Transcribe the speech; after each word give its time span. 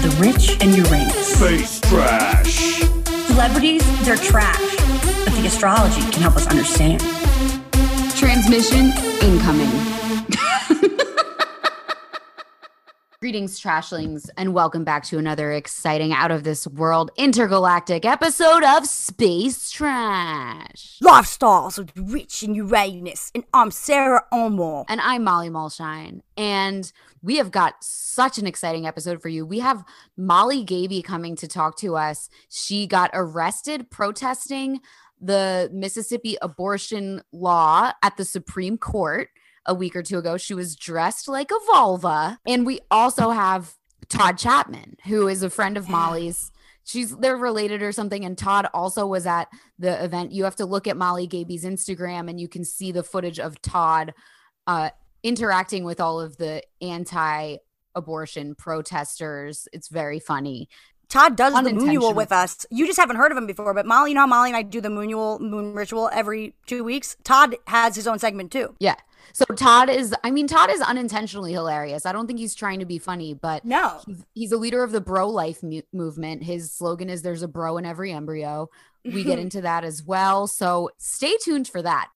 The 0.00 0.10
rich 0.20 0.56
and 0.62 0.76
Uranus. 0.76 1.34
Space 1.34 1.80
trash. 1.80 2.78
Celebrities, 3.26 3.82
they're 4.06 4.16
trash. 4.16 4.76
But 5.24 5.34
the 5.34 5.44
astrology 5.44 6.02
can 6.12 6.22
help 6.22 6.36
us 6.36 6.46
understand. 6.46 7.00
Transmission 8.16 8.92
incoming. 9.20 9.68
Greetings, 13.20 13.60
trashlings, 13.60 14.30
and 14.36 14.54
welcome 14.54 14.84
back 14.84 15.02
to 15.06 15.18
another 15.18 15.50
exciting 15.50 16.12
out 16.12 16.30
of 16.30 16.44
this 16.44 16.68
world 16.68 17.10
intergalactic 17.16 18.06
episode 18.06 18.62
of 18.62 18.86
Space 18.86 19.72
Trash. 19.72 21.00
Lifestyles 21.02 21.76
with 21.76 21.90
Rich 21.96 22.44
and 22.44 22.54
Uranus, 22.54 23.32
and 23.34 23.42
I'm 23.52 23.72
Sara 23.72 24.22
Armour. 24.30 24.84
And 24.88 25.00
I'm 25.00 25.24
Molly 25.24 25.50
Mulshine. 25.50 26.20
And 26.36 26.92
we 27.22 27.36
have 27.36 27.50
got 27.50 27.74
such 27.80 28.38
an 28.38 28.46
exciting 28.46 28.86
episode 28.86 29.20
for 29.20 29.28
you. 29.28 29.44
We 29.46 29.58
have 29.60 29.84
Molly 30.16 30.64
Gaebe 30.64 31.02
coming 31.02 31.36
to 31.36 31.48
talk 31.48 31.76
to 31.78 31.96
us. 31.96 32.28
She 32.48 32.86
got 32.86 33.10
arrested 33.14 33.90
protesting 33.90 34.80
the 35.20 35.70
Mississippi 35.72 36.36
abortion 36.40 37.22
law 37.32 37.92
at 38.02 38.16
the 38.16 38.24
Supreme 38.24 38.78
Court 38.78 39.28
a 39.66 39.74
week 39.74 39.96
or 39.96 40.02
two 40.02 40.18
ago. 40.18 40.36
She 40.36 40.54
was 40.54 40.76
dressed 40.76 41.28
like 41.28 41.50
a 41.50 41.72
vulva. 41.72 42.38
And 42.46 42.64
we 42.64 42.80
also 42.90 43.30
have 43.30 43.74
Tawd 44.08 44.38
Chapman, 44.38 44.96
who 45.06 45.28
is 45.28 45.42
a 45.42 45.50
friend 45.50 45.76
of 45.76 45.88
Molly's. 45.88 46.50
She's 46.84 47.14
they're 47.16 47.36
related 47.36 47.82
or 47.82 47.92
something. 47.92 48.24
And 48.24 48.36
Tawd 48.36 48.68
also 48.72 49.06
was 49.06 49.26
at 49.26 49.48
the 49.78 50.02
event. 50.02 50.32
You 50.32 50.44
have 50.44 50.56
to 50.56 50.66
look 50.66 50.86
at 50.86 50.96
Molly 50.96 51.26
Gaebe's 51.26 51.64
Instagram 51.64 52.30
and 52.30 52.40
you 52.40 52.48
can 52.48 52.64
see 52.64 52.92
the 52.92 53.02
footage 53.02 53.38
of 53.38 53.60
Tawd 53.60 54.14
uh, 54.66 54.90
interacting 55.22 55.84
with 55.84 56.00
all 56.00 56.20
of 56.20 56.36
the 56.36 56.62
anti 56.80 57.56
abortion 57.94 58.54
protesters. 58.54 59.68
It's 59.72 59.88
very 59.88 60.20
funny. 60.20 60.68
Tawd 61.08 61.36
does 61.36 61.54
the 61.54 61.70
moonual 61.70 62.14
with 62.14 62.32
us. 62.32 62.66
You 62.70 62.86
just 62.86 62.98
haven't 62.98 63.16
heard 63.16 63.32
of 63.32 63.38
him 63.38 63.46
before, 63.46 63.72
but 63.72 63.86
Molly, 63.86 64.10
you 64.10 64.14
know 64.14 64.20
how 64.22 64.26
Molly 64.26 64.50
and 64.50 64.56
I 64.56 64.62
do 64.62 64.80
the 64.82 64.90
moonual 64.90 65.40
moon 65.40 65.72
ritual 65.72 66.10
every 66.12 66.54
two 66.66 66.84
weeks? 66.84 67.16
Tawd 67.24 67.56
has 67.66 67.96
his 67.96 68.06
own 68.06 68.18
segment 68.18 68.52
too. 68.52 68.74
Yeah. 68.78 68.94
So 69.32 69.46
Tawd 69.46 69.88
is, 69.88 70.14
I 70.22 70.30
mean, 70.30 70.46
Tawd 70.48 70.70
is 70.70 70.82
unintentionally 70.82 71.52
hilarious. 71.52 72.04
I 72.04 72.12
don't 72.12 72.26
think 72.26 72.38
he's 72.38 72.54
trying 72.54 72.78
to 72.80 72.84
be 72.84 72.98
funny, 72.98 73.32
but 73.32 73.64
No. 73.64 74.00
he's, 74.06 74.24
he's 74.34 74.52
a 74.52 74.58
leader 74.58 74.82
of 74.82 74.92
the 74.92 75.00
bro 75.00 75.28
life 75.30 75.62
mu- 75.62 75.80
movement. 75.94 76.42
His 76.44 76.72
slogan 76.72 77.08
is 77.08 77.22
"There's 77.22 77.42
a 77.42 77.48
bro 77.48 77.78
in 77.78 77.86
every 77.86 78.12
embryo." 78.12 78.68
We 79.04 79.24
get 79.24 79.38
into 79.44 79.62
that 79.62 79.84
as 79.84 80.02
well. 80.02 80.46
So 80.46 80.90
stay 80.98 81.36
tuned 81.42 81.68
for 81.68 81.80
that. 81.82 82.10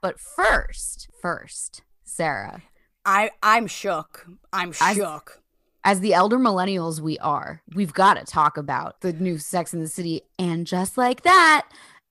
But 0.00 0.18
first, 0.18 1.08
first, 1.20 1.82
Sarah, 2.16 2.62
I 3.04 3.30
I'm 3.42 3.66
shook. 3.66 4.26
I'm 4.52 4.72
I- 4.80 4.94
shook. 4.94 5.40
as 5.84 6.00
the 6.00 6.12
elder 6.14 6.38
millennials 6.38 7.00
we 7.00 7.18
are, 7.18 7.62
we've 7.74 7.94
got 7.94 8.14
to 8.18 8.24
talk 8.24 8.56
about 8.56 9.00
the 9.00 9.12
new 9.14 9.38
Sex 9.38 9.72
in 9.72 9.80
the 9.80 9.88
City, 9.88 10.22
and 10.38 10.66
just 10.66 10.98
like 10.98 11.22
that 11.22 11.66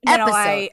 You 0.06 0.18
know, 0.18 0.24
episode. 0.24 0.34
I 0.36 0.70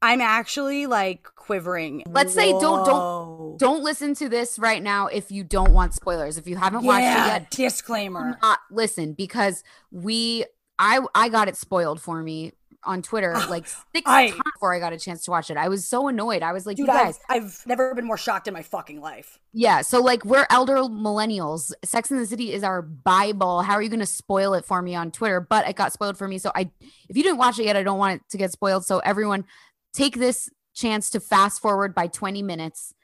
I'm 0.00 0.20
actually 0.20 0.86
like 0.86 1.24
quivering. 1.34 2.04
Let's 2.06 2.32
say 2.32 2.52
don't- 2.52 2.86
don't- 2.86 3.58
don't 3.58 3.82
listen 3.82 4.14
to 4.14 4.28
this 4.28 4.56
right 4.60 4.80
now 4.82 5.08
if 5.08 5.32
you 5.32 5.42
don't 5.42 5.72
want 5.72 5.92
spoilers. 5.94 6.38
If 6.38 6.46
you 6.46 6.56
haven't 6.56 6.84
watched 6.84 7.02
it 7.02 7.26
yet, 7.26 7.50
disclaimer. 7.50 8.38
not 8.40 8.60
listen 8.70 9.14
because 9.14 9.64
we 9.90 10.44
I 10.78 11.00
I 11.16 11.28
got 11.28 11.48
it 11.48 11.56
spoiled 11.56 12.00
for 12.00 12.22
me 12.22 12.52
on 12.84 13.02
Twitter 13.02 13.32
like 13.48 13.66
six 13.66 14.02
I- 14.06 14.30
times 14.30 14.40
before 14.54 14.74
I 14.74 14.78
got 14.78 14.92
a 14.92 14.98
chance 14.98 15.24
to 15.24 15.30
watch 15.30 15.50
it. 15.50 15.56
I 15.56 15.68
was 15.68 15.86
so 15.86 16.08
annoyed. 16.08 16.42
I 16.42 16.52
was 16.52 16.64
like, 16.66 16.76
Dude, 16.76 16.86
you 16.86 16.92
guys, 16.92 17.18
I've, 17.28 17.42
I've 17.44 17.62
never 17.66 17.94
been 17.94 18.04
more 18.06 18.16
shocked 18.16 18.48
in 18.48 18.54
my 18.54 18.62
fucking 18.62 19.00
life. 19.00 19.38
yeah. 19.52 19.82
So 19.82 20.00
like 20.00 20.24
we're 20.24 20.46
elder 20.50 20.76
millennials. 20.76 21.72
Sex 21.84 22.10
in 22.10 22.18
the 22.18 22.26
City 22.26 22.52
is 22.52 22.62
our 22.62 22.82
Bible. 22.82 23.62
How 23.62 23.74
are 23.74 23.82
you 23.82 23.88
gonna 23.88 24.06
spoil 24.06 24.54
it 24.54 24.64
for 24.64 24.80
me 24.82 24.94
on 24.94 25.10
Twitter? 25.10 25.40
But 25.40 25.68
it 25.68 25.76
got 25.76 25.92
spoiled 25.92 26.16
for 26.16 26.28
me. 26.28 26.38
So 26.38 26.52
I 26.54 26.70
if 27.08 27.16
you 27.16 27.22
didn't 27.22 27.38
watch 27.38 27.58
it 27.58 27.64
yet, 27.64 27.76
I 27.76 27.82
don't 27.82 27.98
want 27.98 28.20
it 28.20 28.22
to 28.30 28.38
get 28.38 28.52
spoiled. 28.52 28.84
So 28.84 28.98
everyone 29.00 29.44
take 29.92 30.16
this 30.16 30.48
chance 30.74 31.10
to 31.10 31.18
fast 31.20 31.60
forward 31.60 31.94
by 31.94 32.06
20 32.06 32.42
minutes 32.42 32.94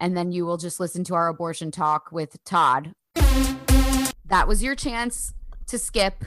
and 0.00 0.16
then 0.16 0.32
you 0.32 0.44
will 0.44 0.56
just 0.56 0.80
listen 0.80 1.04
to 1.04 1.14
our 1.14 1.28
abortion 1.28 1.70
talk 1.70 2.10
with 2.10 2.42
Tawd. 2.44 2.92
That 4.26 4.48
was 4.48 4.62
your 4.62 4.74
chance 4.74 5.32
to 5.68 5.78
skip. 5.78 6.24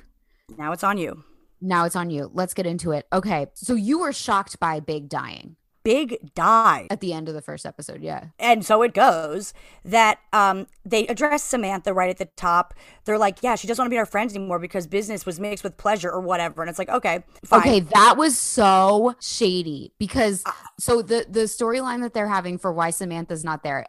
Now 0.58 0.72
it's 0.72 0.84
on 0.84 0.98
you. 0.98 1.24
Now 1.64 1.86
it's 1.86 1.96
on 1.96 2.10
you. 2.10 2.30
Let's 2.34 2.54
get 2.54 2.66
into 2.66 2.92
it. 2.92 3.08
Okay. 3.14 3.48
So 3.54 3.74
you 3.74 4.00
were 4.00 4.12
shocked 4.12 4.60
by 4.60 4.80
Big 4.82 5.08
dying 5.08 5.56
Big 5.84 6.34
die. 6.34 6.88
at 6.90 7.02
the 7.02 7.12
end 7.14 7.28
of 7.28 7.36
the 7.36 7.42
first 7.42 7.66
episode. 7.66 8.02
Yeah. 8.02 8.28
and 8.40 8.66
so 8.66 8.82
it 8.84 8.94
goes 8.94 9.54
that 9.84 10.20
um, 10.32 10.68
they 10.86 11.08
address 11.08 11.44
Samantha 11.44 11.94
right 11.94 12.10
at 12.10 12.18
the 12.18 12.30
top. 12.38 12.74
They're 13.06 13.18
like, 13.18 13.44
yeah, 13.44 13.56
she 13.56 13.68
doesn't 13.68 13.82
want 13.82 13.88
to 13.88 13.94
be 13.94 13.98
our 13.98 14.06
friends 14.06 14.34
anymore 14.36 14.60
because 14.60 14.88
business 14.88 15.26
was 15.26 15.40
mixed 15.40 15.64
with 15.64 15.76
pleasure 15.78 16.10
or 16.10 16.22
whatever. 16.22 16.62
And 16.62 16.70
it's 16.70 16.80
like, 16.80 16.90
okay, 16.90 17.24
fine. 17.46 17.60
Okay. 17.62 17.80
That 17.82 18.16
was 18.18 18.38
so 18.38 19.16
shady 19.20 19.94
because 20.00 20.44
so 20.80 21.02
the, 21.02 21.26
the 21.30 21.42
storyline 21.42 22.02
that 22.02 22.14
they're 22.14 22.30
having 22.30 22.58
for 22.58 22.72
why 22.72 22.90
Samantha's 22.90 23.44
not 23.44 23.64
there. 23.64 23.86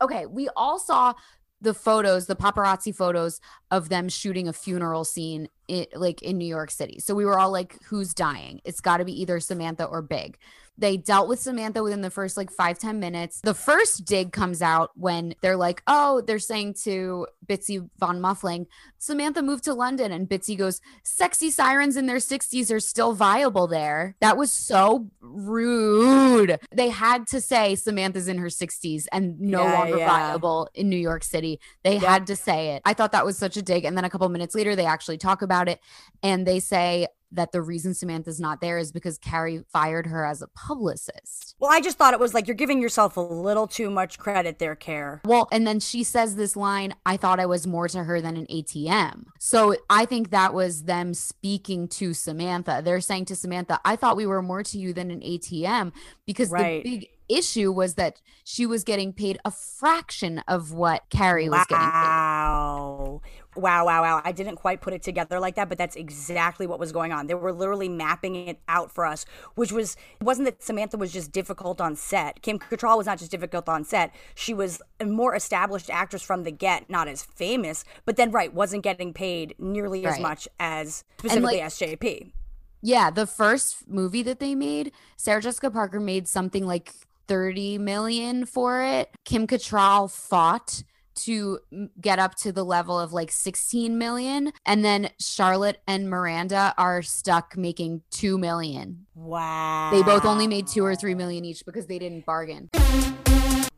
Okay. 0.00 0.26
We 0.26 0.48
all 0.56 0.78
saw 0.78 1.14
the 1.60 1.74
photos, 1.74 2.26
the 2.26 2.36
paparazzi 2.36 2.94
photos 2.94 3.40
of 3.70 3.88
them 3.88 4.08
shooting 4.08 4.48
a 4.48 4.52
funeral 4.52 5.04
scene 5.04 5.48
in, 5.68 5.86
like 5.94 6.22
in 6.22 6.38
New 6.38 6.48
York 6.48 6.70
City. 6.70 6.98
So 6.98 7.14
we 7.14 7.24
were 7.24 7.38
all 7.38 7.50
like, 7.50 7.76
who's 7.84 8.14
dying? 8.14 8.60
It's 8.64 8.80
got 8.80 8.96
to 8.96 9.04
be 9.04 9.20
either 9.20 9.38
Samantha 9.40 9.84
or 9.84 10.02
Big. 10.02 10.38
They 10.80 10.96
dealt 10.96 11.26
with 11.28 11.40
Samantha 11.40 11.82
within 11.82 12.02
the 12.02 12.10
first 12.10 12.36
like 12.36 12.52
five 12.52 12.78
ten 12.78 13.00
minutes. 13.00 13.40
The 13.40 13.52
first 13.52 14.04
dig 14.04 14.30
comes 14.30 14.62
out 14.62 14.92
when 14.94 15.34
they're 15.40 15.56
like, 15.56 15.82
oh, 15.88 16.20
they're 16.20 16.38
saying 16.38 16.74
to 16.84 17.26
Bitsy 17.44 17.90
Von 17.98 18.20
Muffling, 18.20 18.68
Samantha 18.98 19.42
moved 19.42 19.64
to 19.64 19.74
London. 19.74 20.12
And 20.12 20.28
Bitsy 20.28 20.56
goes, 20.56 20.80
sexy 21.02 21.50
sirens 21.50 21.96
in 21.96 22.06
their 22.06 22.18
60s 22.18 22.70
are 22.72 22.78
still 22.78 23.12
viable 23.12 23.66
there. 23.66 24.14
That 24.20 24.36
was 24.36 24.52
so 24.52 25.10
rude. 25.20 26.60
They 26.72 26.90
had 26.90 27.26
to 27.28 27.40
say 27.40 27.74
Samantha's 27.74 28.28
in 28.28 28.38
her 28.38 28.46
60s 28.46 29.06
and 29.10 29.40
no 29.40 29.64
Yeah, 29.64 29.72
longer 29.72 29.98
yeah. 29.98 30.06
viable 30.06 30.68
in 30.74 30.88
New 30.88 30.96
York 30.96 31.24
City. 31.24 31.58
They 31.82 31.96
had 31.96 32.28
to 32.28 32.36
say 32.36 32.76
it. 32.76 32.82
I 32.84 32.94
thought 32.94 33.10
that 33.10 33.26
was 33.26 33.36
such 33.36 33.56
a 33.56 33.62
dig. 33.62 33.84
And 33.84 33.96
then 33.96 34.04
a 34.04 34.10
couple 34.10 34.28
minutes 34.28 34.54
later, 34.54 34.76
they 34.76 34.86
actually 34.86 35.18
talk 35.18 35.42
about 35.42 35.57
it 35.66 35.80
and 36.22 36.46
they 36.46 36.60
say 36.60 37.08
that 37.30 37.52
the 37.52 37.60
reason 37.60 37.92
Samantha's 37.92 38.40
not 38.40 38.60
there 38.62 38.78
is 38.78 38.90
because 38.90 39.18
Carrie 39.18 39.62
fired 39.70 40.06
her 40.06 40.24
as 40.24 40.40
a 40.40 40.46
publicist. 40.48 41.54
Well, 41.58 41.70
I 41.70 41.80
just 41.80 41.98
thought 41.98 42.14
it 42.14 42.20
was 42.20 42.32
like 42.32 42.46
you're 42.46 42.54
giving 42.54 42.80
yourself 42.80 43.18
a 43.18 43.20
little 43.20 43.66
too 43.66 43.90
much 43.90 44.18
credit 44.18 44.58
there, 44.58 44.74
Care. 44.74 45.20
Well, 45.26 45.46
and 45.52 45.66
then 45.66 45.78
she 45.80 46.04
says 46.04 46.36
this 46.36 46.56
line, 46.56 46.94
I 47.04 47.18
thought 47.18 47.38
I 47.38 47.44
was 47.44 47.66
more 47.66 47.86
to 47.88 48.04
her 48.04 48.22
than 48.22 48.36
an 48.38 48.46
ATM. 48.46 49.24
So 49.38 49.76
I 49.90 50.06
think 50.06 50.30
that 50.30 50.54
was 50.54 50.84
them 50.84 51.12
speaking 51.12 51.86
to 51.88 52.14
Samantha. 52.14 52.80
They're 52.82 53.00
saying 53.02 53.26
to 53.26 53.36
Samantha, 53.36 53.78
I 53.84 53.96
thought 53.96 54.16
we 54.16 54.26
were 54.26 54.40
more 54.40 54.62
to 54.62 54.78
you 54.78 54.94
than 54.94 55.10
an 55.10 55.20
ATM 55.20 55.92
because 56.24 56.50
Right. 56.50 56.82
the 56.82 56.90
big 56.98 57.08
issue 57.28 57.70
was 57.70 57.96
that 57.96 58.22
she 58.44 58.64
was 58.64 58.84
getting 58.84 59.12
paid 59.12 59.38
a 59.44 59.50
fraction 59.50 60.38
of 60.48 60.72
what 60.72 61.02
Carrie 61.10 61.50
was 61.50 61.66
getting 61.68 61.84
paid. 61.84 61.92
Wow. 61.92 63.20
Wow, 63.58 63.86
wow, 63.86 64.02
wow. 64.02 64.22
I 64.24 64.32
didn't 64.32 64.56
quite 64.56 64.80
put 64.80 64.92
it 64.92 65.02
together 65.02 65.40
like 65.40 65.56
that, 65.56 65.68
but 65.68 65.78
that's 65.78 65.96
exactly 65.96 66.66
what 66.66 66.78
was 66.78 66.92
going 66.92 67.12
on. 67.12 67.26
They 67.26 67.34
were 67.34 67.52
literally 67.52 67.88
mapping 67.88 68.36
it 68.36 68.60
out 68.68 68.92
for 68.92 69.04
us, 69.04 69.26
which 69.56 69.72
was, 69.72 69.96
it 70.20 70.24
wasn't 70.24 70.46
that 70.46 70.62
Samantha 70.62 70.96
was 70.96 71.12
just 71.12 71.32
difficult 71.32 71.80
on 71.80 71.96
set. 71.96 72.40
Kim 72.42 72.58
Cattrall 72.58 72.96
was 72.96 73.06
not 73.06 73.18
just 73.18 73.30
difficult 73.30 73.68
on 73.68 73.84
set. 73.84 74.14
She 74.34 74.54
was 74.54 74.80
a 75.00 75.06
more 75.06 75.34
established 75.34 75.90
actress 75.90 76.22
from 76.22 76.44
the 76.44 76.52
get, 76.52 76.88
not 76.88 77.08
as 77.08 77.22
famous, 77.22 77.84
but 78.04 78.16
then, 78.16 78.30
right, 78.30 78.54
wasn't 78.54 78.84
getting 78.84 79.12
paid 79.12 79.54
nearly 79.58 80.06
as 80.06 80.20
much 80.20 80.48
as 80.60 81.04
specifically 81.18 81.58
like- 81.58 81.72
SJP. 81.72 82.32
Yeah, 82.80 83.10
the 83.10 83.26
first 83.26 83.88
movie 83.88 84.22
that 84.22 84.38
they 84.38 84.54
made, 84.54 84.92
Sarah 85.16 85.42
Jessica 85.42 85.68
Parker 85.68 85.98
made 85.98 86.28
something 86.28 86.64
like 86.64 86.92
30 87.26 87.78
million 87.78 88.46
for 88.46 88.82
it. 88.82 89.10
Kim 89.24 89.48
Cattrall 89.48 90.08
fought 90.10 90.84
to 91.18 91.58
get 92.00 92.18
up 92.18 92.34
to 92.36 92.52
the 92.52 92.64
level 92.64 92.98
of 92.98 93.12
like 93.12 93.30
16 93.30 93.96
million 93.98 94.52
and 94.64 94.84
then 94.84 95.10
Charlotte 95.20 95.80
and 95.86 96.08
Miranda 96.08 96.74
are 96.78 97.02
stuck 97.02 97.56
making 97.56 98.02
2 98.10 98.38
million. 98.38 99.06
Wow. 99.14 99.90
They 99.92 100.02
both 100.02 100.24
only 100.24 100.46
made 100.46 100.66
2 100.66 100.84
or 100.84 100.94
3 100.94 101.14
million 101.14 101.44
each 101.44 101.64
because 101.64 101.86
they 101.86 101.98
didn't 101.98 102.24
bargain. 102.26 102.70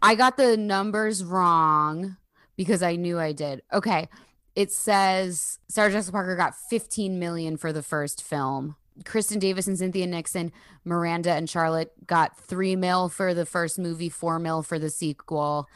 I 0.03 0.15
got 0.15 0.37
the 0.37 0.57
numbers 0.57 1.25
wrong 1.25 2.17
because 2.57 2.83
I 2.83 2.97
knew 2.97 3.19
I 3.19 3.33
did. 3.33 3.63
Okay. 3.73 4.09
It 4.57 4.73
says 4.73 5.59
Sarah 5.69 5.91
Jessica 5.91 6.13
Parker 6.13 6.37
got 6.37 6.55
15 6.69 7.19
million 7.19 7.57
for 7.57 7.73
the 7.73 7.83
first 7.83 8.23
film. 8.23 8.77
Kristin 9.05 9.41
Davis 9.41 9.67
and 9.67 9.79
Cynthia 9.79 10.07
Nixon, 10.07 10.53
Miranda 10.85 11.33
and 11.33 11.49
Charlotte 11.49 11.93
got 12.07 12.39
three 12.39 12.77
mil 12.77 13.09
for 13.09 13.33
the 13.35 13.47
first 13.47 13.79
movie, 13.79 14.09
four 14.09 14.39
mil 14.39 14.63
for 14.63 14.79
the 14.79 14.91
sequel. 14.91 15.69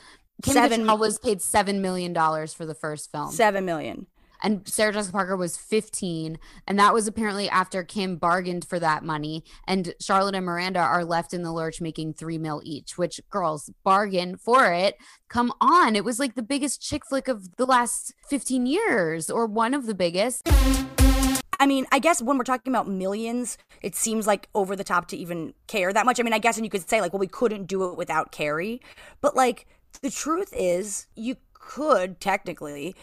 Kim 0.43 0.55
Seven- 0.55 0.83
Cattrall 0.85 0.99
was 0.99 1.19
paid 1.19 1.41
seven 1.43 1.81
million 1.81 2.13
dollars 2.13 2.53
for 2.53 2.67
the 2.67 2.75
first 2.75 3.11
film, 3.11 3.31
Seven 3.31 3.65
million. 3.65 4.07
and 4.43 4.67
Sarah 4.69 4.93
Jessica 4.93 5.13
Parker 5.13 5.37
was 5.37 5.57
fifteen, 5.57 6.39
and 6.67 6.79
that 6.79 6.93
was 6.93 7.07
apparently 7.07 7.49
after 7.49 7.83
Kim 7.83 8.17
bargained 8.17 8.65
for 8.65 8.79
that 8.81 9.03
money, 9.05 9.43
and 9.67 9.95
Charlotte 10.01 10.35
and 10.35 10.45
Miranda 10.45 10.81
are 10.81 11.05
left 11.05 11.33
in 11.33 11.43
the 11.43 11.53
lurch, 11.53 11.81
making 11.81 12.15
three 12.15 12.37
mil 12.37 12.61
each. 12.65 12.99
Which 12.99 13.21
girls 13.31 13.71
bargain 13.85 14.37
for 14.37 14.73
it? 14.73 14.97
Come 15.29 15.53
on, 15.61 15.97
it 15.97 16.05
was 16.05 16.19
like 16.19 16.35
the 16.35 16.43
biggest 16.43 16.83
chick 16.83 17.07
flick 17.09 17.29
of 17.29 17.57
the 17.57 17.65
last 17.67 18.13
fifteen 18.29 18.67
years, 18.67 19.31
or 19.31 19.47
one 19.47 19.73
of 19.73 19.87
the 19.87 19.95
biggest. 19.95 20.43
I 21.61 21.67
mean, 21.67 21.87
I 21.93 22.01
guess 22.01 22.21
when 22.21 22.37
we're 22.37 22.45
talking 22.45 22.73
about 22.73 22.89
millions, 22.89 23.57
it 23.81 23.95
seems 23.95 24.27
like 24.27 24.49
over 24.55 24.75
the 24.77 24.85
top 24.85 25.07
to 25.09 25.17
even 25.17 25.55
care 25.69 25.93
that 25.93 26.05
much. 26.05 26.19
I 26.21 26.23
mean, 26.25 26.35
I 26.35 26.39
guess, 26.39 26.57
and 26.57 26.67
you 26.67 26.71
could 26.71 26.87
say, 26.91 27.01
like, 27.01 27.13
well, 27.15 27.21
we 27.21 27.29
couldn't 27.29 27.67
do 27.67 27.85
it 27.91 27.97
without 27.97 28.33
Carrie. 28.33 28.83
But, 29.23 29.35
like, 29.37 29.67
the 30.00 30.11
truth 30.11 30.52
is, 30.56 31.06
you 31.14 31.37
could 31.52 32.20
technically. 32.20 32.94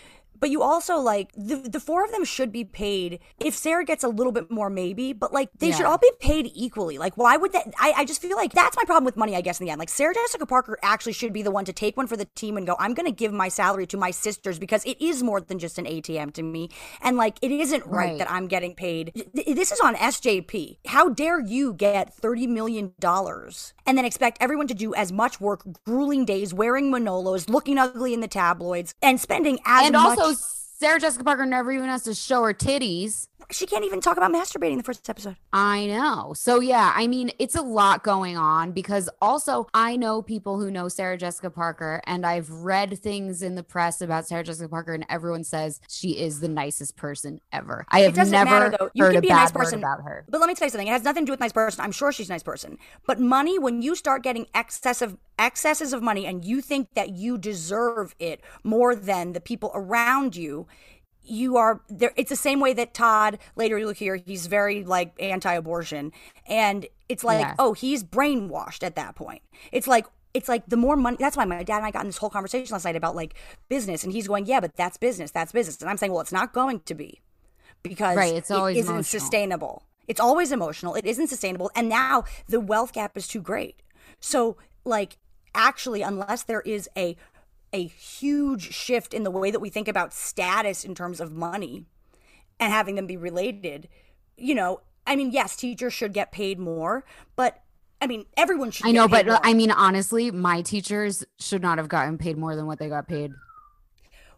But 0.42 0.50
you 0.50 0.62
also 0.64 0.98
like 0.98 1.32
the 1.38 1.56
the 1.56 1.80
four 1.80 2.04
of 2.04 2.12
them 2.12 2.26
should 2.26 2.52
be 2.52 2.66
paid. 2.66 3.20
If 3.40 3.56
Sarah 3.56 3.86
gets 3.86 4.04
a 4.04 4.10
little 4.10 4.34
bit 4.34 4.52
more, 4.52 4.70
maybe, 4.70 5.14
but 5.14 5.32
like 5.32 5.50
they 5.60 5.72
should 5.72 5.86
all 5.86 6.00
be 6.00 6.12
paid 6.20 6.52
equally. 6.54 6.98
Like, 6.98 7.16
why 7.16 7.38
would 7.38 7.54
that? 7.54 7.72
I, 7.80 7.94
I 7.98 8.06
just 8.06 8.22
feel 8.22 8.36
like 8.36 8.52
that's 8.54 8.76
my 8.76 8.84
problem 8.84 9.06
with 9.06 9.16
money. 9.16 9.36
I 9.36 9.42
guess 9.42 9.60
in 9.62 9.66
the 9.66 9.72
end, 9.72 9.80
like 9.80 9.90
Sarah 9.90 10.14
Jessica 10.16 10.46
Parker 10.46 10.78
actually 10.82 11.14
should 11.14 11.32
be 11.32 11.44
the 11.44 11.52
one 11.52 11.64
to 11.66 11.74
take 11.74 11.96
one 11.96 12.08
for 12.08 12.18
the 12.18 12.26
team 12.36 12.58
and 12.58 12.66
go. 12.68 12.76
I'm 12.80 12.94
going 12.94 13.06
to 13.06 13.12
give 13.12 13.32
my 13.32 13.48
salary 13.50 13.86
to 13.88 13.98
my 13.98 14.12
sisters 14.12 14.60
because 14.60 14.84
it 14.86 15.00
is 15.00 15.24
more 15.24 15.40
than 15.40 15.60
just 15.60 15.78
an 15.78 15.86
ATM 15.86 16.34
to 16.34 16.44
me, 16.44 16.70
and 17.02 17.16
like 17.18 17.38
it 17.42 17.52
isn't 17.52 17.86
right, 17.86 18.02
Right. 18.02 18.18
that 18.18 18.32
I'm 18.32 18.48
getting 18.48 18.74
paid. 18.74 19.14
This 19.36 19.72
is 19.72 19.80
on 19.80 19.94
SJP. 19.96 20.78
How 20.88 21.10
dare 21.10 21.40
you 21.40 21.74
get 21.74 22.14
thirty 22.16 22.48
million 22.48 22.94
dollars 23.00 23.74
and 23.86 23.96
then 23.98 24.06
expect 24.06 24.38
everyone 24.42 24.68
to 24.68 24.74
do 24.74 24.94
as 24.96 25.12
much 25.12 25.40
work, 25.40 25.62
grueling 25.86 26.26
days, 26.26 26.52
wearing 26.54 26.92
Manolos, 26.92 27.48
looking 27.50 27.78
ugly 27.78 28.14
in 28.14 28.22
the 28.22 28.28
tabloids, 28.28 28.96
and 29.04 29.20
spending 29.20 29.60
as 29.66 29.86
and 29.88 29.94
much. 29.94 30.18
also, 30.18 30.31
Sarah 30.34 31.00
Jessica 31.00 31.24
Parker 31.24 31.46
never 31.46 31.72
even 31.72 31.90
has 31.90 32.04
to 32.04 32.16
show 32.16 32.44
her 32.44 32.56
titties. 32.56 33.28
she 33.52 33.68
can't 33.68 33.86
even 33.86 34.02
talk 34.02 34.18
about 34.18 34.32
masturbating 34.32 34.78
the 34.78 34.84
first 34.84 35.08
episode. 35.10 35.36
I 35.54 35.86
know. 35.86 36.34
So 36.36 36.60
yeah, 36.60 36.92
I 36.96 37.06
mean, 37.06 37.30
it's 37.38 37.54
a 37.56 37.62
lot 37.62 38.02
going 38.04 38.36
on 38.36 38.72
because 38.72 39.08
also 39.22 39.68
I 39.76 39.96
know 39.96 40.24
people 40.24 40.60
who 40.60 40.72
know 40.72 40.88
Sarah 40.88 41.18
Jessica 41.18 41.52
Parker 41.52 42.02
and 42.08 42.26
I've 42.26 42.50
read 42.50 42.98
things 42.98 43.44
in 43.44 43.54
the 43.54 43.62
press 43.62 44.02
about 44.02 44.26
Sarah 44.28 44.44
Jessica 44.44 44.70
Parker 44.70 44.94
and 44.96 45.06
everyone 45.08 45.44
says 45.44 45.82
she 45.88 46.18
is 46.18 46.40
the 46.40 46.48
nicest 46.48 46.96
person 46.96 47.42
ever. 47.52 47.86
I 47.90 48.00
It 48.00 48.04
have 48.06 48.14
doesn't 48.16 48.32
never 48.32 48.50
matter 48.50 48.76
though. 48.80 48.90
You 48.96 49.04
heard 49.04 49.12
can 49.12 49.18
a 49.20 49.22
be 49.22 49.28
bad 49.28 49.36
a 49.36 49.38
nice 49.38 49.54
word 49.54 49.60
person 49.60 49.80
about 49.80 50.02
her. 50.04 50.26
But 50.30 50.40
let 50.40 50.48
me 50.48 50.56
tell 50.56 50.66
you 50.66 50.72
something. 50.72 50.88
It 50.88 50.92
has 50.92 51.04
nothing 51.04 51.26
to 51.26 51.28
do 51.28 51.34
with 51.34 51.42
nice 51.42 51.54
person. 51.54 51.84
I'm 51.84 51.92
sure 51.92 52.12
she's 52.12 52.30
a 52.30 52.34
nice 52.34 52.44
person. 52.44 52.80
But 53.06 53.20
money, 53.20 53.60
when 53.60 53.84
you 53.84 53.94
start 53.94 54.24
getting 54.24 54.48
excessive 54.56 55.16
excesses 55.42 55.92
of 55.94 56.02
money 56.04 56.26
and 56.26 56.46
you 56.46 56.62
think 56.62 56.94
that 56.94 57.10
you 57.10 57.38
deserve 57.38 58.16
it 58.20 58.42
more 58.64 58.96
than 58.96 59.34
the 59.34 59.42
people 59.42 59.72
around 59.74 60.36
you, 60.36 60.68
you 61.24 61.58
are 61.58 61.82
there. 61.90 62.12
It's 62.16 62.30
the 62.30 62.36
same 62.36 62.60
way 62.60 62.74
that 62.74 62.94
Tawd 62.94 63.38
later 63.56 63.78
you'll 63.78 63.94
hear 63.94 64.16
he's 64.16 64.48
very 64.48 64.84
like 64.84 65.14
anti-abortion, 65.20 66.12
and 66.48 66.86
it's 67.10 67.24
like 67.24 67.42
Yeah. 67.42 67.56
oh 67.60 67.74
he's 67.74 68.04
brainwashed 68.04 68.84
at 68.84 68.96
that 68.96 69.16
point. 69.16 69.42
It's 69.72 69.88
like 69.88 70.06
it's 70.34 70.50
like 70.50 70.64
the 70.68 70.78
more 70.78 70.96
money. 70.96 71.18
That's 71.20 71.38
why 71.38 71.46
my 71.46 71.62
dad 71.64 71.78
and 71.78 71.86
I 71.86 71.92
got 71.92 72.02
in 72.02 72.08
this 72.08 72.18
whole 72.18 72.30
conversation 72.30 72.74
last 72.74 72.86
night 72.86 72.96
about 72.96 73.16
like 73.16 73.36
business, 73.70 74.04
and 74.04 74.12
he's 74.14 74.28
going 74.28 74.46
yeah, 74.46 74.60
but 74.60 74.76
that's 74.76 74.98
business, 74.98 75.30
that's 75.32 75.52
business, 75.52 75.80
and 75.82 75.90
I'm 75.90 75.98
saying 75.98 76.12
well 76.12 76.22
it's 76.22 76.32
not 76.32 76.54
going 76.54 76.80
to 76.82 76.96
be 76.96 77.22
because 77.84 78.18
Right, 78.18 78.34
it's 78.36 78.50
always 78.52 78.78
it 78.78 78.82
isn't 78.82 78.96
emotional. 78.96 79.20
sustainable. 79.22 79.84
It's 80.08 80.20
always 80.20 80.52
emotional. 80.52 80.96
It 80.96 81.06
isn't 81.06 81.28
sustainable, 81.28 81.70
and 81.76 81.88
now 81.88 82.24
the 82.48 82.60
wealth 82.60 82.94
gap 82.94 83.16
is 83.16 83.28
too 83.28 83.42
great. 83.42 83.76
So 84.20 84.58
like 84.86 85.18
actually, 85.54 86.02
unless 86.02 86.44
there 86.44 86.62
is 86.62 86.90
a 86.98 87.16
a 87.74 87.86
huge 87.86 88.74
shift 88.74 89.14
in 89.14 89.24
the 89.24 89.32
way 89.32 89.50
that 89.50 89.60
we 89.62 89.70
think 89.70 89.88
about 89.88 90.14
status 90.14 90.84
in 90.84 90.94
terms 90.94 91.22
of 91.22 91.32
money 91.32 91.86
and 92.60 92.72
having 92.72 92.96
them 92.96 93.08
be 93.08 93.16
related, 93.16 93.88
you 94.36 94.54
know, 94.54 94.82
I 95.08 95.16
mean, 95.16 95.32
yes, 95.32 95.56
teachers 95.56 95.94
should 95.94 96.12
get 96.12 96.34
paid 96.34 96.60
more, 96.60 97.06
but 97.36 97.64
I 98.02 98.08
mean, 98.08 98.26
everyone 98.36 98.72
should. 98.72 98.88
I 98.88 98.92
know, 98.92 99.08
but 99.08 99.26
more. 99.26 99.40
I 99.44 99.54
mean 99.54 99.72
honestly, 99.72 100.32
my 100.32 100.62
teachers 100.62 101.24
should 101.40 101.62
not 101.62 101.78
have 101.78 101.88
gotten 101.88 102.18
paid 102.18 102.38
more 102.38 102.56
than 102.56 102.66
what 102.66 102.80
they 102.80 102.90
got 102.90 103.08
paid. 103.08 103.32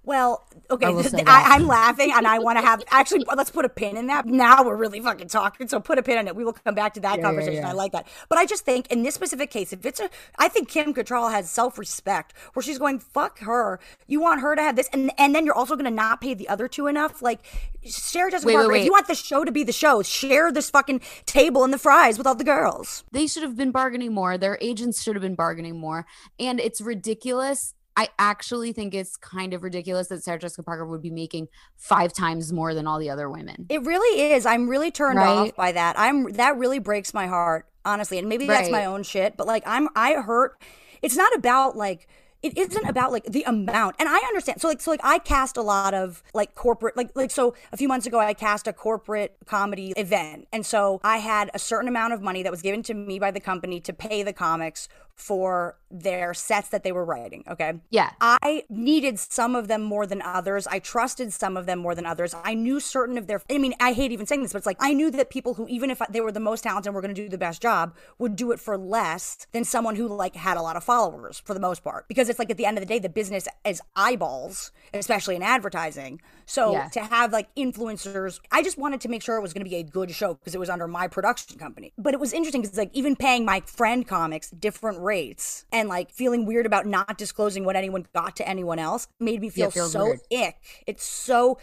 Well, 0.05 0.44
okay, 0.69 0.88
I 0.88 0.89
will 0.89 1.01
th- 1.01 1.11
say 1.11 1.17
th- 1.17 1.25
that. 1.27 1.47
I, 1.50 1.55
I'm 1.55 1.65
laughing, 1.65 2.11
and 2.13 2.27
I 2.27 2.39
want 2.39 2.57
to 2.59 2.65
have 2.65 2.83
actually. 2.91 3.25
Let's 3.35 3.50
put 3.50 3.63
a 3.63 3.69
pin 3.69 3.95
in 3.95 4.07
that. 4.07 4.25
Now 4.25 4.63
we're 4.65 4.75
really 4.75 5.00
fucking 5.00 5.29
talking. 5.29 5.69
So 5.69 5.79
put 5.79 5.97
a 5.97 6.03
pin 6.03 6.17
in 6.17 6.27
it. 6.27 6.35
We 6.35 6.44
will 6.44 6.51
come 6.53 6.75
back 6.75 6.94
to 6.95 7.00
that 7.01 7.11
Yeah, 7.11 7.17
yeah, 7.17 7.23
conversation. 7.23 7.63
yeah. 7.63 7.69
I 7.69 7.73
like 7.73 7.94
that. 7.94 8.07
But 8.27 8.38
I 8.38 8.45
just 8.45 8.65
think 8.65 8.88
in 8.91 9.03
this 9.03 9.15
specific 9.15 9.50
case, 9.50 9.71
if 9.71 9.85
it's 9.85 10.01
a, 10.01 10.09
I 10.38 10.50
think 10.50 10.67
Kim 10.67 10.94
Cattrall 10.94 11.31
has 11.31 11.50
self 11.50 11.77
respect 11.79 12.33
where 12.53 12.61
she's 12.63 12.77
going, 12.79 13.00
fuck 13.00 13.39
her. 13.39 13.79
You 14.07 14.19
want 14.19 14.41
her 14.41 14.55
to 14.57 14.61
have 14.61 14.75
this, 14.75 14.89
and 14.91 15.11
and 15.17 15.33
then 15.33 15.45
you're 15.45 15.55
also 15.55 15.75
going 15.75 15.85
to 15.85 15.91
not 15.91 16.19
pay 16.19 16.33
the 16.33 16.49
other 16.49 16.67
two 16.67 16.88
enough. 16.88 17.21
Like 17.21 17.39
Sarah 17.85 18.29
Jessica 18.29 18.47
Wait, 18.47 18.56
wait, 18.57 18.63
Parker, 18.63 18.75
if 18.75 18.85
you 18.85 18.91
want 18.91 19.07
the 19.07 19.15
show 19.15 19.45
to 19.45 19.51
be 19.53 19.63
the 19.63 19.71
show, 19.71 20.01
share 20.03 20.51
this 20.51 20.69
fucking 20.69 20.99
table 21.25 21.63
and 21.63 21.71
the 21.73 21.77
fries 21.77 22.17
with 22.17 22.27
all 22.27 22.35
the 22.35 22.44
girls. 22.44 23.06
They 23.13 23.25
should 23.25 23.44
have 23.44 23.56
been 23.56 23.71
bargaining 23.71 24.13
more. 24.13 24.38
Their 24.38 24.57
agents 24.59 25.01
should 25.01 25.15
have 25.15 25.21
been 25.23 25.35
bargaining 25.35 25.79
more. 25.79 26.06
And 26.39 26.59
it's 26.59 26.81
ridiculous. 26.81 27.73
I 27.95 28.10
actually 28.18 28.74
think 28.74 28.94
it's 28.94 29.18
kind 29.18 29.54
of 29.54 29.63
ridiculous 29.63 30.07
that 30.07 30.24
Sarah 30.24 30.40
Jessica 30.40 30.63
Parker 30.63 30.86
would 30.86 31.01
be 31.01 31.12
making 31.12 31.48
five 31.78 32.12
times 32.13 32.51
more 32.51 32.74
than 32.74 32.88
all 32.88 33.00
the 33.00 33.10
other 33.10 33.30
women. 33.30 33.66
It 33.69 33.84
really 33.84 34.31
is. 34.34 34.45
I'm 34.45 34.68
really 34.69 34.92
turned 34.92 35.18
Right? 35.19 35.28
off 35.50 35.56
by 35.56 35.72
that. 35.74 35.98
I'm 36.00 36.31
that 36.34 36.57
really 36.57 36.80
breaks 36.80 37.13
my 37.13 37.28
heart, 37.28 37.68
honestly. 37.86 38.18
And 38.18 38.28
maybe 38.28 38.48
that's 38.48 38.69
my 38.69 38.86
own 38.86 39.04
shit, 39.04 39.38
but 39.38 39.48
like 39.48 39.63
I'm 39.66 39.90
I 39.95 40.13
hurt. 40.13 40.60
It's 41.01 41.16
not 41.16 41.36
about 41.36 41.75
like 41.75 42.07
it 42.42 42.57
isn't 42.57 42.86
about 42.90 43.13
like 43.13 43.24
the 43.24 43.44
amount. 43.44 43.95
And 44.00 44.10
I 44.10 44.18
understand. 44.18 44.60
So 44.60 44.68
like 44.68 44.81
so 44.81 44.92
like 44.92 45.00
I 45.04 45.18
cast 45.19 45.56
a 45.56 45.62
lot 45.62 45.94
of 45.94 46.22
like 46.34 46.56
corporate 46.56 46.98
like 46.98 47.12
like 47.16 47.31
so 47.31 47.54
a 47.72 47.78
few 47.78 47.88
months 47.88 48.06
ago 48.06 48.19
I 48.19 48.34
cast 48.34 48.68
a 48.68 48.74
corporate 48.74 49.38
comedy 49.45 49.94
event. 49.95 50.48
And 50.51 50.66
so 50.66 51.00
I 51.04 51.18
had 51.19 51.51
a 51.54 51.60
certain 51.60 51.88
amount 51.88 52.13
of 52.13 52.22
money 52.22 52.44
that 52.44 52.51
was 52.51 52.62
given 52.62 52.84
to 52.84 52.94
me 52.94 53.18
by 53.18 53.31
the 53.31 53.40
company 53.40 53.80
to 53.81 53.94
pay 53.94 54.24
the 54.24 54.34
comics 54.34 54.90
for 55.15 55.77
their 55.92 56.33
sets 56.33 56.69
that 56.69 56.83
they 56.83 56.92
were 56.92 57.06
writing, 57.06 57.44
okay? 57.48 57.74
Yeah. 57.92 58.12
I 58.19 58.63
needed 58.68 59.19
some 59.19 59.56
of 59.56 59.68
them 59.68 59.83
more 59.83 60.07
than 60.07 60.21
others. 60.24 60.65
I 60.65 60.80
trusted 60.80 61.31
some 61.31 61.56
of 61.56 61.68
them 61.68 61.80
more 61.80 61.94
than 61.94 62.06
others. 62.06 62.33
I 62.44 62.56
knew 62.56 62.80
certain 62.80 63.18
of 63.18 63.28
their, 63.28 63.42
I 63.49 63.59
mean, 63.59 63.76
I 63.80 63.94
hate 63.94 64.11
even 64.11 64.26
saying 64.26 64.42
this, 64.42 64.54
but 64.54 64.57
it's 64.57 64.66
like 64.66 64.78
I 64.80 64.94
knew 64.94 65.11
that 65.11 65.30
people 65.30 65.54
who, 65.54 65.68
even 65.68 65.92
if 65.92 66.02
they 66.09 66.19
were 66.19 66.31
the 66.31 66.40
most 66.40 66.64
talented 66.64 66.87
and 66.87 66.95
were 66.95 67.02
going 67.02 67.14
to 67.14 67.21
do 67.21 67.30
the 67.30 67.37
best 67.37 67.61
job, 67.61 67.95
would 68.18 68.35
do 68.35 68.52
it 68.52 68.59
for 68.59 68.76
less 68.78 69.45
than 69.52 69.64
someone 69.64 69.95
who 69.95 70.07
like 70.07 70.35
had 70.35 70.57
a 70.57 70.61
lot 70.61 70.76
of 70.76 70.83
followers 70.83 71.42
for 71.45 71.54
the 71.54 71.59
most 71.59 71.83
part. 71.83 72.07
Because 72.07 72.28
it's 72.28 72.40
like 72.40 72.49
at 72.49 72.57
the 72.57 72.66
end 72.66 72.78
of 72.78 72.81
the 72.81 72.87
day, 72.87 72.97
the 72.97 73.07
business 73.07 73.47
is 73.64 73.81
eyeballs, 73.95 74.71
especially 74.95 75.35
in 75.35 75.44
advertising. 75.44 76.21
So 76.47 76.71
Yeah. 76.71 76.90
to 76.90 77.02
have 77.02 77.31
like 77.31 77.54
influencers, 77.56 78.40
I 78.52 78.64
just 78.64 78.80
wanted 78.80 78.99
to 79.02 79.09
make 79.09 79.21
sure 79.21 79.37
it 79.37 79.42
was 79.42 79.54
going 79.54 79.64
to 79.64 79.69
be 79.69 79.76
a 79.76 79.83
good 79.83 80.09
show 80.09 80.33
because 80.33 80.56
it 80.56 80.59
was 80.59 80.69
under 80.71 80.87
my 80.87 81.07
production 81.07 81.59
company. 81.59 81.94
But 81.99 82.16
it 82.16 82.19
was 82.19 82.33
interesting 82.33 82.61
because 82.61 82.78
like 82.78 82.90
even 82.94 83.16
paying 83.16 83.45
my 83.45 83.59
friend 83.61 84.07
comics 84.07 84.49
different 84.49 85.03
rates 85.04 85.66
and 85.72 85.90
like 85.90 86.10
feeling 86.12 86.45
weird 86.45 86.66
about 86.66 86.86
not 86.88 87.18
disclosing 87.18 87.66
what 87.66 87.76
anyone 87.76 88.06
got 88.14 88.36
to 88.38 88.48
anyone 88.48 88.80
else 88.80 89.07
made 89.19 89.42
me 89.42 89.50
feel 89.50 89.69
feels 89.69 89.92
so 89.92 90.06
weird. 90.06 90.19
ick. 90.31 90.56
It's 90.88 91.04
so 91.04 91.57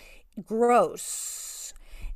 gross. 0.46 1.72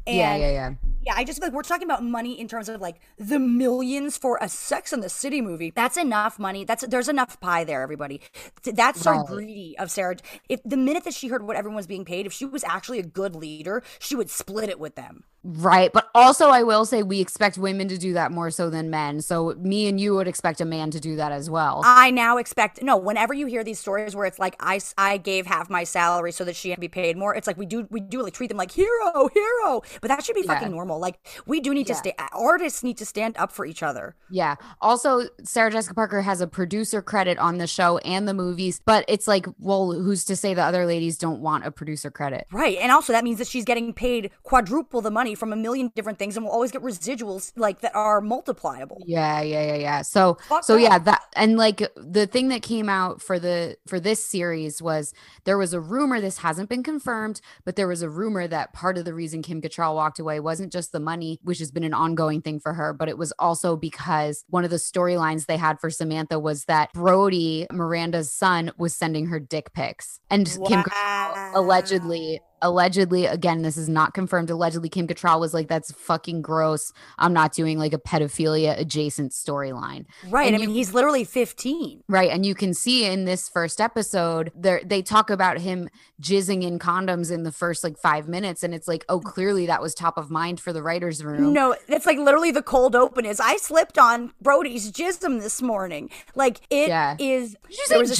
And 0.07 0.16
yeah, 0.19 0.37
yeah, 0.37 0.50
yeah. 0.50 0.75
yeah, 1.07 1.14
I 1.16 1.25
just 1.25 1.38
feel 1.38 1.47
like 1.49 1.54
we're 1.54 1.62
talking 1.62 1.87
about 1.87 2.04
money 2.04 2.38
in 2.38 2.47
terms 2.47 2.69
of 2.69 2.78
like 2.78 2.97
the 3.16 3.38
millions 3.38 4.19
for 4.19 4.38
a 4.43 4.50
Sex 4.50 4.93
in 4.93 5.00
the 5.00 5.09
City 5.09 5.40
movie. 5.40 5.73
That's 5.75 5.97
enough 5.97 6.38
money. 6.38 6.66
That's 6.66 6.87
there's 6.87 7.09
enough 7.09 7.40
pie 7.40 7.64
there, 7.64 7.81
everybody. 7.81 8.21
That's 8.64 9.00
so 9.00 9.12
Right. 9.12 9.26
greedy 9.26 9.78
of 9.78 9.90
Sarah. 9.90 10.16
If 10.50 10.61
the 10.62 10.76
minute 10.76 11.04
that 11.04 11.14
she 11.14 11.28
heard 11.28 11.43
what 11.47 11.57
everyone 11.57 11.76
was 11.76 11.87
being 11.87 12.04
paid, 12.04 12.26
if 12.26 12.35
she 12.35 12.45
was 12.45 12.62
actually 12.64 12.99
a 12.99 13.02
good 13.02 13.35
leader, 13.35 13.83
she 13.99 14.14
would 14.14 14.28
split 14.28 14.69
it 14.69 14.78
with 14.78 14.95
them. 14.95 15.25
Right. 15.44 15.92
But 15.92 16.08
also, 16.14 16.48
I 16.48 16.62
will 16.62 16.86
say 16.86 17.02
we 17.02 17.20
expect 17.20 17.58
women 17.58 17.86
to 17.88 17.98
do 17.98 18.14
that 18.14 18.32
more 18.32 18.50
so 18.50 18.70
than 18.70 18.88
men. 18.88 19.20
So, 19.20 19.54
me 19.58 19.86
and 19.88 20.00
you 20.00 20.14
would 20.14 20.26
expect 20.26 20.60
a 20.62 20.64
man 20.64 20.90
to 20.92 20.98
do 20.98 21.16
that 21.16 21.32
as 21.32 21.50
well. 21.50 21.82
I 21.84 22.10
now 22.10 22.38
expect 22.38 22.82
no. 22.82 22.96
Whenever 22.96 23.34
you 23.34 23.46
hear 23.46 23.62
these 23.62 23.78
stories 23.78 24.16
where 24.16 24.24
it's 24.24 24.38
like 24.38 24.56
I, 24.58 24.80
I 24.96 25.18
gave 25.18 25.44
half 25.46 25.68
my 25.68 25.84
salary 25.84 26.32
so 26.32 26.44
that 26.44 26.56
she 26.56 26.70
had 26.70 26.76
to 26.76 26.80
be 26.80 26.88
paid 26.88 27.18
more, 27.18 27.34
it's 27.34 27.46
like 27.46 27.58
we 27.58 27.66
do 27.66 27.86
we 27.90 28.00
do 28.00 28.22
like 28.22 28.32
treat 28.32 28.48
them 28.48 28.56
like 28.56 28.70
hero 28.70 29.28
hero, 29.34 29.82
but 30.00 30.08
that 30.08 30.24
should 30.24 30.34
be 30.34 30.40
Yeah. 30.42 30.54
fucking 30.54 30.70
normal. 30.70 30.98
Like 30.98 31.18
we 31.46 31.60
do 31.60 31.74
need 31.74 31.86
to 31.88 31.94
stay. 31.94 32.14
Artists 32.32 32.82
need 32.82 32.96
to 32.96 33.04
stand 33.04 33.36
up 33.36 33.52
for 33.52 33.66
each 33.66 33.82
other. 33.82 34.16
Yeah. 34.30 34.56
Also, 34.80 35.24
Sarah 35.42 35.70
Jessica 35.70 35.94
Parker 35.94 36.22
has 36.22 36.40
a 36.40 36.46
producer 36.46 37.02
credit 37.02 37.36
on 37.38 37.58
the 37.58 37.66
show 37.66 37.98
and 37.98 38.26
the 38.26 38.34
movies, 38.34 38.80
but 38.84 39.04
it's 39.08 39.28
like, 39.28 39.46
well, 39.58 39.92
who's 39.92 40.24
to 40.24 40.36
say 40.36 40.54
the 40.54 40.62
other 40.64 40.86
ladies 40.86 41.18
don't 41.18 41.40
want 41.40 41.66
a 41.66 41.70
producer 41.70 42.10
credit? 42.10 42.46
Right. 42.50 42.78
And 42.78 42.90
also 42.90 43.12
that 43.12 43.24
means 43.24 43.38
that 43.38 43.46
she's 43.46 43.64
getting 43.66 43.92
paid 43.92 44.30
quadruple 44.42 45.02
the 45.02 45.10
money 45.10 45.33
money 45.34 45.52
from 45.52 45.52
a 45.52 45.60
million 45.60 45.90
different 45.94 46.18
things 46.18 46.36
and 46.36 46.44
we'll 46.44 46.52
always 46.52 46.70
get 46.70 46.82
residuals 46.82 47.52
like 47.56 47.80
that 47.80 47.94
are 47.94 48.20
multipliable. 48.20 49.02
Yeah, 49.06 49.40
yeah, 49.42 49.66
yeah, 49.66 49.76
yeah. 49.76 50.02
So 50.02 50.38
Fuck 50.48 50.64
so 50.64 50.76
yeah, 50.76 50.98
that. 50.98 51.22
and 51.34 51.56
like 51.56 51.82
the 51.96 52.26
thing 52.26 52.48
that 52.48 52.62
came 52.62 52.88
out 52.88 53.20
for 53.20 53.38
the 53.38 53.76
for 53.86 54.00
this 54.00 54.24
series 54.24 54.80
was 54.80 55.12
there 55.44 55.58
was 55.58 55.72
a 55.72 55.80
rumor 55.80 56.20
this 56.20 56.38
hasn't 56.38 56.68
been 56.68 56.82
confirmed, 56.82 57.40
but 57.64 57.76
there 57.76 57.88
was 57.88 58.02
a 58.02 58.08
rumor 58.08 58.46
that 58.48 58.72
part 58.72 58.98
of 58.98 59.04
the 59.04 59.14
reason 59.14 59.42
Kim 59.42 59.60
Cattrall 59.60 59.94
walked 59.94 60.18
away 60.18 60.40
wasn't 60.40 60.72
just 60.72 60.92
the 60.92 61.00
money, 61.00 61.40
which 61.42 61.58
has 61.58 61.70
been 61.70 61.84
an 61.84 61.94
ongoing 61.94 62.40
thing 62.40 62.60
for 62.60 62.74
her, 62.74 62.92
but 62.92 63.08
it 63.08 63.18
was 63.18 63.32
also 63.38 63.76
because 63.76 64.44
one 64.48 64.64
of 64.64 64.70
the 64.70 64.76
storylines 64.76 65.46
they 65.46 65.56
had 65.56 65.80
for 65.80 65.90
Samantha 65.90 66.38
was 66.38 66.64
that 66.66 66.92
Brady, 66.92 67.66
Miranda's 67.72 68.30
son, 68.30 68.72
was 68.78 68.94
sending 68.94 69.26
her 69.26 69.40
dick 69.40 69.72
pics. 69.72 70.20
And 70.30 70.46
Kim 70.66 70.82
Cattrall 70.82 71.54
allegedly 71.54 72.40
allegedly 72.62 73.26
again 73.26 73.62
this 73.62 73.76
is 73.76 73.88
not 73.88 74.14
confirmed 74.14 74.49
allegedly 74.50 74.88
kim 74.88 75.06
Cattrall 75.06 75.40
was 75.40 75.52
like 75.52 75.68
that's 75.68 75.92
fucking 75.92 76.40
gross 76.42 76.92
i'm 77.18 77.32
not 77.32 77.52
doing 77.52 77.78
like 77.78 77.92
a 77.92 77.99
pedophilia 77.99 78.78
adjacent 78.78 79.32
storyline 79.32 80.06
Right. 80.28 80.46
And 80.46 80.56
I 80.56 80.58
mean, 80.58 80.70
he's 80.70 80.94
literally 80.94 81.25
15. 81.25 82.04
right 82.08 82.30
and 82.30 82.46
you 82.46 82.54
can 82.54 82.73
see 82.75 83.04
in 83.04 83.25
this 83.25 83.49
first 83.49 83.80
episode 83.80 84.50
there 84.54 84.80
they 84.84 85.02
talk 85.02 85.30
about 85.30 85.58
him 85.58 85.88
jizzing 86.23 86.62
in 86.62 86.78
condoms 86.78 87.30
in 87.30 87.42
the 87.42 87.52
first 87.52 87.84
like 87.84 87.99
five 87.99 88.28
minutes 88.28 88.62
and 88.62 88.75
it's 88.75 88.88
like 88.88 89.04
oh 89.08 89.20
clearly 89.20 89.66
that 89.66 89.82
was 89.82 89.94
top 89.94 90.16
of 90.16 90.30
mind 90.30 90.61
for 90.61 90.73
the 90.73 90.82
writers 90.82 91.23
room 91.25 91.52
No, 91.52 91.76
it's 91.88 92.06
like 92.06 92.18
literally 92.18 92.50
the 92.50 92.62
cold 92.62 92.96
open 92.96 93.25
is 93.26 93.40
I 93.40 93.56
slipped 93.56 93.99
on 93.99 94.32
Brady's 94.40 94.90
jism 94.90 95.40
this 95.40 95.61
morning. 95.61 96.11
Like 96.34 96.61
it 96.70 96.84
is. 96.84 96.88
Yeah. 96.88 97.14
Did 97.16 97.56
you 97.68 97.84
say 97.87 97.99
was 97.99 98.18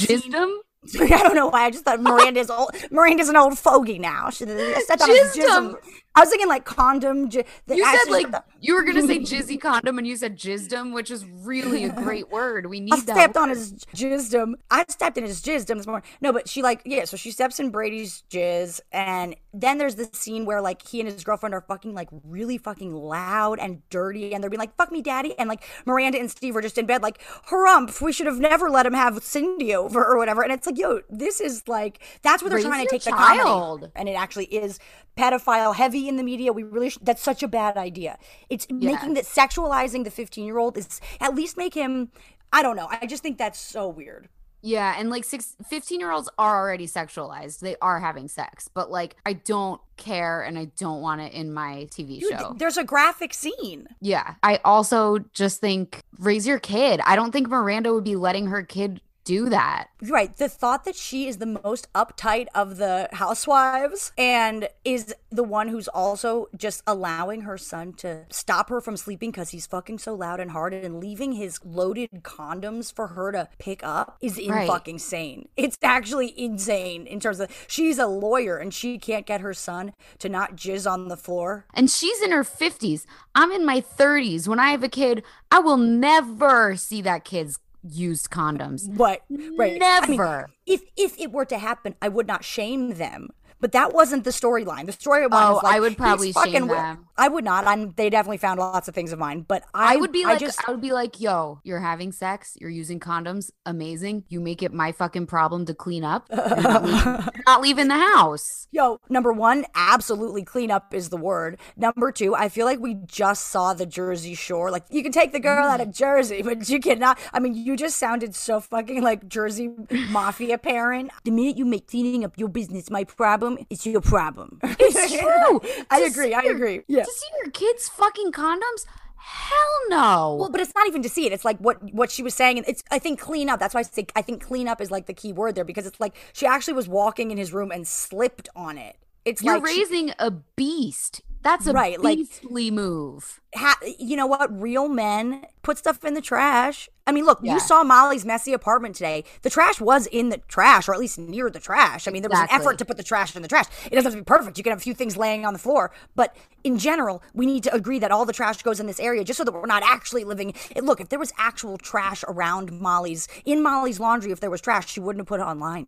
a 0.85 0.89
scene- 0.89 1.01
jizzed 1.07 1.07
him 1.07 1.13
I 1.13 1.23
don't 1.23 1.35
know 1.35 1.47
why. 1.47 1.65
I 1.65 1.71
just 1.71 1.85
thought 1.85 2.01
Miranda's 2.01 2.49
old. 2.49 2.71
Miranda's 2.91 3.29
an 3.29 3.35
old 3.35 3.57
fogey 3.57 3.99
now. 3.99 4.29
She 4.29 4.45
I 4.45 4.81
stepped 4.81 5.01
on 5.01 5.09
his 5.09 5.19
Jizzed 5.35 5.45
jism. 5.45 5.69
him. 5.71 5.77
I 6.15 6.21
was 6.21 6.29
thinking 6.29 6.47
like 6.47 6.65
condom. 6.65 7.29
J- 7.29 7.45
the- 7.67 7.75
you 7.75 7.85
said 7.85 8.11
like 8.11 8.33
on- 8.33 8.41
you 8.61 8.75
were 8.75 8.83
gonna 8.83 9.05
say 9.05 9.19
jizzy 9.31 9.59
condom 9.59 9.97
and 9.97 10.07
you 10.07 10.15
said 10.15 10.37
jizdom 10.37 10.93
which 10.93 11.11
is 11.11 11.25
really 11.25 11.83
a 11.83 11.89
great 11.89 12.29
word 12.31 12.67
we 12.67 12.79
need 12.79 12.93
I 12.93 12.97
that 13.01 13.15
stepped 13.15 13.37
on 13.37 13.49
his 13.49 13.73
jizdom. 13.95 14.53
I 14.71 14.85
stepped 14.89 15.17
in 15.17 15.23
his 15.25 15.41
jizdom 15.41 15.77
this 15.77 15.87
morning. 15.87 16.07
No, 16.21 16.31
but 16.31 16.47
she 16.47 16.61
like 16.61 16.81
yeah. 16.85 17.05
So 17.05 17.17
she 17.17 17.31
steps 17.31 17.59
in 17.59 17.69
Brady's 17.69 18.23
jizz, 18.29 18.79
and 18.91 19.35
then 19.53 19.77
there's 19.77 19.95
this 19.95 20.09
scene 20.13 20.45
where 20.45 20.61
like 20.61 20.87
he 20.87 20.99
and 20.99 21.09
his 21.09 21.23
girlfriend 21.23 21.53
are 21.53 21.61
fucking 21.61 21.93
like 21.93 22.09
really 22.23 22.57
fucking 22.57 22.93
loud 22.93 23.59
and 23.59 23.81
dirty, 23.89 24.33
and 24.33 24.41
they're 24.43 24.49
being 24.49 24.59
like 24.59 24.75
"fuck 24.77 24.91
me, 24.91 25.01
daddy," 25.01 25.37
and 25.37 25.49
like 25.49 25.63
Miranda 25.85 26.19
and 26.19 26.31
Steve 26.31 26.55
are 26.55 26.61
just 26.61 26.77
in 26.77 26.85
bed 26.85 27.01
like 27.01 27.21
harumph. 27.49 28.01
We 28.01 28.11
should 28.13 28.27
have 28.27 28.39
never 28.39 28.69
let 28.69 28.85
him 28.85 28.93
have 28.93 29.21
Cindy 29.23 29.75
over 29.75 30.03
or 30.05 30.17
whatever. 30.17 30.41
And 30.43 30.51
it's 30.51 30.65
like 30.65 30.77
yo, 30.77 31.01
this 31.09 31.41
is 31.41 31.67
like 31.67 31.99
that's 32.21 32.41
where 32.41 32.49
they're 32.49 32.57
Raise 32.57 32.65
trying 32.65 32.85
to 32.85 32.89
take 32.89 33.03
the 33.03 33.11
comedy, 33.11 33.39
child. 33.43 33.91
and 33.95 34.07
it 34.09 34.13
actually 34.13 34.45
is 34.45 34.79
pedophile 35.17 35.73
heavy 35.75 36.04
in 36.07 36.15
the 36.17 36.23
media. 36.23 36.53
We 36.53 36.63
really 36.63 36.89
sh- 36.89 36.97
that's 37.01 37.21
such 37.21 37.43
a 37.43 37.47
bad 37.47 37.77
idea. 37.77 38.17
It's 38.49 38.67
making 38.69 39.13
that 39.15 39.25
sexualizing 39.25 40.03
the 40.03 40.11
15 40.11 40.45
year 40.45 40.57
old 40.57 40.77
is 40.77 41.01
at 41.19 41.35
least 41.35 41.57
make 41.57 41.73
him. 41.73 42.11
I 42.53 42.61
don't 42.61 42.75
know. 42.75 42.87
I 42.89 43.05
just 43.05 43.23
think 43.23 43.37
that's 43.37 43.59
so 43.59 43.87
weird. 43.87 44.29
Yeah, 44.61 44.95
and 44.97 45.11
like 45.11 45.23
six, 45.23 45.55
15 45.69 45.99
year 45.99 46.09
olds 46.11 46.27
are 46.39 46.59
already 46.59 46.87
sexualized. 46.87 47.59
They 47.59 47.75
are 47.83 47.99
having 47.99 48.27
sex, 48.27 48.67
but 48.67 48.89
like 48.89 49.15
I 49.23 49.33
don't 49.33 49.79
care 49.95 50.41
and 50.41 50.57
I 50.57 50.65
don't 50.77 51.01
want 51.01 51.21
it 51.21 51.33
in 51.33 51.53
my 51.53 51.87
TV 51.91 52.19
Dude, 52.19 52.31
show. 52.31 52.55
there's 52.57 52.77
a 52.77 52.83
graphic 52.83 53.31
scene. 53.35 53.87
Yeah. 54.01 54.33
I 54.41 54.59
also 54.65 55.19
just 55.33 55.61
think 55.61 56.01
raise 56.17 56.47
your 56.47 56.57
kid. 56.57 56.99
I 57.05 57.15
don't 57.15 57.31
think 57.31 57.47
Miranda 57.47 57.93
would 57.93 58.03
be 58.03 58.15
letting 58.15 58.47
her 58.47 58.63
kid 58.63 59.01
do 59.25 59.49
that. 59.49 59.87
Right. 60.01 60.35
The 60.37 60.47
thought 60.47 60.85
that 60.85 60.95
she 60.95 61.27
is 61.27 61.37
the 61.37 61.59
most 61.63 61.91
uptight 61.93 62.47
of 62.55 62.77
the 62.77 63.09
housewives 63.11 64.11
and 64.17 64.69
is 64.83 65.13
the 65.29 65.43
one 65.43 65.67
who's 65.67 65.87
also 65.87 66.47
just 66.55 66.81
allowing 66.87 67.41
her 67.41 67.57
son 67.57 67.93
to 67.93 68.25
stop 68.29 68.69
her 68.69 68.79
from 68.79 68.95
sleeping 68.95 69.31
because 69.31 69.49
he's 69.49 69.65
fucking 69.67 69.97
so 69.99 70.13
loud 70.15 70.39
and 70.39 70.51
hard 70.51 70.73
and 70.73 70.99
leaving 70.99 71.33
his 71.33 71.59
loaded 71.65 72.09
condoms 72.21 72.93
for 72.93 73.07
her 73.07 73.31
to 73.31 73.49
pick 73.59 73.83
up 73.83 74.17
is 74.21 74.37
in 74.37 74.51
Right. 74.51 74.67
fucking 74.67 74.95
insane. 74.95 75.49
It's 75.57 75.77
actually 75.83 76.33
insane 76.39 77.05
in 77.05 77.19
terms 77.19 77.39
of 77.39 77.49
she's 77.67 77.99
a 77.99 78.07
lawyer 78.07 78.57
and 78.57 78.73
she 78.73 78.97
can't 78.97 79.25
get 79.25 79.41
her 79.41 79.53
son 79.53 79.93
to 80.19 80.29
not 80.29 80.55
jizz 80.55 80.89
on 80.89 81.07
the 81.09 81.17
floor. 81.17 81.65
And 81.73 81.89
she's 81.89 82.21
in 82.21 82.31
her 82.31 82.43
50s. 82.43 83.05
I'm 83.33 83.51
in 83.51 83.65
my 83.65 83.81
30s. 83.81 84.47
When 84.47 84.59
I 84.59 84.69
have 84.69 84.83
a 84.83 84.89
kid, 84.89 85.23
I 85.51 85.59
will 85.59 85.77
never 85.77 86.75
see 86.77 87.01
that 87.01 87.25
kid's 87.25 87.59
used 87.89 88.29
condoms. 88.29 88.85
But 88.95 89.21
right. 89.57 89.79
I 89.81 90.07
mean, 90.07 90.17
Never. 90.17 90.49
if 90.65 90.81
if 90.97 91.19
it 91.19 91.31
were 91.31 91.45
to 91.45 91.57
happen, 91.57 91.95
I 92.01 92.09
would 92.09 92.27
not 92.27 92.43
shame 92.43 92.95
them. 92.95 93.29
But 93.59 93.71
that 93.71 93.93
wasn't 93.93 94.23
the 94.23 94.31
storyline. 94.31 94.85
The 94.85 94.91
storyline 94.91 95.29
Oh, 95.31 95.53
was 95.55 95.63
like 95.63 95.75
I 95.75 95.79
would 95.79 95.97
probably 95.97 96.31
fucking 96.31 96.67
them. 96.67 97.07
I 97.17 97.27
would 97.27 97.45
not. 97.45 97.65
I'm. 97.65 97.93
They 97.93 98.09
definitely 98.09 98.37
found 98.37 98.59
lots 98.59 98.87
of 98.87 98.95
things 98.95 99.13
of 99.13 99.19
mine. 99.19 99.41
But 99.47 99.63
I, 99.73 99.93
I, 99.93 99.95
would 99.97 100.11
be 100.11 100.25
like, 100.25 100.43
I, 100.43 100.71
would 100.71 100.81
be 100.81 100.91
like, 100.91 101.21
yo, 101.21 101.61
you're 101.63 101.79
having 101.79 102.11
sex, 102.11 102.57
you're 102.59 102.69
using 102.69 102.99
condoms, 102.99 103.51
amazing. 103.65 104.25
You 104.27 104.41
make 104.41 104.61
it 104.61 104.73
my 104.73 104.91
fucking 104.91 105.27
problem 105.27 105.65
to 105.67 105.73
clean 105.73 106.03
up. 106.03 106.27
You're 106.35 106.61
not 106.61 106.83
leaving, 106.83 107.29
not 107.45 107.61
leaving 107.61 107.87
the 107.87 107.97
house. 107.97 108.67
Yo, 108.71 108.99
number 109.09 109.31
one, 109.31 109.65
absolutely 109.75 110.43
clean 110.43 110.71
up 110.71 110.93
is 110.93 111.09
the 111.09 111.17
word. 111.17 111.59
Number 111.77 112.11
two, 112.11 112.35
I 112.35 112.49
feel 112.49 112.65
like 112.65 112.79
we 112.79 112.95
just 113.05 113.47
saw 113.47 113.73
the 113.73 113.85
Jersey 113.85 114.35
Shore. 114.35 114.71
Like 114.71 114.83
you 114.89 115.01
can 115.03 115.11
take 115.11 115.31
the 115.31 115.39
girl 115.39 115.65
out 115.65 115.81
of 115.81 115.89
mm. 115.89 115.95
Jersey, 115.95 116.41
but 116.41 116.67
you 116.69 116.79
cannot. 116.79 117.17
I 117.33 117.39
mean, 117.39 117.53
you 117.55 117.77
just 117.77 117.97
sounded 117.97 118.35
so 118.35 118.59
fucking 118.59 119.01
like 119.01 119.27
Jersey 119.27 119.69
mafia 120.09 120.57
parent. 120.57 121.11
The 121.23 121.31
minute 121.31 121.57
you 121.57 121.65
make 121.65 121.87
cleaning 121.87 122.25
up 122.25 122.37
your 122.37 122.49
business 122.49 122.89
my 122.89 123.03
problem, 123.03 123.44
it's 123.69 123.85
your 123.85 124.01
problem. 124.01 124.59
It's 124.79 125.11
true. 125.19 125.61
I 125.89 126.01
To 126.01 126.05
agree. 126.07 126.33
I 126.33 126.41
your- 126.43 126.55
agree. 126.55 126.81
Yeah. 126.87 127.03
To 127.03 127.11
see 127.11 127.27
your 127.43 127.51
kids 127.51 127.87
fucking 127.89 128.31
condoms? 128.31 128.85
Hell 129.17 129.79
no. 129.89 130.37
Well, 130.39 130.49
but 130.49 130.61
it's 130.61 130.73
not 130.75 130.85
even 130.87 131.01
to 131.01 131.09
see 131.09 131.25
it. 131.25 131.31
It's 131.33 131.43
like 131.45 131.57
what 131.59 131.77
what 131.93 132.11
she 132.11 132.21
was 132.21 132.35
saying, 132.35 132.57
and 132.59 132.67
it's 132.67 132.83
I 132.91 132.99
think 132.99 133.19
clean 133.19 133.49
up. 133.49 133.59
That's 133.59 133.73
why 133.73 133.79
I 133.79 133.83
say 133.83 134.05
I 134.15 134.21
think 134.21 134.43
clean 134.43 134.67
up 134.67 134.79
is 134.81 134.91
like 134.91 135.07
the 135.07 135.13
key 135.13 135.33
word 135.33 135.55
there 135.55 135.63
because 135.65 135.85
it's 135.87 135.99
like 135.99 136.15
she 136.33 136.45
actually 136.45 136.75
was 136.75 136.87
walking 136.87 137.31
in 137.31 137.37
his 137.37 137.51
room 137.51 137.71
and 137.71 137.87
slipped 137.87 138.49
on 138.55 138.77
it. 138.77 138.97
It's 139.25 139.41
you're 139.41 139.59
like 139.59 139.67
she- 139.67 139.79
raising 139.79 140.13
a 140.19 140.29
beast. 140.29 141.21
That's 141.45 141.67
a 141.67 141.73
Right, 141.73 142.01
like- 142.01 142.17
beastly 142.17 142.71
move. 142.71 143.39
ha- 143.55 143.77
you 143.99 144.17
know 144.17 144.25
what? 144.25 144.49
Real 144.59 144.89
men 144.89 145.45
put 145.61 145.77
stuff 145.77 146.03
in 146.03 146.15
the 146.15 146.19
trash. 146.21 146.89
I 147.05 147.11
mean, 147.11 147.23
look, 147.23 147.37
Yeah. 147.43 147.53
you 147.53 147.59
saw 147.59 147.83
Molly's 147.83 148.25
messy 148.25 148.51
apartment 148.51 148.95
today. 148.95 149.23
The 149.43 149.51
trash 149.51 149.79
was 149.79 150.07
in 150.07 150.29
the 150.29 150.39
trash, 150.47 150.89
or 150.89 150.93
at 150.95 150.99
least 150.99 151.19
near 151.19 151.51
the 151.51 151.59
trash. 151.59 152.07
I 152.07 152.11
mean, 152.11 152.23
there 152.23 152.31
was 152.31 152.39
an 152.39 152.47
effort 152.49 152.79
to 152.79 152.85
put 152.85 152.97
the 152.97 153.03
trash 153.03 153.35
in 153.35 153.43
the 153.43 153.47
trash. 153.47 153.67
It 153.85 153.91
doesn't 153.93 154.05
have 154.05 154.13
to 154.13 154.17
be 154.17 154.23
perfect. 154.23 154.57
You 154.57 154.63
can 154.63 154.71
have 154.71 154.79
a 154.79 154.81
few 154.81 154.95
things 154.95 155.15
laying 155.17 155.45
on 155.45 155.53
the 155.53 155.59
floor, 155.59 155.91
but 156.15 156.35
in 156.63 156.79
general, 156.79 157.21
we 157.35 157.45
need 157.45 157.61
to 157.65 157.73
agree 157.75 157.99
that 157.99 158.11
all 158.11 158.25
the 158.25 158.33
trash 158.33 158.63
goes 158.63 158.79
in 158.79 158.87
this 158.87 158.99
area, 158.99 159.23
just 159.23 159.37
so 159.37 159.43
that 159.43 159.51
we're 159.53 159.67
not 159.67 159.83
actually 159.83 160.23
living. 160.23 160.51
It, 160.75 160.83
look, 160.83 160.99
if 160.99 161.09
there 161.09 161.19
was 161.19 161.31
actual 161.37 161.77
trash 161.77 162.23
around 162.27 162.71
Molly's 162.81 163.27
in 163.45 163.61
Molly's 163.61 163.99
laundry, 163.99 164.31
if 164.31 164.39
there 164.39 164.49
was 164.49 164.61
trash, 164.61 164.89
she 164.91 164.99
wouldn't 164.99 165.21
have 165.21 165.27
put 165.27 165.39
it 165.39 165.43
online. 165.43 165.85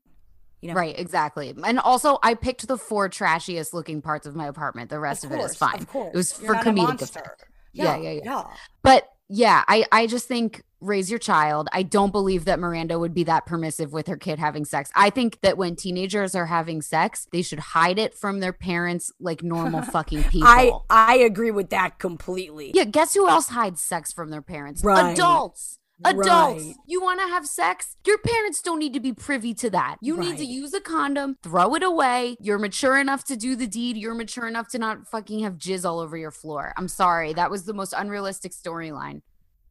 You 0.61 0.69
know? 0.69 0.75
Right, 0.75 0.97
exactly. 0.97 1.53
And 1.63 1.79
also, 1.79 2.17
I 2.23 2.33
picked 2.33 2.67
the 2.67 2.77
four 2.77 3.09
trashiest 3.09 3.73
looking 3.73 4.01
parts 4.01 4.25
of 4.25 4.35
my 4.35 4.47
apartment. 4.47 4.89
The 4.89 4.99
rest 4.99 5.23
of, 5.23 5.31
it 5.31 5.39
is 5.39 5.55
fine. 5.55 5.75
Of 5.75 5.87
course, 5.87 6.13
It 6.13 6.17
was 6.17 6.41
You're 6.41 6.55
for 6.55 6.63
comedic 6.63 7.01
effect. 7.01 7.45
Yeah, 7.73 7.97
yeah, 7.97 8.11
yeah. 8.11 8.21
yeah. 8.23 8.43
But 8.81 9.07
yeah, 9.29 9.63
I, 9.67 9.85
I 9.91 10.07
just 10.07 10.27
think 10.27 10.63
raise 10.79 11.09
your 11.09 11.19
child. 11.19 11.67
I 11.71 11.83
don't 11.83 12.11
believe 12.11 12.45
that 12.45 12.59
Miranda 12.59 12.99
would 12.99 13.13
be 13.13 13.23
that 13.25 13.45
permissive 13.45 13.91
with 13.91 14.07
her 14.07 14.17
kid 14.17 14.39
having 14.39 14.65
sex. 14.65 14.91
I 14.95 15.09
think 15.09 15.41
that 15.41 15.57
when 15.57 15.75
teenagers 15.75 16.35
are 16.35 16.45
having 16.45 16.81
sex, 16.81 17.27
they 17.31 17.41
should 17.41 17.59
hide 17.59 17.99
it 17.99 18.13
from 18.13 18.39
their 18.39 18.53
parents 18.53 19.11
like 19.19 19.43
normal 19.43 19.81
fucking 19.93 20.23
people. 20.25 20.47
I 20.47 20.71
I 20.89 21.17
agree 21.17 21.51
with 21.51 21.69
that 21.71 21.99
completely. 21.99 22.71
yeah, 22.73 22.85
guess 22.85 23.13
who 23.13 23.27
else 23.27 23.49
hides 23.49 23.81
sex 23.81 24.13
from 24.13 24.29
their 24.29 24.41
parents? 24.41 24.83
Right. 24.83 25.13
Adults. 25.13 25.79
Adults, 26.05 26.63
Right. 26.63 26.75
you 26.85 27.01
want 27.01 27.19
to 27.21 27.27
have 27.27 27.47
sex? 27.47 27.95
Your 28.05 28.17
parents 28.19 28.61
don't 28.61 28.79
need 28.79 28.93
to 28.93 28.99
be 28.99 29.13
privy 29.13 29.53
to 29.55 29.69
that. 29.71 29.97
You 30.01 30.15
need 30.17 30.37
to 30.37 30.45
use 30.45 30.73
a 30.73 30.79
condom, 30.79 31.37
throw 31.41 31.73
it 31.75 31.83
away. 31.83 32.37
You're 32.39 32.59
mature 32.59 32.97
enough 32.97 33.23
to 33.25 33.35
do 33.35 33.55
the 33.55 33.67
deed. 33.67 33.97
You're 33.97 34.13
mature 34.13 34.47
enough 34.47 34.67
to 34.69 34.79
not 34.79 35.07
fucking 35.07 35.39
have 35.39 35.53
jizz 35.53 35.85
all 35.85 35.99
over 35.99 36.15
your 36.15 36.31
floor. 36.31 36.73
I'm 36.77 36.87
sorry. 36.87 37.33
That 37.33 37.49
was 37.49 37.65
the 37.65 37.73
most 37.73 37.93
unrealistic 37.97 38.51
storyline. 38.51 39.21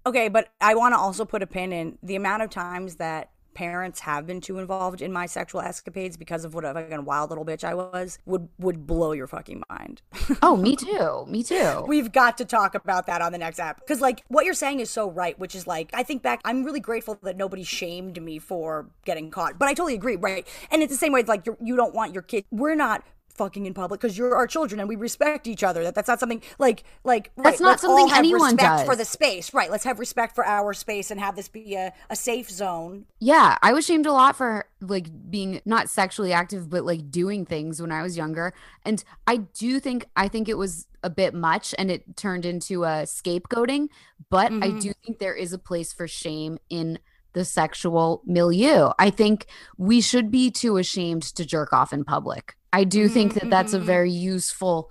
Okay, 0.04 0.28
but 0.28 0.48
I 0.60 0.74
want 0.74 0.94
to 0.94 0.98
also 0.98 1.24
put 1.24 1.42
a 1.42 1.46
pin 1.46 1.72
in 1.72 1.98
the 2.02 2.16
amount 2.16 2.42
of 2.42 2.50
times 2.50 2.96
that 2.96 3.30
parents 3.56 4.00
have 4.00 4.26
been 4.26 4.40
too 4.40 4.58
involved 4.58 5.00
in 5.00 5.10
my 5.10 5.24
sexual 5.24 5.62
escapades 5.62 6.18
because 6.18 6.44
of 6.44 6.54
what 6.54 6.64
a 6.64 6.74
fucking 6.74 7.06
wild 7.06 7.30
little 7.30 7.44
bitch 7.44 7.64
I 7.64 7.74
was 7.74 8.18
would 8.26 8.48
would 8.58 8.86
blow 8.86 9.12
your 9.12 9.26
fucking 9.26 9.62
mind. 9.70 10.02
Oh, 10.42 10.56
me 10.56 10.76
too. 10.86 11.24
Me 11.26 11.42
too. 11.42 11.84
We've 11.88 12.12
got 12.12 12.36
to 12.38 12.44
talk 12.44 12.74
about 12.74 13.06
that 13.06 13.22
on 13.22 13.32
the 13.32 13.38
next 13.38 13.58
app 13.58 13.80
because 13.80 14.02
like 14.02 14.22
what 14.28 14.44
you're 14.44 14.54
saying 14.54 14.80
is 14.80 14.90
so 14.90 15.10
right, 15.10 15.38
which 15.38 15.54
is 15.54 15.66
like 15.66 15.90
I 15.94 16.02
think 16.02 16.22
back 16.22 16.42
I'm 16.44 16.64
really 16.64 16.80
grateful 16.80 17.18
that 17.22 17.38
nobody 17.38 17.64
shamed 17.64 18.22
me 18.22 18.38
for 18.38 18.90
getting 19.06 19.30
caught. 19.30 19.58
But 19.58 19.68
I 19.68 19.72
totally 19.72 19.94
agree, 19.94 20.16
right? 20.16 20.46
And 20.70 20.82
it's 20.82 20.92
the 20.92 20.98
same 20.98 21.12
way 21.12 21.20
it's 21.20 21.28
like 21.28 21.46
you're, 21.46 21.56
you 21.62 21.76
don't 21.76 21.94
want 21.94 22.12
your 22.12 22.22
kid 22.22 22.44
we're 22.50 22.74
not 22.74 23.02
fucking 23.36 23.66
in 23.66 23.74
public 23.74 24.00
because 24.00 24.16
you're 24.18 24.34
our 24.34 24.46
children 24.46 24.80
and 24.80 24.88
we 24.88 24.96
respect 24.96 25.46
each 25.46 25.62
other. 25.62 25.84
That 25.84 25.94
that's 25.94 26.08
not 26.08 26.20
something 26.20 26.42
like 26.58 26.84
like 27.04 27.30
That's 27.36 27.44
right, 27.44 27.60
not 27.60 27.68
let's 27.68 27.84
all 27.84 27.96
something 27.96 28.08
have 28.08 28.18
anyone 28.18 28.52
respect 28.52 28.78
does. 28.78 28.86
for 28.86 28.96
the 28.96 29.04
space. 29.04 29.54
Right. 29.54 29.70
Let's 29.70 29.84
have 29.84 29.98
respect 29.98 30.34
for 30.34 30.44
our 30.44 30.72
space 30.72 31.10
and 31.10 31.20
have 31.20 31.36
this 31.36 31.48
be 31.48 31.74
a, 31.74 31.92
a 32.10 32.16
safe 32.16 32.50
zone. 32.50 33.06
Yeah, 33.20 33.56
I 33.62 33.72
was 33.72 33.86
shamed 33.86 34.06
a 34.06 34.12
lot 34.12 34.36
for 34.36 34.68
like 34.80 35.08
being 35.30 35.60
not 35.64 35.88
sexually 35.88 36.32
active, 36.32 36.68
but 36.68 36.84
like 36.84 37.10
doing 37.10 37.46
things 37.46 37.80
when 37.80 37.92
I 37.92 38.02
was 38.02 38.16
younger. 38.16 38.52
And 38.84 39.02
I 39.26 39.38
do 39.38 39.80
think 39.80 40.06
I 40.16 40.28
think 40.28 40.48
it 40.48 40.58
was 40.58 40.86
a 41.02 41.10
bit 41.10 41.34
much 41.34 41.74
and 41.78 41.90
it 41.90 42.16
turned 42.16 42.44
into 42.44 42.84
a 42.84 43.04
scapegoating. 43.04 43.88
But 44.30 44.46
I 44.46 44.56
mm-hmm. 44.56 44.78
do 44.78 44.92
think 45.04 45.18
there 45.18 45.34
is 45.34 45.52
a 45.52 45.58
place 45.58 45.92
for 45.92 46.08
shame 46.08 46.58
in 46.68 46.98
the 47.36 47.44
sexual 47.44 48.22
milieu. 48.24 48.90
I 48.98 49.10
think 49.10 49.46
we 49.76 50.00
should 50.00 50.30
be 50.30 50.50
too 50.50 50.78
ashamed 50.78 51.22
to 51.22 51.44
jerk 51.44 51.70
off 51.70 51.92
in 51.92 52.02
public. 52.02 52.56
I 52.76 52.84
do 52.84 53.08
think 53.08 53.32
that 53.32 53.48
that's 53.48 53.72
a 53.72 53.78
mm-hmm, 53.78 53.86
very 53.86 54.10
mm-hmm. 54.10 54.34
useful 54.34 54.90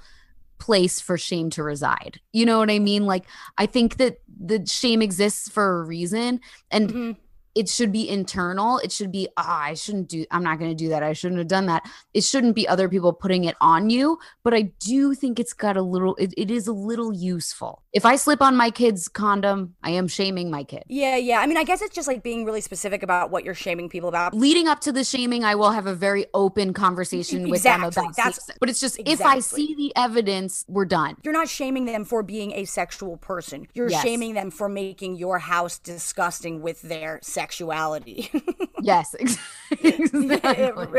place 0.58 1.00
for 1.00 1.20
shame 1.20 1.52
to 1.52 1.62
reside. 1.62 2.20
You 2.34 2.44
know 2.44 2.58
what 2.58 2.72
I 2.72 2.80
mean? 2.80 3.06
Like 3.06 3.26
I 3.60 3.68
think 3.68 3.98
that 3.98 4.22
the 4.28 4.66
shame 4.66 5.04
exists 5.04 5.50
for 5.50 5.82
a 5.82 5.84
reason 5.84 6.40
and 6.72 6.90
mm-hmm. 6.90 7.12
it 7.54 7.70
should 7.70 7.92
be 7.92 8.10
internal. 8.10 8.80
It 8.80 8.92
should 8.92 9.12
be, 9.12 9.30
ah, 9.38 9.62
I 9.66 9.76
shouldn't 9.76 10.10
do, 10.10 10.26
I'm 10.32 10.42
not 10.42 10.58
going 10.58 10.72
to 10.72 10.84
do 10.84 10.90
that. 10.90 11.04
I 11.04 11.14
shouldn't 11.14 11.38
have 11.38 11.48
done 11.48 11.68
that. 11.68 11.88
It 12.16 12.24
shouldn't 12.24 12.56
be 12.56 12.68
other 12.68 12.90
people 12.90 13.14
putting 13.14 13.44
it 13.44 13.56
on 13.62 13.92
you. 13.92 14.18
But 14.44 14.56
I 14.56 14.64
do 14.80 15.14
think 15.14 15.40
it's 15.40 15.54
got 15.54 15.78
a 15.78 15.84
little, 15.84 16.16
it, 16.16 16.34
it 16.36 16.50
is 16.50 16.66
a 16.66 16.74
little 16.74 17.14
useful. 17.14 17.84
If 17.96 18.06
I 18.06 18.18
slip 18.18 18.42
on 18.42 18.58
my 18.58 18.72
kid's 18.72 19.08
condom, 19.08 19.74
I 19.82 19.92
am 19.92 20.10
shaming 20.10 20.52
my 20.52 20.66
kid. 20.66 20.84
Yeah, 20.90 21.16
yeah. 21.16 21.40
I 21.40 21.48
mean, 21.48 21.56
I 21.56 21.64
guess 21.64 21.82
it's 21.82 21.96
just 21.96 22.10
like 22.10 22.24
being 22.24 22.44
really 22.44 22.60
specific 22.60 23.04
about 23.04 23.32
what 23.32 23.46
you're 23.46 23.54
shaming 23.54 23.88
people 23.88 24.10
about. 24.10 24.34
Leading 24.34 24.68
up 24.68 24.82
to 24.82 24.92
the 24.92 25.06
shaming, 25.06 25.46
I 25.46 25.56
will 25.56 25.72
have 25.72 25.88
a 25.88 25.96
very 25.96 26.26
open 26.34 26.74
conversation 26.74 27.50
with 27.50 27.64
them 27.64 27.86
about 27.86 28.14
That's- 28.18 28.44
sex. 28.46 28.58
But 28.60 28.70
it's 28.70 28.82
just, 28.82 29.00
if 29.06 29.22
I 29.22 29.40
see 29.40 29.76
the 29.76 29.94
evidence, 29.96 30.66
we're 30.68 30.84
done. 30.84 31.16
You're 31.24 31.34
not 31.34 31.48
shaming 31.48 31.86
them 31.86 32.04
for 32.04 32.22
being 32.22 32.52
a 32.52 32.66
sexual 32.66 33.16
person. 33.16 33.68
You're 33.74 33.90
Yes. 33.90 34.04
shaming 34.04 34.34
them 34.34 34.52
for 34.52 34.68
making 34.68 35.16
your 35.16 35.40
house 35.40 35.80
disgusting 35.80 36.62
with 36.62 36.82
their 36.82 37.20
sexuality. 37.24 38.30
Yes, 38.82 39.16
exactly. 39.16 39.42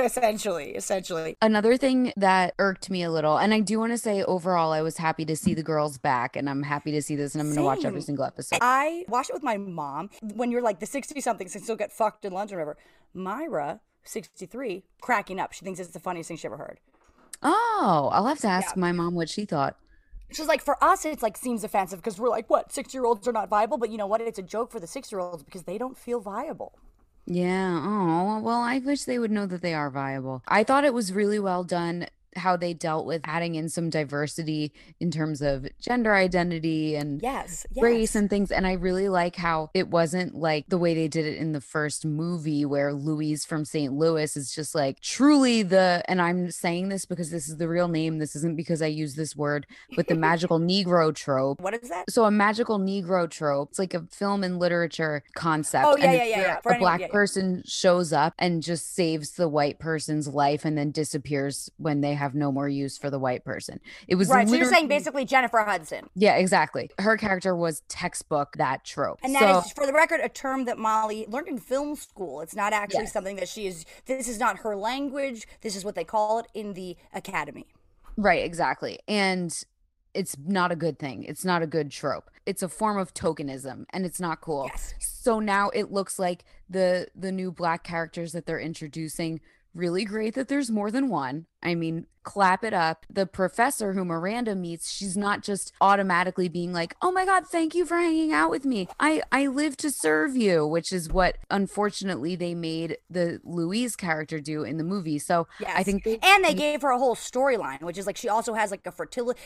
essentially, 0.04 0.70
essentially. 0.75 1.37
Another 1.42 1.76
thing 1.76 2.12
that 2.16 2.54
irked 2.58 2.90
me 2.90 3.02
a 3.02 3.11
little, 3.11 3.37
and 3.37 3.52
I 3.54 3.61
do 3.61 3.78
want 3.78 3.92
to 3.92 3.99
say 3.99 4.23
overall, 4.23 4.73
I 4.73 4.82
was 4.82 4.96
happy 4.96 5.25
to 5.25 5.37
see 5.37 5.54
the 5.54 5.62
girls 5.62 5.99
back, 5.99 6.37
and 6.37 6.49
I'm 6.49 6.62
happy 6.62 6.92
to 6.92 7.02
see 7.02 7.16
this, 7.16 7.35
and 7.35 7.42
I'm 7.42 7.49
going 7.49 7.56
to 7.56 7.62
watch 7.62 7.85
every 7.85 8.00
single 8.02 8.25
episode. 8.25 8.58
I 8.62 9.04
watched 9.08 9.30
it 9.30 9.35
with 9.35 9.42
my 9.42 9.56
mom. 9.56 10.11
When 10.23 10.50
you're 10.50 10.62
like 10.62 10.80
the 10.80 10.87
60 10.87 11.20
somethings 11.20 11.54
and 11.54 11.62
still 11.62 11.76
get 11.76 11.92
fucked 11.92 12.25
in 12.25 12.32
London 12.32 12.56
or 12.56 12.58
whatever, 12.61 12.78
Myra, 13.14 13.80
63, 14.04 14.85
cracking 15.00 15.40
up. 15.40 15.52
She 15.52 15.64
thinks 15.64 15.80
it's 15.80 15.90
the 15.90 16.00
funniest 16.00 16.28
thing 16.28 16.37
she 16.37 16.46
ever 16.46 16.56
heard. 16.56 16.80
Oh, 17.42 18.11
I'll 18.12 18.26
have 18.26 18.40
to 18.40 18.49
ask 18.49 18.76
my 18.76 18.92
mom 18.92 19.14
what 19.14 19.28
she 19.28 19.44
thought. 19.44 19.76
She's 20.30 20.46
like, 20.46 20.62
for 20.62 20.82
us, 20.82 21.04
it's 21.04 21.23
like 21.23 21.37
seems 21.37 21.62
offensive 21.62 22.00
because 22.00 22.18
we're 22.18 22.28
like, 22.28 22.50
what, 22.50 22.73
six 22.73 22.92
year 22.92 23.04
olds 23.04 23.28
are 23.28 23.32
not 23.32 23.49
viable? 23.49 23.78
But 23.78 23.90
you 23.90 23.96
know 23.96 24.06
what? 24.06 24.20
It's 24.20 24.38
a 24.38 24.42
joke 24.42 24.73
for 24.73 24.80
the 24.80 24.87
six 24.87 25.12
year 25.12 25.20
olds 25.20 25.42
because 25.42 25.62
they 25.62 25.78
don't 25.78 25.96
feel 25.96 26.20
viable. 26.20 26.78
Yeah. 27.26 27.80
Oh, 27.85 28.40
well, 28.40 28.61
I 28.61 28.78
wish 28.78 29.04
they 29.04 29.18
would 29.18 29.30
know 29.33 29.47
that 29.47 29.61
they 29.62 29.75
are 29.75 29.90
viable. 29.90 30.42
I 30.47 30.62
thought 30.64 30.85
it 30.85 30.95
was 30.95 31.12
really 31.12 31.38
well 31.38 31.64
done 31.64 32.06
how 32.37 32.57
they 32.57 32.75
dealt 32.75 33.07
with 33.07 33.21
adding 33.25 33.55
in 33.55 33.69
some 33.69 33.90
diversity 33.90 34.73
in 35.00 35.11
terms 35.11 35.43
of 35.43 35.66
gender 35.81 36.14
identity 36.14 36.95
and 36.97 37.21
Yes, 37.23 37.66
race 37.76 38.14
and 38.14 38.28
things. 38.31 38.50
And 38.50 38.66
I 38.66 38.73
really 38.73 39.09
like 39.09 39.37
how 39.37 39.71
it 39.75 39.88
wasn't 39.88 40.35
like 40.35 40.66
the 40.69 40.78
way 40.78 40.95
they 40.95 41.09
did 41.09 41.26
it 41.26 41.37
in 41.38 41.52
the 41.52 41.61
first 41.61 42.05
movie 42.05 42.64
where 42.64 42.93
Louise 42.93 43.45
from 43.45 43.64
St. 43.64 43.93
Louis 43.93 44.37
is 44.37 44.55
just 44.55 44.75
like 44.75 45.00
truly 45.00 45.62
the, 45.62 46.02
and 46.09 46.21
I'm 46.21 46.50
saying 46.50 46.88
this 46.88 47.05
because 47.05 47.31
this 47.31 47.49
is 47.49 47.57
the 47.57 47.69
real 47.69 47.88
name. 47.88 48.19
This 48.19 48.37
isn't 48.37 48.57
because 48.57 48.83
I 48.83 48.87
use 48.87 49.14
this 49.14 49.37
word, 49.37 49.66
but 49.95 50.09
the 50.09 50.14
magical 50.26 50.59
Negro 50.59 51.14
trope. 51.14 51.61
What 51.61 51.75
is 51.75 51.88
that? 51.88 52.11
So 52.11 52.25
a 52.25 52.31
magical 52.31 52.78
Negro 52.78 53.28
trope, 53.28 53.71
it's 53.71 53.78
like 53.78 53.95
a 53.95 54.07
film 54.11 54.43
and 54.45 54.59
literature 54.59 55.23
concept. 55.35 55.87
Oh, 55.87 55.97
yeah, 55.97 56.05
and 56.05 56.12
yeah, 56.14 56.25
yeah, 56.25 56.61
yeah. 56.64 56.76
A 56.76 56.78
black 56.78 57.00
yeah. 57.00 57.09
person 57.09 57.62
shows 57.66 58.12
up 58.12 58.35
and 58.38 58.62
just 58.62 58.95
saves 58.95 59.33
the 59.33 59.49
white 59.49 59.78
person's 59.78 60.28
life 60.28 60.64
and 60.64 60.76
then 60.76 60.90
disappears 60.90 61.71
when 61.76 62.00
they 62.00 62.14
have 62.14 62.25
no 62.35 62.50
more 62.52 62.68
use 62.68 62.99
for 62.99 63.11
the 63.11 63.18
white 63.18 63.45
person. 63.45 63.80
It 64.09 64.14
was 64.16 64.28
Right. 64.28 64.49
So 64.49 64.54
you're 64.54 64.71
saying 64.71 64.88
basically 64.88 65.25
Jennifer 65.25 65.59
Hudson. 65.61 66.09
yeah, 66.14 66.37
exactly. 66.37 66.90
Her 66.99 67.16
character 67.16 67.54
was 67.54 67.83
textbook 67.88 68.54
that 68.56 68.85
trope. 68.85 69.21
And 69.23 69.35
that 69.35 69.59
is, 69.64 69.71
so, 69.71 69.75
for 69.75 69.87
the 69.87 69.92
record, 69.92 70.21
a 70.23 70.28
term 70.28 70.64
that 70.66 70.78
Molly 70.78 71.26
learned 71.28 71.49
in 71.49 71.59
film 71.59 71.97
school. 71.97 72.40
It's 72.40 72.54
not 72.56 72.73
actually 72.73 73.04
Yes. 73.04 73.12
something 73.12 73.37
that 73.37 73.49
she 73.49 73.66
is, 73.66 73.85
this 74.06 74.28
is 74.28 74.38
not 74.38 74.59
her 74.59 74.76
language. 74.76 75.47
This 75.61 75.76
is 75.76 75.85
what 75.85 75.95
they 75.95 76.04
call 76.04 76.38
it 76.40 76.47
in 76.54 76.73
the 76.75 76.97
academy. 77.12 77.66
right, 78.16 78.42
exactly. 78.45 78.99
And 79.09 79.56
it's 80.14 80.37
not 80.46 80.72
a 80.72 80.77
good 80.77 80.98
thing. 80.98 81.22
It's 81.24 81.44
not 81.44 81.61
a 81.62 81.66
good 81.66 81.90
trope. 81.90 82.31
It's 82.46 82.62
a 82.62 82.68
form 82.68 82.96
of 82.96 83.12
tokenism 83.12 83.85
and 83.90 84.07
it's 84.07 84.18
not 84.18 84.40
cool. 84.40 84.64
Yes. 84.72 84.94
So 85.01 85.40
now 85.40 85.68
it 85.70 85.92
looks 85.92 86.18
like 86.18 86.44
the 86.70 87.09
the 87.14 87.31
new 87.33 87.53
black 87.53 87.85
characters 87.85 88.33
that 88.33 88.46
they're 88.46 88.59
introducing 88.61 89.40
really 89.74 90.05
great 90.07 90.35
that 90.35 90.48
there's 90.48 90.70
more 90.70 90.90
than 90.90 91.11
one. 91.11 91.44
I 91.62 91.74
mean, 91.74 92.07
clap 92.27 92.65
it 92.65 92.75
up. 92.75 93.07
The 93.09 93.25
professor 93.25 93.93
who 93.93 94.05
Miranda 94.05 94.55
meets, 94.57 94.91
she's 94.91 95.17
not 95.17 95.43
just 95.43 95.73
automatically 95.81 96.49
being 96.49 96.73
like, 96.73 96.97
"Oh 97.01 97.12
my 97.12 97.25
god, 97.25 97.47
thank 97.47 97.75
you 97.75 97.87
for 97.87 97.97
hanging 97.97 98.33
out 98.33 98.51
with 98.51 98.65
me. 98.65 98.89
I 98.99 99.23
I 99.31 99.47
live 99.47 99.77
to 99.79 99.91
serve 99.93 100.37
you," 100.37 100.67
which 100.67 100.93
is 100.93 101.09
what 101.09 101.39
unfortunately 101.51 102.35
they 102.35 102.55
made 102.55 102.99
the 103.09 103.41
Louise 103.45 103.95
character 103.95 104.41
do 104.41 104.65
in 104.65 104.77
the 104.77 104.85
movie. 104.85 105.19
So 105.21 105.47
Yes. 105.61 105.73
I 105.77 105.85
think 105.85 106.03
they 106.03 106.19
and 106.21 106.45
they 106.45 106.53
gave 106.53 106.83
her 106.83 106.91
a 106.91 106.99
whole 106.99 107.15
storyline, 107.15 107.81
which 107.83 107.97
is 107.97 108.07
like 108.07 108.17
she 108.17 108.29
also 108.29 108.55
has 108.55 108.71
like 108.73 108.85
a 108.87 108.93
fertility. 108.93 109.39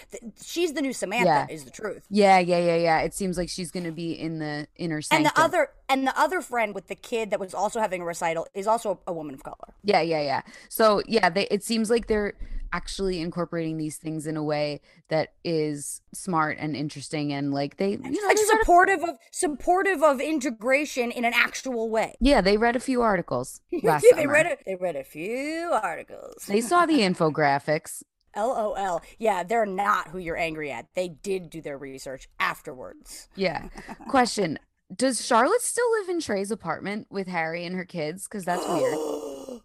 She's 0.42 0.72
the 0.72 0.80
new 0.80 0.94
Samantha, 0.94 1.26
Yeah. 1.26 1.54
is 1.54 1.64
the 1.64 1.70
truth. 1.70 2.06
Yeah, 2.08 2.38
yeah, 2.38 2.58
yeah, 2.58 2.76
yeah. 2.76 3.00
It 3.00 3.12
seems 3.14 3.36
like 3.36 3.50
she's 3.50 3.70
going 3.70 3.84
to 3.84 3.92
be 3.92 4.12
in 4.12 4.38
the 4.38 4.66
inner 4.76 5.02
sanctum. 5.02 5.26
And 5.26 5.26
the 5.26 5.40
other 5.40 5.68
and 5.90 6.06
the 6.06 6.18
other 6.18 6.40
friend 6.40 6.74
with 6.74 6.86
the 6.86 6.94
kid 6.94 7.30
that 7.30 7.38
was 7.40 7.52
also 7.52 7.78
having 7.80 8.00
a 8.00 8.04
recital 8.06 8.46
is 8.54 8.66
also 8.66 9.00
a 9.06 9.12
woman 9.12 9.34
of 9.34 9.42
color. 9.42 9.74
Yeah, 9.84 10.00
yeah, 10.00 10.22
yeah. 10.22 10.42
So 10.70 11.02
yeah, 11.06 11.28
they 11.28 11.46
it 11.48 11.62
seems 11.62 11.90
like 11.90 12.06
they're 12.06 12.32
actually 12.72 13.20
incorporating 13.20 13.76
these 13.76 13.96
things 13.96 14.26
in 14.26 14.36
a 14.36 14.42
way 14.42 14.80
that 15.08 15.30
is 15.44 16.00
smart 16.14 16.56
and 16.60 16.76
interesting 16.76 17.32
and 17.32 17.52
like 17.52 17.76
they 17.76 17.90
you 17.90 17.98
know 17.98 18.04
like 18.08 18.12
they 18.12 18.26
read 18.26 18.38
a- 18.38 18.58
supportive 18.60 19.02
of 19.02 19.16
supportive 19.32 20.02
of 20.02 20.20
integration 20.20 21.10
in 21.10 21.24
an 21.24 21.32
actual 21.34 21.88
way. 21.90 22.14
yeah 22.20 22.40
they 22.40 22.56
read 22.56 22.76
a 22.76 22.80
few 22.80 23.02
articles 23.02 23.60
last 23.82 24.02
they 24.10 24.20
summer. 24.22 24.32
read 24.32 24.46
a, 24.46 24.56
they 24.64 24.74
read 24.76 24.96
a 24.96 25.04
few 25.04 25.70
articles. 25.82 26.44
they 26.46 26.60
saw 26.60 26.86
the 26.86 27.00
infographics 27.00 28.02
LOL. 28.36 29.02
Yeah, 29.18 29.42
they're 29.42 29.66
not 29.66 30.06
who 30.08 30.18
you're 30.18 30.36
angry 30.36 30.70
at. 30.70 30.86
They 30.94 31.08
did 31.08 31.50
do 31.50 31.60
their 31.60 31.76
research 31.76 32.28
afterwards. 32.38 33.28
yeah 33.34 33.68
question 34.08 34.58
does 34.94 35.24
charlotte 35.24 35.62
still 35.62 35.88
live 36.00 36.08
in 36.08 36.20
trey's 36.20 36.50
apartment 36.50 37.06
with 37.10 37.28
harry 37.28 37.64
and 37.64 37.76
her 37.76 37.84
kids 37.84 38.24
because 38.28 38.44
that's 38.44 38.66
weird 38.66 38.94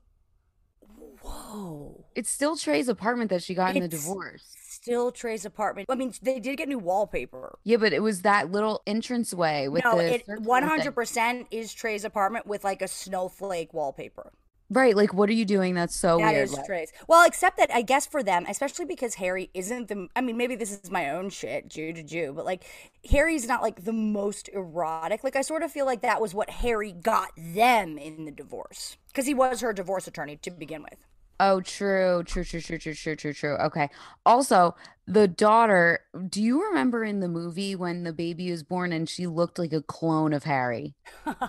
Whoa. 1.22 2.05
It's 2.16 2.30
still 2.30 2.56
trey's 2.56 2.88
apartment 2.88 3.30
that 3.30 3.44
she 3.44 3.54
got 3.54 3.76
in 3.76 3.82
the 3.82 3.88
divorce 3.88 4.56
Still 4.76 5.12
Trey's 5.12 5.46
apartment. 5.46 5.88
I 5.90 5.96
mean, 5.96 6.14
they 6.22 6.40
did 6.40 6.58
get 6.58 6.68
new 6.68 6.78
wallpaper. 6.78 7.58
yeah 7.64 7.78
but 7.78 7.94
it 7.94 8.02
was 8.02 8.22
that 8.24 8.52
little 8.52 8.82
entranceway 8.86 9.68
with 9.68 9.84
no, 9.84 9.98
the 9.98 10.16
it 10.16 10.28
100% 10.28 11.48
is 11.50 11.74
Trey's 11.74 12.04
apartment 12.04 12.46
with 12.46 12.64
like 12.64 12.82
a 12.82 12.88
snowflake 12.88 13.74
wallpaper. 13.74 14.34
right 14.70 14.96
like 14.96 15.14
what 15.14 15.30
are 15.30 15.34
you 15.34 15.46
doing 15.46 15.76
that's 15.76 15.96
so 15.96 16.18
That 16.18 16.34
weird 16.34 16.50
is 16.50 16.60
Trey's. 16.66 16.92
Well, 17.08 17.26
except 17.26 17.58
that 17.58 17.72
I 17.74 17.84
guess 17.84 18.06
for 18.06 18.22
them, 18.22 18.46
especially 18.50 18.86
because 18.86 19.16
Harry 19.16 19.50
isn't 19.54 19.88
the. 19.88 20.08
I 20.16 20.22
mean, 20.22 20.38
maybe 20.38 20.56
this 20.56 20.72
is 20.72 20.92
my 20.92 21.10
own 21.10 21.30
shit, 21.30 21.70
Jew 21.70 21.94
to 21.94 22.04
Jew, 22.04 22.34
but 22.36 22.46
like 22.46 22.64
Harry's 23.10 23.48
not 23.48 23.62
like 23.62 23.86
the 23.86 23.94
most 23.94 24.50
erotic. 24.50 25.24
Like 25.24 25.36
I 25.36 25.42
sort 25.42 25.64
of 25.64 25.72
feel 25.72 25.86
like 25.86 26.02
that 26.02 26.20
was 26.20 26.34
what 26.34 26.50
Harry 26.50 26.92
got 26.92 27.30
them 27.38 27.98
in 27.98 28.26
the 28.26 28.32
divorce 28.32 28.98
because 29.08 29.26
he 29.26 29.34
was 29.34 29.62
her 29.62 29.72
divorce 29.74 30.06
attorney 30.06 30.36
to 30.38 30.52
begin 30.52 30.84
with. 30.84 31.06
Oh, 31.40 31.60
true, 31.60 32.24
true, 32.24 32.46
true, 32.46 32.62
true, 32.62 32.78
true, 32.78 32.94
true, 32.94 33.16
true, 33.16 33.34
true. 33.34 33.56
Okay. 33.58 33.90
Also, 34.26 34.74
the 35.06 35.28
daughter, 35.28 36.00
do 36.30 36.42
you 36.42 36.64
remember 36.68 37.04
in 37.04 37.20
the 37.20 37.28
movie 37.28 37.76
when 37.76 38.04
the 38.04 38.14
baby 38.14 38.50
was 38.50 38.64
born 38.64 38.94
and 38.94 39.10
she 39.10 39.28
looked 39.28 39.60
like 39.60 39.74
a 39.74 39.82
clone 39.82 40.32
of 40.32 40.46
Harry? 40.46 40.96
uh, 41.26 41.44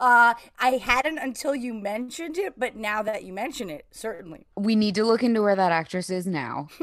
I 0.00 0.80
hadn't 0.82 1.18
until 1.18 1.54
you 1.54 1.74
mentioned 1.74 2.38
it, 2.38 2.54
but 2.58 2.74
now 2.74 3.02
that 3.02 3.22
you 3.22 3.32
mention 3.32 3.70
it, 3.70 3.86
certainly. 3.92 4.48
We 4.56 4.74
need 4.74 4.96
to 4.96 5.04
look 5.04 5.22
into 5.22 5.42
where 5.42 5.56
that 5.56 5.70
actress 5.72 6.10
is 6.10 6.26
now. 6.26 6.68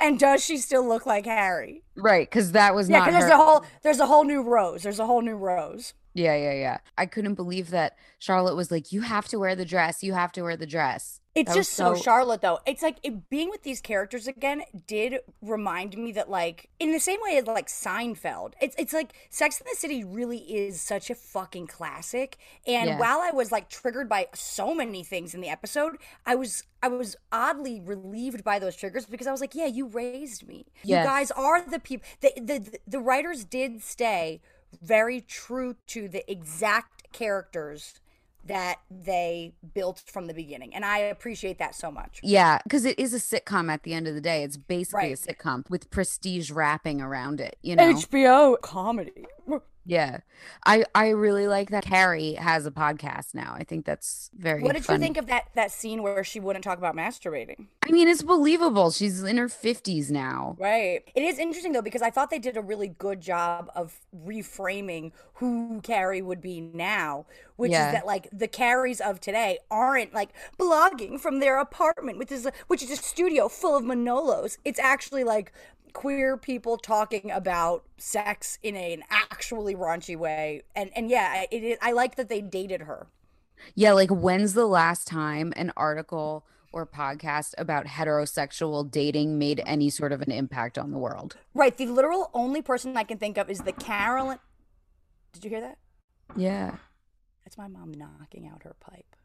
And 0.00 0.18
does 0.18 0.44
she 0.44 0.56
still 0.58 0.86
look 0.86 1.06
like 1.06 1.24
Harry? 1.26 1.82
Right, 1.96 2.28
because 2.28 2.52
that 2.52 2.74
was 2.74 2.88
Yeah, 2.88 2.98
not 2.98 3.06
because 3.06 3.14
her. 3.14 3.28
there's 3.28 3.32
a 3.32 3.36
whole 3.36 3.64
there's 3.82 4.00
a 4.00 4.06
whole 4.06 4.24
new 4.24 4.42
Rose. 4.42 4.82
There's 4.82 4.98
a 4.98 5.06
whole 5.06 5.22
new 5.22 5.36
Rose. 5.36 5.94
Yeah, 6.14 6.34
yeah, 6.34 6.52
yeah. 6.54 6.78
I 6.96 7.06
couldn't 7.06 7.34
believe 7.34 7.70
that 7.70 7.96
Charlotte 8.18 8.56
was 8.56 8.70
like, 8.70 8.92
"You 8.92 9.02
have 9.02 9.28
to 9.28 9.38
wear 9.38 9.54
the 9.54 9.64
dress. 9.64 10.02
You 10.02 10.14
have 10.14 10.32
to 10.32 10.42
wear 10.42 10.56
the 10.56 10.66
dress." 10.66 11.20
It's 11.34 11.50
That 11.52 11.56
just 11.56 11.74
so, 11.74 11.94
Charlotte 11.94 12.40
though. 12.40 12.58
It's 12.66 12.82
like 12.82 12.96
it, 13.04 13.30
being 13.30 13.48
with 13.50 13.62
these 13.62 13.80
characters 13.80 14.26
again 14.26 14.62
did 14.88 15.20
remind 15.40 15.96
me 15.96 16.10
that 16.12 16.28
like 16.28 16.68
in 16.80 16.90
the 16.90 16.98
same 16.98 17.20
way 17.22 17.36
as 17.38 17.46
like 17.46 17.68
Seinfeld. 17.68 18.54
It's 18.60 18.74
it's 18.76 18.92
like 18.92 19.12
Sex 19.30 19.60
in 19.60 19.66
the 19.70 19.76
City 19.76 20.02
really 20.02 20.38
is 20.38 20.80
such 20.80 21.10
a 21.10 21.14
fucking 21.14 21.68
classic. 21.68 22.38
And 22.66 22.88
Yeah. 22.88 22.98
while 22.98 23.20
I 23.20 23.30
was 23.30 23.52
like 23.52 23.68
triggered 23.68 24.08
by 24.08 24.26
so 24.34 24.74
many 24.74 25.04
things 25.04 25.32
in 25.32 25.40
the 25.40 25.48
episode, 25.48 25.98
I 26.26 26.34
was 26.34 26.64
I 26.82 26.88
was 26.88 27.14
oddly 27.30 27.80
relieved 27.80 28.42
by 28.42 28.58
those 28.58 28.74
triggers 28.74 29.06
because 29.06 29.28
I 29.28 29.30
was 29.30 29.40
like, 29.40 29.54
yeah, 29.54 29.66
you 29.66 29.86
raised 29.86 30.48
me. 30.48 30.66
You 30.82 30.96
guys 30.96 31.30
are 31.32 31.62
the 31.62 31.78
people. 31.78 32.06
The, 32.20 32.32
the 32.36 32.78
the 32.88 32.98
writers 32.98 33.44
did 33.44 33.80
stay 33.82 34.40
very 34.82 35.20
true 35.20 35.76
to 35.88 36.08
the 36.08 36.28
exact 36.30 37.12
characters 37.12 38.00
that 38.44 38.76
they 38.90 39.52
built 39.74 40.02
from 40.06 40.26
the 40.26 40.32
beginning 40.32 40.74
and 40.74 40.84
i 40.84 40.98
appreciate 40.98 41.58
that 41.58 41.74
so 41.74 41.90
much 41.90 42.20
Yeah, 42.22 42.60
because 42.64 42.84
it 42.84 42.98
is 42.98 43.12
a 43.12 43.18
sitcom 43.18 43.70
at 43.70 43.82
the 43.82 43.92
end 43.92 44.06
of 44.08 44.14
the 44.14 44.20
day. 44.20 44.42
It's 44.42 44.56
basically 44.56 45.08
Right. 45.10 45.12
a 45.28 45.34
sitcom 45.34 45.68
with 45.68 45.90
prestige 45.90 46.50
wrapping 46.50 47.00
around 47.02 47.40
it. 47.40 47.56
You 47.62 47.76
know, 47.76 47.92
hbo 47.92 48.60
comedy 48.60 49.26
yeah. 49.88 50.18
I 50.64 50.84
I 50.94 51.08
really 51.08 51.48
like 51.48 51.70
that 51.70 51.86
Harry 51.86 52.34
has 52.34 52.64
a 52.66 52.70
podcast 52.70 53.34
now. 53.34 53.54
I 53.56 53.64
think 53.64 53.84
that's 53.84 54.30
very. 54.38 54.62
what 54.62 54.74
did 54.74 54.84
fun. 54.84 54.96
you 54.96 55.00
think 55.00 55.16
of 55.16 55.26
that 55.26 55.46
that 55.56 55.72
scene 55.72 56.02
where 56.04 56.22
she 56.22 56.38
wouldn't 56.38 56.62
talk 56.64 56.78
about 56.78 56.94
masturbating 56.94 57.66
I 57.84 57.90
mean, 57.90 58.06
it's 58.06 58.22
believable. 58.22 58.90
She's 58.92 59.22
in 59.24 59.36
her 59.38 59.48
fifties 59.48 60.12
now. 60.12 60.56
right 60.60 61.02
it 61.14 61.22
is 61.22 61.38
interesting 61.40 61.72
though 61.72 61.82
because 61.82 62.02
i 62.02 62.10
thought 62.10 62.30
they 62.30 62.38
did 62.38 62.56
a 62.56 62.60
really 62.62 62.88
good 62.88 63.20
job 63.20 63.70
of 63.74 63.98
reframing 64.26 65.10
who 65.34 65.80
carrie 65.82 66.22
would 66.22 66.40
be 66.40 66.60
now 66.60 67.26
which 67.56 67.72
Yeah. 67.72 67.86
is 67.88 67.92
that 67.94 68.06
like 68.06 68.28
the 68.32 68.46
carries 68.48 69.00
of 69.00 69.20
today 69.20 69.58
aren't 69.70 70.12
like 70.14 70.30
blogging 70.58 71.18
from 71.18 71.40
their 71.40 71.58
apartment 71.58 72.18
which 72.18 72.30
is 72.30 72.46
a, 72.46 72.52
which 72.68 72.82
is 72.82 72.90
a 72.90 72.96
studio 72.96 73.48
full 73.48 73.76
of 73.76 73.84
manolos 73.84 74.58
it's 74.64 74.78
actually 74.78 75.24
like 75.24 75.52
queer 75.92 76.36
people 76.36 76.76
talking 76.76 77.30
about 77.30 77.84
sex 77.96 78.58
in 78.62 78.76
a, 78.76 78.92
an 78.94 79.02
actually 79.10 79.74
raunchy 79.74 80.16
way 80.16 80.62
and 80.76 80.90
and 80.96 81.10
yeah 81.10 81.44
it 81.50 81.62
is 81.64 81.78
i 81.82 81.92
like 81.92 82.16
that 82.16 82.28
they 82.28 82.40
dated 82.40 82.82
her 82.82 83.06
Yeah, 83.74 83.92
like 83.92 84.10
when's 84.10 84.54
the 84.54 84.66
last 84.66 85.06
time 85.08 85.52
an 85.56 85.72
article 85.76 86.44
or 86.72 86.86
podcast 86.86 87.54
about 87.58 87.86
heterosexual 87.86 88.88
dating 88.90 89.38
made 89.38 89.62
any 89.64 89.88
sort 89.90 90.12
of 90.12 90.20
an 90.20 90.30
impact 90.30 90.76
on 90.78 90.90
the 90.90 90.98
world? 90.98 91.36
right 91.54 91.76
the 91.76 91.86
literal 91.86 92.30
only 92.34 92.62
person 92.62 92.96
i 92.96 93.04
can 93.04 93.18
think 93.18 93.38
of 93.38 93.48
is 93.50 93.60
the 93.60 93.72
carolyn 93.72 94.38
did 95.32 95.44
you 95.44 95.50
hear 95.50 95.60
that 95.60 95.78
Yeah. 96.36 96.76
that's 97.44 97.58
my 97.58 97.68
mom 97.68 97.92
knocking 97.92 98.46
out 98.46 98.62
her 98.64 98.76
pipe 98.80 99.16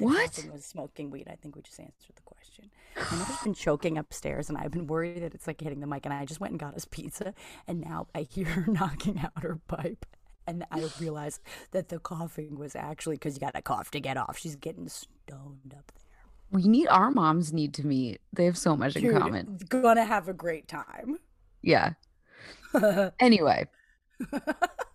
What? 0.00 0.46
was 0.52 0.64
smoking 0.64 1.10
weed. 1.10 1.28
I 1.30 1.36
think 1.36 1.56
we 1.56 1.62
just 1.62 1.78
answered 1.78 2.16
the 2.16 2.22
question. 2.22 2.70
My 2.96 3.18
mother's 3.18 3.42
been 3.42 3.54
choking 3.54 3.98
upstairs, 3.98 4.48
and 4.48 4.58
I've 4.58 4.70
been 4.70 4.86
worried 4.86 5.22
that 5.22 5.34
it's 5.34 5.46
like 5.46 5.60
hitting 5.60 5.80
the 5.80 5.86
mic. 5.86 6.04
And 6.04 6.14
I 6.14 6.24
just 6.24 6.40
went 6.40 6.52
and 6.52 6.60
got 6.60 6.74
us 6.74 6.84
pizza, 6.84 7.34
and 7.66 7.80
now 7.80 8.08
I 8.14 8.22
hear 8.22 8.46
her 8.46 8.64
knocking 8.72 9.18
out 9.18 9.42
her 9.42 9.60
pipe. 9.68 10.06
And 10.46 10.64
I 10.72 10.88
realized 10.98 11.40
that 11.70 11.90
the 11.90 11.98
coughing 11.98 12.58
was 12.58 12.74
actually 12.74 13.16
because 13.16 13.34
you 13.34 13.40
got 13.40 13.54
to 13.54 13.62
cough 13.62 13.90
to 13.92 14.00
get 14.00 14.16
off. 14.16 14.38
She's 14.38 14.56
getting 14.56 14.88
stoned 14.88 15.74
up 15.76 15.92
there. 15.94 16.00
We 16.50 16.66
need 16.66 16.88
our 16.88 17.10
moms 17.10 17.52
need 17.52 17.74
to 17.74 17.86
meet. 17.86 18.20
They 18.32 18.46
have 18.46 18.58
so 18.58 18.76
much 18.76 18.96
in 18.96 19.02
Dude, 19.02 19.16
common. 19.16 19.60
Gonna 19.68 20.04
have 20.04 20.28
a 20.28 20.32
great 20.32 20.66
time. 20.66 21.18
Yeah. 21.62 21.92
anyway. 23.20 23.68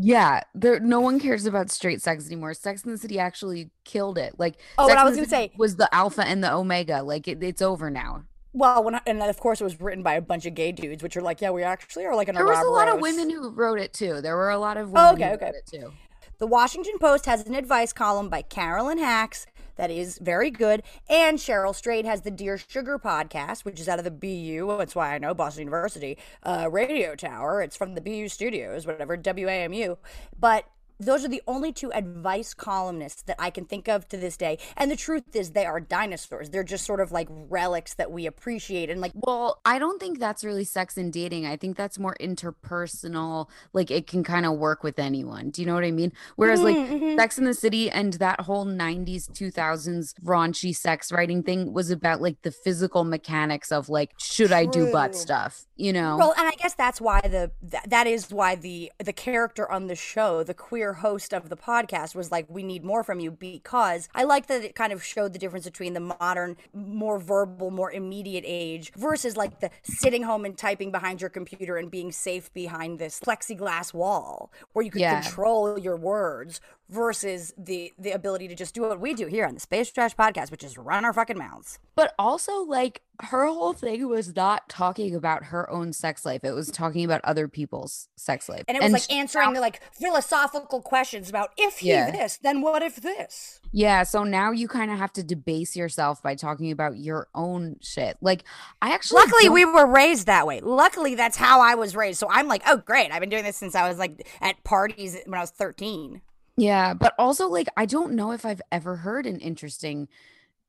Yeah, 0.00 0.40
there 0.54 0.80
no 0.80 1.00
one 1.00 1.20
cares 1.20 1.46
about 1.46 1.70
straight 1.70 2.02
sex 2.02 2.26
anymore. 2.26 2.54
Sex 2.54 2.82
in 2.82 2.90
the 2.90 2.98
City 2.98 3.18
actually 3.18 3.70
killed 3.84 4.18
it. 4.18 4.34
Like 4.38 4.56
Oh, 4.78 4.86
Sex 4.88 4.96
what 4.96 4.98
I 4.98 5.04
was 5.04 5.14
the 5.14 5.20
gonna 5.22 5.28
say- 5.28 5.52
was 5.56 5.76
the 5.76 5.92
alpha 5.94 6.26
and 6.26 6.42
the 6.42 6.52
omega. 6.52 7.02
Like 7.02 7.28
it, 7.28 7.42
it's 7.42 7.62
over 7.62 7.90
now. 7.90 8.24
Well, 8.52 8.84
when 8.84 8.94
I, 8.94 9.00
and 9.06 9.20
of 9.22 9.38
course 9.38 9.60
it 9.60 9.64
was 9.64 9.80
written 9.80 10.02
by 10.04 10.14
a 10.14 10.20
bunch 10.20 10.46
of 10.46 10.54
gay 10.54 10.70
dudes, 10.72 11.02
which 11.02 11.16
are 11.16 11.20
like, 11.22 11.40
yeah, 11.40 11.50
we 11.50 11.62
actually 11.64 12.04
are 12.06 12.14
like 12.14 12.28
an 12.28 12.36
There 12.36 12.46
was 12.46 12.64
a 12.64 12.70
lot 12.70 12.88
of 12.88 13.00
women 13.00 13.28
who 13.30 13.50
wrote 13.50 13.80
it 13.80 13.92
too. 13.92 14.20
There 14.20 14.36
were 14.36 14.50
a 14.50 14.58
lot 14.58 14.76
of 14.76 14.90
women 14.90 15.06
Oh, 15.06 15.12
okay, 15.14 15.28
who 15.28 15.34
okay. 15.34 15.46
wrote 15.46 15.54
it 15.56 15.66
too. 15.66 15.92
The 16.38 16.46
Washington 16.46 16.98
Post 17.00 17.26
has 17.26 17.46
an 17.46 17.54
advice 17.54 17.92
column 17.92 18.28
by 18.28 18.42
Carolyn 18.42 18.98
Hax 18.98 19.46
that 19.76 19.90
is 19.90 20.18
very 20.18 20.50
good. 20.50 20.82
And 21.08 21.38
Cheryl 21.38 21.74
Strayed 21.74 22.04
has 22.04 22.22
the 22.22 22.30
Dear 22.30 22.58
Sugar 22.58 22.98
podcast, 22.98 23.64
which 23.64 23.80
is 23.80 23.88
out 23.88 23.98
of 23.98 24.04
the 24.04 24.10
BU. 24.10 24.76
That's 24.78 24.94
why 24.94 25.14
I 25.14 25.18
know 25.18 25.34
Boston 25.34 25.62
University 25.62 26.18
uh, 26.42 26.68
radio 26.70 27.14
tower. 27.14 27.62
It's 27.62 27.76
from 27.76 27.94
the 27.94 28.00
BU 28.00 28.28
studios, 28.28 28.86
whatever, 28.86 29.16
WAMU. 29.16 29.96
But 30.38 30.66
those 30.98 31.24
are 31.24 31.28
the 31.28 31.42
only 31.46 31.72
two 31.72 31.92
advice 31.92 32.54
columnists 32.54 33.22
that 33.22 33.36
I 33.38 33.50
can 33.50 33.64
think 33.64 33.88
of 33.88 34.08
to 34.08 34.16
this 34.16 34.36
day. 34.36 34.58
And 34.76 34.90
the 34.90 34.96
truth 34.96 35.34
is, 35.34 35.50
they 35.50 35.66
are 35.66 35.80
dinosaurs. 35.80 36.50
They're 36.50 36.64
just 36.64 36.84
sort 36.84 37.00
of 37.00 37.12
like 37.12 37.28
relics 37.30 37.94
that 37.94 38.10
we 38.10 38.26
appreciate. 38.26 38.90
And 38.90 39.00
like, 39.00 39.12
Well, 39.14 39.60
I 39.64 39.78
don't 39.78 40.00
think 40.00 40.18
that's 40.18 40.44
really 40.44 40.64
sex 40.64 40.96
and 40.96 41.12
dating. 41.12 41.46
I 41.46 41.56
think 41.56 41.76
that's 41.76 41.98
more 41.98 42.16
interpersonal. 42.20 43.48
Like 43.72 43.90
it 43.90 44.06
can 44.06 44.24
kind 44.24 44.46
of 44.46 44.58
work 44.58 44.82
with 44.82 44.98
anyone. 44.98 45.50
Do 45.50 45.62
you 45.62 45.66
know 45.66 45.74
what 45.74 45.84
I 45.84 45.90
mean? 45.90 46.12
Whereas 46.36 46.62
like 46.62 46.74
Mm-hmm, 46.74 47.16
Sex 47.18 47.38
in 47.38 47.44
the 47.44 47.54
City 47.54 47.90
and 47.90 48.14
that 48.14 48.42
whole 48.42 48.66
90s, 48.66 49.30
2000s 49.30 50.14
raunchy 50.24 50.74
sex 50.74 51.10
writing 51.12 51.42
thing 51.42 51.72
was 51.72 51.90
about 51.90 52.20
like 52.20 52.42
the 52.42 52.50
physical 52.50 53.04
mechanics 53.04 53.72
of 53.72 53.88
like, 53.88 54.12
should 54.18 54.52
I 54.52 54.66
do 54.66 54.90
butt 54.92 55.14
stuff? 55.14 55.66
You 55.76 55.92
know? 55.92 56.16
Well, 56.16 56.34
and 56.36 56.46
I 56.46 56.52
guess 56.52 56.74
that's 56.74 57.00
why 57.00 57.20
the 57.22 57.50
that, 57.62 57.90
that 57.90 58.06
is 58.06 58.30
why 58.30 58.54
the 58.54 58.92
the 59.02 59.12
character 59.12 59.70
on 59.70 59.86
the 59.86 59.96
show, 59.96 60.42
the 60.42 60.54
queer 60.54 60.83
host 60.92 61.32
of 61.32 61.48
the 61.48 61.56
podcast, 61.56 62.14
was 62.14 62.30
like, 62.30 62.46
"We 62.48 62.62
need 62.62 62.84
more 62.84 63.02
from 63.02 63.18
you," 63.18 63.30
because 63.30 64.08
I 64.14 64.24
like 64.24 64.46
that 64.48 64.62
it 64.62 64.74
kind 64.74 64.92
of 64.92 65.02
showed 65.02 65.32
the 65.32 65.38
difference 65.38 65.64
between 65.64 65.94
the 65.94 66.00
modern, 66.00 66.56
more 66.74 67.18
verbal, 67.18 67.70
more 67.70 67.90
immediate 67.90 68.44
age 68.46 68.92
versus 68.96 69.36
like 69.36 69.60
the 69.60 69.70
sitting 69.82 70.22
home 70.22 70.44
and 70.44 70.56
typing 70.56 70.92
behind 70.92 71.20
your 71.20 71.30
computer 71.30 71.76
and 71.78 71.90
being 71.90 72.12
safe 72.12 72.52
behind 72.52 72.98
this 72.98 73.18
plexiglass 73.20 73.94
wall 73.94 74.52
where 74.74 74.84
you 74.84 74.90
could 74.90 75.00
Yeah. 75.00 75.22
control 75.22 75.78
your 75.78 75.96
words 75.96 76.60
versus 76.88 77.52
the 77.56 77.92
the 77.98 78.10
ability 78.12 78.48
to 78.48 78.54
just 78.54 78.74
do 78.74 78.82
what 78.82 79.00
we 79.00 79.14
do 79.14 79.26
here 79.26 79.46
on 79.46 79.54
the 79.54 79.60
Space 79.60 79.90
Trash 79.90 80.14
Podcast, 80.16 80.50
which 80.50 80.62
is 80.64 80.76
run 80.78 81.04
our 81.04 81.12
fucking 81.12 81.38
mouths. 81.38 81.78
But 81.96 82.14
also, 82.18 82.62
like, 82.62 83.02
her 83.20 83.46
whole 83.46 83.72
thing 83.72 84.08
was 84.08 84.34
not 84.34 84.68
talking 84.68 85.14
about 85.14 85.44
her 85.44 85.70
own 85.70 85.92
sex 85.92 86.24
life. 86.26 86.40
It 86.44 86.50
was 86.52 86.70
talking 86.70 87.04
about 87.04 87.20
other 87.24 87.46
people's 87.48 88.08
sex 88.16 88.48
life. 88.48 88.64
And 88.66 88.76
it 88.76 88.82
was 88.82 88.92
like 88.92 89.02
she- 89.02 89.16
answering 89.16 89.52
the 89.52 89.60
like 89.60 89.80
philosophical 89.94 90.82
questions 90.82 91.28
about 91.28 91.50
if 91.56 91.78
he 91.78 91.90
Yeah. 91.90 92.10
this, 92.10 92.36
then 92.38 92.60
what 92.60 92.82
if 92.82 92.96
this? 92.96 93.60
Yeah, 93.72 94.02
so 94.04 94.22
now 94.22 94.50
you 94.52 94.68
kind 94.68 94.90
of 94.92 94.98
have 94.98 95.12
to 95.14 95.22
debase 95.24 95.74
yourself 95.76 96.22
by 96.22 96.34
talking 96.36 96.70
about 96.70 96.96
your 96.96 97.28
own 97.34 97.76
shit. 97.82 98.16
Like, 98.20 98.44
I 98.82 98.92
actually 98.92 99.20
Luckily, 99.22 99.44
don't- 99.44 99.54
we 99.54 99.64
were 99.64 99.86
raised 99.86 100.26
that 100.26 100.46
way. 100.46 100.60
Luckily, 100.60 101.14
that's 101.14 101.36
how 101.36 101.60
I 101.60 101.74
was 101.74 101.96
raised. 101.96 102.18
So 102.20 102.28
I'm 102.30 102.46
like, 102.48 102.62
oh, 102.66 102.76
great. 102.76 103.10
I've 103.12 103.20
been 103.20 103.30
doing 103.30 103.42
this 103.44 103.56
since 103.56 103.74
I 103.74 103.88
was 103.88 103.98
like 103.98 104.26
at 104.40 104.62
parties 104.64 105.16
when 105.26 105.38
I 105.38 105.40
was 105.40 105.50
13. 105.50 106.20
Yeah, 106.56 106.94
but 106.94 107.14
also 107.18 107.48
like 107.48 107.68
I 107.76 107.86
don't 107.86 108.12
know 108.12 108.32
if 108.32 108.44
I've 108.44 108.62
ever 108.70 108.96
heard 108.96 109.26
an 109.26 109.40
interesting 109.40 110.08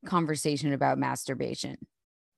conversation 0.06 0.74
about 0.74 0.98
masturbation. 0.98 1.78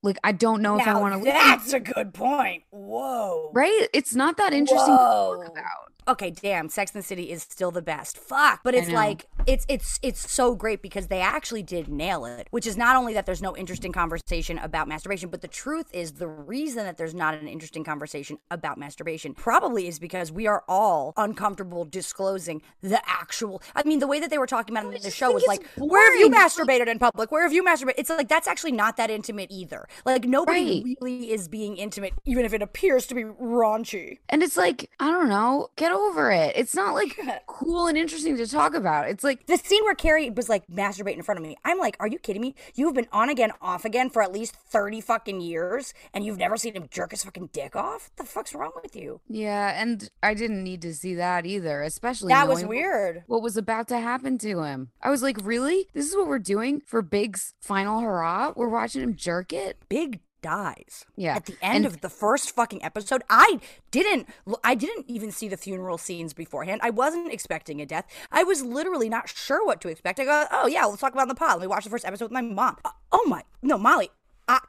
Like 0.04 0.18
I 0.24 0.32
don't 0.32 0.62
know 0.62 0.80
if 0.80 0.88
I 0.88 1.00
want 1.00 1.24
to 1.24 1.30
that's 1.30 1.74
a 1.74 1.80
good 1.80 2.14
point. 2.14 2.64
Whoa. 2.70 3.52
Right? 3.54 3.88
It's 3.94 4.16
not 4.16 4.38
that 4.38 4.54
interesting 4.54 4.94
to 4.94 4.98
talk 4.98 5.46
about. 5.46 5.97
Okay, 6.08 6.32
damn, 6.32 6.70
Sex 6.70 6.94
and 6.94 7.04
the 7.04 7.08
City 7.08 7.32
is 7.32 7.44
still 7.44 7.72
the 7.72 7.82
best. 7.82 8.18
Fuck. 8.18 8.62
But 8.64 8.76
it's 8.76 8.90
like 8.90 9.26
it's 9.46 9.66
it's 9.68 10.00
it's 10.02 10.32
so 10.32 10.56
great 10.56 10.82
because 10.82 11.08
they 11.08 11.22
actually 11.22 11.64
did 11.64 11.88
nail 11.90 12.26
it. 12.26 12.48
Which 12.52 12.66
is 12.66 12.78
not 12.78 12.96
only 12.96 13.14
that 13.14 13.26
there's 13.26 13.42
no 13.42 13.56
interesting 13.58 13.92
conversation 13.92 14.58
about 14.60 14.88
masturbation, 14.88 15.30
but 15.30 15.42
the 15.42 15.48
truth 15.48 15.88
is 15.94 16.14
the 16.14 16.28
reason 16.28 16.86
that 16.86 16.98
there's 16.98 17.14
not 17.14 17.34
an 17.34 17.48
interesting 17.48 17.84
conversation 17.84 18.38
about 18.52 18.78
masturbation 18.78 19.34
probably 19.34 19.88
is 19.88 20.00
because 20.00 20.32
we 20.32 20.48
are 20.48 20.64
all 20.68 21.14
uncomfortable 21.18 21.84
disclosing 21.86 22.62
the 22.82 23.02
actual 23.10 23.62
I 23.76 23.84
mean, 23.84 24.00
the 24.00 24.08
way 24.08 24.20
that 24.20 24.30
they 24.30 24.38
were 24.38 24.48
talking 24.48 24.76
about 24.76 24.92
it 24.92 24.96
in 24.96 25.02
the 25.04 25.12
show 25.12 25.32
was 25.32 25.46
like, 25.48 25.66
where 25.78 26.12
have 26.12 26.20
you 26.20 26.30
masturbated 26.30 26.88
in 26.88 27.00
public? 27.00 27.32
Where 27.32 27.44
have 27.44 27.54
you 27.54 27.64
masturbated? 27.64 27.96
It's 27.98 28.10
like 28.10 28.28
that's 28.30 28.48
actually 28.48 28.72
not 28.72 28.98
that 28.98 29.10
intimate 29.10 29.52
either. 29.52 29.88
Like 30.06 30.26
nobody 30.26 30.58
Right. 30.58 30.98
really 31.02 31.32
is 31.32 31.48
being 31.48 31.78
intimate, 31.78 32.14
even 32.26 32.46
if 32.46 32.54
it 32.54 32.62
appears 32.62 33.06
to 33.08 33.16
be 33.16 33.24
raunchy. 33.24 34.20
And 34.30 34.42
it's 34.42 34.58
like, 34.58 34.90
I 35.00 35.12
don't 35.12 35.30
know, 35.30 35.70
get 35.76 35.92
over 35.98 36.32
it. 36.32 36.54
It's 36.56 36.76
not 36.76 36.94
like 36.94 37.20
cool 37.48 37.88
and 37.88 37.98
interesting 37.98 38.38
to 38.38 38.48
talk 38.48 38.74
about. 38.74 39.10
It's 39.10 39.24
like 39.24 39.46
The 39.46 39.58
scene 39.58 39.84
where 39.84 39.96
Carrie 39.96 40.30
was 40.30 40.50
like 40.50 40.66
masturbating 40.68 41.18
in 41.18 41.24
front 41.24 41.40
of 41.40 41.46
me, 41.46 41.58
I'm 41.66 41.78
like, 41.78 41.98
are 42.00 42.08
you 42.08 42.20
kidding 42.20 42.42
me? 42.42 42.56
You've 42.76 42.94
been 42.94 43.08
on 43.12 43.30
again, 43.30 43.52
off 43.62 43.86
again 43.86 44.10
for 44.10 44.22
at 44.22 44.32
least 44.32 44.56
30 44.56 45.02
fucking 45.02 45.42
years, 45.42 45.94
and 46.14 46.24
you've 46.26 46.38
never 46.38 46.58
seen 46.58 46.74
him 46.74 46.88
jerk 46.90 47.12
his 47.12 47.24
fucking 47.24 47.50
dick 47.54 47.76
off? 47.76 48.10
What 48.16 48.18
the 48.18 48.24
fuck's 48.32 48.54
wrong 48.54 48.72
with 48.82 48.96
you? 48.96 49.22
yeah, 49.28 49.82
and 49.82 50.10
I 50.24 50.34
didn't 50.34 50.64
need 50.64 50.82
to 50.84 50.94
see 50.94 51.16
that 51.16 51.46
either, 51.46 51.82
especially 51.82 52.30
That 52.30 52.48
was 52.48 52.66
weird. 52.66 53.24
What 53.28 53.42
was 53.42 53.58
about 53.58 53.88
to 53.90 54.00
happen 54.00 54.38
to 54.40 54.64
him. 54.64 54.90
I 55.02 55.10
was 55.10 55.22
like, 55.24 55.38
really? 55.44 55.88
This 55.94 56.08
is 56.08 56.16
what 56.16 56.28
we're 56.28 56.40
doing 56.40 56.82
for 56.86 57.02
Big's 57.02 57.54
final 57.60 58.00
hurrah? 58.02 58.54
We're 58.56 58.70
watching 58.70 59.02
him 59.02 59.16
jerk 59.16 59.54
it? 59.54 59.78
Big 59.90 60.20
dies. 60.48 61.06
Yeah. 61.18 61.36
At 61.36 61.46
the 61.46 61.58
end 61.62 61.84
And- 61.84 61.86
of 61.86 62.02
the 62.02 62.10
first 62.10 62.52
fucking 62.56 62.82
episode, 62.84 63.22
I 63.30 63.60
didn't 63.92 64.28
I 64.64 64.76
didn't 64.76 65.06
even 65.10 65.32
see 65.32 65.48
the 65.50 65.58
funeral 65.58 65.98
scenes 65.98 66.34
beforehand. 66.34 66.80
I 66.84 66.90
wasn't 66.90 67.34
expecting 67.34 67.82
a 67.82 67.86
death. 67.86 68.06
I 68.32 68.44
was 68.44 68.64
literally 68.64 69.10
not 69.10 69.28
sure 69.28 69.66
what 69.66 69.82
to 69.82 69.90
expect. 69.90 70.20
I 70.22 70.26
go, 70.26 70.46
"Oh 70.52 70.68
yeah, 70.68 70.86
let's 70.86 71.02
talk 71.02 71.14
about 71.14 71.28
the 71.28 71.36
pod." 71.36 71.54
Let 71.58 71.62
me 71.62 71.68
watch 71.68 71.84
the 71.84 71.90
first 71.90 72.06
episode 72.06 72.26
with 72.26 72.32
my 72.32 72.42
mom. 72.42 72.78
Uh, 72.86 72.92
Oh 73.12 73.26
my. 73.28 73.42
No, 73.62 73.78
Molly. 73.78 74.10
I 74.48 74.60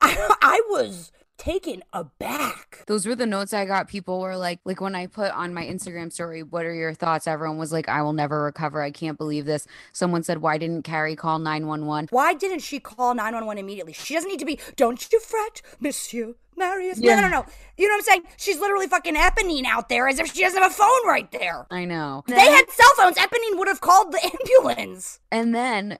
I, 0.00 0.10
I 0.42 0.60
was 0.68 1.10
taken 1.36 1.82
aback. 1.92 2.84
Those 2.86 3.06
were 3.06 3.14
the 3.14 3.26
notes 3.26 3.52
I 3.52 3.64
got. 3.64 3.88
People 3.88 4.20
were 4.20 4.36
like, 4.36 4.60
like 4.64 4.80
when 4.80 4.94
I 4.94 5.06
put 5.06 5.32
on 5.32 5.54
my 5.54 5.64
Instagram 5.64 6.12
story, 6.12 6.42
what 6.42 6.64
are 6.64 6.74
your 6.74 6.94
thoughts? 6.94 7.26
Everyone 7.26 7.58
was 7.58 7.72
like, 7.72 7.88
I 7.88 8.02
will 8.02 8.12
never 8.12 8.42
recover. 8.42 8.82
I 8.82 8.90
can't 8.90 9.18
believe 9.18 9.44
this. 9.44 9.66
Someone 9.92 10.22
said, 10.22 10.38
why 10.38 10.58
didn't 10.58 10.82
Carrie 10.82 11.16
call 11.16 11.38
911? 11.38 12.08
Why 12.10 12.34
didn't 12.34 12.60
she 12.60 12.80
call 12.80 13.14
911 13.14 13.58
immediately? 13.58 13.92
She 13.92 14.14
doesn't 14.14 14.28
need 14.30 14.38
to 14.38 14.44
be, 14.44 14.58
don't 14.76 15.10
you 15.12 15.20
fret, 15.20 15.62
Monsieur 15.80 16.34
Marius. 16.56 16.98
Yeah. 16.98 17.16
No, 17.16 17.22
no, 17.22 17.28
no. 17.28 17.46
You 17.76 17.88
know 17.88 17.94
what 17.94 17.98
I'm 17.98 18.04
saying? 18.04 18.22
She's 18.36 18.58
literally 18.58 18.86
fucking 18.86 19.16
Eponine 19.16 19.64
out 19.64 19.88
there 19.88 20.08
as 20.08 20.18
if 20.18 20.32
she 20.32 20.42
doesn't 20.42 20.62
have 20.62 20.70
a 20.70 20.74
phone 20.74 21.06
right 21.06 21.30
there. 21.32 21.66
I 21.70 21.84
know. 21.84 22.22
If 22.28 22.34
they 22.34 22.40
had 22.40 22.70
cell 22.70 22.94
phones, 22.96 23.16
Eponine 23.16 23.58
would 23.58 23.68
have 23.68 23.80
called 23.80 24.12
the 24.12 24.20
ambulance. 24.40 25.20
And 25.30 25.54
then 25.54 25.98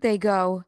they 0.00 0.18
go, 0.18 0.64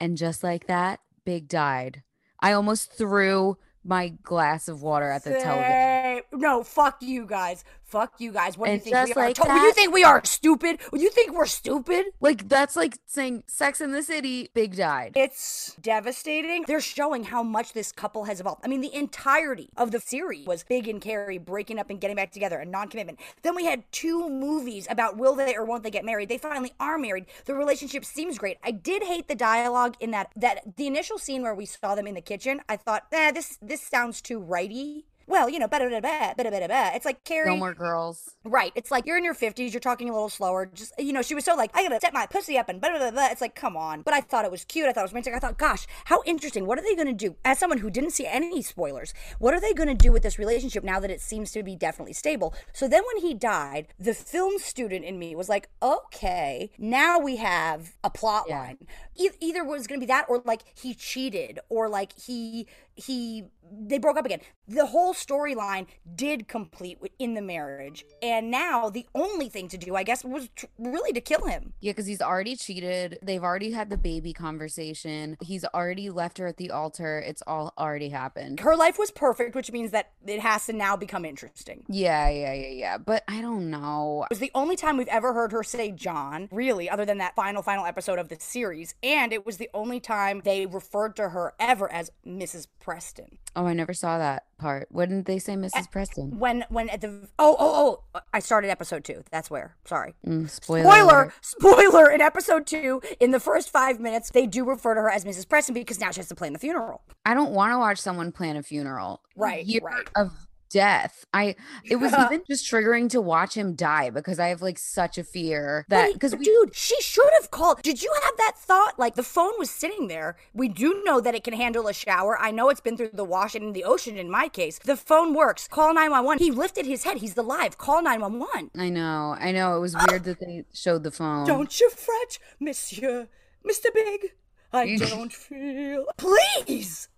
and 0.00 0.16
just 0.16 0.42
like 0.42 0.66
that, 0.66 1.00
Big 1.24 1.46
died. 1.46 2.02
I 2.42 2.52
almost 2.52 2.92
threw 2.92 3.56
my 3.84 4.08
glass 4.22 4.68
of 4.68 4.82
water 4.82 5.10
at 5.10 5.24
the 5.24 5.30
television. 5.30 6.11
No, 6.32 6.62
fuck 6.62 6.98
you 7.00 7.26
guys. 7.26 7.64
Fuck 7.84 8.14
you 8.20 8.32
guys. 8.32 8.56
What 8.56 8.66
do 8.66 8.70
you 8.72 8.74
And 8.76 8.82
think 8.82 8.94
we 8.96 9.00
just 9.08 9.16
are? 9.18 9.24
like 9.26 9.36
To- 9.36 9.52
you 9.66 9.72
think 9.74 9.92
we 9.92 10.02
are 10.02 10.24
stupid? 10.24 10.80
You 10.94 11.10
think 11.10 11.34
we're 11.34 11.44
stupid? 11.46 12.06
Like, 12.20 12.48
that's 12.48 12.74
like 12.74 12.96
saying 13.06 13.44
Sex 13.46 13.82
in 13.82 13.92
the 13.92 14.02
City, 14.02 14.48
Big 14.54 14.76
died. 14.76 15.12
It's 15.14 15.76
devastating. 15.80 16.64
They're 16.66 16.80
showing 16.80 17.24
how 17.24 17.42
much 17.42 17.74
this 17.74 17.92
couple 17.92 18.24
has 18.24 18.40
evolved. 18.40 18.62
I 18.64 18.68
mean, 18.68 18.80
the 18.80 18.94
entirety 18.94 19.68
of 19.76 19.90
the 19.90 20.00
series 20.00 20.46
was 20.46 20.64
Big 20.64 20.88
and 20.88 21.02
Carrie 21.02 21.36
breaking 21.36 21.78
up 21.78 21.90
and 21.90 22.00
getting 22.00 22.16
back 22.16 22.32
together 22.32 22.58
and 22.58 22.70
non 22.70 22.88
commitment. 22.88 23.20
Then 23.42 23.54
we 23.54 23.66
had 23.66 23.84
two 23.92 24.28
movies 24.30 24.86
about 24.88 25.18
will 25.18 25.34
they 25.34 25.54
or 25.54 25.64
won't 25.66 25.82
they 25.82 25.90
get 25.90 26.04
married. 26.04 26.30
They 26.30 26.38
finally 26.38 26.72
are 26.80 26.96
married. 26.98 27.26
The 27.44 27.54
relationship 27.54 28.04
seems 28.06 28.38
great. 28.38 28.56
I 28.64 28.70
did 28.70 29.02
hate 29.02 29.28
the 29.28 29.34
dialogue 29.34 29.96
in 30.00 30.12
that 30.12 30.30
that 30.36 30.76
the 30.76 30.86
initial 30.86 31.18
scene 31.18 31.42
where 31.42 31.54
we 31.54 31.66
saw 31.66 31.94
them 31.94 32.06
in 32.06 32.14
the 32.14 32.20
kitchen. 32.22 32.62
I 32.70 32.76
thought, 32.78 33.04
eh, 33.12 33.32
this 33.32 33.58
this 33.60 33.82
sounds 33.82 34.22
too 34.22 34.40
righty. 34.40 35.04
Well, 35.26 35.48
you 35.48 35.58
know, 35.58 35.68
better, 35.68 35.88
better, 35.88 36.00
better, 36.36 36.50
better, 36.50 36.68
better. 36.68 36.96
It's 36.96 37.04
like 37.04 37.24
Carrie. 37.24 37.48
No 37.48 37.56
more 37.56 37.74
girls. 37.74 38.34
Right. 38.44 38.72
It's 38.74 38.90
like 38.90 39.06
you're 39.06 39.16
in 39.18 39.24
your 39.24 39.34
50s, 39.34 39.72
you're 39.72 39.80
talking 39.80 40.08
a 40.08 40.12
little 40.12 40.28
slower. 40.28 40.66
Just, 40.66 40.92
you 40.98 41.12
know, 41.12 41.22
she 41.22 41.34
was 41.34 41.44
so 41.44 41.54
like, 41.54 41.70
I 41.74 41.82
gotta 41.82 41.98
set 42.00 42.12
my 42.12 42.26
pussy 42.26 42.58
up 42.58 42.68
and 42.68 42.80
blah, 42.80 42.90
blah, 42.90 42.98
blah, 42.98 43.10
blah. 43.10 43.28
It's 43.30 43.40
like, 43.40 43.54
come 43.54 43.76
on. 43.76 44.02
But 44.02 44.14
I 44.14 44.20
thought 44.20 44.44
it 44.44 44.50
was 44.50 44.64
cute. 44.64 44.88
I 44.88 44.92
thought 44.92 45.00
it 45.00 45.04
was 45.04 45.12
romantic. 45.12 45.34
I 45.34 45.38
thought, 45.38 45.58
gosh, 45.58 45.86
how 46.06 46.22
interesting. 46.26 46.66
What 46.66 46.78
are 46.78 46.82
they 46.82 46.94
gonna 46.94 47.12
do? 47.12 47.36
As 47.44 47.58
someone 47.58 47.78
who 47.78 47.90
didn't 47.90 48.10
see 48.10 48.26
any 48.26 48.62
spoilers, 48.62 49.14
what 49.38 49.54
are 49.54 49.60
they 49.60 49.72
gonna 49.72 49.94
do 49.94 50.12
with 50.12 50.22
this 50.22 50.38
relationship 50.38 50.84
now 50.84 51.00
that 51.00 51.10
it 51.10 51.20
seems 51.20 51.52
to 51.52 51.62
be 51.62 51.76
definitely 51.76 52.12
stable? 52.14 52.54
So 52.72 52.88
then 52.88 53.02
when 53.14 53.22
he 53.22 53.34
died, 53.34 53.88
the 53.98 54.14
film 54.14 54.58
student 54.58 55.04
in 55.04 55.18
me 55.18 55.34
was 55.34 55.48
like, 55.48 55.68
okay, 55.82 56.70
now 56.78 57.18
we 57.18 57.36
have 57.36 57.92
a 58.02 58.10
plot 58.10 58.44
Yeah. 58.48 58.58
line. 58.58 58.78
E- 59.16 59.30
either 59.40 59.64
was 59.64 59.86
gonna 59.86 60.00
be 60.00 60.06
that 60.06 60.26
or 60.28 60.42
like 60.44 60.62
he 60.74 60.94
cheated 60.94 61.58
or 61.68 61.88
like 61.88 62.18
he 62.18 62.66
he 62.96 63.44
they 63.74 63.98
broke 63.98 64.16
up 64.16 64.26
again. 64.26 64.40
The 64.68 64.86
whole 64.86 65.14
storyline 65.14 65.86
did 66.14 66.48
complete 66.48 66.98
in 67.18 67.34
the 67.34 67.42
marriage, 67.42 68.04
and 68.22 68.50
now 68.50 68.90
the 68.90 69.06
only 69.14 69.48
thing 69.48 69.68
to 69.68 69.78
do, 69.78 69.96
I 69.96 70.02
guess, 70.02 70.24
was 70.24 70.48
tr- 70.54 70.66
really 70.78 71.12
to 71.12 71.20
kill 71.20 71.46
him. 71.46 71.72
Yeah, 71.80 71.92
because 71.92 72.06
he's 72.06 72.20
already 72.20 72.56
cheated. 72.56 73.18
They've 73.22 73.42
already 73.42 73.70
had 73.72 73.90
the 73.90 73.96
baby 73.96 74.32
conversation. 74.32 75.36
He's 75.40 75.64
already 75.64 76.10
left 76.10 76.38
her 76.38 76.46
at 76.46 76.56
the 76.56 76.70
altar. 76.70 77.18
It's 77.20 77.42
all 77.46 77.72
already 77.78 78.10
happened. 78.10 78.60
Her 78.60 78.76
life 78.76 78.98
was 78.98 79.10
perfect, 79.10 79.54
which 79.54 79.72
means 79.72 79.90
that 79.92 80.12
it 80.26 80.40
has 80.40 80.66
to 80.66 80.72
now 80.72 80.96
become 80.96 81.24
interesting. 81.24 81.84
Yeah, 81.88 82.28
yeah, 82.28 82.52
yeah, 82.52 82.68
yeah. 82.68 82.98
But 82.98 83.24
I 83.26 83.40
don't 83.40 83.70
know. 83.70 84.24
It 84.24 84.34
was 84.34 84.38
the 84.38 84.52
only 84.54 84.76
time 84.76 84.96
we've 84.96 85.08
ever 85.08 85.32
heard 85.32 85.52
her 85.52 85.62
say 85.62 85.90
John, 85.90 86.48
really, 86.52 86.90
other 86.90 87.04
than 87.04 87.18
that 87.18 87.34
final, 87.34 87.62
final 87.62 87.86
episode 87.86 88.18
of 88.18 88.28
the 88.28 88.36
series. 88.38 88.94
And 89.02 89.32
it 89.32 89.46
was 89.46 89.56
the 89.56 89.70
only 89.72 90.00
time 90.00 90.42
they 90.44 90.66
referred 90.66 91.16
to 91.16 91.30
her 91.30 91.54
ever 91.58 91.90
as 91.90 92.10
Mrs. 92.26 92.66
Preston. 92.82 93.38
Oh, 93.54 93.66
I 93.66 93.74
never 93.74 93.94
saw 93.94 94.18
that 94.18 94.44
part. 94.58 94.88
What 94.90 95.08
didn't 95.08 95.26
they 95.26 95.38
say, 95.38 95.54
Mrs. 95.54 95.90
Preston? 95.90 96.38
When, 96.38 96.64
when 96.68 96.88
at 96.88 97.00
the, 97.00 97.28
oh, 97.38 97.56
oh, 97.58 98.02
oh, 98.14 98.20
I 98.32 98.40
started 98.40 98.70
episode 98.70 99.04
two. 99.04 99.22
That's 99.30 99.50
where. 99.50 99.76
Sorry. 99.84 100.14
Mm, 100.26 100.50
spoiler. 100.50 100.82
Spoiler, 100.82 101.32
spoiler, 101.40 102.10
in 102.10 102.20
episode 102.20 102.66
two, 102.66 103.00
in 103.20 103.30
the 103.30 103.40
first 103.40 103.70
five 103.70 104.00
minutes, 104.00 104.30
they 104.30 104.46
do 104.46 104.64
refer 104.64 104.94
to 104.94 105.00
her 105.00 105.10
as 105.10 105.24
Mrs. 105.24 105.48
Preston 105.48 105.74
because 105.74 106.00
now 106.00 106.10
she 106.10 106.20
has 106.20 106.28
to 106.28 106.34
plan 106.34 106.52
the 106.52 106.58
funeral. 106.58 107.02
I 107.24 107.34
don't 107.34 107.52
want 107.52 107.72
to 107.72 107.78
watch 107.78 107.98
someone 107.98 108.32
plan 108.32 108.56
a 108.56 108.62
funeral. 108.62 109.22
Right, 109.36 109.64
Year 109.64 109.80
right. 109.82 110.08
Of 110.16 110.32
death. 110.72 111.24
I. 111.32 111.54
It 111.84 111.96
was 111.96 112.12
even 112.24 112.42
just 112.48 112.64
triggering 112.64 113.08
to 113.10 113.20
watch 113.20 113.56
him 113.56 113.74
die 113.74 114.10
because 114.10 114.38
I 114.38 114.48
have 114.48 114.62
like 114.62 114.78
such 114.78 115.18
a 115.18 115.24
fear 115.24 115.84
that 115.88 116.12
because 116.14 116.32
dude, 116.32 116.74
she 116.74 117.00
should 117.00 117.30
have 117.40 117.50
called. 117.50 117.82
Did 117.82 118.02
you 118.02 118.12
have 118.24 118.36
that 118.38 118.54
thought? 118.56 118.98
Like 118.98 119.14
the 119.14 119.22
phone 119.22 119.52
was 119.58 119.70
sitting 119.70 120.08
there. 120.08 120.36
We 120.52 120.68
do 120.68 121.02
know 121.04 121.20
that 121.20 121.34
it 121.34 121.44
can 121.44 121.54
handle 121.54 121.86
a 121.88 121.92
shower. 121.92 122.38
I 122.38 122.50
know 122.50 122.68
it's 122.70 122.80
been 122.80 122.96
through 122.96 123.10
the 123.12 123.24
wash 123.24 123.54
and 123.54 123.64
in 123.64 123.72
the 123.72 123.84
ocean. 123.84 124.16
In 124.16 124.30
my 124.30 124.48
case, 124.48 124.78
the 124.78 124.96
phone 124.96 125.34
works. 125.34 125.68
Call 125.68 125.94
nine 125.94 126.10
one 126.10 126.24
one. 126.24 126.38
He 126.38 126.50
lifted 126.50 126.86
his 126.86 127.04
head. 127.04 127.18
He's 127.18 127.36
alive. 127.36 127.78
Call 127.78 128.02
nine 128.02 128.20
one 128.20 128.38
one. 128.38 128.70
I 128.76 128.88
know. 128.88 129.36
I 129.38 129.52
know. 129.52 129.76
It 129.76 129.80
was 129.80 129.94
weird 130.08 130.24
that 130.24 130.40
they 130.40 130.64
showed 130.72 131.04
the 131.04 131.10
phone. 131.10 131.46
Don't 131.46 131.80
you 131.80 131.90
fret, 131.90 132.38
Monsieur, 132.58 133.28
Mister 133.64 133.90
Big. 133.94 134.32
I 134.72 134.96
don't 134.96 135.32
feel. 135.32 136.06
Please. 136.16 137.08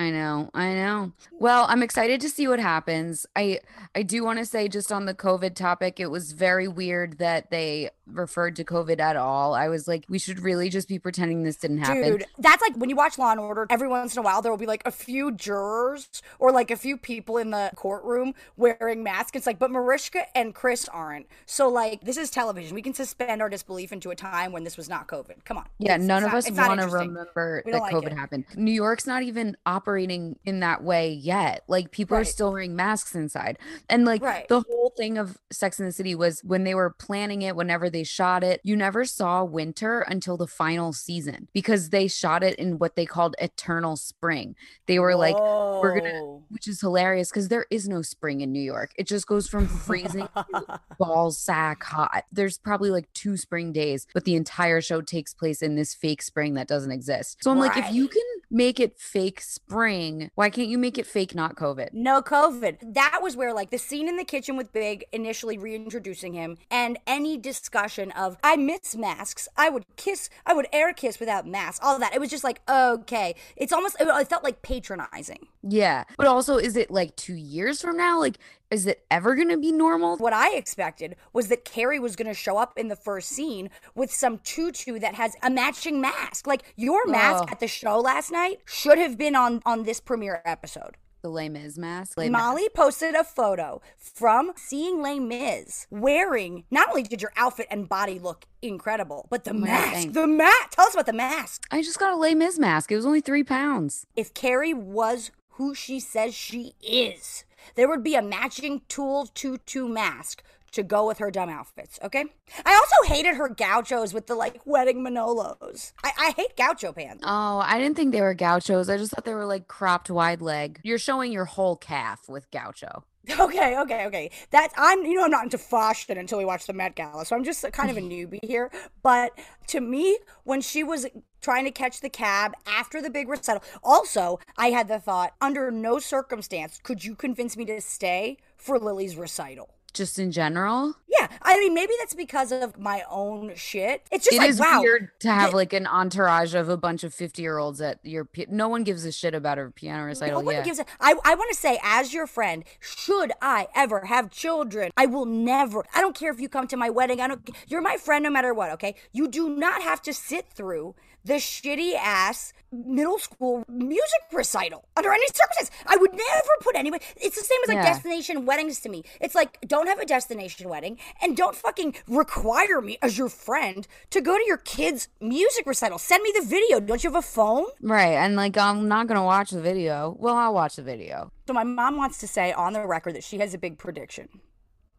I 0.00 0.08
know, 0.08 0.48
I 0.54 0.72
know. 0.72 1.12
Well, 1.30 1.66
I'm 1.68 1.82
excited 1.82 2.22
to 2.22 2.30
see 2.30 2.48
what 2.48 2.58
happens. 2.58 3.26
I 3.36 3.60
I 3.94 4.02
do 4.02 4.24
want 4.24 4.38
to 4.38 4.46
say 4.46 4.66
just 4.66 4.90
on 4.90 5.04
the 5.04 5.12
COVID 5.12 5.54
topic, 5.54 6.00
it 6.00 6.10
was 6.10 6.32
very 6.32 6.66
weird 6.66 7.18
that 7.18 7.50
they 7.50 7.90
referred 8.12 8.56
to 8.56 8.64
COVID 8.64 9.00
at 9.00 9.16
all. 9.16 9.54
I 9.54 9.68
was 9.68 9.86
like, 9.88 10.04
we 10.08 10.18
should 10.18 10.40
really 10.40 10.68
just 10.68 10.88
be 10.88 10.98
pretending 10.98 11.42
this 11.42 11.56
didn't 11.56 11.78
happen. 11.78 12.02
Dude, 12.02 12.24
that's 12.38 12.62
like 12.62 12.76
when 12.76 12.90
you 12.90 12.96
watch 12.96 13.18
Law 13.18 13.30
and 13.30 13.40
Order, 13.40 13.66
every 13.70 13.88
once 13.88 14.14
in 14.14 14.20
a 14.20 14.22
while 14.22 14.42
there 14.42 14.50
will 14.52 14.58
be 14.58 14.66
like 14.66 14.82
a 14.84 14.90
few 14.90 15.32
jurors 15.32 16.08
or 16.38 16.52
like 16.52 16.70
a 16.70 16.76
few 16.76 16.96
people 16.96 17.36
in 17.38 17.50
the 17.50 17.70
courtroom 17.76 18.34
wearing 18.56 19.02
masks. 19.02 19.36
It's 19.36 19.46
like, 19.46 19.58
but 19.58 19.70
Mariska 19.70 20.24
and 20.36 20.54
Chris 20.54 20.88
aren't. 20.88 21.26
So 21.46 21.68
like 21.68 22.02
this 22.02 22.16
is 22.16 22.30
television. 22.30 22.74
We 22.74 22.82
can 22.82 22.94
suspend 22.94 23.42
our 23.42 23.48
disbelief 23.48 23.92
into 23.92 24.10
a 24.10 24.16
time 24.16 24.52
when 24.52 24.64
this 24.64 24.76
was 24.76 24.88
not 24.88 25.06
COVID. 25.08 25.44
Come 25.44 25.58
on. 25.58 25.66
Yeah, 25.78 25.94
It's- 25.94 26.06
none 26.06 26.22
it's 26.24 26.48
of 26.48 26.54
not- 26.54 26.70
us 26.70 26.78
want 26.78 26.80
to 26.80 26.86
remember 26.88 27.62
that 27.66 27.80
like 27.80 27.94
COVID 27.94 28.06
it. 28.12 28.12
happened. 28.18 28.44
New 28.56 28.72
York's 28.72 29.06
not 29.06 29.22
even 29.22 29.56
operating 29.66 30.38
in 30.44 30.60
that 30.60 30.82
way 30.82 31.10
yet. 31.12 31.64
Like 31.68 31.90
people 31.90 32.16
are 32.16 32.24
still 32.24 32.52
wearing 32.52 32.76
masks 32.76 33.14
inside. 33.14 33.58
And 33.88 34.04
like 34.04 34.22
Right. 34.22 34.48
the 34.48 34.60
whole 34.60 34.92
thing 34.96 35.18
of 35.18 35.38
Sex 35.50 35.78
in 35.80 35.86
the 35.86 35.92
City 35.92 36.14
was 36.14 36.42
when 36.44 36.64
they 36.64 36.74
were 36.74 36.90
planning 36.90 37.42
it, 37.42 37.56
whenever 37.56 37.88
they 37.90 37.99
shot 38.04 38.44
it, 38.44 38.60
you 38.64 38.76
never 38.76 39.04
saw 39.04 39.44
winter 39.44 40.00
until 40.00 40.36
the 40.36 40.46
final 40.46 40.92
season 40.92 41.48
because 41.52 41.90
they 41.90 42.08
shot 42.08 42.42
it 42.42 42.56
in 42.56 42.78
what 42.78 42.96
they 42.96 43.06
called 43.06 43.34
eternal 43.38 43.96
spring. 43.96 44.54
They 44.86 44.98
were 44.98 45.16
like, 45.16 45.38
we're 45.38 45.98
gonna 45.98 46.40
which 46.48 46.66
is 46.66 46.80
hilarious 46.80 47.30
because 47.30 47.48
there 47.48 47.66
is 47.70 47.88
no 47.88 48.02
spring 48.02 48.40
in 48.40 48.52
New 48.52 48.62
York. 48.62 48.92
It 48.96 49.06
just 49.06 49.26
goes 49.26 49.48
from 49.48 49.66
freezing 49.66 50.28
to 50.34 50.80
ball 50.98 51.30
sack 51.30 51.82
hot. 51.84 52.24
There's 52.32 52.58
probably 52.58 52.90
like 52.90 53.12
two 53.12 53.36
spring 53.36 53.72
days, 53.72 54.06
but 54.12 54.24
the 54.24 54.34
entire 54.34 54.80
show 54.80 55.00
takes 55.00 55.32
place 55.32 55.62
in 55.62 55.76
this 55.76 55.94
fake 55.94 56.22
spring 56.22 56.54
that 56.54 56.68
doesn't 56.68 56.90
exist. 56.90 57.38
So 57.42 57.50
I'm 57.50 57.58
like, 57.58 57.76
if 57.76 57.92
you 57.92 58.08
can 58.08 58.22
make 58.50 58.80
it 58.80 58.98
fake 58.98 59.40
spring, 59.40 60.30
why 60.34 60.50
can't 60.50 60.68
you 60.68 60.78
make 60.78 60.98
it 60.98 61.06
fake 61.06 61.34
not 61.34 61.56
COVID? 61.56 61.90
No 61.92 62.20
COVID. 62.20 62.94
That 62.94 63.20
was 63.22 63.36
where, 63.36 63.54
like, 63.54 63.70
the 63.70 63.78
scene 63.78 64.08
in 64.08 64.16
the 64.16 64.24
kitchen 64.24 64.56
with 64.56 64.72
Big 64.72 65.04
initially 65.12 65.56
reintroducing 65.56 66.32
him, 66.34 66.58
and 66.70 66.98
any 67.06 67.36
discussion 67.36 68.10
of, 68.12 68.36
I 68.42 68.56
miss 68.56 68.96
masks. 68.96 69.48
I 69.56 69.68
would 69.68 69.84
kiss, 69.96 70.28
I 70.44 70.54
would 70.54 70.66
air 70.72 70.92
kiss 70.92 71.20
without 71.20 71.46
masks, 71.46 71.80
all 71.82 71.94
of 71.94 72.00
that. 72.00 72.14
It 72.14 72.20
was 72.20 72.30
just 72.30 72.44
like, 72.44 72.60
okay. 72.68 73.34
It's 73.56 73.72
almost, 73.72 73.96
it 74.00 74.28
felt 74.28 74.44
like 74.44 74.62
patronizing. 74.62 75.46
Yeah. 75.62 76.04
But 76.16 76.26
also, 76.26 76.56
is 76.56 76.76
it 76.76 76.90
like 76.90 77.16
two 77.16 77.34
years 77.34 77.80
from 77.80 77.96
now? 77.96 78.18
Like, 78.18 78.38
is 78.70 78.86
it 78.86 79.04
ever 79.10 79.34
going 79.34 79.48
to 79.48 79.58
be 79.58 79.72
normal? 79.72 80.16
What 80.16 80.32
I 80.32 80.54
expected 80.54 81.16
was 81.32 81.48
that 81.48 81.64
Carrie 81.64 81.98
was 81.98 82.16
going 82.16 82.28
to 82.28 82.34
show 82.34 82.56
up 82.56 82.78
in 82.78 82.88
the 82.88 82.96
first 82.96 83.28
scene 83.28 83.70
with 83.94 84.12
some 84.12 84.38
tutu 84.38 84.98
that 85.00 85.14
has 85.14 85.36
a 85.42 85.50
matching 85.50 86.00
mask. 86.00 86.46
Like, 86.46 86.62
your 86.76 87.06
mask 87.06 87.50
at 87.50 87.60
the 87.60 87.68
show 87.68 87.98
last 87.98 88.30
night 88.30 88.60
should 88.64 88.98
have 88.98 89.18
been 89.18 89.34
on, 89.34 89.60
on 89.66 89.82
this 89.82 90.00
premiere 90.00 90.40
episode. 90.44 90.96
The 91.22 91.28
Les 91.28 91.50
Mis 91.50 91.76
mask? 91.76 92.16
Les 92.16 92.30
Molly 92.30 92.68
posted 92.74 93.14
a 93.14 93.24
photo 93.24 93.82
from 93.98 94.52
seeing 94.56 95.02
Les 95.02 95.18
Mis 95.18 95.86
wearing. 95.90 96.64
Not 96.70 96.88
only 96.88 97.02
did 97.02 97.20
your 97.20 97.32
outfit 97.36 97.66
and 97.70 97.88
body 97.88 98.18
look 98.18 98.46
incredible, 98.62 99.26
but 99.28 99.44
the 99.44 99.52
God, 99.52 99.60
mask. 99.60 99.92
thanks. 99.92 100.14
The 100.14 100.26
mask. 100.26 100.70
Tell 100.70 100.86
us 100.86 100.94
about 100.94 101.06
the 101.06 101.12
mask. 101.12 101.66
I 101.70 101.82
just 101.82 101.98
got 101.98 102.14
a 102.14 102.16
Les 102.16 102.34
Mis 102.34 102.58
mask. 102.58 102.90
It 102.90 102.96
was 102.96 103.04
only 103.04 103.20
three 103.20 103.44
pounds. 103.44 104.06
If 104.16 104.32
Carrie 104.32 104.72
was 104.72 105.30
who 105.50 105.74
she 105.74 106.00
says 106.00 106.34
she 106.34 106.72
is, 106.82 107.44
there 107.74 107.88
would 107.88 108.02
be 108.02 108.14
a 108.14 108.22
matching 108.22 108.82
tulle 108.88 109.26
tutu 109.26 109.88
mask 109.88 110.42
to 110.72 110.82
go 110.82 111.06
with 111.06 111.18
her 111.18 111.30
dumb 111.30 111.48
outfits. 111.48 111.98
Okay. 112.02 112.24
I 112.64 112.74
also 112.74 113.12
hated 113.12 113.34
her 113.36 113.48
gauchos 113.48 114.14
with 114.14 114.26
the 114.26 114.34
like 114.34 114.60
wedding 114.64 115.04
Manolos. 115.04 115.92
I, 116.04 116.12
I 116.18 116.34
hate 116.36 116.56
gaucho 116.56 116.92
pants. 116.92 117.24
Oh, 117.26 117.58
I 117.58 117.78
didn't 117.78 117.96
think 117.96 118.12
they 118.12 118.20
were 118.20 118.34
gauchos. 118.34 118.88
I 118.88 118.96
just 118.96 119.12
thought 119.12 119.24
they 119.24 119.34
were 119.34 119.46
like 119.46 119.68
cropped 119.68 120.10
wide 120.10 120.40
leg. 120.40 120.80
You're 120.82 120.98
showing 120.98 121.32
your 121.32 121.46
whole 121.46 121.76
calf 121.76 122.28
with 122.28 122.50
gaucho. 122.50 123.04
Okay, 123.38 123.78
okay, 123.78 124.06
okay. 124.06 124.30
That 124.50 124.70
I'm, 124.76 125.04
you 125.04 125.14
know, 125.14 125.24
I'm 125.24 125.30
not 125.30 125.44
into 125.44 125.58
fashion 125.58 126.18
until 126.18 126.38
we 126.38 126.44
watch 126.44 126.66
the 126.66 126.72
Met 126.72 126.94
Gala, 126.94 127.24
so 127.24 127.36
I'm 127.36 127.44
just 127.44 127.64
kind 127.72 127.90
of 127.90 127.96
a 127.96 128.00
newbie 128.14 128.44
here. 128.44 128.70
But 129.02 129.38
to 129.68 129.80
me, 129.80 130.18
when 130.44 130.60
she 130.60 130.82
was 130.82 131.06
trying 131.40 131.64
to 131.64 131.70
catch 131.70 132.00
the 132.00 132.08
cab 132.10 132.54
after 132.66 133.00
the 133.00 133.10
big 133.10 133.28
recital, 133.28 133.62
also 133.82 134.38
I 134.56 134.70
had 134.70 134.88
the 134.88 134.98
thought: 134.98 135.34
under 135.40 135.70
no 135.70 135.98
circumstance 135.98 136.80
could 136.82 137.04
you 137.04 137.14
convince 137.14 137.56
me 137.56 137.64
to 137.66 137.80
stay 137.80 138.38
for 138.56 138.78
Lily's 138.78 139.16
recital. 139.16 139.74
Just 139.92 140.18
in 140.18 140.30
general, 140.30 140.94
Yeah, 141.08 141.26
I 141.42 141.58
mean, 141.58 141.74
maybe 141.74 141.92
that's 141.98 142.14
because 142.14 142.52
of 142.52 142.78
my 142.78 143.02
own 143.10 143.52
shit. 143.56 144.06
It's 144.12 144.24
just 144.24 144.36
it 144.36 144.38
like 144.38 144.50
is 144.50 144.60
wow. 144.60 144.80
weird 144.80 145.10
to 145.20 145.30
have 145.30 145.52
like 145.52 145.72
an 145.72 145.86
entourage 145.86 146.54
of 146.54 146.68
a 146.68 146.76
bunch 146.76 147.02
of 147.04 147.12
50 147.12 147.42
year 147.42 147.58
olds 147.58 147.80
at 147.80 147.98
your. 148.04 148.24
pi- 148.24 148.46
No 148.48 148.68
one 148.68 148.84
gives 148.84 149.04
a 149.04 149.12
shit 149.12 149.34
about 149.34 149.58
her 149.58 149.70
piano 149.70 150.04
recital. 150.04 150.40
No 150.40 150.46
one 150.46 150.54
yeah. 150.54 150.62
gives 150.62 150.78
a, 150.78 150.84
I, 151.00 151.14
I 151.24 151.34
want 151.34 151.50
to 151.50 151.56
say, 151.56 151.78
as 151.82 152.14
your 152.14 152.26
friend, 152.26 152.64
should 152.78 153.32
I 153.42 153.66
ever 153.74 154.06
have 154.06 154.30
children, 154.30 154.90
I 154.96 155.06
will 155.06 155.26
never. 155.26 155.84
I 155.94 156.00
don't 156.00 156.14
care 156.16 156.30
if 156.32 156.40
you 156.40 156.48
come 156.48 156.66
to 156.68 156.76
my 156.76 156.90
wedding. 156.90 157.20
I 157.20 157.28
don't. 157.28 157.48
You're 157.66 157.82
my 157.82 157.96
friend 157.96 158.22
no 158.22 158.30
matter 158.30 158.54
what. 158.54 158.70
Okay, 158.72 158.94
you 159.12 159.28
do 159.28 159.48
not 159.50 159.82
have 159.82 160.00
to 160.02 160.12
sit 160.12 160.50
through 160.50 160.94
the 161.24 161.34
shitty 161.34 161.94
ass 161.96 162.52
middle 162.72 163.18
school 163.18 163.64
music 163.68 164.20
recital 164.32 164.86
under 164.96 165.12
any 165.12 165.26
circumstance. 165.34 165.70
I 165.86 165.96
would 165.96 166.12
never 166.12 166.50
put 166.60 166.76
anyone. 166.76 167.00
It's 167.16 167.36
the 167.36 167.44
same 167.44 167.58
as 167.64 167.68
like 167.68 167.76
Yeah. 167.78 167.92
destination 167.92 168.46
weddings 168.46 168.80
to 168.80 168.88
me. 168.88 169.02
It's 169.20 169.34
like 169.34 169.58
don't 169.66 169.88
have 169.88 169.98
a 169.98 170.06
destination 170.06 170.68
wedding 170.68 170.98
and 171.20 171.36
don't 171.36 171.56
fucking 171.56 171.96
require 172.08 172.80
me 172.80 172.96
as 173.02 173.18
your 173.18 173.28
friend 173.28 173.86
to 174.10 174.20
go 174.20 174.36
to 174.38 174.44
your 174.46 174.58
kid's 174.58 175.08
music 175.20 175.66
recital. 175.66 175.98
Send 175.98 176.22
me 176.22 176.32
the 176.38 176.44
video. 176.46 176.78
Don't 176.80 177.02
you 177.02 177.10
have 177.10 177.18
a 177.18 177.22
phone? 177.26 177.66
Right. 177.82 178.12
And 178.14 178.36
like, 178.36 178.56
I'm 178.56 178.86
not 178.88 179.06
going 179.08 179.18
to 179.18 179.24
watch 179.24 179.50
the 179.50 179.60
video. 179.60 180.16
Well, 180.18 180.36
I'll 180.36 180.54
watch 180.54 180.76
the 180.76 180.82
video. 180.82 181.30
So 181.46 181.52
my 181.52 181.64
mom 181.64 181.96
wants 181.96 182.18
to 182.18 182.28
say 182.28 182.52
on 182.52 182.72
the 182.74 182.86
record 182.86 183.14
that 183.16 183.24
she 183.24 183.38
has 183.38 183.52
a 183.52 183.58
big 183.58 183.78
prediction. 183.78 184.28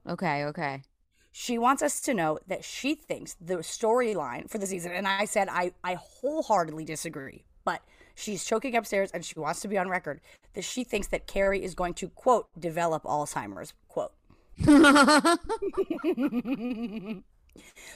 Okay. 0.08 0.44
Okay. 0.46 0.84
She 1.32 1.58
wants 1.58 1.82
us 1.82 2.02
to 2.02 2.14
know 2.14 2.40
that 2.48 2.64
she 2.64 2.94
thinks 2.94 3.36
the 3.40 3.58
storyline 3.58 4.50
for 4.50 4.58
the 4.58 4.68
season, 4.68 4.92
and 4.92 5.08
I 5.08 5.26
said 5.26 5.48
I, 5.50 5.72
I 5.84 5.96
wholeheartedly 5.96 6.86
disagree, 6.86 7.46
but 7.64 7.82
she's 8.16 8.44
choking 8.44 8.76
upstairs 8.76 9.12
and 9.12 9.24
she 9.24 9.40
wants 9.40 9.62
to 9.62 9.68
be 9.68 9.78
on 9.78 9.88
record 9.88 10.20
that 10.54 10.64
she 10.64 10.84
thinks 10.84 11.08
that 11.08 11.28
Carrie 11.28 11.64
is 11.64 11.74
going 11.74 11.94
to, 11.96 12.10
quote, 12.10 12.48
develop 12.60 13.04
Alzheimer's, 13.04 13.74
quote. 13.88 14.12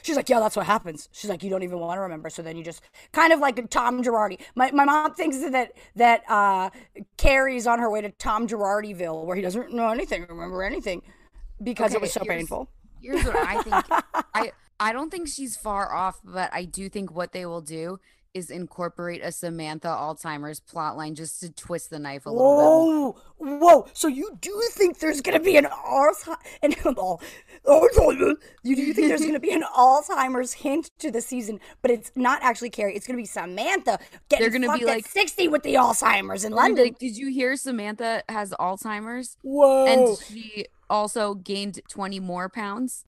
She's 0.02 0.16
like, 0.16 0.30
yeah, 0.30 0.40
that's 0.40 0.56
what 0.56 0.66
happens. 0.66 1.10
She's 1.12 1.30
like, 1.30 1.44
you 1.44 1.50
don't 1.50 1.64
even 1.64 1.80
want 1.80 1.98
to 1.98 2.02
remember, 2.02 2.30
so 2.30 2.42
then 2.42 2.58
you 2.58 2.64
just 2.64 2.82
kind 3.12 3.32
of 3.32 3.40
like 3.40 3.70
Tom 3.70 4.04
Girardi. 4.04 4.40
My, 4.56 4.72
my 4.72 4.86
mom 4.86 5.14
thinks 5.14 5.40
that 5.40 5.72
that 5.96 6.24
uh, 6.30 6.70
Carrie's 7.18 7.68
on 7.68 7.80
her 7.80 7.90
way 7.90 8.02
to 8.02 8.10
Tom 8.12 8.48
Girardiville, 8.48 9.26
where 9.26 9.36
he 9.36 9.42
doesn't 9.42 9.74
know 9.74 9.90
anything, 9.90 10.26
remember 10.28 10.64
anything, 10.64 11.02
because 11.64 11.94
it 11.94 12.02
was 12.02 12.12
so 12.12 12.22
painful. 12.26 12.70
Here's 13.06 13.24
what 13.24 13.36
I 13.36 13.62
think. 13.62 14.04
I 14.34 14.52
I 14.80 14.92
don't 14.92 15.10
think 15.10 15.28
she's 15.30 15.56
far 15.56 15.94
off, 15.94 16.20
but 16.24 16.50
I 16.54 16.66
do 16.66 16.90
think 16.90 17.12
what 17.12 17.32
they 17.32 17.46
will 17.46 17.62
do 17.62 18.00
is 18.36 18.52
incorporate 18.52 19.22
a 19.24 19.32
Samantha 19.32 19.88
Alzheimer's 19.88 20.60
plotline 20.60 21.16
just 21.16 21.40
to 21.40 21.50
twist 21.50 21.90
the 21.90 21.98
knife 21.98 22.26
a 22.26 22.30
little 22.30 23.14
bit. 23.16 23.48
Whoa, 23.48 23.58
whoa! 23.60 23.88
So 23.94 24.10
you 24.10 24.38
do 24.42 24.62
think 24.74 25.00
there's 25.00 25.22
gonna 25.22 25.40
be 25.40 25.56
an 25.56 25.64
Alzheimer's? 25.64 26.36
An 26.62 26.76
oh, 26.86 27.20
Alzheimer's? 27.66 28.38
You 28.64 28.76
do 28.76 28.94
think 28.94 29.08
there's 29.08 29.26
gonna 29.26 29.40
be 29.40 29.54
an 29.54 29.64
Alzheimer's 29.78 30.52
hint 30.52 30.92
to 31.00 31.10
the 31.12 31.22
season, 31.22 31.62
but 31.82 31.92
it's 31.92 32.12
not 32.16 32.44
actually 32.44 32.72
Carrie. 32.72 32.94
It's 32.94 33.08
gonna 33.08 33.16
be 33.18 33.26
Samantha 33.26 34.00
getting 34.28 34.52
They're 34.52 34.60
gonna 34.60 34.78
be 34.78 34.84
like- 34.84 35.08
sixty 35.08 35.48
with 35.48 35.64
the 35.64 35.76
Alzheimer's 35.76 36.44
in 36.44 36.52
oh 36.52 36.58
be 36.58 36.62
London. 36.62 36.84
Like, 36.84 37.00
did 37.00 37.16
you 37.16 37.32
hear 37.32 37.56
Samantha 37.56 38.22
has 38.28 38.52
Alzheimer's? 38.60 39.38
Whoa! 39.44 39.86
And 39.86 40.18
she 40.20 40.66
also 40.90 41.34
gained 41.36 41.80
20 41.90 42.20
more 42.20 42.50
pounds. 42.50 43.06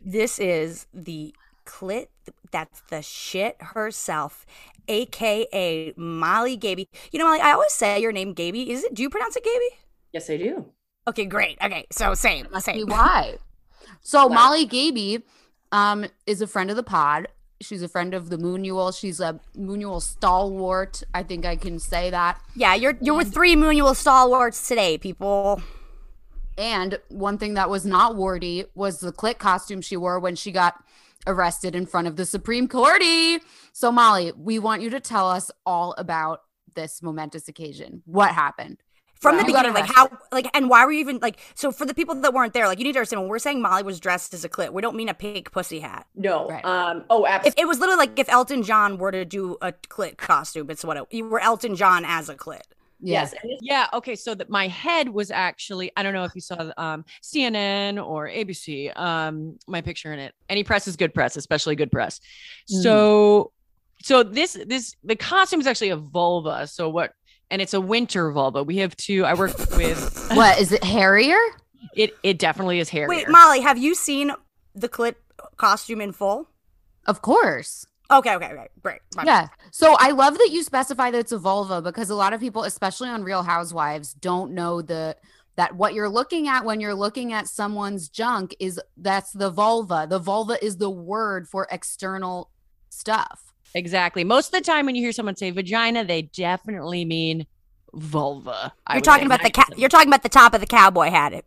This 0.00 0.38
is 0.38 0.86
the 0.94 1.34
clit 1.64 2.06
that's 2.52 2.80
the 2.90 3.02
shit 3.02 3.56
herself, 3.60 4.46
aka 4.88 5.92
Molly 5.96 6.56
Gaebe. 6.56 6.88
You 7.10 7.18
know, 7.18 7.26
Molly, 7.26 7.40
I 7.40 7.52
always 7.52 7.72
say 7.72 8.00
your 8.00 8.12
name 8.12 8.32
Gaby. 8.32 8.70
Is 8.70 8.84
it? 8.84 8.94
Do 8.94 9.02
you 9.02 9.10
pronounce 9.10 9.36
it 9.36 9.44
Gaby? 9.44 9.68
Yes, 10.12 10.30
I 10.30 10.36
do. 10.36 10.66
Okay, 11.08 11.24
great. 11.24 11.58
Okay, 11.62 11.86
so 11.92 12.14
same, 12.14 12.46
Must 12.50 12.66
be 12.66 12.72
same. 12.80 12.86
why. 12.88 13.38
So 14.00 14.28
Molly 14.28 14.64
Gaebe 14.64 15.22
um, 15.72 16.06
is 16.26 16.40
a 16.40 16.46
friend 16.46 16.70
of 16.70 16.76
the 16.76 16.82
pod. 16.82 17.28
She's 17.60 17.82
a 17.82 17.88
friend 17.88 18.12
of 18.14 18.28
the 18.28 18.36
Moonual. 18.36 18.96
She's 18.98 19.18
a 19.18 19.40
Moonual 19.56 20.02
stalwart. 20.02 21.02
I 21.14 21.22
think 21.22 21.46
I 21.46 21.56
can 21.56 21.78
say 21.78 22.10
that. 22.10 22.40
Yeah, 22.54 22.74
you're 22.74 22.96
you're 23.00 23.16
with 23.16 23.32
three 23.32 23.56
Moonual 23.56 23.96
stalwarts 23.96 24.68
today, 24.68 24.98
people. 24.98 25.60
And 26.58 26.98
one 27.08 27.38
thing 27.38 27.54
that 27.54 27.68
was 27.70 27.84
not 27.84 28.16
warty 28.16 28.64
was 28.74 29.00
the 29.00 29.12
clit 29.12 29.38
costume 29.38 29.80
she 29.80 29.96
wore 29.96 30.18
when 30.18 30.36
she 30.36 30.52
got 30.52 30.82
arrested 31.26 31.74
in 31.74 31.86
front 31.86 32.06
of 32.06 32.16
the 32.16 32.24
Supreme 32.24 32.68
Court. 32.68 33.02
So 33.72 33.92
Molly, 33.92 34.32
we 34.36 34.58
want 34.58 34.82
you 34.82 34.90
to 34.90 35.00
tell 35.00 35.28
us 35.28 35.50
all 35.64 35.94
about 35.98 36.42
this 36.74 37.02
momentous 37.02 37.48
occasion. 37.48 38.02
What 38.06 38.30
happened? 38.30 38.78
From 39.18 39.38
the 39.38 39.44
beginning, 39.44 39.72
like 39.72 39.90
how, 39.90 40.10
like, 40.30 40.46
and 40.54 40.68
why 40.68 40.84
were 40.84 40.92
you 40.92 41.00
even 41.00 41.18
like? 41.22 41.38
So 41.54 41.72
for 41.72 41.86
the 41.86 41.94
people 41.94 42.14
that 42.16 42.34
weren't 42.34 42.52
there, 42.52 42.68
like, 42.68 42.78
you 42.78 42.84
need 42.84 42.92
to 42.92 42.98
understand 42.98 43.22
when 43.22 43.30
we're 43.30 43.38
saying 43.38 43.62
Molly 43.62 43.82
was 43.82 43.98
dressed 43.98 44.34
as 44.34 44.44
a 44.44 44.48
clit, 44.48 44.74
we 44.74 44.82
don't 44.82 44.94
mean 44.94 45.08
a 45.08 45.14
pink 45.14 45.52
pussy 45.52 45.80
hat. 45.80 46.06
No. 46.14 46.46
Right. 46.46 46.62
Um. 46.64 47.02
Oh, 47.08 47.24
If 47.24 47.30
absolutely. 47.30 47.62
it 47.62 47.66
was 47.66 47.78
literally 47.78 47.98
like 47.98 48.18
if 48.18 48.28
Elton 48.28 48.62
John 48.62 48.98
were 48.98 49.10
to 49.10 49.24
do 49.24 49.56
a 49.62 49.72
clit 49.72 50.18
costume, 50.18 50.68
it's 50.68 50.84
what 50.84 50.98
it, 50.98 51.04
you 51.10 51.26
were 51.26 51.40
Elton 51.40 51.76
John 51.76 52.04
as 52.04 52.28
a 52.28 52.34
clit. 52.34 52.60
Yes. 53.00 53.32
and 53.32 53.44
it's- 53.50 53.58
Yeah. 53.62 53.86
Okay. 53.92 54.14
So 54.16 54.34
that 54.34 54.48
my 54.50 54.68
head 54.68 55.08
was 55.08 55.30
actually, 55.30 55.92
I 55.96 56.02
don't 56.02 56.14
know 56.14 56.24
if 56.24 56.32
you 56.34 56.40
saw 56.40 56.70
um, 56.76 57.04
CNN 57.22 58.04
or 58.04 58.28
ABC, 58.28 58.96
um, 58.98 59.58
my 59.66 59.80
picture 59.80 60.12
in 60.12 60.18
it. 60.18 60.34
Any 60.48 60.64
press 60.64 60.88
is 60.88 60.96
good 60.96 61.12
press, 61.14 61.36
especially 61.36 61.76
good 61.76 61.92
press. 61.92 62.20
So, 62.66 63.52
so 64.02 64.22
this, 64.22 64.56
this, 64.66 64.94
the 65.04 65.16
costume 65.16 65.60
is 65.60 65.66
actually 65.66 65.90
a 65.90 65.96
vulva. 65.96 66.66
So 66.66 66.88
what, 66.88 67.12
and 67.50 67.62
it's 67.62 67.74
a 67.74 67.80
winter 67.80 68.30
vulva. 68.32 68.62
We 68.62 68.78
have 68.78 68.96
two, 68.96 69.24
I 69.24 69.34
work 69.34 69.56
with, 69.76 70.28
What 70.34 70.58
is 70.60 70.72
it, 70.72 70.82
Harrier? 70.82 71.38
it, 71.94 72.16
it 72.22 72.38
definitely 72.38 72.78
is 72.80 72.88
hair. 72.88 73.08
Wait, 73.08 73.28
Molly, 73.28 73.60
have 73.60 73.78
you 73.78 73.94
seen 73.94 74.32
the 74.74 74.88
clit 74.88 75.14
costume 75.56 76.00
in 76.00 76.12
full? 76.12 76.48
Of 77.06 77.22
course. 77.22 77.86
Okay, 78.10 78.34
okay, 78.36 78.46
okay, 78.52 78.68
great. 78.82 79.00
My 79.16 79.24
bad. 79.24 79.42
Yeah. 79.42 79.48
So 79.72 79.96
I 79.98 80.10
love 80.12 80.38
that 80.38 80.50
you 80.52 80.62
specify 80.62 81.10
that 81.10 81.18
it's 81.18 81.32
a 81.32 81.38
vulva 81.38 81.82
because 81.82 82.08
a 82.10 82.14
lot 82.14 82.32
of 82.32 82.40
people, 82.40 82.62
especially 82.64 83.08
on 83.08 83.24
Real 83.24 83.42
Housewives, 83.42 84.12
don't 84.14 84.52
know 84.52 84.80
the 84.82 85.16
that 85.56 85.74
what 85.74 85.94
you're 85.94 86.08
looking 86.08 86.46
at 86.48 86.64
when 86.64 86.80
you're 86.80 86.94
looking 86.94 87.32
at 87.32 87.48
someone's 87.48 88.08
junk 88.08 88.54
is 88.60 88.78
that's 88.96 89.32
the 89.32 89.50
vulva. 89.50 90.06
The 90.08 90.18
vulva 90.18 90.62
is 90.64 90.76
the 90.76 90.90
word 90.90 91.48
for 91.48 91.66
external 91.70 92.50
stuff. 92.90 93.52
Exactly. 93.74 94.22
Most 94.22 94.46
of 94.48 94.52
the 94.52 94.60
time 94.60 94.86
when 94.86 94.94
you 94.94 95.02
hear 95.02 95.12
someone 95.12 95.34
say 95.36 95.50
vagina, 95.50 96.04
they 96.04 96.22
definitely 96.22 97.04
mean 97.04 97.46
vulva. 97.94 98.72
You're 98.92 99.00
talking 99.00 99.26
about 99.26 99.42
the 99.42 99.50
ca- 99.50 99.72
you're 99.76 99.88
talking 99.88 100.08
about 100.08 100.22
the 100.22 100.28
top 100.28 100.54
of 100.54 100.60
the 100.60 100.66
cowboy 100.66 101.10
hat. 101.10 101.32
It. 101.32 101.44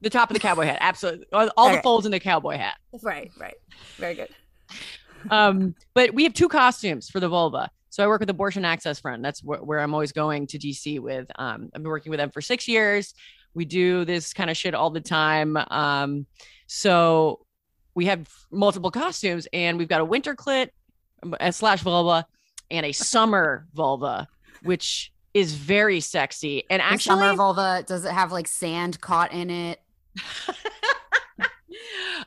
the 0.00 0.10
top 0.10 0.28
of 0.30 0.34
the 0.34 0.40
cowboy 0.40 0.66
hat. 0.66 0.78
Absolutely. 0.80 1.26
All, 1.32 1.48
all 1.56 1.68
Okay. 1.68 1.76
the 1.76 1.82
folds 1.82 2.04
in 2.06 2.12
the 2.12 2.20
cowboy 2.20 2.56
hat. 2.58 2.74
Right, 3.02 3.30
right. 3.38 3.54
Very 3.96 4.14
good. 4.14 4.28
Um, 5.30 5.74
but 5.94 6.12
we 6.14 6.24
have 6.24 6.34
two 6.34 6.48
costumes 6.48 7.08
for 7.08 7.20
the 7.20 7.28
vulva. 7.28 7.70
So 7.90 8.02
I 8.02 8.06
work 8.06 8.20
with 8.20 8.30
Abortion 8.30 8.64
Access 8.64 9.00
Front. 9.00 9.22
That's 9.22 9.40
wh- 9.40 9.66
where 9.66 9.80
I'm 9.80 9.92
always 9.92 10.12
going 10.12 10.46
to 10.48 10.58
DC 10.58 10.98
with. 11.00 11.30
Um, 11.36 11.70
I've 11.74 11.82
been 11.82 11.90
working 11.90 12.10
with 12.10 12.18
them 12.18 12.30
for 12.30 12.40
six 12.40 12.66
years. 12.66 13.14
We 13.54 13.64
do 13.66 14.04
this 14.06 14.32
kind 14.32 14.48
of 14.48 14.56
shit 14.56 14.74
all 14.74 14.88
the 14.90 15.00
time. 15.00 15.58
Um, 15.70 16.26
so 16.66 17.44
we 17.94 18.06
have 18.06 18.26
multiple 18.50 18.90
costumes, 18.90 19.46
and 19.52 19.76
we've 19.76 19.88
got 19.88 20.00
a 20.00 20.04
winter 20.06 20.34
clit 20.34 20.70
slash 21.50 21.82
vulva 21.82 22.26
and 22.70 22.86
a 22.86 22.92
summer 22.92 23.66
vulva, 23.74 24.26
which 24.62 25.12
is 25.34 25.54
very 25.54 26.00
sexy. 26.00 26.64
And 26.70 26.80
The 26.80 26.84
actually, 26.86 27.20
summer 27.20 27.34
vulva, 27.34 27.84
does 27.86 28.06
it 28.06 28.12
have 28.12 28.32
like 28.32 28.48
sand 28.48 29.00
caught 29.02 29.32
in 29.32 29.50
it? 29.50 29.80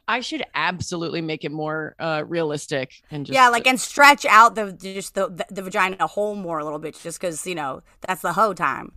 I 0.07 0.19
should 0.21 0.43
absolutely 0.53 1.21
make 1.21 1.43
it 1.43 1.51
more 1.51 1.95
uh, 1.99 2.23
realistic 2.27 3.01
and 3.11 3.25
just 3.25 3.35
yeah, 3.35 3.49
like 3.49 3.67
and 3.67 3.79
stretch 3.79 4.25
out 4.25 4.55
the 4.55 4.71
just 4.73 5.15
the 5.15 5.27
the, 5.29 5.45
the 5.49 5.61
vagina 5.61 5.97
a 5.99 6.07
hole 6.07 6.35
more 6.35 6.59
a 6.59 6.63
little 6.63 6.79
bit, 6.79 6.97
just 7.01 7.19
because 7.19 7.45
you 7.45 7.55
know 7.55 7.81
that's 8.01 8.21
the 8.21 8.33
hoe 8.33 8.53
time. 8.53 8.91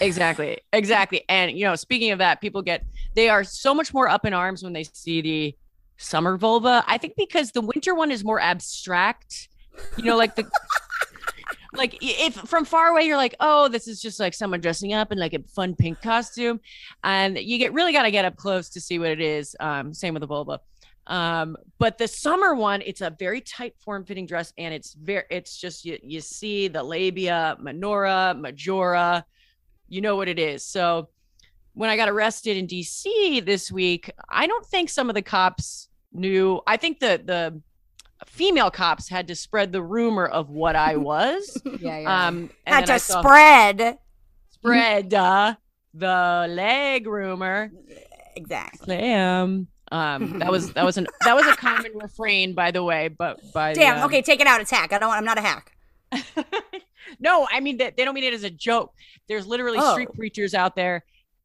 exactly 0.00 0.58
exactly 0.72 1.22
and 1.28 1.58
you 1.58 1.64
know 1.64 1.74
speaking 1.74 2.10
of 2.10 2.18
that 2.18 2.40
people 2.40 2.62
get 2.62 2.86
they 3.14 3.28
are 3.28 3.44
so 3.44 3.74
much 3.74 3.92
more 3.92 4.08
up 4.08 4.24
in 4.24 4.32
arms 4.32 4.62
when 4.62 4.72
they 4.72 4.82
see 4.82 5.20
the 5.20 5.54
summer 5.98 6.38
vulva 6.38 6.82
i 6.86 6.96
think 6.96 7.12
because 7.18 7.50
the 7.50 7.60
winter 7.60 7.94
one 7.94 8.10
is 8.10 8.24
more 8.24 8.40
abstract 8.40 9.50
you 9.98 10.04
know 10.04 10.16
like 10.16 10.36
the 10.36 10.50
like 11.74 11.98
if 12.00 12.34
from 12.34 12.64
far 12.64 12.88
away 12.88 13.02
you're 13.02 13.16
like, 13.16 13.34
oh, 13.40 13.68
this 13.68 13.88
is 13.88 14.00
just 14.00 14.20
like 14.20 14.34
someone 14.34 14.60
dressing 14.60 14.92
up 14.92 15.12
in 15.12 15.18
like 15.18 15.34
a 15.34 15.42
fun 15.54 15.74
pink 15.74 16.00
costume, 16.02 16.60
and 17.02 17.38
you 17.38 17.58
get 17.58 17.72
really 17.72 17.92
got 17.92 18.02
to 18.02 18.10
get 18.10 18.24
up 18.24 18.36
close 18.36 18.68
to 18.70 18.80
see 18.80 18.98
what 18.98 19.10
it 19.10 19.20
is. 19.20 19.56
Um, 19.60 19.92
same 19.92 20.14
with 20.14 20.20
the 20.22 20.26
vulva. 20.26 20.60
Um, 21.06 21.56
but 21.78 21.98
the 21.98 22.08
summer 22.08 22.54
one, 22.54 22.82
it's 22.82 23.02
a 23.02 23.10
very 23.10 23.40
tight 23.40 23.74
form 23.78 24.04
fitting 24.04 24.26
dress, 24.26 24.52
and 24.56 24.72
it's 24.72 24.94
very, 24.94 25.24
it's 25.30 25.56
just 25.56 25.84
you 25.84 25.98
you 26.02 26.20
see 26.20 26.68
the 26.68 26.82
labia, 26.82 27.56
minora, 27.60 28.34
majora, 28.38 29.24
you 29.88 30.00
know 30.00 30.16
what 30.16 30.28
it 30.28 30.38
is. 30.38 30.64
So 30.64 31.08
when 31.74 31.90
I 31.90 31.96
got 31.96 32.08
arrested 32.08 32.56
in 32.56 32.66
DC 32.66 33.44
this 33.44 33.70
week, 33.70 34.10
I 34.30 34.46
don't 34.46 34.64
think 34.66 34.88
some 34.88 35.08
of 35.08 35.14
the 35.14 35.22
cops 35.22 35.88
knew. 36.12 36.60
I 36.66 36.76
think 36.76 37.00
the 37.00 37.20
the 37.24 37.60
female 38.26 38.70
cops 38.70 39.08
had 39.08 39.28
to 39.28 39.34
spread 39.34 39.72
the 39.72 39.82
rumor 39.82 40.26
of 40.26 40.50
what 40.50 40.76
I 40.76 40.96
was. 40.96 41.60
Yeah, 41.80 41.98
yeah. 42.00 42.26
Um, 42.26 42.50
and 42.66 42.74
Had 42.74 42.86
to 42.86 42.98
saw- 42.98 43.20
spread. 43.20 43.98
spread 44.50 45.12
uh, 45.14 45.54
the 45.92 46.46
leg 46.48 47.06
rumor. 47.06 47.70
Exactly. 48.36 48.84
Slam. 48.86 49.68
Um, 49.92 50.38
that 50.40 50.50
was 50.50 50.72
that 50.72 50.84
was 50.84 50.96
an 50.96 51.06
that 51.24 51.36
was 51.36 51.46
a 51.46 51.54
common 51.56 51.92
refrain, 52.02 52.54
by 52.54 52.70
the 52.70 52.82
way. 52.82 53.08
But 53.08 53.40
by 53.52 53.74
the, 53.74 53.80
Damn. 53.80 53.98
um, 53.98 54.04
Okay, 54.06 54.22
take 54.22 54.40
it 54.40 54.46
out. 54.46 54.60
It's 54.60 54.70
hack. 54.70 54.92
I 54.92 54.98
don't. 54.98 55.08
want 55.08 55.18
I'm 55.18 55.24
not 55.24 55.38
a 55.38 55.42
hack. 55.42 55.72
no, 57.20 57.46
I 57.50 57.60
mean 57.60 57.76
they, 57.76 57.92
they 57.96 58.04
don't 58.04 58.14
mean 58.14 58.24
it 58.24 58.34
as 58.34 58.44
a 58.44 58.50
joke. 58.50 58.92
There's 59.28 59.46
literally 59.46 59.80
street 59.92 60.08
Oh. 60.10 60.16
preachers 60.16 60.54
out 60.54 60.74
there 60.76 61.04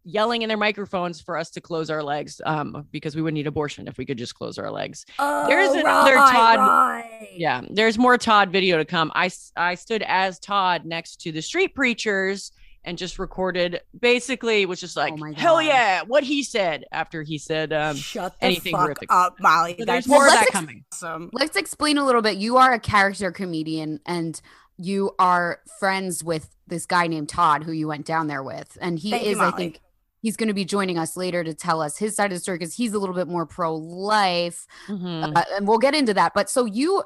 yelling 0.09 0.41
in 0.41 0.47
their 0.47 0.57
microphones 0.57 1.21
for 1.21 1.37
us 1.37 1.49
to 1.51 1.61
close 1.61 1.89
our 1.89 2.01
legs 2.03 2.41
um 2.45 2.87
because 2.91 3.15
we 3.15 3.21
would 3.21 3.33
need 3.33 3.47
abortion 3.47 3.87
if 3.87 3.97
we 3.97 4.05
could 4.05 4.17
just 4.17 4.35
close 4.35 4.57
our 4.57 4.71
legs 4.71 5.05
There's 5.17 5.69
Oh, 5.69 5.79
another 5.79 6.15
right, 6.15 6.33
Tawd- 6.33 6.59
right. 6.59 7.29
yeah 7.33 7.61
there's 7.69 7.97
more 7.97 8.17
Tawd 8.17 8.49
video 8.51 8.77
to 8.77 8.85
come 8.85 9.11
I, 9.15 9.29
I 9.55 9.75
stood 9.75 10.03
as 10.07 10.39
Tawd 10.39 10.85
next 10.85 11.21
to 11.21 11.31
the 11.31 11.41
street 11.41 11.75
preachers 11.75 12.51
and 12.85 12.97
just 12.97 13.19
recorded 13.19 13.81
basically 13.99 14.65
was 14.65 14.79
just 14.79 14.95
like 14.95 15.13
Oh 15.21 15.33
hell 15.35 15.61
yeah 15.61 16.01
what 16.07 16.23
he 16.23 16.43
said 16.43 16.85
after 16.91 17.23
he 17.23 17.37
said 17.37 17.73
um 17.73 17.95
Shut 17.97 18.39
the 18.39 18.45
anything 18.45 18.71
fuck 18.71 18.81
horrific. 18.81 19.09
up, 19.11 19.35
Molly. 19.39 19.75
so 19.77 19.85
That's 19.85 20.05
there's 20.05 20.07
more 20.07 20.25
of 20.27 20.31
that 20.33 20.43
ex- 20.43 20.51
coming 20.51 20.85
awesome. 20.93 21.29
Let's 21.33 21.57
explain 21.57 21.97
a 21.97 22.05
little 22.05 22.21
bit. 22.21 22.37
You 22.37 22.55
are 22.57 22.71
a 22.73 22.79
character 22.79 23.31
comedian 23.31 23.99
and 24.05 24.39
you 24.77 25.11
are 25.19 25.59
friends 25.77 26.23
with 26.23 26.55
this 26.67 26.85
guy 26.85 27.07
named 27.07 27.27
Tawd 27.27 27.63
who 27.65 27.73
you 27.73 27.87
went 27.89 28.05
down 28.05 28.27
there 28.27 28.41
with. 28.41 28.77
And 28.79 28.97
he 28.97 29.11
Thank 29.11 29.25
you, 29.25 29.31
is, 29.31 29.39
I 29.39 29.51
think, 29.51 29.81
he's 30.21 30.35
going 30.35 30.47
to 30.47 30.53
be 30.53 30.65
joining 30.65 30.97
us 30.97 31.15
later 31.15 31.43
to 31.43 31.53
tell 31.53 31.81
us 31.81 31.97
his 31.97 32.15
side 32.15 32.31
of 32.31 32.37
the 32.37 32.41
story 32.41 32.57
because 32.57 32.73
he's 32.75 32.93
a 32.93 32.99
little 32.99 33.15
bit 33.15 33.27
more 33.27 33.45
pro 33.45 33.75
life. 33.75 34.67
Mhm. 34.87 35.35
Uh, 35.35 35.43
and 35.55 35.67
we'll 35.67 35.77
get 35.77 35.95
into 35.95 36.13
that. 36.13 36.33
But 36.33 36.49
so 36.49 36.65
you, 36.65 37.03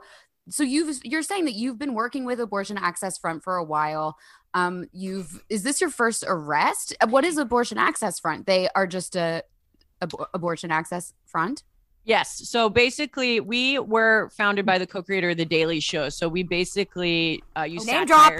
so 0.49 0.63
you've, 0.63 0.99
you're 1.03 1.21
saying 1.23 1.45
that 1.45 1.53
you've 1.53 1.77
been 1.77 1.93
working 1.93 2.25
with 2.25 2.39
Abortion 2.39 2.77
Access 2.77 3.17
Front 3.17 3.43
for 3.43 3.55
a 3.55 3.63
while. 3.63 4.17
Um, 4.55 4.85
you've, 4.91 5.43
is 5.49 5.63
this 5.63 5.79
your 5.81 5.89
first 5.89 6.23
arrest? 6.27 6.95
Uh, 7.01 7.07
What 7.07 7.23
is 7.25 7.37
Abortion 7.37 7.77
Access 7.77 8.19
Front? 8.19 8.45
They 8.45 8.67
are 8.75 8.85
just 8.87 9.15
a, 9.15 9.43
ab- 10.01 10.27
abortion 10.33 10.69
access 10.71 11.13
front. 11.25 11.63
Yes. 12.05 12.49
So 12.49 12.69
basically, 12.69 13.39
we 13.39 13.79
were 13.79 14.29
founded 14.37 14.65
by 14.65 14.77
the 14.77 14.85
co-creator 14.85 15.29
of 15.29 15.37
the 15.37 15.45
Daily 15.45 15.79
Show. 15.79 16.09
So 16.09 16.27
we 16.27 16.43
basically 16.43 17.41
uh, 17.57 17.61
use 17.63 17.85
Name 17.85 18.05
drop. 18.05 18.33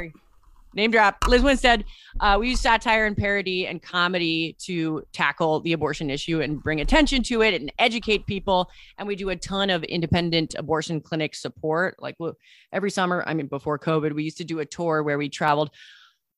Name 0.75 0.91
drop. 0.91 1.17
Liz 1.27 1.41
Winstead. 1.41 1.85
Uh, 2.19 2.37
we 2.39 2.49
use 2.49 2.61
satire 2.61 3.05
and 3.05 3.15
parody 3.15 3.67
and 3.67 3.81
comedy 3.81 4.55
to 4.61 5.03
tackle 5.13 5.59
the 5.59 5.73
abortion 5.73 6.09
issue 6.09 6.41
and 6.41 6.61
bring 6.61 6.81
attention 6.81 7.21
to 7.23 7.41
it 7.41 7.53
and 7.53 7.71
educate 7.77 8.25
people. 8.25 8.69
And 8.97 9.07
we 9.07 9.15
do 9.15 9.29
a 9.29 9.35
ton 9.35 9.69
of 9.69 9.83
independent 9.83 10.55
abortion 10.57 10.99
clinic 11.01 11.35
support. 11.35 11.95
Like 11.99 12.15
every 12.71 12.91
summer, 12.91 13.23
I 13.27 13.33
mean, 13.33 13.47
before 13.47 13.77
COVID, 13.77 14.13
we 14.13 14.23
used 14.23 14.37
to 14.37 14.43
do 14.43 14.59
a 14.59 14.65
tour 14.65 15.03
where 15.03 15.17
we 15.17 15.29
traveled 15.29 15.69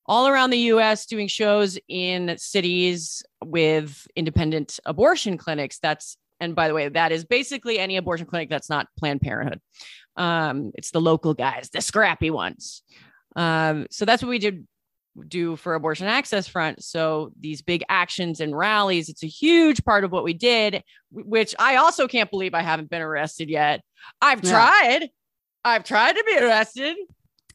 all 0.05 0.27
around 0.27 0.51
the 0.51 0.59
US 0.59 1.05
doing 1.05 1.27
shows 1.27 1.79
in 1.87 2.37
cities 2.37 3.23
with 3.43 4.07
independent 4.15 4.79
abortion 4.85 5.37
clinics. 5.37 5.79
That's 5.79 6.17
and 6.39 6.53
by 6.53 6.67
the 6.67 6.73
way, 6.73 6.89
that 6.89 7.13
is 7.13 7.23
basically 7.23 7.79
any 7.79 7.95
abortion 7.95 8.27
clinic 8.27 8.49
that's 8.49 8.69
not 8.69 8.87
Planned 8.99 9.21
Parenthood. 9.21 9.61
Um, 10.17 10.71
it's 10.75 10.91
the 10.91 10.99
local 10.99 11.33
guys, 11.33 11.69
the 11.69 11.81
scrappy 11.81 12.29
ones. 12.29 12.83
Um, 13.35 13.87
so 13.91 14.05
that's 14.05 14.21
what 14.23 14.29
we 14.29 14.39
did 14.39 14.67
do 15.27 15.55
for 15.55 15.75
Abortion 15.75 16.07
Access 16.07 16.47
Front. 16.47 16.83
So 16.83 17.31
these 17.39 17.61
big 17.61 17.83
actions 17.87 18.41
and 18.41 18.55
rallies, 18.57 19.07
it's 19.09 19.23
a 19.23 19.27
huge 19.27 19.83
part 19.85 20.03
of 20.03 20.11
what 20.11 20.23
we 20.23 20.33
did, 20.33 20.83
which 21.11 21.55
I 21.57 21.77
also 21.77 22.07
can't 22.07 22.29
believe 22.29 22.53
I 22.53 22.61
haven't 22.61 22.89
been 22.89 23.01
arrested 23.01 23.49
yet. 23.49 23.81
I've 24.21 24.43
Yeah. 24.43 24.51
tried. 24.51 25.09
I've 25.63 25.83
tried 25.83 26.13
to 26.13 26.23
be 26.25 26.37
arrested. 26.37 26.95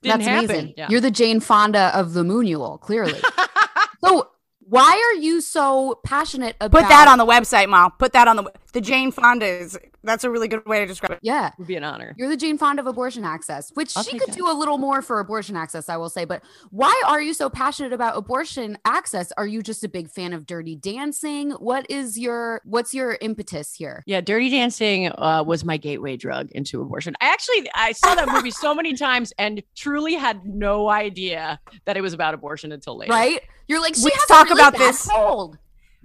Didn't 0.02 0.20
That's 0.20 0.28
happen. 0.28 0.50
amazing. 0.50 0.74
Yeah. 0.76 0.86
You're 0.88 1.00
the 1.02 1.10
Jane 1.10 1.40
Fonda 1.40 1.90
of 1.94 2.14
the 2.14 2.22
Moonual, 2.22 2.80
clearly. 2.80 3.20
so 4.04 4.30
why 4.60 5.12
are 5.12 5.20
you 5.20 5.40
so 5.42 6.00
passionate 6.04 6.56
about 6.60 6.82
Put 6.82 6.88
that 6.88 7.08
on 7.08 7.18
the 7.18 7.26
website, 7.26 7.68
Mal. 7.68 7.90
Put 7.90 8.12
that 8.14 8.26
on 8.26 8.36
the 8.36 8.50
the 8.70 8.80
Jane 8.80 9.10
Fonda's. 9.12 9.76
That's 10.02 10.24
a 10.24 10.30
really 10.30 10.48
good 10.48 10.64
way 10.66 10.80
to 10.80 10.86
describe 10.86 11.12
it. 11.12 11.18
Yeah. 11.22 11.48
It 11.48 11.54
would 11.58 11.66
be 11.66 11.76
an 11.76 11.84
honor. 11.84 12.14
You're 12.16 12.28
the 12.28 12.36
Jane 12.36 12.56
Fonda 12.58 12.80
of 12.80 12.86
abortion 12.86 13.24
access, 13.24 13.70
which 13.74 13.96
I'll 13.96 14.02
she 14.02 14.18
could 14.18 14.28
that. 14.30 14.36
do 14.36 14.50
a 14.50 14.54
little 14.54 14.78
more 14.78 15.02
for 15.02 15.20
abortion 15.20 15.56
access, 15.56 15.88
I 15.88 15.96
will 15.96 16.08
say. 16.08 16.24
But 16.24 16.42
why 16.70 17.00
are 17.06 17.20
you 17.20 17.34
so 17.34 17.50
passionate 17.50 17.92
about 17.92 18.16
abortion 18.16 18.78
access? 18.84 19.32
Are 19.36 19.46
you 19.46 19.62
just 19.62 19.84
a 19.84 19.88
big 19.88 20.08
fan 20.08 20.32
of 20.32 20.46
dirty 20.46 20.76
dancing? 20.76 21.50
What 21.52 21.86
is 21.90 22.18
your 22.18 22.60
what's 22.64 22.94
your 22.94 23.18
impetus 23.20 23.74
here? 23.74 24.02
Yeah, 24.06 24.20
Dirty 24.20 24.48
Dancing 24.50 25.08
uh, 25.08 25.44
was 25.46 25.64
my 25.64 25.76
gateway 25.76 26.16
drug 26.16 26.50
into 26.52 26.80
abortion. 26.80 27.14
I 27.20 27.26
actually 27.32 27.68
I 27.74 27.92
saw 27.92 28.14
that 28.14 28.28
movie 28.28 28.50
so 28.50 28.74
many 28.74 28.94
times 28.94 29.32
and 29.38 29.62
truly 29.76 30.14
had 30.14 30.44
no 30.46 30.88
idea 30.88 31.60
that 31.84 31.96
it 31.96 32.00
was 32.00 32.12
about 32.12 32.32
abortion 32.34 32.72
until 32.72 32.96
later. 32.96 33.12
Right? 33.12 33.42
You're 33.68 33.80
like, 33.80 33.94
she 33.94 34.04
We 34.04 34.10
has 34.12 34.24
a 34.24 34.26
talk 34.26 34.44
really 34.48 34.60
about 34.60 34.72
bad 34.72 34.80
this. 34.94 35.06
cold. 35.08 35.58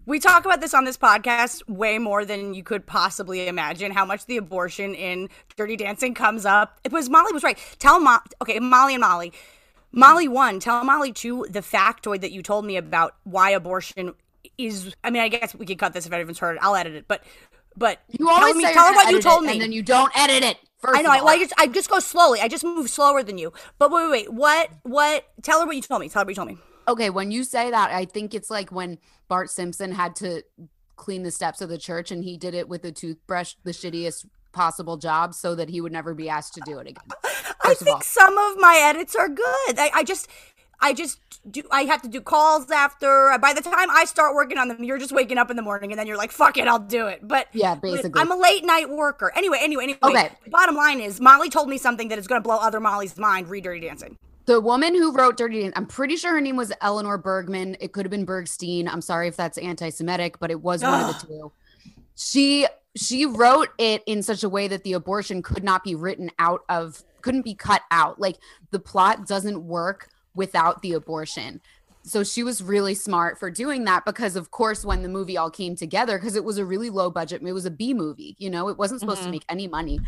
We 0.06 0.20
talk 0.20 0.46
about 0.46 0.62
this 0.62 0.74
on 0.74 0.86
this 0.86 0.98
podcast 0.98 1.68
way 1.68 1.98
more 1.98 2.26
than 2.26 2.54
you 2.54 2.64
could 2.64 2.86
possibly 2.86 3.48
imagine. 3.48 3.92
How 3.92 4.06
much 4.06 4.26
the 4.28 4.38
abortion 4.38 4.94
in 4.94 5.30
Dirty 5.58 5.76
Dancing 5.76 6.14
comes 6.14 6.46
up. 6.46 6.80
It 6.84 6.92
was 6.92 7.10
Molly 7.10 7.34
was 7.34 7.44
right. 7.44 7.58
Tell 7.80 8.00
Mo- 8.00 8.20
okay, 8.42 8.60
Molly 8.60 8.94
and 8.96 9.02
Molly. 9.02 9.34
Molly 9.92 10.28
one. 10.28 10.60
Tell 10.60 10.84
Molly 10.84 11.12
two. 11.12 11.46
The 11.50 11.62
factoid 11.62 12.22
that 12.22 12.32
you 12.32 12.44
told 12.44 12.66
me 12.66 12.78
about 12.78 13.16
why 13.24 13.50
abortion 13.52 14.14
is. 14.58 14.94
I 15.04 15.10
mean, 15.10 15.22
I 15.24 15.28
guess 15.30 15.56
we 15.56 15.66
could 15.66 15.80
cut 15.80 15.94
this 15.94 16.06
if 16.06 16.14
anyone's 16.14 16.38
heard 16.40 16.58
it. 16.58 16.62
I'll 16.62 16.76
edit 16.76 16.94
it. 16.94 17.08
But 17.08 17.24
but 17.78 18.00
You 18.10 18.26
tell 18.28 18.36
always 18.36 18.56
me, 18.56 18.64
say 18.64 18.74
tell 18.74 18.86
her 18.86 18.94
what 18.94 19.12
you 19.12 19.22
told 19.22 19.44
it, 19.44 19.48
me. 19.48 19.52
and 19.54 19.62
then 19.62 19.72
you 19.72 19.82
don't 19.82 20.12
edit 20.18 20.44
it. 20.44 20.58
First 20.80 21.00
I 21.00 21.02
know. 21.02 21.10
I, 21.10 21.18
well, 21.18 21.30
I 21.30 21.40
just 21.40 21.54
I 21.58 21.68
just 21.68 21.90
go 21.90 22.00
slowly. 22.00 22.42
I 22.42 22.48
just 22.48 22.64
move 22.64 22.90
slower 22.90 23.24
than 23.24 23.38
you. 23.38 23.54
But 23.80 23.90
wait, 23.92 24.04
wait, 24.04 24.12
wait. 24.12 24.34
What? 24.34 24.70
What? 24.84 25.26
Tell 25.42 25.62
her 25.62 25.66
what 25.66 25.76
you 25.76 25.82
told 25.82 26.02
me. 26.02 26.10
Tell 26.10 26.22
her 26.22 26.26
what 26.26 26.30
you 26.32 26.36
told 26.36 26.50
me. 26.50 26.58
okay, 26.88 27.10
when 27.10 27.32
you 27.32 27.44
say 27.44 27.72
that, 27.72 27.90
I 27.92 28.06
think 28.06 28.34
it's 28.36 28.50
like 28.52 28.72
when 28.72 29.00
Bart 29.28 29.50
Simpson 29.50 29.92
had 29.92 30.16
to 30.18 30.44
clean 30.96 31.24
the 31.24 31.32
steps 31.32 31.62
of 31.62 31.70
the 31.70 31.78
church 31.78 32.12
and 32.12 32.24
he 32.24 32.38
did 32.38 32.54
it 32.54 32.70
with 32.70 32.86
a 32.86 32.92
toothbrush, 32.92 33.56
the 33.64 33.72
shittiest 33.72 34.26
possible 34.52 34.98
job, 34.98 35.34
so 35.34 35.56
that 35.56 35.70
he 35.70 35.82
would 35.82 35.92
never 35.92 36.14
be 36.14 36.30
asked 36.30 36.54
to 36.56 36.62
do 36.66 36.80
it 36.80 36.88
again. 36.88 37.04
I 37.24 37.70
First 37.70 37.82
of 37.82 37.88
think 37.88 38.04
some 38.04 38.38
of 38.38 38.58
my 38.58 38.80
edits 38.82 39.16
are 39.16 39.28
good. 39.28 39.78
I, 39.78 39.92
I 39.94 40.04
just, 40.04 40.30
I 40.80 40.94
just 40.94 41.20
do. 41.50 41.64
I 41.72 41.84
have 41.84 42.02
to 42.04 42.08
do 42.08 42.22
calls 42.22 42.70
after. 42.72 43.38
By 43.42 43.54
the 43.54 43.62
time 43.62 43.90
I 43.90 44.06
start 44.06 44.36
working 44.36 44.58
on 44.58 44.68
them, 44.68 44.84
you're 44.84 44.98
just 44.98 45.12
waking 45.12 45.38
up 45.38 45.50
in 45.50 45.56
the 45.58 45.62
morning, 45.62 45.92
and 45.92 46.00
then 46.00 46.08
you're 46.08 46.18
like, 46.18 46.32
"Fuck 46.32 46.58
it, 46.58 46.68
I'll 46.68 46.80
do 46.80 47.08
it." 47.08 47.28
But 47.28 47.48
Yeah, 47.54 47.76
but 47.76 47.82
basically. 47.82 48.22
I'm 48.22 48.32
a 48.32 48.36
late 48.36 48.66
night 48.66 48.90
worker. 48.90 49.32
Anyway, 49.36 49.60
anyway, 49.62 49.84
anyway. 49.84 50.00
Okay. 50.04 50.30
Bottom 50.48 50.76
line 50.76 51.00
is, 51.00 51.20
Molly 51.20 51.50
told 51.50 51.70
me 51.70 51.78
something 51.78 52.10
that 52.10 52.20
is 52.20 52.28
going 52.28 52.42
to 52.42 52.44
blow 52.44 52.58
other 52.58 52.80
Molly's 52.80 53.18
mind. 53.18 53.48
Read 53.50 53.64
Dirty 53.64 53.82
Dancing. 53.82 54.18
The 54.46 54.62
woman 54.62 54.94
who 54.94 55.12
wrote 55.12 55.38
Dirty 55.38 55.62
Dancing, 55.62 55.74
I'm 55.76 55.88
pretty 55.88 56.16
sure 56.18 56.32
her 56.32 56.42
name 56.42 56.56
was 56.56 56.72
Eleanor 56.82 57.18
Bergman. 57.18 57.78
It 57.80 57.94
could 57.94 58.06
have 58.06 58.12
been 58.12 58.26
Bergstein. 58.26 58.88
I'm 58.88 59.02
sorry 59.02 59.28
if 59.28 59.36
that's 59.36 59.58
anti-Semitic, 59.58 60.40
but 60.40 60.52
it 60.52 60.62
was 60.62 60.84
one 60.84 61.02
of 61.02 61.20
the 61.20 61.28
two. 61.28 61.52
She 62.16 62.68
she 62.96 63.26
wrote 63.26 63.70
it 63.78 64.04
in 64.06 64.24
such 64.24 64.44
a 64.44 64.50
way 64.50 64.70
that 64.70 64.84
the 64.84 64.94
abortion 64.94 65.42
could 65.42 65.64
not 65.66 65.84
be 65.84 65.96
written 65.96 66.32
out 66.40 66.64
of, 66.70 67.04
couldn't 67.22 67.42
be 67.42 67.54
cut 67.54 67.82
out. 67.92 68.22
Like 68.22 68.38
the 68.72 68.80
plot 68.80 69.28
doesn't 69.28 69.66
work 69.68 70.08
without 70.34 70.82
the 70.82 70.94
abortion. 70.94 71.60
So 72.04 72.24
she 72.24 72.44
was 72.44 72.64
really 72.64 72.94
smart 72.94 73.38
for 73.38 73.50
doing 73.50 73.84
that 73.86 74.06
because, 74.06 74.36
of 74.36 74.52
course, 74.52 74.86
when 74.86 75.02
the 75.02 75.10
movie 75.10 75.38
all 75.38 75.50
came 75.50 75.76
together, 75.76 76.18
because 76.18 76.36
it 76.36 76.44
was 76.44 76.58
a 76.58 76.64
really 76.64 76.90
low 76.90 77.10
budget, 77.10 77.42
it 77.42 77.52
was 77.52 77.66
a 77.66 77.72
B 77.72 77.94
movie, 77.94 78.36
you 78.38 78.50
know, 78.50 78.70
it 78.70 78.78
wasn't 78.78 79.00
supposed 79.00 79.24
to 79.24 79.28
Mhm. 79.28 79.32
make 79.32 79.46
any 79.50 79.68
money. 79.68 80.00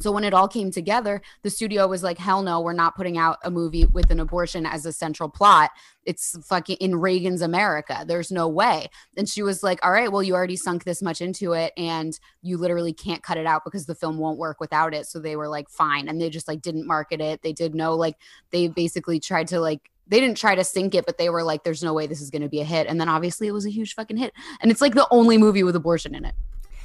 So 0.00 0.12
when 0.12 0.24
it 0.24 0.34
all 0.34 0.48
came 0.48 0.70
together, 0.70 1.22
the 1.42 1.50
studio 1.50 1.86
was 1.86 2.02
like, 2.02 2.18
hell 2.18 2.42
no, 2.42 2.60
we're 2.60 2.72
not 2.72 2.96
putting 2.96 3.18
out 3.18 3.38
a 3.44 3.50
movie 3.50 3.86
with 3.86 4.10
an 4.10 4.20
abortion 4.20 4.66
as 4.66 4.86
a 4.86 4.92
central 4.92 5.28
plot. 5.28 5.70
It's 6.04 6.36
fucking 6.46 6.76
in 6.80 6.96
Reagan's 6.96 7.42
America. 7.42 8.04
There's 8.06 8.30
no 8.30 8.48
way. 8.48 8.88
And 9.16 9.28
she 9.28 9.42
was 9.42 9.62
like, 9.62 9.84
all 9.84 9.90
right, 9.90 10.10
well, 10.10 10.22
you 10.22 10.34
already 10.34 10.56
sunk 10.56 10.84
this 10.84 11.02
much 11.02 11.20
into 11.20 11.52
it 11.52 11.72
and 11.76 12.18
you 12.42 12.58
literally 12.58 12.92
can't 12.92 13.22
cut 13.22 13.38
it 13.38 13.46
out 13.46 13.64
because 13.64 13.86
the 13.86 13.94
film 13.94 14.18
won't 14.18 14.38
work 14.38 14.60
without 14.60 14.94
it. 14.94 15.06
So 15.06 15.18
they 15.18 15.36
were 15.36 15.48
like, 15.48 15.68
fine. 15.68 16.08
And 16.08 16.20
they 16.20 16.30
just 16.30 16.48
like 16.48 16.62
didn't 16.62 16.86
market 16.86 17.20
it. 17.20 17.42
They 17.42 17.52
did 17.52 17.74
no, 17.74 17.94
like, 17.94 18.16
they 18.50 18.68
basically 18.68 19.18
tried 19.18 19.48
to 19.48 19.60
like, 19.60 19.90
they 20.06 20.20
didn't 20.20 20.36
try 20.36 20.54
to 20.54 20.62
sink 20.62 20.94
it, 20.94 21.04
but 21.04 21.18
they 21.18 21.30
were 21.30 21.42
like, 21.42 21.64
there's 21.64 21.82
no 21.82 21.92
way 21.92 22.06
this 22.06 22.20
is 22.20 22.30
going 22.30 22.42
to 22.42 22.48
be 22.48 22.60
a 22.60 22.64
hit. 22.64 22.86
And 22.86 23.00
then 23.00 23.08
obviously 23.08 23.48
it 23.48 23.52
was 23.52 23.66
a 23.66 23.70
huge 23.70 23.94
fucking 23.94 24.16
hit. 24.16 24.32
And 24.60 24.70
it's 24.70 24.80
like 24.80 24.94
the 24.94 25.08
only 25.10 25.36
movie 25.36 25.64
with 25.64 25.74
abortion 25.74 26.14
in 26.14 26.24
it. 26.24 26.34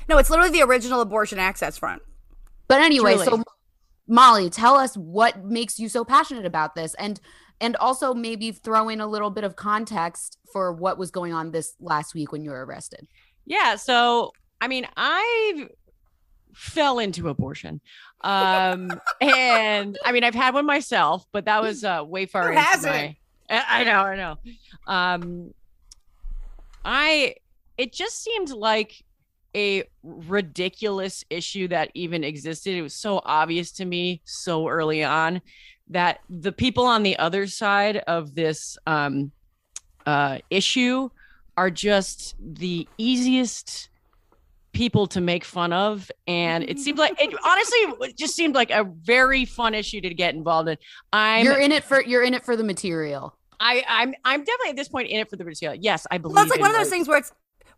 No, 0.09 0.17
it's 0.17 0.31
literally 0.31 0.51
the 0.51 0.63
original 0.63 1.01
abortion 1.01 1.37
access 1.37 1.77
front. 1.77 2.01
But 2.71 2.79
anyway, 2.79 3.15
Truly. 3.15 3.25
so 3.25 3.43
Molly, 4.07 4.49
tell 4.49 4.75
us 4.75 4.95
what 4.95 5.43
makes 5.43 5.77
you 5.77 5.89
so 5.89 6.05
passionate 6.05 6.45
about 6.45 6.73
this 6.73 6.93
and 6.93 7.19
and 7.59 7.75
also 7.75 8.13
maybe 8.13 8.53
throw 8.53 8.87
in 8.87 9.01
a 9.01 9.07
little 9.07 9.29
bit 9.29 9.43
of 9.43 9.57
context 9.57 10.37
for 10.53 10.71
what 10.71 10.97
was 10.97 11.11
going 11.11 11.33
on 11.33 11.51
this 11.51 11.73
last 11.81 12.15
week 12.15 12.31
when 12.31 12.45
you 12.45 12.49
were 12.49 12.65
arrested. 12.65 13.09
Yeah. 13.45 13.75
So, 13.75 14.31
I 14.61 14.69
mean, 14.69 14.87
I 14.95 15.67
fell 16.53 16.99
into 16.99 17.27
abortion. 17.27 17.81
Um, 18.21 18.89
and 19.21 19.97
I 20.05 20.13
mean, 20.13 20.23
I've 20.23 20.33
had 20.33 20.53
one 20.53 20.65
myself, 20.65 21.25
but 21.33 21.43
that 21.45 21.61
was 21.61 21.83
uh, 21.83 22.05
way 22.07 22.25
far 22.25 22.43
Who 22.43 22.49
into 22.51 22.61
hasn't? 22.61 22.95
my. 22.95 23.15
I 23.49 23.81
I 23.81 23.83
know, 23.83 24.01
I 24.01 24.15
know. 24.15 24.37
Um, 24.87 25.53
I 26.85 27.35
it 27.77 27.91
just 27.91 28.23
seemed 28.23 28.51
like 28.51 29.03
a 29.55 29.83
ridiculous 30.03 31.23
issue 31.29 31.67
that 31.69 31.91
even 31.93 32.23
existed. 32.23 32.75
It 32.75 32.81
was 32.81 32.95
so 32.95 33.21
obvious 33.25 33.71
to 33.73 33.85
me 33.85 34.21
so 34.25 34.67
early 34.67 35.03
on 35.03 35.41
that 35.89 36.19
the 36.29 36.51
people 36.51 36.85
on 36.85 37.03
the 37.03 37.17
other 37.17 37.47
side 37.47 37.97
of 37.97 38.33
this 38.33 38.77
um, 38.87 39.31
uh, 40.05 40.39
issue 40.49 41.09
are 41.57 41.69
just 41.69 42.35
the 42.39 42.87
easiest 42.97 43.89
people 44.73 45.05
to 45.05 45.19
make 45.19 45.43
fun 45.43 45.73
of 45.73 46.09
and 46.27 46.63
it 46.63 46.79
seemed 46.79 46.97
like 46.97 47.13
it 47.21 47.35
honestly 47.45 48.07
it 48.07 48.17
just 48.17 48.33
seemed 48.33 48.55
like 48.55 48.71
a 48.71 48.85
very 49.01 49.43
fun 49.43 49.75
issue 49.75 49.99
to 49.99 50.13
get 50.13 50.33
involved 50.33 50.69
in 50.69 50.77
i'm 51.11 51.43
you're 51.43 51.59
in 51.59 51.73
it 51.73 51.83
for 51.83 52.01
you're 52.01 52.23
in 52.23 52.33
it 52.33 52.45
for 52.45 52.55
the 52.55 52.63
material. 52.63 53.35
I, 53.61 53.83
I'm 53.87 54.15
I'm 54.25 54.39
definitely 54.39 54.71
at 54.71 54.75
this 54.75 54.89
point 54.89 55.09
in 55.09 55.19
it 55.19 55.29
for 55.29 55.35
the 55.35 55.45
material. 55.45 55.77
Yes, 55.79 56.07
I 56.09 56.17
believe. 56.17 56.35
Well, 56.35 56.43
it's 56.45 56.51
like 56.51 56.59
one 56.59 56.71
of 56.71 56.75
those 56.75 56.89
things 56.89 57.07
where 57.07 57.19
it's. 57.19 57.31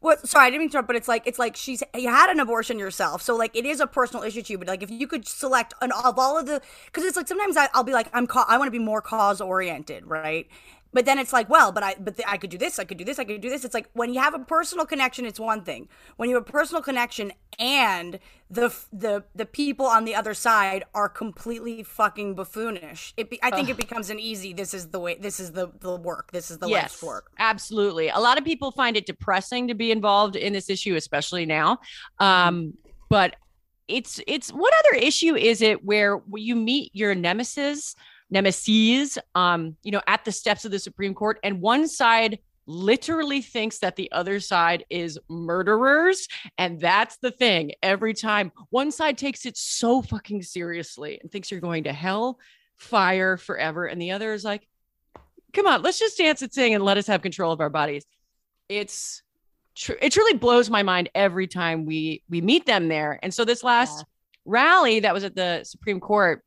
What, 0.03 0.27
sorry, 0.27 0.47
I 0.47 0.49
didn't 0.49 0.59
mean 0.63 0.69
to 0.71 0.73
interrupt, 0.73 0.87
but 0.87 0.97
it's 0.97 1.07
like 1.07 1.25
it's 1.25 1.39
like 1.39 1.55
she's 1.55 1.81
you 1.95 2.09
had 2.09 2.29
an 2.29 2.41
abortion 2.41 2.77
yourself, 2.77 3.21
so 3.21 3.37
like 3.37 3.55
it 3.55 3.65
is 3.65 3.79
a 3.79 3.87
personal 3.87 4.21
issue 4.21 4.41
to 4.41 4.51
you. 4.51 4.57
But 4.57 4.67
like 4.67 4.83
if 4.83 4.91
you 4.91 5.07
could 5.07 5.25
select 5.25 5.73
an 5.81 5.93
of 5.93 6.19
all 6.19 6.37
of 6.37 6.45
the, 6.45 6.61
because 6.87 7.05
it's 7.05 7.15
like 7.15 7.25
sometimes 7.25 7.55
I, 7.55 7.69
I'll 7.73 7.85
be 7.85 7.93
like 7.93 8.09
I'm 8.11 8.27
ca- 8.27 8.45
I 8.49 8.57
want 8.57 8.67
to 8.67 8.71
be 8.71 8.79
more 8.83 9.01
cause 9.01 9.39
oriented, 9.39 10.05
right? 10.05 10.45
But 10.93 11.05
then 11.05 11.17
it's 11.19 11.33
like, 11.33 11.49
well, 11.49 11.71
but 11.71 11.83
I 11.83 11.95
but 11.99 12.19
I 12.27 12.37
could 12.37 12.49
do 12.49 12.57
this, 12.57 12.79
I 12.79 12.83
could 12.83 12.97
do 12.97 13.03
this, 13.03 13.19
I 13.19 13.23
could 13.23 13.41
do 13.41 13.49
this. 13.49 13.65
It's 13.65 13.73
like 13.73 13.89
when 13.93 14.13
you 14.13 14.19
have 14.21 14.33
a 14.33 14.39
personal 14.39 14.85
connection, 14.85 15.25
it's 15.25 15.39
one 15.39 15.63
thing. 15.63 15.89
When 16.17 16.29
you 16.29 16.35
have 16.35 16.47
a 16.47 16.51
personal 16.51 16.81
connection 16.81 17.33
and 17.59 18.19
the 18.49 18.65
f- 18.65 18.87
the 18.93 19.23
the 19.33 19.45
people 19.45 19.85
on 19.85 20.05
the 20.05 20.13
other 20.15 20.33
side 20.33 20.83
are 20.93 21.09
completely 21.09 21.83
fucking 21.83 22.35
buffoonish, 22.35 23.13
it 23.17 23.29
be, 23.29 23.39
I 23.41 23.49
think 23.49 23.69
it 23.69 23.77
becomes 23.77 24.09
an 24.09 24.19
easy. 24.19 24.53
This 24.53 24.73
is 24.73 24.89
the 24.89 24.99
way. 24.99 25.15
This 25.15 25.39
is 25.39 25.51
the 25.51 25.71
the 25.79 25.95
work. 25.95 26.31
This 26.31 26.51
is 26.51 26.59
the 26.59 26.67
life's 26.67 27.01
work. 27.01 27.31
Absolutely. 27.39 28.09
A 28.09 28.19
lot 28.19 28.37
of 28.37 28.45
people 28.45 28.71
find 28.71 28.95
it 28.95 29.05
depressing 29.05 29.67
to 29.67 29.73
be 29.73 29.91
involved 29.91 30.35
in 30.35 30.53
this 30.53 30.69
issue, 30.69 30.95
especially 30.95 31.45
now. 31.45 31.79
Um, 32.19 32.75
but 33.09 33.35
it's 33.87 34.19
it's 34.27 34.49
what 34.49 34.73
other 34.79 34.97
issue 34.97 35.35
is 35.35 35.61
it 35.61 35.83
where 35.83 36.21
you 36.33 36.55
meet 36.55 36.91
your 36.93 37.15
nemesis, 37.15 37.95
nemesis, 38.33 39.17
um, 39.35 39.77
you 39.83 39.91
know, 39.91 40.01
at 40.07 40.25
the 40.25 40.31
steps 40.31 40.65
of 40.65 40.71
the 40.71 40.79
Supreme 40.79 41.13
Court, 41.13 41.39
and 41.43 41.61
one 41.61 41.87
side 41.87 42.39
literally 42.65 43.41
thinks 43.41 43.79
that 43.79 43.95
the 43.95 44.11
other 44.11 44.39
side 44.39 44.85
is 44.89 45.19
murderers 45.29 46.29
and 46.57 46.79
that's 46.79 47.17
the 47.17 47.29
thing 47.29 47.73
every 47.83 48.13
time 48.13 48.53
one 48.69 48.89
side 48.89 49.17
takes 49.17 49.45
it 49.45 49.57
so 49.57 50.01
fucking 50.01 50.41
seriously 50.41 51.19
and 51.21 51.29
thinks 51.29 51.51
you're 51.51 51.59
going 51.59 51.83
to 51.83 51.91
hell 51.91 52.39
fire 52.77 53.35
forever 53.35 53.85
and 53.85 54.01
the 54.01 54.11
other 54.11 54.31
is 54.31 54.45
like 54.45 54.65
come 55.53 55.67
on, 55.67 55.81
let's 55.81 55.99
just 55.99 56.17
dance 56.17 56.41
and 56.41 56.51
sing 56.51 56.73
and 56.73 56.83
let 56.83 56.97
us 56.97 57.07
have 57.07 57.21
control 57.21 57.51
of 57.51 57.61
our 57.61 57.69
bodies. 57.69 58.05
It's 58.67 59.21
tr- 59.75 59.93
it 60.01 60.11
truly 60.11 60.37
blows 60.37 60.69
my 60.69 60.83
mind 60.83 61.09
every 61.15 61.47
time 61.47 61.85
we 61.85 62.23
we 62.29 62.41
meet 62.41 62.65
them 62.65 62.87
there. 62.87 63.19
And 63.23 63.33
so 63.33 63.45
this 63.45 63.63
last 63.63 64.03
rally 64.45 65.01
that 65.01 65.13
was 65.13 65.23
at 65.23 65.35
the 65.35 65.63
Supreme 65.63 65.99
Court 65.99 66.43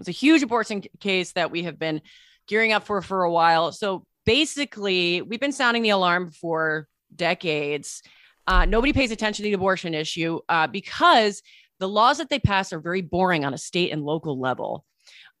was 0.00 0.08
a 0.08 0.12
huge 0.12 0.42
abortion 0.42 0.82
case 0.98 1.32
that 1.32 1.50
we 1.50 1.62
have 1.64 1.78
been 1.78 2.00
gearing 2.48 2.72
up 2.72 2.84
for 2.84 3.00
for 3.02 3.22
a 3.22 3.30
while. 3.30 3.72
So 3.72 4.04
basically, 4.26 5.22
we've 5.22 5.40
been 5.40 5.52
sounding 5.52 5.82
the 5.82 5.90
alarm 5.90 6.30
for 6.30 6.88
decades. 7.14 8.02
Uh, 8.46 8.64
nobody 8.64 8.92
pays 8.92 9.10
attention 9.10 9.44
to 9.44 9.50
the 9.50 9.54
abortion 9.54 9.94
issue 9.94 10.40
uh, 10.48 10.66
because 10.66 11.42
the 11.78 11.88
laws 11.88 12.18
that 12.18 12.28
they 12.28 12.38
pass 12.38 12.72
are 12.72 12.80
very 12.80 13.02
boring 13.02 13.44
on 13.44 13.54
a 13.54 13.58
state 13.58 13.92
and 13.92 14.02
local 14.02 14.38
level. 14.40 14.84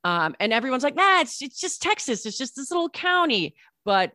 Um, 0.04 0.34
and 0.40 0.52
everyone's 0.52 0.84
like, 0.84 0.94
nah, 0.94 1.20
it's, 1.20 1.42
it's 1.42 1.60
just 1.60 1.82
Texas. 1.82 2.24
It's 2.24 2.38
just 2.38 2.56
this 2.56 2.70
little 2.70 2.88
county. 2.88 3.54
But 3.84 4.12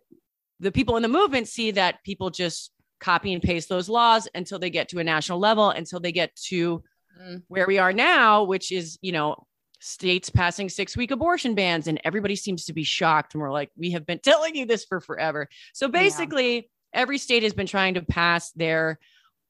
the 0.59 0.71
people 0.71 0.95
in 0.95 1.03
the 1.03 1.09
movement 1.09 1.47
see 1.47 1.71
that 1.71 2.03
people 2.03 2.29
just 2.29 2.71
copy 2.99 3.33
and 3.33 3.43
paste 3.43 3.69
those 3.69 3.89
laws 3.89 4.27
until 4.33 4.57
they 4.57 4.69
get 4.69 4.89
to 4.89 4.99
a 4.99 5.03
national 5.03 5.39
level, 5.39 5.69
until 5.69 5.99
they 5.99 6.11
get 6.11 6.35
to 6.47 6.83
Mm. 7.21 7.43
where 7.47 7.65
we 7.65 7.77
are 7.77 7.93
now, 7.93 8.43
which 8.43 8.73
is, 8.73 8.99
you 9.01 9.13
know, 9.13 9.47
states 9.85 10.29
passing 10.29 10.67
six 10.67 10.97
week 10.97 11.11
abortion 11.11 11.53
bans. 11.55 11.87
And 11.87 12.01
everybody 12.03 12.35
seems 12.35 12.65
to 12.65 12.73
be 12.73 12.83
shocked. 12.83 13.33
And 13.33 13.41
we're 13.41 13.51
like, 13.51 13.69
we 13.77 13.91
have 13.91 14.05
been 14.05 14.19
telling 14.23 14.55
you 14.55 14.65
this 14.65 14.85
for 14.85 14.99
forever. 14.99 15.47
So 15.73 15.87
basically, 15.87 16.69
every 16.93 17.17
state 17.17 17.43
has 17.43 17.53
been 17.53 17.67
trying 17.67 17.93
to 17.93 18.01
pass 18.01 18.51
their 18.51 18.99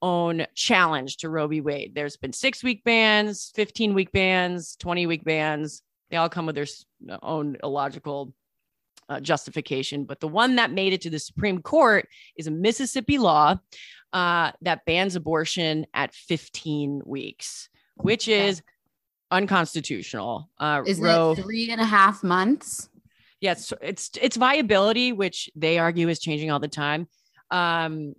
own 0.01 0.45
challenge 0.53 1.17
to 1.17 1.29
Roe 1.29 1.47
v. 1.47 1.61
Wade. 1.61 1.93
There's 1.95 2.17
been 2.17 2.33
six 2.33 2.63
week 2.63 2.83
bans, 2.83 3.51
15 3.55 3.93
week 3.93 4.11
bans, 4.11 4.75
20 4.75 5.07
week 5.07 5.23
bans. 5.23 5.81
They 6.09 6.17
all 6.17 6.29
come 6.29 6.45
with 6.45 6.55
their 6.55 6.67
own 7.23 7.57
illogical 7.63 8.33
uh, 9.07 9.19
justification. 9.19 10.03
But 10.03 10.19
the 10.19 10.27
one 10.27 10.57
that 10.57 10.71
made 10.71 10.93
it 10.93 11.01
to 11.01 11.09
the 11.09 11.19
Supreme 11.19 11.61
Court 11.61 12.07
is 12.35 12.47
a 12.47 12.51
Mississippi 12.51 13.17
law 13.17 13.57
uh, 14.13 14.51
that 14.61 14.85
bans 14.85 15.15
abortion 15.15 15.85
at 15.93 16.13
15 16.13 17.01
weeks, 17.05 17.69
which 17.95 18.27
is 18.27 18.61
unconstitutional. 19.31 20.49
Uh, 20.59 20.83
Isn't 20.85 21.03
Roe, 21.03 21.31
it 21.31 21.41
three 21.41 21.71
and 21.71 21.81
a 21.81 21.85
half 21.85 22.23
months? 22.23 22.89
yes, 23.41 23.71
it's 23.81 24.11
it's 24.21 24.37
viability, 24.37 25.11
which 25.11 25.49
they 25.55 25.77
argue 25.77 26.07
is 26.09 26.19
changing 26.19 26.51
all 26.51 26.59
the 26.59 26.67
time. 26.67 27.07
Um, 27.51 28.15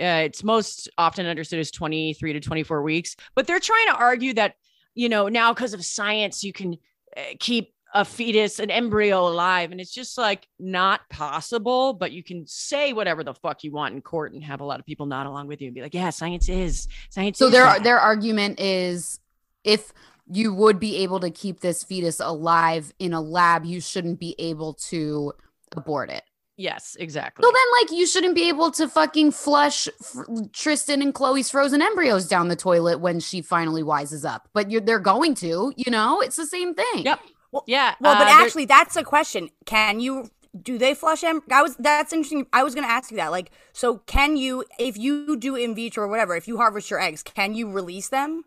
uh, 0.00 0.22
it's 0.26 0.42
most 0.42 0.88
often 0.98 1.26
understood 1.26 1.60
as 1.60 1.70
23 1.70 2.32
to 2.32 2.40
24 2.40 2.82
weeks, 2.82 3.16
but 3.34 3.46
they're 3.46 3.60
trying 3.60 3.86
to 3.88 3.94
argue 3.94 4.34
that 4.34 4.54
you 4.94 5.08
know 5.08 5.28
now 5.28 5.52
because 5.52 5.74
of 5.74 5.84
science 5.84 6.44
you 6.44 6.52
can 6.52 6.76
uh, 7.16 7.20
keep 7.38 7.72
a 7.96 8.04
fetus, 8.04 8.58
an 8.58 8.72
embryo 8.72 9.28
alive, 9.28 9.70
and 9.70 9.80
it's 9.80 9.92
just 9.94 10.18
like 10.18 10.48
not 10.58 11.08
possible. 11.10 11.92
But 11.92 12.10
you 12.10 12.24
can 12.24 12.44
say 12.46 12.92
whatever 12.92 13.22
the 13.22 13.34
fuck 13.34 13.62
you 13.62 13.70
want 13.70 13.94
in 13.94 14.02
court 14.02 14.32
and 14.32 14.42
have 14.42 14.60
a 14.60 14.64
lot 14.64 14.80
of 14.80 14.86
people 14.86 15.06
nod 15.06 15.26
along 15.26 15.46
with 15.46 15.60
you 15.60 15.68
and 15.68 15.74
be 15.74 15.80
like, 15.82 15.94
"Yeah, 15.94 16.10
science 16.10 16.48
is 16.48 16.88
science." 17.10 17.38
So 17.38 17.46
is 17.46 17.52
their 17.52 17.64
that." 17.64 17.84
their 17.84 18.00
argument 18.00 18.58
is 18.58 19.20
if 19.62 19.92
you 20.30 20.54
would 20.54 20.78
be 20.80 20.96
able 20.98 21.20
to 21.20 21.30
keep 21.30 21.60
this 21.60 21.82
fetus 21.84 22.20
alive 22.20 22.92
in 22.98 23.12
a 23.12 23.20
lab, 23.20 23.64
you 23.64 23.80
shouldn't 23.80 24.18
be 24.20 24.34
able 24.38 24.74
to 24.74 25.32
abort 25.76 26.10
it. 26.10 26.22
yes, 26.56 26.96
exactly. 27.00 27.42
So 27.42 27.50
then, 27.52 27.62
like, 27.82 27.90
you 27.98 28.06
shouldn't 28.06 28.34
be 28.34 28.48
able 28.48 28.70
to 28.72 28.88
fucking 28.88 29.32
flush 29.32 29.88
F- 30.00 30.24
Tristan 30.52 31.02
and 31.02 31.12
Chloe's 31.12 31.50
frozen 31.50 31.82
embryos 31.82 32.28
down 32.28 32.48
the 32.48 32.56
toilet 32.56 33.00
when 33.00 33.18
she 33.20 33.42
finally 33.42 33.82
wises 33.82 34.24
up. 34.24 34.48
But 34.54 34.70
you're 34.70 34.80
they're 34.80 34.98
going 35.00 35.34
to, 35.36 35.72
you 35.76 35.90
know, 35.90 36.20
it's 36.20 36.36
the 36.36 36.46
same 36.46 36.74
thing. 36.74 37.04
Yep. 37.04 37.20
Well, 37.52 37.64
yeah. 37.66 37.94
Well, 38.00 38.14
but 38.14 38.22
uh, 38.22 38.24
there- 38.36 38.46
actually, 38.46 38.64
that's 38.66 38.96
a 38.96 39.02
question. 39.04 39.50
Can 39.66 40.00
you? 40.00 40.30
Do 40.62 40.78
they 40.78 40.94
flush 40.94 41.24
em? 41.24 41.42
I 41.50 41.62
was. 41.62 41.74
That's 41.76 42.12
interesting. 42.12 42.46
I 42.52 42.62
was 42.62 42.74
going 42.76 42.86
to 42.86 42.92
ask 42.92 43.10
you 43.10 43.16
that. 43.16 43.32
Like, 43.32 43.50
so 43.72 43.98
can 44.06 44.36
you, 44.36 44.64
if 44.78 44.96
you 44.96 45.36
do 45.36 45.56
in 45.56 45.74
vitro 45.74 46.04
or 46.04 46.08
whatever, 46.08 46.36
if 46.36 46.46
you 46.46 46.56
harvest 46.58 46.88
your 46.90 47.00
eggs, 47.00 47.24
can 47.24 47.54
you 47.54 47.68
release 47.68 48.08
them? 48.08 48.44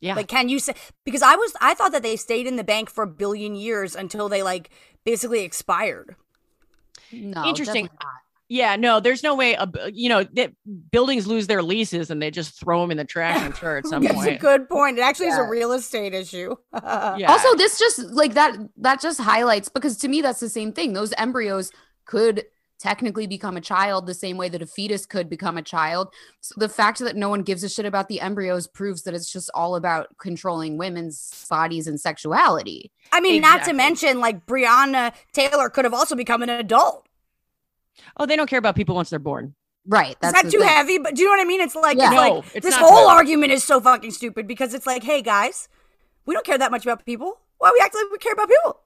Yeah. 0.00 0.14
Like, 0.14 0.28
can 0.28 0.48
you 0.48 0.58
say? 0.58 0.74
Because 1.04 1.22
I 1.22 1.36
was, 1.36 1.54
I 1.60 1.74
thought 1.74 1.92
that 1.92 2.02
they 2.02 2.16
stayed 2.16 2.46
in 2.46 2.56
the 2.56 2.64
bank 2.64 2.90
for 2.90 3.04
a 3.04 3.06
billion 3.06 3.54
years 3.54 3.94
until 3.94 4.28
they 4.28 4.42
like 4.42 4.70
basically 5.04 5.44
expired. 5.44 6.16
No, 7.12 7.44
Interesting. 7.44 7.88
Yeah, 8.48 8.74
no, 8.74 8.98
there's 8.98 9.22
no 9.22 9.36
way. 9.36 9.54
A, 9.54 9.68
you 9.92 10.08
know, 10.08 10.24
that 10.24 10.52
buildings 10.90 11.28
lose 11.28 11.46
their 11.46 11.62
leases 11.62 12.10
and 12.10 12.20
they 12.20 12.32
just 12.32 12.58
throw 12.58 12.80
them 12.80 12.90
in 12.90 12.96
the 12.96 13.04
trash. 13.04 13.40
I'm 13.40 13.52
sure 13.52 13.76
at 13.76 13.86
some 13.86 14.02
That's 14.02 14.26
a 14.26 14.38
good 14.38 14.68
point. 14.68 14.98
It 14.98 15.02
actually 15.02 15.28
is 15.28 15.38
a 15.38 15.44
real 15.44 15.72
estate 15.72 16.14
issue. 16.14 16.56
Yeah. 16.82 17.30
Also, 17.30 17.54
this 17.56 17.78
just 17.78 17.98
like 17.98 18.34
that 18.34 18.56
that 18.78 19.00
just 19.00 19.20
highlights 19.20 19.68
because 19.68 19.96
to 19.98 20.08
me 20.08 20.20
that's 20.20 20.40
the 20.40 20.48
same 20.48 20.72
thing. 20.72 20.92
Those 20.92 21.12
embryos 21.16 21.70
could 22.04 22.44
technically 22.80 23.26
become 23.26 23.56
a 23.56 23.60
child 23.60 24.06
the 24.06 24.14
same 24.14 24.36
way 24.36 24.48
that 24.48 24.62
a 24.62 24.66
fetus 24.66 25.04
could 25.06 25.28
become 25.28 25.56
a 25.58 25.62
child. 25.62 26.08
So 26.40 26.54
the 26.56 26.68
fact 26.68 26.98
that 27.00 27.14
no 27.14 27.28
one 27.28 27.42
gives 27.42 27.62
a 27.62 27.68
shit 27.68 27.84
about 27.86 28.08
the 28.08 28.20
embryos 28.20 28.66
proves 28.66 29.02
that 29.02 29.14
it's 29.14 29.30
just 29.30 29.50
all 29.54 29.76
about 29.76 30.16
controlling 30.18 30.78
women's 30.78 31.46
bodies 31.48 31.86
and 31.86 32.00
sexuality. 32.00 32.90
I 33.12 33.20
mean, 33.20 33.42
not 33.42 33.64
to 33.64 33.72
mention, 33.72 34.18
like 34.18 34.46
Breonna 34.46 35.12
Taylor 35.32 35.68
could 35.68 35.84
have 35.84 35.94
also 35.94 36.16
become 36.16 36.42
an 36.42 36.48
adult. 36.50 37.06
oh, 38.16 38.26
they 38.26 38.34
don't 38.36 38.48
care 38.48 38.58
about 38.58 38.74
people 38.76 38.94
once 38.94 39.10
they're 39.10 39.18
born. 39.18 39.54
Right. 39.86 40.10
Is 40.10 40.16
That's 40.20 40.34
that 40.34 40.44
the 40.46 40.50
too 40.52 40.58
thing. 40.58 40.68
heavy? 40.68 40.98
But 40.98 41.14
do 41.14 41.22
you 41.22 41.28
know 41.28 41.32
what 41.32 41.40
I 41.40 41.44
mean? 41.44 41.60
It's 41.60 41.74
like, 41.74 41.96
Yeah. 41.96 42.06
it's 42.06 42.14
No, 42.14 42.34
like 42.36 42.44
it's 42.54 42.66
this 42.66 42.76
whole 42.76 43.06
good. 43.06 43.10
argument 43.10 43.52
is 43.52 43.64
so 43.64 43.80
fucking 43.80 44.10
stupid 44.10 44.46
because 44.46 44.74
it's 44.74 44.86
like, 44.86 45.02
hey 45.02 45.22
guys, 45.22 45.68
we 46.26 46.34
don't 46.34 46.44
care 46.46 46.58
that 46.58 46.70
much 46.70 46.84
about 46.84 47.04
people. 47.04 47.40
Why 47.58 47.70
we 47.74 47.80
act 47.82 47.94
like 47.94 48.04
we 48.12 48.18
care 48.18 48.32
about 48.32 48.48
people? 48.48 48.80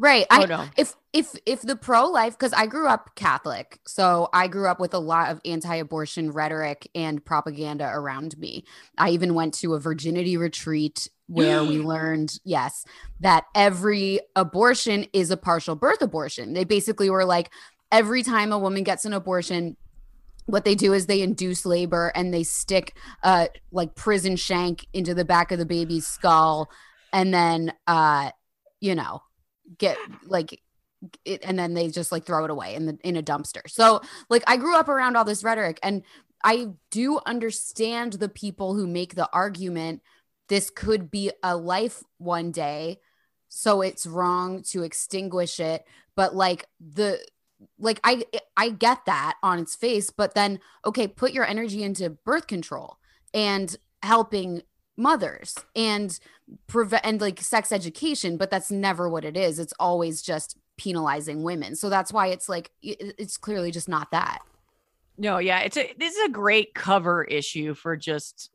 Right. 0.00 0.24
Oh, 0.30 0.40
I 0.40 0.46
no. 0.46 0.66
if 0.78 0.94
if 1.12 1.34
if 1.44 1.60
the 1.60 1.76
pro 1.76 2.06
life 2.06 2.32
because 2.32 2.54
I 2.54 2.64
grew 2.64 2.88
up 2.88 3.14
Catholic, 3.16 3.80
so 3.86 4.30
I 4.32 4.48
grew 4.48 4.66
up 4.66 4.80
with 4.80 4.94
a 4.94 4.98
lot 4.98 5.30
of 5.30 5.42
anti-abortion 5.44 6.30
rhetoric 6.30 6.88
and 6.94 7.22
propaganda 7.22 7.84
around 7.92 8.38
me. 8.38 8.64
I 8.96 9.10
even 9.10 9.34
went 9.34 9.52
to 9.54 9.74
a 9.74 9.78
virginity 9.78 10.38
retreat 10.38 11.10
where 11.26 11.62
we 11.62 11.78
learned, 11.82 12.40
yes, 12.44 12.86
that 13.20 13.44
every 13.54 14.20
abortion 14.34 15.04
is 15.12 15.30
a 15.30 15.36
partial 15.36 15.76
birth 15.76 16.00
abortion. 16.00 16.54
They 16.54 16.64
basically 16.64 17.10
were 17.10 17.26
like, 17.26 17.50
every 17.92 18.22
time 18.22 18.52
a 18.52 18.58
woman 18.58 18.84
gets 18.84 19.04
an 19.04 19.12
abortion, 19.12 19.76
what 20.46 20.64
they 20.64 20.74
do 20.74 20.94
is 20.94 21.04
they 21.04 21.20
induce 21.20 21.66
labor 21.66 22.10
and 22.14 22.32
they 22.32 22.42
stick 22.42 22.96
uh 23.22 23.48
like 23.70 23.94
prison 23.96 24.36
shank 24.36 24.86
into 24.94 25.12
the 25.12 25.26
back 25.26 25.52
of 25.52 25.58
the 25.58 25.66
baby's 25.66 26.06
skull 26.06 26.70
and 27.12 27.34
then 27.34 27.74
uh 27.86 28.30
you 28.80 28.94
know 28.94 29.20
get 29.78 29.96
like 30.24 30.60
it, 31.24 31.40
and 31.44 31.58
then 31.58 31.74
they 31.74 31.88
just 31.88 32.12
like 32.12 32.24
throw 32.24 32.44
it 32.44 32.50
away 32.50 32.74
in 32.74 32.86
the 32.86 32.98
in 33.02 33.16
a 33.16 33.22
dumpster. 33.22 33.62
So 33.68 34.02
like 34.28 34.42
I 34.46 34.56
grew 34.56 34.76
up 34.76 34.88
around 34.88 35.16
all 35.16 35.24
this 35.24 35.44
rhetoric 35.44 35.78
and 35.82 36.02
I 36.42 36.68
do 36.90 37.20
understand 37.26 38.14
the 38.14 38.28
people 38.28 38.74
who 38.74 38.86
make 38.86 39.14
the 39.14 39.28
argument 39.32 40.02
this 40.48 40.70
could 40.70 41.10
be 41.10 41.30
a 41.42 41.56
life 41.56 42.02
one 42.18 42.50
day 42.50 42.98
so 43.48 43.82
it's 43.82 44.06
wrong 44.06 44.62
to 44.62 44.82
extinguish 44.82 45.60
it 45.60 45.84
but 46.16 46.34
like 46.34 46.66
the 46.80 47.18
like 47.78 48.00
I 48.04 48.24
I 48.56 48.70
get 48.70 49.04
that 49.06 49.36
on 49.42 49.58
its 49.58 49.74
face 49.74 50.10
but 50.10 50.34
then 50.34 50.60
okay 50.84 51.06
put 51.06 51.32
your 51.32 51.44
energy 51.44 51.82
into 51.82 52.10
birth 52.10 52.46
control 52.46 52.98
and 53.34 53.74
helping 54.02 54.62
mothers 55.00 55.54
and 55.74 56.20
prevent 56.66 57.04
and 57.04 57.20
like 57.20 57.40
sex 57.40 57.72
education 57.72 58.36
but 58.36 58.50
that's 58.50 58.70
never 58.70 59.08
what 59.08 59.24
it 59.24 59.36
is. 59.36 59.58
It's 59.58 59.72
always 59.80 60.22
just 60.22 60.56
penalizing 60.76 61.42
women. 61.42 61.74
So 61.76 61.88
that's 61.88 62.12
why 62.12 62.28
it's 62.28 62.48
like 62.48 62.70
it's 62.82 63.36
clearly 63.36 63.70
just 63.70 63.88
not 63.88 64.10
that. 64.10 64.40
No 65.16 65.38
yeah 65.38 65.60
it's 65.60 65.76
a 65.76 65.92
this 65.98 66.14
is 66.14 66.26
a 66.26 66.30
great 66.30 66.74
cover 66.74 67.24
issue 67.24 67.74
for 67.74 67.96
just 67.96 68.50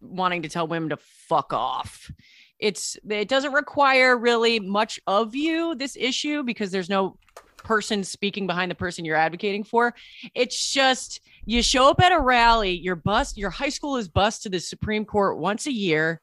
wanting 0.00 0.42
to 0.42 0.48
tell 0.48 0.66
women 0.66 0.90
to 0.90 0.96
fuck 0.98 1.52
off. 1.52 2.10
It's 2.58 2.96
it 3.08 3.28
doesn't 3.28 3.52
require 3.52 4.16
really 4.16 4.60
much 4.60 5.00
of 5.06 5.34
you 5.34 5.74
this 5.74 5.96
issue 5.96 6.42
because 6.42 6.70
there's 6.70 6.90
no 6.90 7.16
person 7.64 8.04
speaking 8.04 8.46
behind 8.46 8.70
the 8.70 8.74
person 8.74 9.04
you're 9.04 9.16
advocating 9.16 9.64
for 9.64 9.94
it's 10.34 10.72
just 10.72 11.20
you 11.44 11.62
show 11.62 11.90
up 11.90 12.00
at 12.00 12.12
a 12.12 12.20
rally, 12.20 12.70
your 12.70 12.96
bus, 12.96 13.36
your 13.36 13.50
high 13.50 13.68
school 13.68 13.96
is 13.96 14.08
bused 14.08 14.42
to 14.42 14.48
the 14.48 14.60
Supreme 14.60 15.04
Court 15.04 15.38
once 15.38 15.66
a 15.66 15.72
year. 15.72 16.20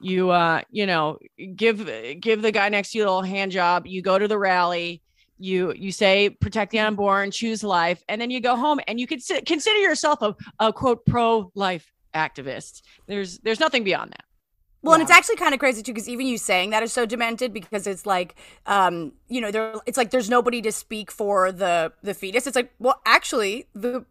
You 0.00 0.30
uh, 0.30 0.62
you 0.70 0.86
know, 0.86 1.18
give 1.56 1.90
give 2.20 2.42
the 2.42 2.52
guy 2.52 2.68
next 2.68 2.92
to 2.92 2.98
you 2.98 3.04
a 3.04 3.06
little 3.06 3.22
hand 3.22 3.50
job. 3.50 3.86
You 3.86 4.02
go 4.02 4.18
to 4.18 4.28
the 4.28 4.38
rally. 4.38 5.02
You 5.38 5.72
you 5.72 5.90
say 5.90 6.30
protect 6.30 6.70
the 6.70 6.80
unborn, 6.80 7.30
choose 7.30 7.64
life, 7.64 8.02
and 8.08 8.20
then 8.20 8.30
you 8.30 8.40
go 8.40 8.56
home 8.56 8.78
and 8.86 9.00
you 9.00 9.06
can 9.06 9.18
consider 9.44 9.78
yourself 9.78 10.22
a, 10.22 10.36
a 10.60 10.72
quote 10.72 11.04
pro 11.06 11.50
life 11.54 11.90
activist. 12.14 12.82
There's 13.06 13.38
there's 13.38 13.60
nothing 13.60 13.84
beyond 13.84 14.12
that. 14.12 14.24
Well, 14.82 14.92
yeah. 14.92 15.00
and 15.00 15.02
it's 15.02 15.16
actually 15.16 15.36
kind 15.36 15.54
of 15.54 15.60
crazy 15.60 15.82
too, 15.82 15.92
because 15.92 16.08
even 16.08 16.26
you 16.26 16.38
saying 16.38 16.70
that 16.70 16.82
is 16.82 16.92
so 16.92 17.04
demented 17.04 17.52
because 17.52 17.86
it's 17.86 18.06
like, 18.06 18.36
um, 18.66 19.12
you 19.28 19.40
know, 19.40 19.50
there, 19.50 19.74
it's 19.86 19.98
like 19.98 20.10
there's 20.10 20.30
nobody 20.30 20.62
to 20.62 20.72
speak 20.72 21.10
for 21.10 21.50
the 21.50 21.92
the 22.02 22.14
fetus. 22.14 22.46
It's 22.46 22.56
like, 22.56 22.72
well, 22.78 23.00
actually, 23.04 23.66
the 23.74 24.04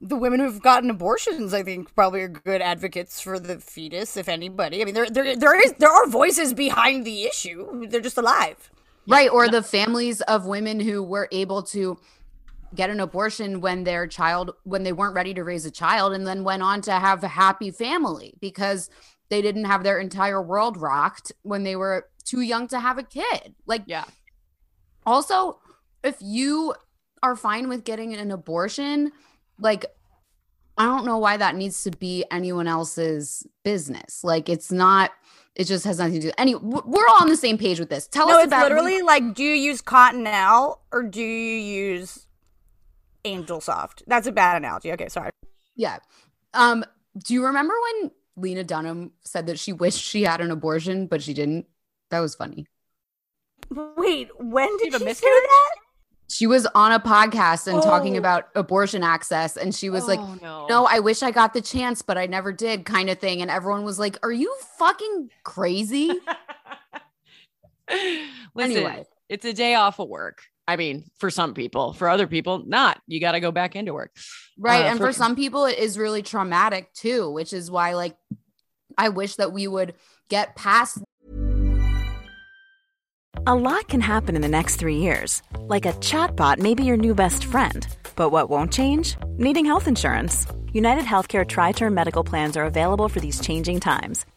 the 0.00 0.16
women 0.16 0.38
who've 0.38 0.62
gotten 0.62 0.90
abortions, 0.90 1.54
I 1.54 1.62
think, 1.62 1.94
probably 1.94 2.20
are 2.22 2.28
good 2.28 2.60
advocates 2.60 3.20
for 3.20 3.40
the 3.40 3.58
fetus, 3.58 4.16
if 4.16 4.28
anybody. 4.28 4.82
I 4.82 4.84
mean, 4.84 4.94
there 4.94 5.10
there 5.10 5.34
there 5.36 5.60
is 5.60 5.72
there 5.78 5.90
are 5.90 6.06
voices 6.06 6.54
behind 6.54 7.04
the 7.04 7.24
issue. 7.24 7.86
They're 7.88 8.00
just 8.00 8.18
alive. 8.18 8.70
Right. 9.06 9.30
Or 9.30 9.48
the 9.48 9.62
families 9.62 10.20
of 10.22 10.46
women 10.46 10.80
who 10.80 11.02
were 11.02 11.28
able 11.30 11.62
to 11.64 11.98
get 12.74 12.90
an 12.90 13.00
abortion 13.00 13.60
when 13.60 13.84
their 13.84 14.06
child 14.06 14.52
when 14.64 14.82
they 14.82 14.92
weren't 14.92 15.14
ready 15.14 15.34
to 15.34 15.44
raise 15.44 15.64
a 15.64 15.70
child 15.70 16.12
and 16.12 16.26
then 16.26 16.44
went 16.44 16.62
on 16.62 16.80
to 16.82 16.92
have 16.92 17.22
a 17.22 17.28
happy 17.28 17.70
family 17.70 18.34
because 18.40 18.90
they 19.30 19.42
didn't 19.42 19.64
have 19.64 19.82
their 19.82 19.98
entire 19.98 20.42
world 20.42 20.76
rocked 20.76 21.32
when 21.42 21.62
they 21.62 21.76
were 21.76 22.08
too 22.24 22.40
young 22.40 22.68
to 22.68 22.80
have 22.80 22.98
a 22.98 23.02
kid. 23.02 23.54
Like 23.66 23.82
yeah. 23.86 24.04
Also, 25.06 25.60
if 26.02 26.16
you 26.20 26.74
are 27.22 27.36
fine 27.36 27.68
with 27.68 27.84
getting 27.84 28.14
an 28.14 28.30
abortion, 28.30 29.12
like 29.58 29.86
I 30.76 30.84
don't 30.84 31.04
know 31.04 31.18
why 31.18 31.36
that 31.36 31.54
needs 31.54 31.82
to 31.84 31.90
be 31.90 32.24
anyone 32.30 32.66
else's 32.66 33.46
business. 33.62 34.24
Like 34.24 34.48
it's 34.48 34.72
not. 34.72 35.12
It 35.54 35.64
just 35.64 35.84
has 35.84 35.98
nothing 35.98 36.14
to 36.14 36.20
do. 36.20 36.32
Any, 36.36 36.56
we're 36.56 37.06
all 37.06 37.22
on 37.22 37.28
the 37.28 37.36
same 37.36 37.58
page 37.58 37.78
with 37.78 37.88
this. 37.88 38.08
Tell 38.08 38.26
no, 38.26 38.38
us 38.38 38.44
it's 38.44 38.46
about. 38.48 38.64
literally 38.64 39.02
like, 39.02 39.34
do 39.34 39.44
you 39.44 39.54
use 39.54 39.80
Cottonelle 39.80 40.78
or 40.90 41.04
do 41.04 41.22
you 41.22 41.56
use 41.56 42.26
Angel 43.24 43.60
Soft? 43.60 44.02
That's 44.08 44.26
a 44.26 44.32
bad 44.32 44.56
analogy. 44.56 44.90
Okay, 44.92 45.08
sorry. 45.08 45.30
Yeah. 45.76 45.98
Um. 46.54 46.84
Do 47.16 47.34
you 47.34 47.44
remember 47.46 47.72
when 48.00 48.10
Lena 48.36 48.64
Dunham 48.64 49.12
said 49.24 49.46
that 49.46 49.58
she 49.58 49.72
wished 49.72 50.02
she 50.02 50.22
had 50.22 50.40
an 50.40 50.50
abortion, 50.50 51.06
but 51.06 51.22
she 51.22 51.34
didn't? 51.34 51.66
That 52.10 52.20
was 52.20 52.34
funny. 52.34 52.66
Wait, 53.70 54.28
when 54.38 54.76
did 54.78 54.92
she 54.92 55.14
say 55.14 55.26
that? 55.30 55.74
she 56.28 56.46
was 56.46 56.66
on 56.74 56.92
a 56.92 57.00
podcast 57.00 57.66
and 57.66 57.78
oh. 57.78 57.82
talking 57.82 58.16
about 58.16 58.48
abortion 58.54 59.02
access 59.02 59.56
and 59.56 59.74
she 59.74 59.90
was 59.90 60.04
oh, 60.04 60.06
like 60.06 60.42
no. 60.42 60.66
no 60.68 60.86
i 60.86 60.98
wish 60.98 61.22
i 61.22 61.30
got 61.30 61.52
the 61.54 61.60
chance 61.60 62.02
but 62.02 62.18
i 62.18 62.26
never 62.26 62.52
did 62.52 62.84
kind 62.84 63.10
of 63.10 63.18
thing 63.18 63.42
and 63.42 63.50
everyone 63.50 63.84
was 63.84 63.98
like 63.98 64.16
are 64.22 64.32
you 64.32 64.54
fucking 64.78 65.30
crazy 65.42 66.10
Listen, 67.90 68.76
anyway 68.76 69.04
it's 69.28 69.44
a 69.44 69.52
day 69.52 69.74
off 69.74 69.98
of 69.98 70.08
work 70.08 70.42
i 70.66 70.76
mean 70.76 71.04
for 71.18 71.30
some 71.30 71.54
people 71.54 71.92
for 71.92 72.08
other 72.08 72.26
people 72.26 72.62
not 72.66 73.00
you 73.06 73.20
got 73.20 73.32
to 73.32 73.40
go 73.40 73.50
back 73.50 73.76
into 73.76 73.92
work 73.92 74.10
right 74.58 74.84
uh, 74.84 74.88
and 74.88 74.98
for-, 74.98 75.06
for 75.06 75.12
some 75.12 75.36
people 75.36 75.64
it 75.64 75.78
is 75.78 75.98
really 75.98 76.22
traumatic 76.22 76.92
too 76.94 77.30
which 77.30 77.52
is 77.52 77.70
why 77.70 77.94
like 77.94 78.16
i 78.98 79.08
wish 79.08 79.36
that 79.36 79.52
we 79.52 79.66
would 79.66 79.94
get 80.28 80.56
past 80.56 80.98
a 83.46 83.54
lot 83.54 83.88
can 83.88 84.00
happen 84.00 84.36
in 84.36 84.42
the 84.42 84.48
next 84.48 84.76
three 84.76 84.96
years 84.96 85.42
like 85.68 85.86
a 85.86 85.92
chatbot 85.94 86.58
may 86.58 86.74
be 86.74 86.84
your 86.84 86.96
new 86.96 87.14
best 87.14 87.44
friend. 87.44 87.86
But 88.16 88.30
what 88.30 88.50
won't 88.50 88.72
change? 88.72 89.16
Needing 89.36 89.66
health 89.66 89.88
insurance. 89.88 90.46
United 90.72 91.04
Healthcare 91.04 91.46
Tri 91.46 91.72
Term 91.72 91.94
Medical 91.94 92.24
Plans 92.24 92.56
are 92.56 92.64
available 92.64 93.08
for 93.08 93.20
these 93.20 93.40
changing 93.40 93.80
times. 93.80 94.24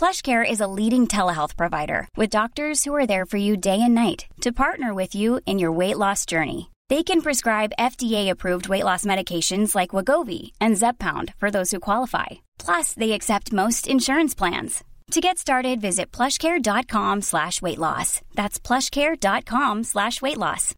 PlushCare 0.00 0.50
is 0.50 0.60
a 0.62 0.66
leading 0.66 1.06
telehealth 1.06 1.58
provider 1.58 2.08
with 2.16 2.30
doctors 2.30 2.84
who 2.84 2.94
are 2.94 3.06
there 3.06 3.26
for 3.26 3.36
you 3.36 3.54
day 3.54 3.82
and 3.82 3.94
night 3.94 4.24
to 4.40 4.50
partner 4.50 4.94
with 4.94 5.14
you 5.14 5.40
in 5.44 5.58
your 5.58 5.72
weight 5.72 5.98
loss 5.98 6.24
journey. 6.24 6.70
They 6.88 7.02
can 7.02 7.20
prescribe 7.20 7.76
FDA-approved 7.78 8.70
weight 8.70 8.84
loss 8.84 9.04
medications 9.04 9.74
like 9.74 9.90
Wegovy 9.90 10.52
and 10.58 10.74
Zepbound 10.76 11.34
for 11.36 11.50
those 11.50 11.70
who 11.70 11.80
qualify. 11.80 12.28
Plus, 12.58 12.94
they 12.94 13.12
accept 13.12 13.52
most 13.52 13.86
insurance 13.86 14.34
plans. 14.34 14.82
To 15.10 15.20
get 15.20 15.36
started, 15.36 15.82
visit 15.82 16.10
plushcare.com 16.12 17.20
slash 17.20 17.60
weight 17.60 17.78
loss. 17.78 18.22
That's 18.34 18.58
plushcare.com 18.58 19.84
slash 19.84 20.22
weight 20.22 20.38
loss. 20.38 20.74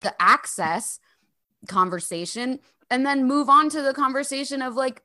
The 0.00 0.14
access 0.18 0.98
conversation 1.68 2.58
and 2.90 3.06
then 3.06 3.28
move 3.28 3.48
on 3.48 3.68
to 3.68 3.80
the 3.80 3.94
conversation 3.94 4.60
of 4.60 4.74
like 4.74 5.02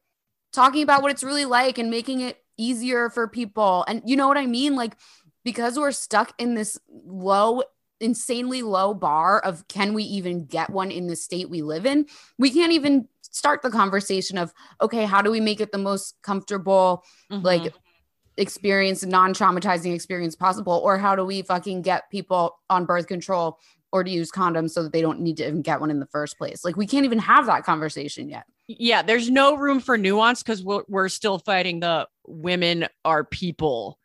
talking 0.55 0.83
about 0.83 1.01
what 1.01 1.11
it's 1.11 1.23
really 1.23 1.45
like 1.45 1.77
and 1.77 1.89
making 1.91 2.21
it 2.21 2.37
easier 2.57 3.09
for 3.09 3.27
people. 3.27 3.85
And 3.87 4.01
you 4.05 4.15
know 4.15 4.27
what 4.27 4.37
I 4.37 4.45
mean? 4.45 4.75
Like, 4.75 4.95
because 5.43 5.77
we're 5.77 5.91
stuck 5.91 6.33
in 6.39 6.55
this 6.55 6.79
low 6.89 7.63
insanely 8.01 8.61
low 8.61 8.93
bar 8.93 9.39
of 9.39 9.65
can 9.69 9.93
we 9.93 10.03
even 10.03 10.45
get 10.45 10.69
one 10.69 10.91
in 10.91 11.07
the 11.07 11.15
state 11.15 11.49
we 11.49 11.61
live 11.61 11.85
in 11.85 12.05
we 12.37 12.51
can't 12.51 12.73
even 12.73 13.07
start 13.21 13.61
the 13.61 13.69
conversation 13.69 14.37
of 14.37 14.53
okay 14.81 15.05
how 15.05 15.21
do 15.21 15.31
we 15.31 15.39
make 15.39 15.61
it 15.61 15.71
the 15.71 15.77
most 15.77 16.15
comfortable 16.21 17.05
mm-hmm. 17.31 17.43
like 17.45 17.73
experience 18.35 19.05
non-traumatizing 19.05 19.95
experience 19.95 20.35
possible 20.35 20.81
or 20.83 20.97
how 20.97 21.15
do 21.15 21.23
we 21.23 21.41
fucking 21.41 21.81
get 21.81 22.09
people 22.09 22.59
on 22.69 22.85
birth 22.85 23.07
control 23.07 23.57
or 23.93 24.03
to 24.03 24.11
use 24.11 24.29
condoms 24.29 24.71
so 24.71 24.83
that 24.83 24.91
they 24.91 25.01
don't 25.01 25.21
need 25.21 25.37
to 25.37 25.47
even 25.47 25.61
get 25.61 25.79
one 25.79 25.89
in 25.89 26.01
the 26.01 26.07
first 26.07 26.37
place 26.37 26.65
like 26.65 26.75
we 26.75 26.85
can't 26.85 27.05
even 27.05 27.19
have 27.19 27.45
that 27.45 27.63
conversation 27.63 28.27
yet 28.27 28.45
yeah 28.67 29.01
there's 29.01 29.29
no 29.29 29.55
room 29.55 29.79
for 29.79 29.97
nuance 29.97 30.41
because 30.41 30.63
we're, 30.63 30.83
we're 30.87 31.09
still 31.09 31.39
fighting 31.39 31.79
the 31.79 32.07
women 32.27 32.87
are 33.03 33.23
people 33.23 33.99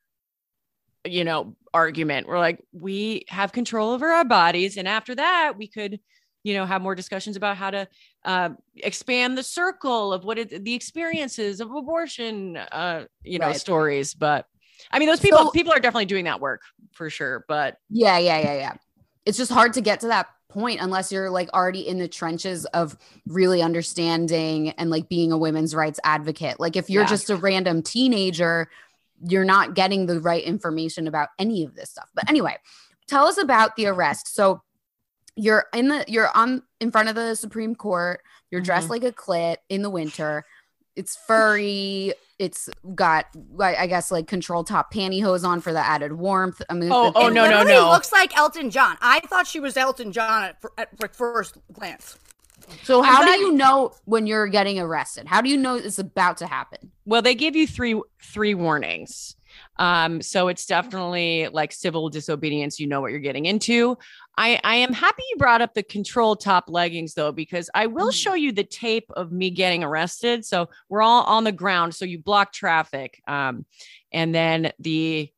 you 1.04 1.24
know 1.24 1.56
argument 1.72 2.26
we're 2.26 2.38
like 2.38 2.62
we 2.72 3.24
have 3.28 3.52
control 3.52 3.90
over 3.90 4.08
our 4.10 4.24
bodies 4.24 4.76
and 4.76 4.86
after 4.86 5.14
that 5.14 5.54
we 5.56 5.66
could 5.66 5.98
you 6.42 6.54
know 6.54 6.66
have 6.66 6.82
more 6.82 6.94
discussions 6.94 7.36
about 7.36 7.56
how 7.56 7.70
to 7.70 7.88
uh, 8.24 8.50
expand 8.76 9.36
the 9.38 9.42
circle 9.42 10.12
of 10.12 10.24
what 10.24 10.38
it, 10.38 10.64
the 10.64 10.74
experiences 10.74 11.60
of 11.60 11.70
abortion 11.70 12.56
uh, 12.56 13.04
you 13.22 13.38
know 13.38 13.46
right. 13.46 13.56
stories 13.56 14.14
but 14.14 14.46
I 14.90 14.98
mean, 14.98 15.08
those 15.08 15.20
people 15.20 15.38
So- 15.38 15.50
people 15.50 15.72
are 15.72 15.80
definitely 15.80 16.06
doing 16.06 16.24
that 16.24 16.40
work 16.40 16.62
for 16.92 17.10
sure. 17.10 17.44
But 17.48 17.76
Yeah, 17.88 18.18
yeah, 18.18 18.38
yeah, 18.38 18.54
yeah. 18.54 18.72
It's 19.26 19.36
just 19.36 19.52
hard 19.52 19.74
to 19.74 19.80
get 19.80 20.00
to 20.00 20.08
that 20.08 20.28
point 20.50 20.80
unless 20.80 21.10
you're 21.10 21.30
like 21.30 21.48
already 21.54 21.86
in 21.88 21.98
the 21.98 22.08
trenches 22.08 22.66
of 22.66 22.96
really 23.26 23.62
understanding 23.62 24.70
and 24.70 24.90
like 24.90 25.08
being 25.08 25.32
a 25.32 25.38
women's 25.38 25.74
rights 25.74 25.98
advocate. 26.04 26.60
Like 26.60 26.76
if 26.76 26.90
you're 26.90 27.02
Yeah. 27.02 27.08
just 27.08 27.30
a 27.30 27.36
random 27.36 27.82
teenager, 27.82 28.68
you're 29.22 29.44
not 29.44 29.74
getting 29.74 30.06
the 30.06 30.20
right 30.20 30.42
information 30.42 31.06
about 31.06 31.28
any 31.38 31.64
of 31.64 31.74
this 31.74 31.90
stuff. 31.90 32.08
But 32.14 32.28
anyway, 32.28 32.56
tell 33.06 33.26
us 33.26 33.38
about 33.38 33.76
the 33.76 33.86
arrest. 33.86 34.34
So 34.34 34.62
you're 35.36 35.66
in 35.72 35.88
the 35.88 36.04
you're 36.08 36.30
on 36.36 36.62
in 36.80 36.90
front 36.90 37.08
of 37.08 37.14
the 37.14 37.34
Supreme 37.34 37.74
Court. 37.74 38.20
You're 38.50 38.60
dressed 38.60 38.88
Mhm. 38.88 38.90
like 38.90 39.04
a 39.04 39.12
clit 39.12 39.56
in 39.68 39.82
the 39.82 39.90
winter. 39.90 40.44
It's 41.00 41.16
furry. 41.16 42.12
It's 42.38 42.68
got, 42.94 43.26
I 43.60 43.74
I 43.76 43.86
guess, 43.86 44.10
like 44.10 44.26
control 44.26 44.64
top 44.64 44.92
pantyhose 44.94 45.44
on 45.44 45.60
for 45.60 45.72
the 45.72 45.78
added 45.78 46.12
warmth. 46.12 46.62
I 46.70 46.74
mean, 46.74 46.90
Oh, 46.92 47.10
the- 47.10 47.18
oh, 47.18 47.28
no, 47.28 47.44
no, 47.44 47.58
literally 47.58 47.72
no. 47.72 47.90
looks 47.90 48.12
like 48.12 48.36
Elton 48.36 48.70
John. 48.70 48.96
I 49.00 49.20
thought 49.20 49.46
she 49.46 49.60
was 49.60 49.76
Elton 49.76 50.12
John 50.12 50.44
at, 50.44 50.56
at, 50.78 50.88
at 51.02 51.16
first 51.16 51.58
glance. 51.72 52.18
So 52.84 53.00
I'm 53.02 53.06
how 53.06 53.24
do 53.24 53.30
you 53.40 53.52
know 53.52 53.92
when 54.04 54.26
you're 54.26 54.46
getting 54.46 54.78
arrested? 54.78 55.26
How 55.26 55.40
do 55.40 55.48
you 55.50 55.56
know 55.56 55.74
it's 55.76 55.98
about 55.98 56.36
to 56.38 56.46
happen? 56.46 56.92
well, 57.04 57.22
they 57.22 57.34
give 57.34 57.56
you 57.56 57.66
three 57.66 58.00
three 58.22 58.54
warnings. 58.54 59.34
Um, 59.76 60.20
so 60.22 60.48
it's 60.48 60.66
definitely 60.66 61.48
like 61.48 61.72
civil 61.72 62.08
disobedience. 62.08 62.78
You 62.78 62.86
know 62.86 63.00
what 63.00 63.10
you're 63.10 63.20
getting 63.20 63.46
into. 63.46 63.96
I, 64.36 64.60
I 64.64 64.76
am 64.76 64.92
happy 64.92 65.22
you 65.30 65.36
brought 65.36 65.60
up 65.60 65.74
the 65.74 65.82
control 65.82 66.36
top 66.36 66.64
leggings 66.68 67.14
though, 67.14 67.32
because 67.32 67.68
I 67.74 67.86
will 67.86 68.10
show 68.10 68.34
you 68.34 68.52
the 68.52 68.64
tape 68.64 69.10
of 69.16 69.32
me 69.32 69.50
getting 69.50 69.84
arrested. 69.84 70.44
So 70.44 70.68
we're 70.88 71.02
all 71.02 71.24
on 71.24 71.44
the 71.44 71.52
ground. 71.52 71.94
So 71.94 72.04
you 72.04 72.18
block 72.18 72.52
traffic. 72.52 73.20
Um, 73.26 73.66
and 74.12 74.34
then 74.34 74.72
the 74.78 75.30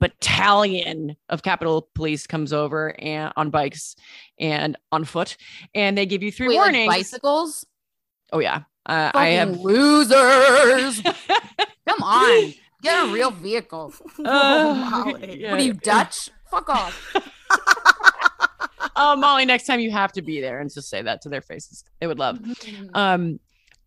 battalion 0.00 1.16
of 1.28 1.42
Capitol 1.42 1.88
Police 1.94 2.26
comes 2.26 2.52
over 2.52 2.98
and 3.00 3.32
on 3.36 3.50
bikes 3.50 3.94
and 4.38 4.76
on 4.90 5.04
foot, 5.04 5.36
and 5.74 5.96
they 5.96 6.06
give 6.06 6.22
you 6.22 6.32
three 6.32 6.48
Wait, 6.48 6.56
like 6.56 6.64
warnings. 6.64 6.94
bicycles? 6.94 7.66
oh 8.32 8.40
yeah, 8.40 8.62
uh, 8.86 9.10
I 9.14 9.26
have. 9.28 9.60
losers. 9.60 11.02
Come 11.88 12.02
on, 12.02 12.54
get 12.82 13.08
a 13.08 13.12
real 13.12 13.30
vehicle. 13.48 13.94
Uh, 14.24 14.88
Molly. 15.04 15.40
yeah. 15.40 15.50
What 15.50 15.60
are 15.60 15.64
you 15.64 15.72
Dutch? 15.74 16.28
Fuck 16.50 16.68
off. 16.68 17.16
oh 18.96 19.16
Molly, 19.16 19.44
next 19.46 19.66
time 19.66 19.80
you 19.80 19.90
have 19.90 20.12
to 20.12 20.22
be 20.22 20.40
there 20.40 20.60
and 20.60 20.72
just 20.72 20.88
say 20.88 21.02
that 21.02 21.22
to 21.22 21.28
their 21.28 21.40
faces. 21.42 21.84
They 22.00 22.06
would 22.06 22.18
love. 22.18 22.38
Um, 22.94 23.40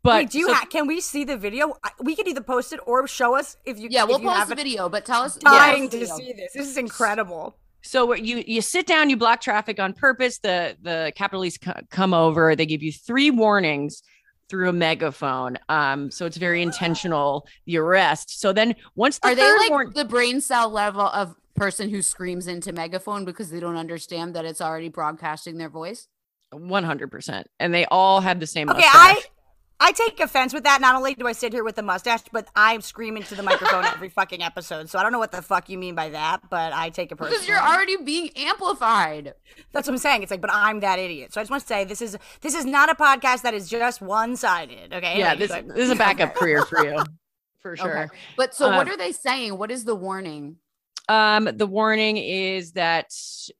but 0.04 0.16
Wait, 0.16 0.30
do 0.32 0.40
you 0.40 0.48
so- 0.48 0.54
ha- 0.54 0.66
can 0.70 0.88
we 0.88 1.02
see 1.02 1.24
the 1.24 1.38
video? 1.38 1.74
We 2.00 2.16
could 2.16 2.28
either 2.28 2.42
post 2.42 2.74
it 2.74 2.80
or 2.86 3.08
show 3.08 3.36
us 3.36 3.58
if 3.66 3.80
you. 3.80 3.88
Yeah, 3.92 4.04
if 4.04 4.10
we'll 4.10 4.20
you 4.22 4.28
post 4.28 4.38
have 4.40 4.50
the 4.50 4.56
video, 4.56 4.88
but 4.90 5.06
tell 5.06 5.22
us. 5.22 5.36
Dying 5.36 5.84
yeah, 5.86 5.90
to 5.90 5.98
video. 6.00 6.16
see 6.18 6.34
this. 6.34 6.54
This 6.54 6.68
is 6.68 6.78
incredible. 6.78 7.58
So 7.82 8.06
what 8.06 8.24
you 8.24 8.44
you 8.46 8.62
sit 8.62 8.86
down, 8.88 9.10
you 9.10 9.18
block 9.18 9.42
traffic 9.42 9.80
on 9.80 9.94
purpose. 9.94 10.40
The 10.40 10.76
the 10.82 11.12
capitalists 11.16 11.58
Police 11.60 11.76
co- 11.76 11.82
come 11.90 12.14
over. 12.14 12.56
They 12.56 12.66
give 12.66 12.84
you 12.84 12.92
three 12.92 13.32
warnings 13.32 14.02
through 14.50 14.70
a 14.70 14.74
megaphone. 14.74 15.58
Um, 15.70 16.12
so 16.12 16.26
it's 16.26 16.38
very 16.38 16.62
intentional. 16.62 17.48
The 17.66 17.78
arrest. 17.78 18.40
So 18.40 18.54
then 18.54 18.76
once 18.96 19.20
the 19.20 19.30
Are 19.30 19.36
they 19.36 19.58
like 19.58 19.70
warn- 19.70 19.92
the 19.96 20.06
brain 20.06 20.42
cell 20.42 20.70
level 20.70 21.02
of 21.08 21.36
person 21.56 21.90
who 21.90 22.02
screams 22.02 22.48
into 22.48 22.72
megaphone 22.74 23.26
because 23.26 23.50
they 23.50 23.60
don't 23.60 23.78
understand 23.78 24.36
that 24.36 24.46
it's 24.46 24.62
already 24.62 24.90
broadcasting 24.90 25.58
their 25.58 25.70
voice? 25.70 26.08
one 26.52 26.84
hundred 26.86 27.12
percent, 27.12 27.48
and 27.60 27.74
they 27.74 27.86
all 27.86 28.22
had 28.22 28.40
the 28.40 28.48
same. 28.48 28.70
Okay. 28.70 28.82
I 28.86 29.22
I 29.80 29.92
take 29.92 30.20
offense 30.22 30.54
with 30.54 30.64
that. 30.64 30.80
Not 30.80 30.96
only 30.96 31.16
do 31.16 31.28
I 31.28 31.34
sit 31.34 31.52
here 31.52 31.64
with 31.64 31.76
the 31.76 31.82
mustache, 31.84 32.22
but 32.32 32.48
I'm 32.56 32.80
screaming 32.82 33.24
to 33.24 33.36
the 33.36 33.44
microphone 33.44 33.84
every 33.86 34.08
fucking 34.10 34.42
episode. 34.42 34.90
So 34.90 34.98
I 34.98 35.04
don't 35.04 35.12
know 35.12 35.20
what 35.20 35.32
the 35.34 35.42
fuck 35.42 35.68
you 35.70 35.78
mean 35.78 35.96
by 35.96 36.10
that, 36.10 36.50
but 36.50 36.72
I 36.72 36.90
take 36.90 37.12
it 37.12 37.18
personally. 37.18 37.36
Because 37.36 37.48
you're 37.48 37.60
already 37.60 37.98
being 37.98 38.30
amplified. 38.38 39.34
That's 39.74 39.88
what 39.88 39.94
I'm 39.94 39.98
saying. 39.98 40.24
It's 40.24 40.32
like, 40.32 40.42
but 40.42 40.52
I'm 40.54 40.80
that 40.80 40.98
idiot. 41.00 41.34
So 41.34 41.42
I 41.42 41.44
just 41.44 41.52
want 41.52 41.62
to 41.62 41.68
say 41.68 41.84
this 41.84 42.02
is 42.02 42.18
this 42.42 42.56
is 42.56 42.66
not 42.66 42.90
a 42.90 42.96
podcast 42.96 43.42
that 43.42 43.54
is 43.54 43.70
just 43.70 44.02
one 44.02 44.36
sided. 44.38 44.94
Okay. 44.94 45.20
yeah, 45.20 45.30
Like, 45.32 45.40
this 45.40 45.50
like- 45.52 45.68
this 45.68 45.78
is 45.80 45.90
a 45.92 45.96
backup 45.96 46.36
career 46.36 46.64
for 46.66 46.86
you, 46.86 47.04
for 47.60 47.76
sure. 47.76 48.04
Okay. 48.06 48.16
But 48.38 48.56
so 48.56 48.70
what 48.70 48.88
Uh, 48.88 48.92
are 48.92 48.98
they 48.98 49.12
saying? 49.12 49.58
What 49.58 49.72
is 49.72 49.84
the 49.84 49.96
warning? 49.96 50.58
Um, 51.08 51.50
the 51.54 51.68
warning 51.68 52.18
is 52.18 52.72
that 52.72 53.14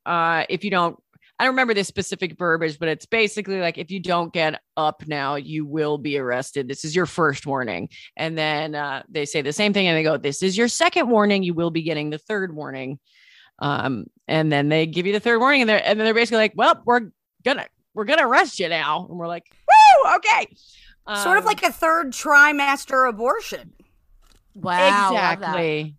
uh, 0.06 0.46
if 0.50 0.64
you 0.64 0.72
don't, 0.72 0.98
I 1.38 1.44
don't 1.44 1.54
remember 1.54 1.74
this 1.74 1.88
specific 1.88 2.38
verbiage, 2.38 2.80
but 2.80 2.88
it's 2.88 3.06
basically 3.06 3.60
like 3.60 3.78
if 3.78 3.92
you 3.92 4.00
don't 4.00 4.32
get 4.32 4.62
up 4.78 5.04
now, 5.06 5.36
you 5.36 5.66
will 5.66 5.98
be 5.98 6.18
arrested. 6.18 6.68
This 6.68 6.86
is 6.86 6.96
your 6.96 7.06
first 7.06 7.46
warning, 7.46 7.90
and 8.16 8.38
then 8.38 8.74
uh, 8.76 9.04
they 9.10 9.26
say 9.26 9.42
the 9.42 9.52
same 9.52 9.74
thing, 9.74 9.88
and 9.88 9.98
they 9.98 10.04
go, 10.04 10.18
"This 10.18 10.42
is 10.42 10.58
your 10.58 10.70
second 10.70 11.10
warning. 11.10 11.44
You 11.44 11.54
will 11.54 11.72
be 11.72 11.82
getting 11.84 12.10
the 12.10 12.18
third 12.18 12.56
warning." 12.56 13.00
Um, 13.60 14.06
and 14.28 14.52
then 14.52 14.70
they 14.70 14.86
give 14.86 15.06
you 15.06 15.14
the 15.14 15.20
third 15.20 15.40
warning, 15.40 15.62
and 15.62 15.70
they're 15.70 15.86
and 15.86 16.00
then 16.00 16.06
they're 16.06 16.14
basically 16.14 16.38
like, 16.38 16.54
"Well, 16.56 16.82
we're 16.86 17.10
gonna 17.44 17.68
we're 17.94 18.06
gonna 18.06 18.28
arrest 18.28 18.60
you 18.60 18.70
now," 18.70 19.06
and 19.10 19.18
we're 19.18 19.28
like, 19.28 19.46
"Woo, 19.68 20.16
okay." 20.16 20.48
sort 21.22 21.38
of 21.38 21.44
Um, 21.44 21.48
like 21.48 21.62
a 21.64 21.72
third 21.72 22.14
trimester 22.14 23.08
abortion. 23.08 23.74
Wow. 24.56 25.10
exactly, 25.12 25.96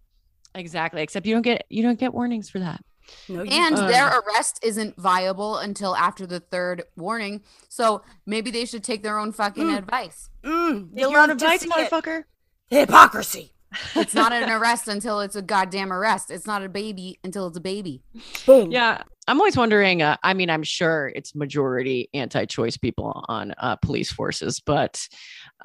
exactly. 0.55 1.03
Except 1.03 1.27
you 1.27 1.35
don't 1.35 1.43
get 1.43 1.67
you 1.69 1.83
don't 1.83 1.99
get 1.99 2.15
warnings 2.15 2.49
for 2.49 2.59
that. 2.59 2.81
No, 3.29 3.43
And 3.43 3.77
Uh. 3.77 3.87
their 3.89 4.07
arrest 4.21 4.59
isn't 4.63 4.97
viable 4.97 5.59
until 5.59 5.97
after 5.97 6.27
the 6.27 6.41
third 6.41 6.85
warning. 6.97 7.43
So 7.69 8.03
maybe 8.27 8.51
they 8.51 8.65
should 8.65 8.85
take 8.85 9.03
their 9.03 9.19
own 9.19 9.33
fucking 9.33 9.71
advice. 9.71 10.31
Mm, 10.45 10.91
you 10.95 11.11
your 11.11 11.21
own 11.21 11.29
love 11.29 11.31
advice, 11.31 11.61
see 11.61 11.69
it. 11.69 11.91
motherfucker. 11.91 12.25
Hypocrisy. 12.69 13.53
It's 13.95 14.15
not 14.15 14.33
an 14.33 14.49
arrest 14.49 14.89
until 14.89 15.21
it's 15.21 15.37
a 15.37 15.43
goddamn 15.43 15.93
arrest. 15.93 16.31
It's 16.31 16.47
not 16.47 16.63
a 16.65 16.69
baby 16.69 17.19
until 17.25 17.47
it's 17.49 17.59
a 17.59 17.61
baby. 17.61 18.01
Boom. 18.47 18.71
Yeah, 18.71 19.03
I'm 19.29 19.39
always 19.41 19.57
wondering. 19.57 20.03
Uh, 20.03 20.17
I 20.23 20.35
mean, 20.35 20.49
I'm 20.49 20.63
sure 20.63 21.13
it's 21.15 21.35
majority 21.35 22.09
anti-choice 22.15 22.77
people 22.77 23.25
on 23.29 23.53
uh, 23.59 23.77
police 23.77 24.11
forces, 24.11 24.61
but 24.61 25.07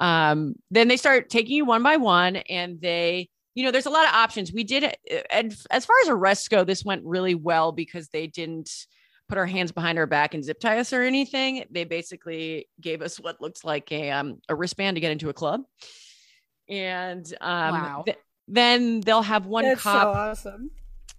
um, 0.00 0.54
then 0.70 0.88
they 0.88 0.96
start 0.96 1.30
taking 1.30 1.56
you 1.56 1.64
one 1.64 1.82
by 1.82 1.96
one, 1.96 2.36
and 2.36 2.80
they, 2.80 3.30
you 3.54 3.64
know, 3.64 3.70
there's 3.70 3.86
a 3.86 3.90
lot 3.90 4.06
of 4.08 4.14
options. 4.14 4.52
We 4.52 4.64
did, 4.64 4.94
and 5.30 5.54
as 5.70 5.84
far 5.84 5.96
as 6.02 6.08
arrests 6.08 6.48
go, 6.48 6.64
this 6.64 6.84
went 6.84 7.02
really 7.04 7.34
well 7.34 7.72
because 7.72 8.08
they 8.08 8.26
didn't 8.26 8.70
put 9.28 9.38
our 9.38 9.46
hands 9.46 9.72
behind 9.72 9.98
our 9.98 10.06
back 10.06 10.34
and 10.34 10.42
zip 10.44 10.58
tie 10.60 10.78
us 10.78 10.92
or 10.92 11.02
anything. 11.02 11.64
They 11.70 11.84
basically 11.84 12.68
gave 12.80 13.02
us 13.02 13.18
what 13.20 13.40
looked 13.40 13.64
like 13.64 13.90
a 13.92 14.10
um, 14.10 14.38
a 14.48 14.54
wristband 14.54 14.96
to 14.96 15.00
get 15.00 15.12
into 15.12 15.28
a 15.28 15.34
club, 15.34 15.62
and 16.68 17.26
um, 17.40 17.72
Wow. 17.74 18.02
th- 18.06 18.18
then 18.48 19.00
they'll 19.00 19.22
have 19.22 19.46
one 19.46 19.64
That's 19.64 19.82
cop 19.82 20.02
so 20.02 20.08
awesome. 20.20 20.70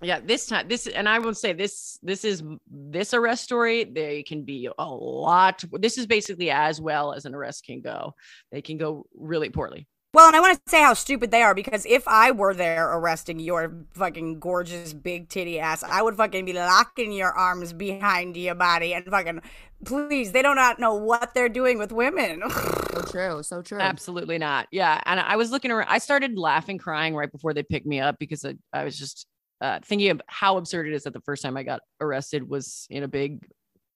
yeah 0.01 0.19
this 0.19 0.47
time 0.47 0.67
this 0.67 0.87
and 0.87 1.07
i 1.07 1.19
will 1.19 1.33
say 1.33 1.53
this 1.53 1.97
this 2.03 2.25
is 2.25 2.43
this 2.69 3.13
arrest 3.13 3.43
story 3.45 3.85
they 3.85 4.23
can 4.23 4.43
be 4.43 4.67
a 4.77 4.85
lot 4.85 5.63
this 5.71 5.97
is 5.97 6.05
basically 6.05 6.51
as 6.51 6.81
well 6.81 7.13
as 7.13 7.25
an 7.25 7.33
arrest 7.33 7.65
can 7.65 7.79
go 7.81 8.13
they 8.51 8.61
can 8.61 8.77
go 8.77 9.05
really 9.15 9.49
poorly 9.49 9.87
Well, 10.13 10.27
and 10.27 10.35
I 10.35 10.41
want 10.41 10.63
to 10.63 10.69
say 10.69 10.81
how 10.81 10.93
stupid 10.93 11.31
they 11.31 11.41
are 11.41 11.55
because 11.55 11.87
if 11.87 12.07
I 12.07 12.29
were 12.29 12.53
there 12.53 12.87
arresting 12.87 13.39
your 13.39 13.73
fucking 13.93 14.39
gorgeous 14.39 14.93
big 14.93 15.27
titty 15.27 15.59
ass, 15.59 15.81
I 15.81 16.03
would 16.03 16.15
fucking 16.15 16.45
be 16.45 16.53
locking 16.53 17.11
your 17.11 17.31
arms 17.31 17.73
behind 17.73 18.37
your 18.37 18.53
body 18.53 18.93
and 18.93 19.05
fucking 19.05 19.41
please, 19.85 20.31
they 20.31 20.43
do 20.43 20.53
not 20.53 20.79
know 20.79 20.93
what 20.93 21.33
they're 21.33 21.49
doing 21.49 21.79
with 21.79 21.91
women. 21.91 22.43
So 22.47 23.01
true. 23.11 23.43
So 23.43 23.61
true. 23.63 23.79
absolutely 23.79 24.37
not 24.37 24.67
yeah 24.71 25.01
and 25.05 25.19
i 25.19 25.35
was 25.35 25.51
looking 25.51 25.71
around 25.71 25.87
i 25.89 25.97
started 25.97 26.37
laughing 26.37 26.77
crying 26.77 27.15
right 27.15 27.31
before 27.31 27.53
they 27.53 27.63
picked 27.63 27.85
me 27.85 27.99
up 27.99 28.17
because 28.19 28.45
i, 28.45 28.53
I 28.71 28.83
was 28.83 28.97
just 28.97 29.27
uh, 29.61 29.79
thinking 29.83 30.09
of 30.09 30.21
how 30.27 30.57
absurd 30.57 30.87
it 30.87 30.93
is 30.93 31.03
that 31.03 31.13
the 31.13 31.21
first 31.21 31.41
time 31.41 31.57
i 31.57 31.63
got 31.63 31.81
arrested 31.99 32.47
was 32.47 32.87
in 32.89 33.03
a 33.03 33.07
big 33.07 33.45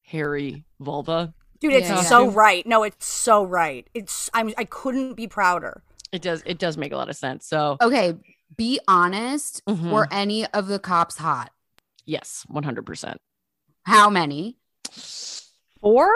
hairy 0.03 0.65
vulva 0.79 1.33
Dude, 1.59 1.73
it's 1.73 1.89
Yeah, 1.89 1.95
yeah. 1.95 2.01
so 2.03 2.29
right. 2.29 2.65
No, 2.67 2.83
it's 2.83 3.07
so 3.07 3.43
right. 3.43 3.89
It's 3.93 4.29
I'm 4.33 4.53
I 4.57 4.63
couldn't 4.63 5.15
be 5.15 5.27
prouder. 5.27 5.81
It 6.11 6.21
does 6.21 6.43
it 6.45 6.57
does 6.59 6.77
make 6.77 6.91
a 6.93 6.97
lot 6.97 7.09
of 7.09 7.15
sense 7.15 7.45
so 7.47 7.77
Okay. 7.81 8.15
Be 8.55 8.79
honest. 8.87 9.61
Mhm. 9.67 9.91
Were 9.91 10.07
any 10.11 10.45
of 10.47 10.67
the 10.67 10.79
cops 10.79 11.17
hot? 11.17 11.51
yes 12.05 12.45
100% 12.49 13.17
How 13.83 14.09
many? 14.09 14.57
four 15.81 16.09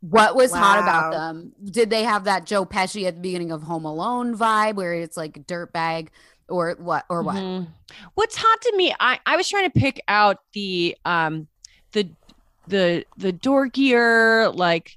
What 0.00 0.34
was 0.34 0.52
hot 0.52 0.78
about 0.80 1.12
them? 1.12 1.52
Did 1.64 1.90
they 1.90 2.02
have 2.02 2.24
that 2.24 2.44
Joe 2.46 2.64
Pesci 2.64 3.06
at 3.06 3.14
the 3.14 3.20
beginning 3.20 3.52
of 3.52 3.62
Home 3.62 3.84
Alone 3.84 4.36
vibe 4.36 4.74
where 4.74 4.94
it's 4.94 5.16
like 5.16 5.46
dirt 5.46 5.72
bag 5.72 6.10
or 6.48 6.74
what 6.78 7.04
or 7.08 7.22
what? 7.22 7.36
Mhm. 7.36 7.68
What's 8.14 8.34
hot 8.36 8.60
to 8.62 8.76
me? 8.76 8.94
I 8.98 9.20
I 9.24 9.36
was 9.36 9.48
trying 9.48 9.70
to 9.70 9.78
pick 9.78 10.02
out 10.08 10.38
the 10.54 10.96
um 11.04 11.46
the 11.92 12.08
the 12.66 13.04
the 13.16 13.32
dorkier 13.32 14.52
like 14.56 14.96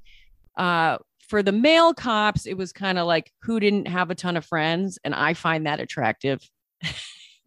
uh 0.58 0.98
for 1.28 1.42
the 1.44 1.52
male 1.52 1.94
cops 1.94 2.46
it 2.46 2.58
was 2.58 2.72
kind 2.72 2.98
of 2.98 3.08
like 3.08 3.32
who 3.42 3.60
didn't 3.60 3.88
have 3.88 4.12
a 4.12 4.16
ton 4.16 4.38
of 4.38 4.46
friends 4.46 5.00
and 5.04 5.14
I 5.16 5.34
find 5.34 5.66
that 5.66 5.80
attractive. 5.80 6.42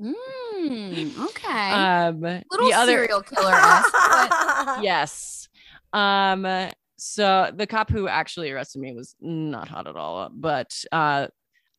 Mm, 0.00 1.18
okay. 1.26 1.72
Um 1.72 2.20
Little 2.20 2.68
the 2.68 2.74
other 2.74 2.92
serial 2.92 3.22
killer 3.22 3.50
but 3.52 4.82
yes. 4.82 5.48
Um 5.92 6.70
so 6.96 7.50
the 7.54 7.66
cop 7.66 7.90
who 7.90 8.08
actually 8.08 8.50
arrested 8.50 8.80
me 8.80 8.92
was 8.92 9.14
not 9.20 9.68
hot 9.68 9.86
at 9.86 9.96
all, 9.96 10.30
but 10.32 10.84
uh 10.92 11.28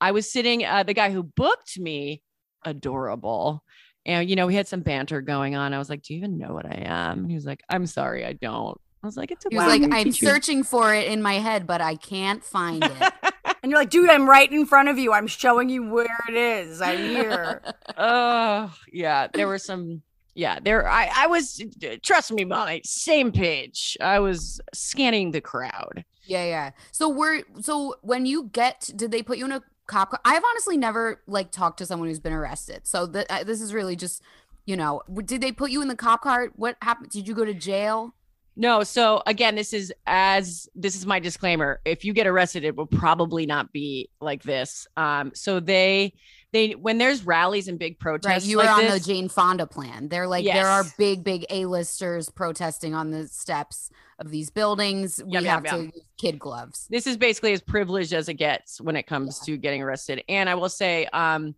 I 0.01 0.11
was 0.11 0.31
sitting 0.31 0.65
uh 0.65 0.83
the 0.83 0.93
guy 0.93 1.11
who 1.11 1.23
booked 1.23 1.79
me 1.79 2.21
adorable. 2.63 3.63
And 4.05 4.29
you 4.29 4.35
know, 4.35 4.47
we 4.47 4.55
had 4.55 4.67
some 4.67 4.81
banter 4.81 5.21
going 5.21 5.55
on. 5.55 5.73
I 5.73 5.77
was 5.77 5.89
like, 5.89 6.01
"Do 6.01 6.13
you 6.13 6.19
even 6.19 6.37
know 6.37 6.53
what 6.53 6.65
I 6.65 6.83
am?" 6.85 7.19
And 7.19 7.29
he 7.29 7.35
was 7.35 7.45
like, 7.45 7.61
"I'm 7.69 7.85
sorry, 7.85 8.25
I 8.25 8.33
don't." 8.33 8.79
I 9.01 9.07
was 9.07 9.17
like, 9.17 9.31
"It's 9.31 9.45
okay." 9.45 9.55
He 9.55 9.57
was 9.57 9.67
like, 9.67 9.83
I'm 9.83 10.03
teach 10.05 10.21
you." 10.21 10.27
searching 10.27 10.63
for 10.63 10.93
it 10.93 11.07
in 11.07 11.21
my 11.21 11.35
head, 11.35 11.65
but 11.65 11.81
I 11.81 11.95
can't 11.95 12.43
find 12.43 12.83
it. 12.83 13.13
And 13.61 13.69
you're 13.71 13.79
like, 13.81 13.89
dude, 13.89 14.09
I'm 14.09 14.27
right 14.27 14.49
in 14.49 14.65
front 14.65 14.87
of 14.87 14.97
you. 14.97 15.11
I'm 15.11 15.27
showing 15.27 15.67
you 15.69 15.89
where 15.89 16.17
it 16.29 16.35
is. 16.35 16.81
I'm 16.81 16.97
here. 16.97 17.61
Oh, 17.97 18.73
yeah. 18.93 19.27
There 19.33 19.47
were 19.47 19.57
some. 19.57 20.01
Yeah, 20.33 20.59
there. 20.63 20.87
I 20.87 21.09
I 21.13 21.27
was. 21.27 21.61
Trust 22.01 22.31
me, 22.31 22.45
Molly. 22.45 22.81
Same 22.85 23.31
page. 23.33 23.97
I 23.99 24.19
was 24.19 24.61
scanning 24.73 25.31
the 25.31 25.41
crowd. 25.41 26.05
Yeah, 26.23 26.45
yeah. 26.45 26.71
So 26.93 27.09
we're 27.09 27.41
so 27.59 27.95
when 28.01 28.25
you 28.25 28.45
get, 28.53 28.89
did 28.95 29.11
they 29.11 29.21
put 29.21 29.37
you 29.37 29.45
in 29.45 29.51
a 29.51 29.61
cop? 29.87 30.11
car? 30.11 30.21
I've 30.23 30.43
honestly 30.51 30.77
never 30.77 31.21
like 31.27 31.51
talked 31.51 31.79
to 31.79 31.85
someone 31.85 32.07
who's 32.07 32.21
been 32.21 32.31
arrested. 32.31 32.87
So 32.87 33.05
th- 33.05 33.25
uh, 33.29 33.43
this 33.43 33.59
is 33.59 33.73
really 33.73 33.97
just, 33.97 34.21
you 34.65 34.77
know, 34.77 35.01
did 35.25 35.41
they 35.41 35.51
put 35.51 35.71
you 35.71 35.81
in 35.81 35.89
the 35.89 35.95
cop 35.97 36.21
car? 36.21 36.47
What 36.55 36.77
happened? 36.81 37.09
Did 37.11 37.27
you 37.27 37.33
go 37.33 37.43
to 37.43 37.53
jail? 37.53 38.15
No, 38.59 38.83
so 38.83 39.23
again, 39.25 39.55
this 39.55 39.73
is 39.73 39.93
as 40.05 40.67
this 40.75 40.93
is 40.93 41.05
my 41.05 41.19
disclaimer. 41.19 41.79
If 41.85 42.03
you 42.03 42.11
get 42.11 42.27
arrested, 42.27 42.65
it 42.65 42.75
will 42.75 42.87
probably 42.87 43.45
not 43.45 43.71
be 43.71 44.09
like 44.19 44.43
this. 44.43 44.85
Um, 44.97 45.31
so 45.33 45.61
they 45.61 46.13
they 46.51 46.71
when 46.71 46.97
there's 46.97 47.25
rallies 47.25 47.69
and 47.69 47.79
big 47.79 47.99
protests, 47.99 48.25
Right, 48.25 48.43
you 48.43 48.57
like 48.57 48.67
were 48.67 48.73
on 48.73 48.81
this, 48.81 49.05
the 49.05 49.13
Jane 49.13 49.29
Fonda 49.29 49.65
plan. 49.65 50.09
They're 50.09 50.27
like 50.27 50.43
there 50.43 50.67
are 50.67 50.83
big, 50.97 51.23
big 51.23 51.45
A-listers 51.49 52.29
protesting 52.29 52.93
on 52.93 53.11
the 53.11 53.29
steps 53.29 53.91
of 54.19 54.29
these 54.29 54.49
buildings. 54.49 55.21
We 55.23 55.35
Yep, 55.35 55.43
yep, 55.43 55.51
have 55.53 55.63
yep. 55.63 55.73
to 55.75 55.83
use 55.83 56.03
kid 56.17 56.37
gloves. 56.37 56.85
this 56.89 57.07
is 57.07 57.15
basically 57.15 57.53
as 57.53 57.61
privileged 57.61 58.11
as 58.11 58.27
it 58.27 58.33
gets 58.33 58.81
when 58.81 58.97
it 58.97 59.07
comes 59.07 59.39
to 59.45 59.55
getting 59.55 59.81
arrested. 59.81 60.21
And 60.27 60.49
I 60.49 60.55
will 60.55 60.67
say, 60.67 61.05
um, 61.13 61.55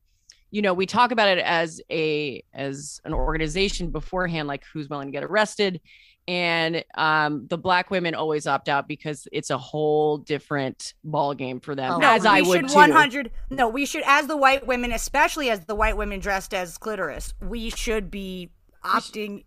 you 0.51 0.61
know, 0.61 0.75
we 0.75 0.85
talk 0.85 1.11
about 1.11 1.29
it 1.29 1.39
as 1.39 1.81
a 1.89 2.43
as 2.53 3.01
an 3.05 3.13
organization 3.13 3.89
beforehand, 3.89 4.47
like 4.47 4.63
who's 4.71 4.87
willing 4.87 5.07
to 5.07 5.11
get 5.11 5.23
arrested. 5.23 5.81
And 6.31 6.85
um, 6.95 7.45
the 7.47 7.57
black 7.57 7.91
women 7.91 8.15
always 8.15 8.47
opt 8.47 8.69
out 8.69 8.87
because 8.87 9.27
it's 9.33 9.49
a 9.49 9.57
whole 9.57 10.17
different 10.17 10.93
ball 11.03 11.33
game 11.33 11.59
for 11.59 11.75
them, 11.75 11.91
Oh, 11.91 11.97
No, 11.97 12.09
as 12.09 12.25
I 12.25 12.39
we 12.39 12.47
would 12.47 12.59
should 12.61 12.69
too. 12.69 12.75
100. 12.75 13.31
No, 13.49 13.67
we 13.67 13.85
should, 13.85 14.03
as 14.05 14.27
the 14.27 14.37
white 14.37 14.65
women, 14.65 14.93
especially 14.93 15.49
as 15.49 15.65
the 15.65 15.75
white 15.75 15.97
women 15.97 16.21
dressed 16.21 16.53
as 16.53 16.77
clitoris, 16.77 17.33
we 17.41 17.69
should 17.69 18.09
be 18.09 18.49
opting, 18.85 19.43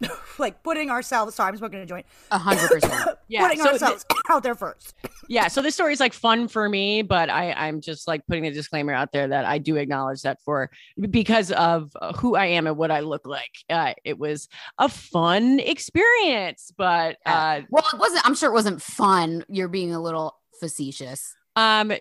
like 0.38 0.62
putting 0.62 0.90
ourselves. 0.90 1.34
Sorry, 1.34 1.48
I'm 1.50 1.56
smoking 1.56 1.80
a 1.80 1.86
joint. 1.86 2.06
A 2.30 2.38
hundred 2.38 2.68
percent. 2.70 2.94
Yeah, 3.30 3.42
putting 3.42 3.58
so 3.58 3.64
the- 3.64 3.70
ourselves 3.72 4.06
out 4.30 4.42
there 4.42 4.54
first. 4.54 4.94
yeah 5.28 5.48
so 5.48 5.60
this 5.60 5.74
story 5.74 5.92
is 5.92 6.00
like 6.00 6.14
fun 6.14 6.48
for 6.48 6.66
me 6.66 7.02
but 7.02 7.28
i 7.28 7.52
i'm 7.52 7.82
just 7.82 8.08
like 8.08 8.26
putting 8.26 8.46
a 8.46 8.50
disclaimer 8.50 8.94
out 8.94 9.12
there 9.12 9.28
that 9.28 9.44
i 9.44 9.58
do 9.58 9.76
acknowledge 9.76 10.22
that 10.22 10.40
for 10.46 10.70
because 11.10 11.52
of 11.52 11.94
uh, 12.00 12.14
who 12.14 12.36
i 12.36 12.46
am 12.46 12.66
and 12.66 12.78
what 12.78 12.90
i 12.90 13.00
look 13.00 13.26
like 13.26 13.50
uh, 13.68 13.92
it 14.02 14.18
was 14.18 14.48
a 14.78 14.88
fun 14.88 15.60
experience 15.60 16.72
but 16.78 17.18
uh 17.26 17.60
Well, 17.68 17.84
it 17.92 17.98
wasn't. 17.98 18.26
I'm 18.26 18.34
sure 18.34 18.48
it 18.48 18.54
wasn't 18.54 18.80
fun. 18.80 19.44
You're 19.50 19.68
being 19.68 19.92
a 19.94 20.00
little 20.00 20.34
facetious. 20.58 21.34
um 21.56 21.92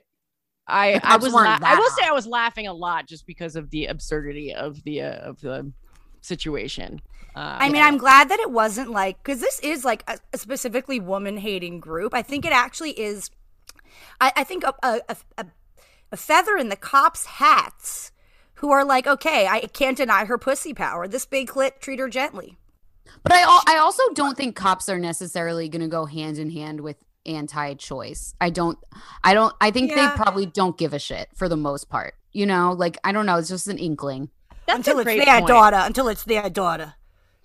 i 0.69 0.99
i 1.03 1.17
was 1.17 1.33
la- 1.33 1.59
i 1.61 1.75
will 1.75 1.89
say 1.91 2.03
i 2.05 2.11
was 2.13 2.25
laughing 2.25 2.67
a 2.67 2.73
lot 2.73 3.05
just 3.07 3.25
because 3.27 3.55
of 3.57 3.69
the 3.69 3.85
absurdity 3.87 4.53
of 4.53 4.81
the 4.83 5.01
uh, 5.01 5.11
of 5.29 5.41
the 5.41 5.71
situation 6.27 7.01
uh, 7.37 7.57
I 7.59 7.69
mean, 7.69 7.83
I'm 7.83 7.99
glad 7.99 8.29
that 8.29 8.39
it 8.39 8.49
wasn't 8.49 8.89
like 8.89 9.21
because 9.23 9.41
this 9.41 9.59
is 9.59 9.85
like 9.85 10.03
a, 10.07 10.17
a 10.33 10.39
specifically 10.39 10.99
woman 10.99 11.37
hating 11.37 11.79
group. 11.79 12.15
I 12.15 12.23
think 12.23 12.45
it 12.45 12.51
actually 12.51 12.99
is. 12.99 13.29
I, 14.19 14.31
I 14.37 14.43
think 14.43 14.63
a, 14.63 14.73
a, 14.81 15.01
a, 15.37 15.45
a 16.11 16.17
feather 16.17 16.57
in 16.57 16.69
the 16.69 16.75
cops' 16.75 17.25
hats 17.27 18.11
who 18.55 18.71
are 18.71 18.83
like, 18.83 19.05
okay, 19.05 19.45
I 19.45 19.59
can't 19.67 19.95
deny 19.95 20.25
her 20.25 20.39
pussy 20.39 20.73
power. 20.73 21.07
This 21.07 21.27
big 21.27 21.49
clit, 21.49 21.79
treat 21.79 21.99
her 21.99 22.09
gently. 22.09 22.57
But 23.21 23.33
I 23.33 23.41
al- 23.41 23.63
I 23.67 23.77
also 23.77 24.01
don't 24.15 24.35
think 24.35 24.55
cops 24.55 24.89
are 24.89 24.97
necessarily 24.97 25.69
going 25.69 25.83
to 25.83 25.87
go 25.87 26.05
hand 26.05 26.39
in 26.39 26.49
hand 26.49 26.81
with 26.81 26.97
anti-choice. 27.27 28.33
I 28.41 28.49
don't 28.49 28.79
I 29.23 29.35
don't 29.35 29.53
I 29.61 29.69
think 29.69 29.91
Yeah. 29.91 30.09
they 30.09 30.15
probably 30.15 30.47
don't 30.47 30.75
give 30.75 30.93
a 30.93 30.99
shit 30.99 31.29
for 31.35 31.47
the 31.47 31.57
most 31.57 31.87
part. 31.87 32.15
You 32.31 32.47
know, 32.47 32.71
like 32.71 32.97
I 33.03 33.11
don't 33.11 33.27
know, 33.27 33.37
it's 33.37 33.49
just 33.49 33.67
an 33.67 33.77
inkling. 33.77 34.31
That's 34.67 34.77
until 34.77 34.97
a 34.97 35.01
it's 35.01 35.05
great 35.05 35.25
their 35.25 35.35
point. 35.39 35.47
daughter. 35.47 35.77
Until 35.77 36.07
it's 36.09 36.23
their 36.25 36.49
daughter. 36.49 36.93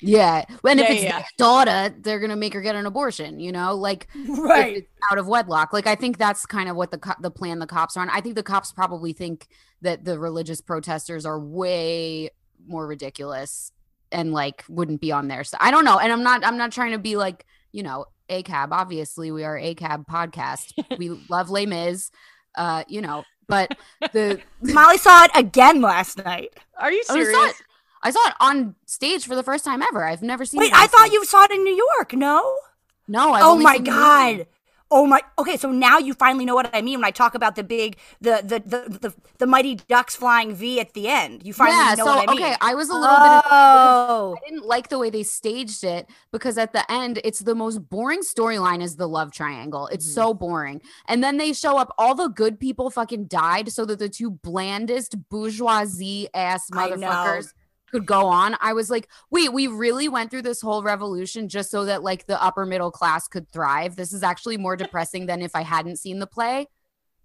Yeah. 0.00 0.44
And 0.68 0.80
if 0.80 0.88
Yeah, 0.88 0.94
it's 0.94 1.02
yeah. 1.04 1.18
their 1.18 1.26
daughter, 1.38 1.94
they're 2.00 2.18
going 2.18 2.30
to 2.30 2.36
make 2.36 2.54
her 2.54 2.60
get 2.60 2.74
an 2.74 2.86
abortion, 2.86 3.38
you 3.38 3.52
know? 3.52 3.74
Like 3.76 4.08
if 4.14 4.38
Right. 4.38 4.76
it's 4.78 4.88
out 5.10 5.18
of 5.18 5.26
wedlock. 5.28 5.72
Like 5.72 5.86
I 5.86 5.94
think 5.94 6.18
that's 6.18 6.44
kind 6.44 6.68
of 6.68 6.74
what 6.76 6.90
the 6.90 6.98
co- 6.98 7.14
the 7.20 7.30
plan 7.30 7.60
the 7.60 7.66
cops 7.66 7.96
are 7.96 8.00
on. 8.00 8.10
I 8.10 8.20
think 8.20 8.34
the 8.34 8.42
cops 8.42 8.72
probably 8.72 9.12
think 9.12 9.46
that 9.82 10.04
the 10.04 10.18
religious 10.18 10.60
protesters 10.60 11.24
are 11.24 11.38
way 11.38 12.30
more 12.66 12.86
ridiculous 12.86 13.72
and 14.10 14.32
like 14.32 14.64
wouldn't 14.68 15.00
be 15.00 15.12
on 15.12 15.28
their 15.28 15.44
side. 15.44 15.58
I 15.60 15.70
don't 15.70 15.84
know. 15.84 15.98
And 15.98 16.12
I'm 16.12 16.22
not 16.24 16.44
I'm 16.44 16.56
not 16.56 16.72
trying 16.72 16.92
to 16.92 16.98
be 16.98 17.16
like, 17.16 17.46
you 17.70 17.82
know, 17.84 18.06
ACAB. 18.28 18.68
Obviously, 18.72 19.30
we 19.30 19.44
are 19.44 19.56
ACAB 19.56 20.04
podcast. 20.06 20.72
we 20.98 21.10
love 21.28 21.48
Les 21.50 21.66
Mis. 21.66 22.10
Uh, 22.56 22.82
you 22.88 23.00
know, 23.00 23.24
but 23.48 23.76
the 24.12 24.40
Molly 24.62 24.98
saw 24.98 25.24
it 25.24 25.30
again 25.34 25.80
last 25.80 26.18
night. 26.24 26.54
are 26.78 26.92
you 26.92 27.02
I 27.10 27.12
serious 27.14 27.36
saw 27.38 27.46
it 27.48 27.56
I 28.04 28.10
saw 28.10 28.28
it 28.28 28.34
on 28.40 28.74
stage 28.86 29.26
for 29.26 29.36
the 29.36 29.44
first 29.44 29.64
time 29.64 29.80
ever. 29.82 30.04
I've 30.04 30.22
never 30.22 30.44
seen 30.44 30.58
Wait, 30.60 30.72
it 30.72 30.74
on 30.74 30.80
I 30.80 30.86
thought 30.88 31.00
stage. 31.06 31.12
you 31.12 31.24
saw 31.24 31.44
it 31.44 31.52
in 31.52 31.62
New 31.62 31.76
York. 31.96 32.14
No. 32.14 32.56
No, 33.06 33.32
I've 33.32 33.44
oh 33.44 33.52
only 33.52 33.64
my 33.64 33.74
seen 33.76 33.84
the 33.84 33.90
movie. 33.90 34.02
god. 34.02 34.46
Oh 34.94 35.06
my. 35.06 35.22
Okay, 35.38 35.56
so 35.56 35.70
now 35.72 35.96
you 35.98 36.12
finally 36.12 36.44
know 36.44 36.54
what 36.54 36.68
I 36.74 36.82
mean 36.82 36.98
when 36.98 37.06
I 37.06 37.10
talk 37.10 37.34
about 37.34 37.56
the 37.56 37.64
big, 37.64 37.96
the 38.20 38.42
the 38.44 38.58
the 38.60 38.98
the, 38.98 39.14
the 39.38 39.46
mighty 39.46 39.76
ducks 39.76 40.14
flying 40.14 40.54
V 40.54 40.80
at 40.80 40.92
the 40.92 41.08
end. 41.08 41.46
You 41.46 41.54
finally 41.54 41.78
yeah, 41.78 41.94
know 41.96 42.04
so 42.04 42.14
what 42.14 42.28
I 42.28 42.34
mean. 42.34 42.42
okay, 42.42 42.54
I 42.60 42.74
was 42.74 42.90
a 42.90 42.94
little 42.94 43.16
bit. 43.16 43.42
Oh, 43.50 44.36
I 44.36 44.48
didn't 44.50 44.66
like 44.66 44.88
the 44.90 44.98
way 44.98 45.08
they 45.08 45.22
staged 45.22 45.82
it 45.82 46.10
because 46.30 46.58
at 46.58 46.74
the 46.74 46.84
end, 46.92 47.20
it's 47.24 47.40
the 47.40 47.54
most 47.54 47.78
boring 47.88 48.20
storyline 48.20 48.82
is 48.82 48.96
the 48.96 49.08
love 49.08 49.32
triangle. 49.32 49.86
It's 49.88 50.04
Mm-hmm. 50.04 50.14
so 50.14 50.34
boring, 50.34 50.82
and 51.06 51.24
then 51.24 51.38
they 51.38 51.52
show 51.54 51.78
up. 51.78 51.94
All 51.96 52.14
the 52.14 52.28
good 52.28 52.60
people 52.60 52.90
fucking 52.90 53.26
died, 53.28 53.72
so 53.72 53.86
that 53.86 53.98
the 53.98 54.08
two 54.10 54.30
blandest 54.30 55.16
bourgeoisie 55.30 56.28
ass 56.34 56.68
motherfuckers 56.70 57.52
could 57.92 58.06
go 58.06 58.26
on. 58.26 58.56
I 58.60 58.72
was 58.72 58.90
like, 58.90 59.08
wait, 59.30 59.52
we 59.52 59.66
really 59.66 60.08
went 60.08 60.30
through 60.30 60.42
this 60.42 60.60
whole 60.60 60.82
revolution 60.82 61.48
just 61.48 61.70
so 61.70 61.84
that 61.84 62.02
like 62.02 62.26
the 62.26 62.42
upper 62.42 62.66
middle 62.66 62.90
class 62.90 63.28
could 63.28 63.48
thrive. 63.50 63.96
This 63.96 64.12
is 64.12 64.22
actually 64.22 64.56
more 64.56 64.76
depressing 64.76 65.26
than 65.26 65.42
if 65.42 65.54
I 65.54 65.62
hadn't 65.62 65.96
seen 65.96 66.18
the 66.18 66.26
play. 66.26 66.68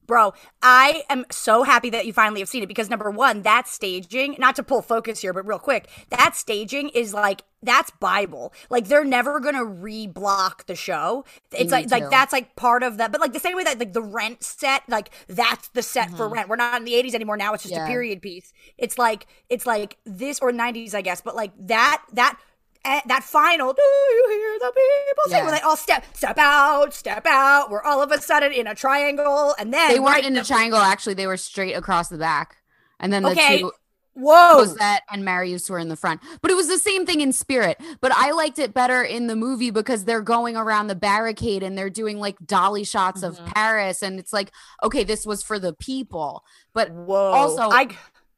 Bro, 0.07 0.33
I 0.61 1.03
am 1.09 1.25
so 1.29 1.63
happy 1.63 1.89
that 1.91 2.05
you 2.05 2.13
finally 2.13 2.39
have 2.39 2.49
seen 2.49 2.63
it 2.63 2.67
because 2.67 2.89
number 2.89 3.11
one, 3.11 3.43
that 3.43 3.67
staging, 3.67 4.35
not 4.39 4.55
to 4.55 4.63
pull 4.63 4.81
focus 4.81 5.19
here, 5.19 5.33
but 5.33 5.45
real 5.45 5.59
quick, 5.59 5.89
that 6.09 6.35
staging 6.35 6.89
is 6.89 7.13
like 7.13 7.43
that's 7.61 7.91
Bible. 7.91 8.53
Like 8.69 8.87
they're 8.87 9.03
never 9.03 9.39
gonna 9.39 9.65
re-block 9.65 10.65
the 10.67 10.75
show. 10.75 11.25
It's 11.51 11.69
They 11.71 11.77
like 11.77 11.85
need 11.85 11.91
like 11.91 12.09
that's 12.09 12.31
like 12.33 12.55
part 12.55 12.83
of 12.83 12.97
that. 12.97 13.11
But 13.11 13.21
like 13.21 13.33
the 13.33 13.39
same 13.39 13.55
way 13.55 13.63
that 13.63 13.79
like 13.79 13.93
the 13.93 14.01
rent 14.01 14.43
set, 14.43 14.83
like 14.87 15.09
that's 15.27 15.67
the 15.69 15.83
set 15.83 16.11
for 16.11 16.27
rent. 16.29 16.49
We're 16.49 16.55
not 16.55 16.77
in 16.77 16.85
the 16.85 16.93
80s 16.93 17.13
anymore. 17.13 17.37
Now 17.37 17.53
it's 17.53 17.63
just 17.63 17.73
Mm-hmm. 17.73 17.81
Yeah. 17.81 17.85
a 17.85 17.89
period 17.89 18.21
piece. 18.21 18.53
It's 18.77 18.97
like 18.97 19.27
it's 19.49 19.65
like 19.65 19.97
this 20.05 20.39
or 20.39 20.51
90s, 20.51 20.93
I 20.93 21.01
guess. 21.01 21.21
But 21.21 21.35
like 21.35 21.51
that 21.67 22.03
that 22.13 22.39
eh, 22.87 23.01
that 23.07 23.23
final 23.23 23.73
do 23.73 23.81
you 23.81 24.25
hear 24.29 24.59
the 24.59 24.71
people 24.73 25.23
sing 25.27 25.37
Yeah. 25.39 25.43
where 25.43 25.51
they 25.51 25.61
all 25.61 25.77
step 25.77 26.03
step 26.15 26.37
out 26.37 26.93
step 26.93 27.25
out 27.27 27.69
we're 27.69 27.83
all 27.83 28.01
of 28.01 28.11
a 28.11 28.19
sudden 28.21 28.51
in 28.51 28.65
a 28.67 28.73
triangle 28.75 29.53
and 29.59 29.73
then 29.73 29.89
They 29.91 29.99
weren't 29.99 30.15
right 30.15 30.25
in 30.25 30.37
a 30.37 30.43
triangle, 30.43 30.79
actually, 30.79 31.13
they 31.15 31.27
were 31.27 31.37
straight 31.37 31.73
across 31.73 32.07
the 32.09 32.17
back. 32.17 32.57
And 32.99 33.13
then 33.13 33.23
the 33.23 33.31
Okay. 33.31 33.59
two 33.59 33.71
whoa 34.13 34.55
Cosette 34.55 35.03
and 35.11 35.23
Marius 35.23 35.69
were 35.69 35.77
in 35.77 35.89
the 35.89 35.95
front. 35.95 36.21
But 36.41 36.49
it 36.49 36.55
was 36.55 36.67
the 36.67 36.79
same 36.79 37.05
thing 37.05 37.21
in 37.21 37.31
spirit. 37.31 37.79
But 38.01 38.11
I 38.13 38.31
liked 38.31 38.57
it 38.57 38.73
better 38.73 39.03
in 39.03 39.27
the 39.27 39.35
movie 39.35 39.69
because 39.69 40.05
they're 40.05 40.21
going 40.23 40.57
around 40.57 40.87
the 40.87 40.95
barricade 40.95 41.61
and 41.61 41.77
they're 41.77 41.91
doing 41.91 42.17
like 42.19 42.35
dolly 42.43 42.83
shots 42.83 43.21
of 43.21 43.39
Paris. 43.45 44.01
And 44.01 44.17
it's 44.19 44.33
like, 44.33 44.51
okay, 44.81 45.03
this 45.03 45.23
was 45.25 45.43
for 45.43 45.59
the 45.59 45.73
people. 45.73 46.43
But 46.73 46.89
whoa 46.91 47.31
also, 47.31 47.69
i 47.69 47.89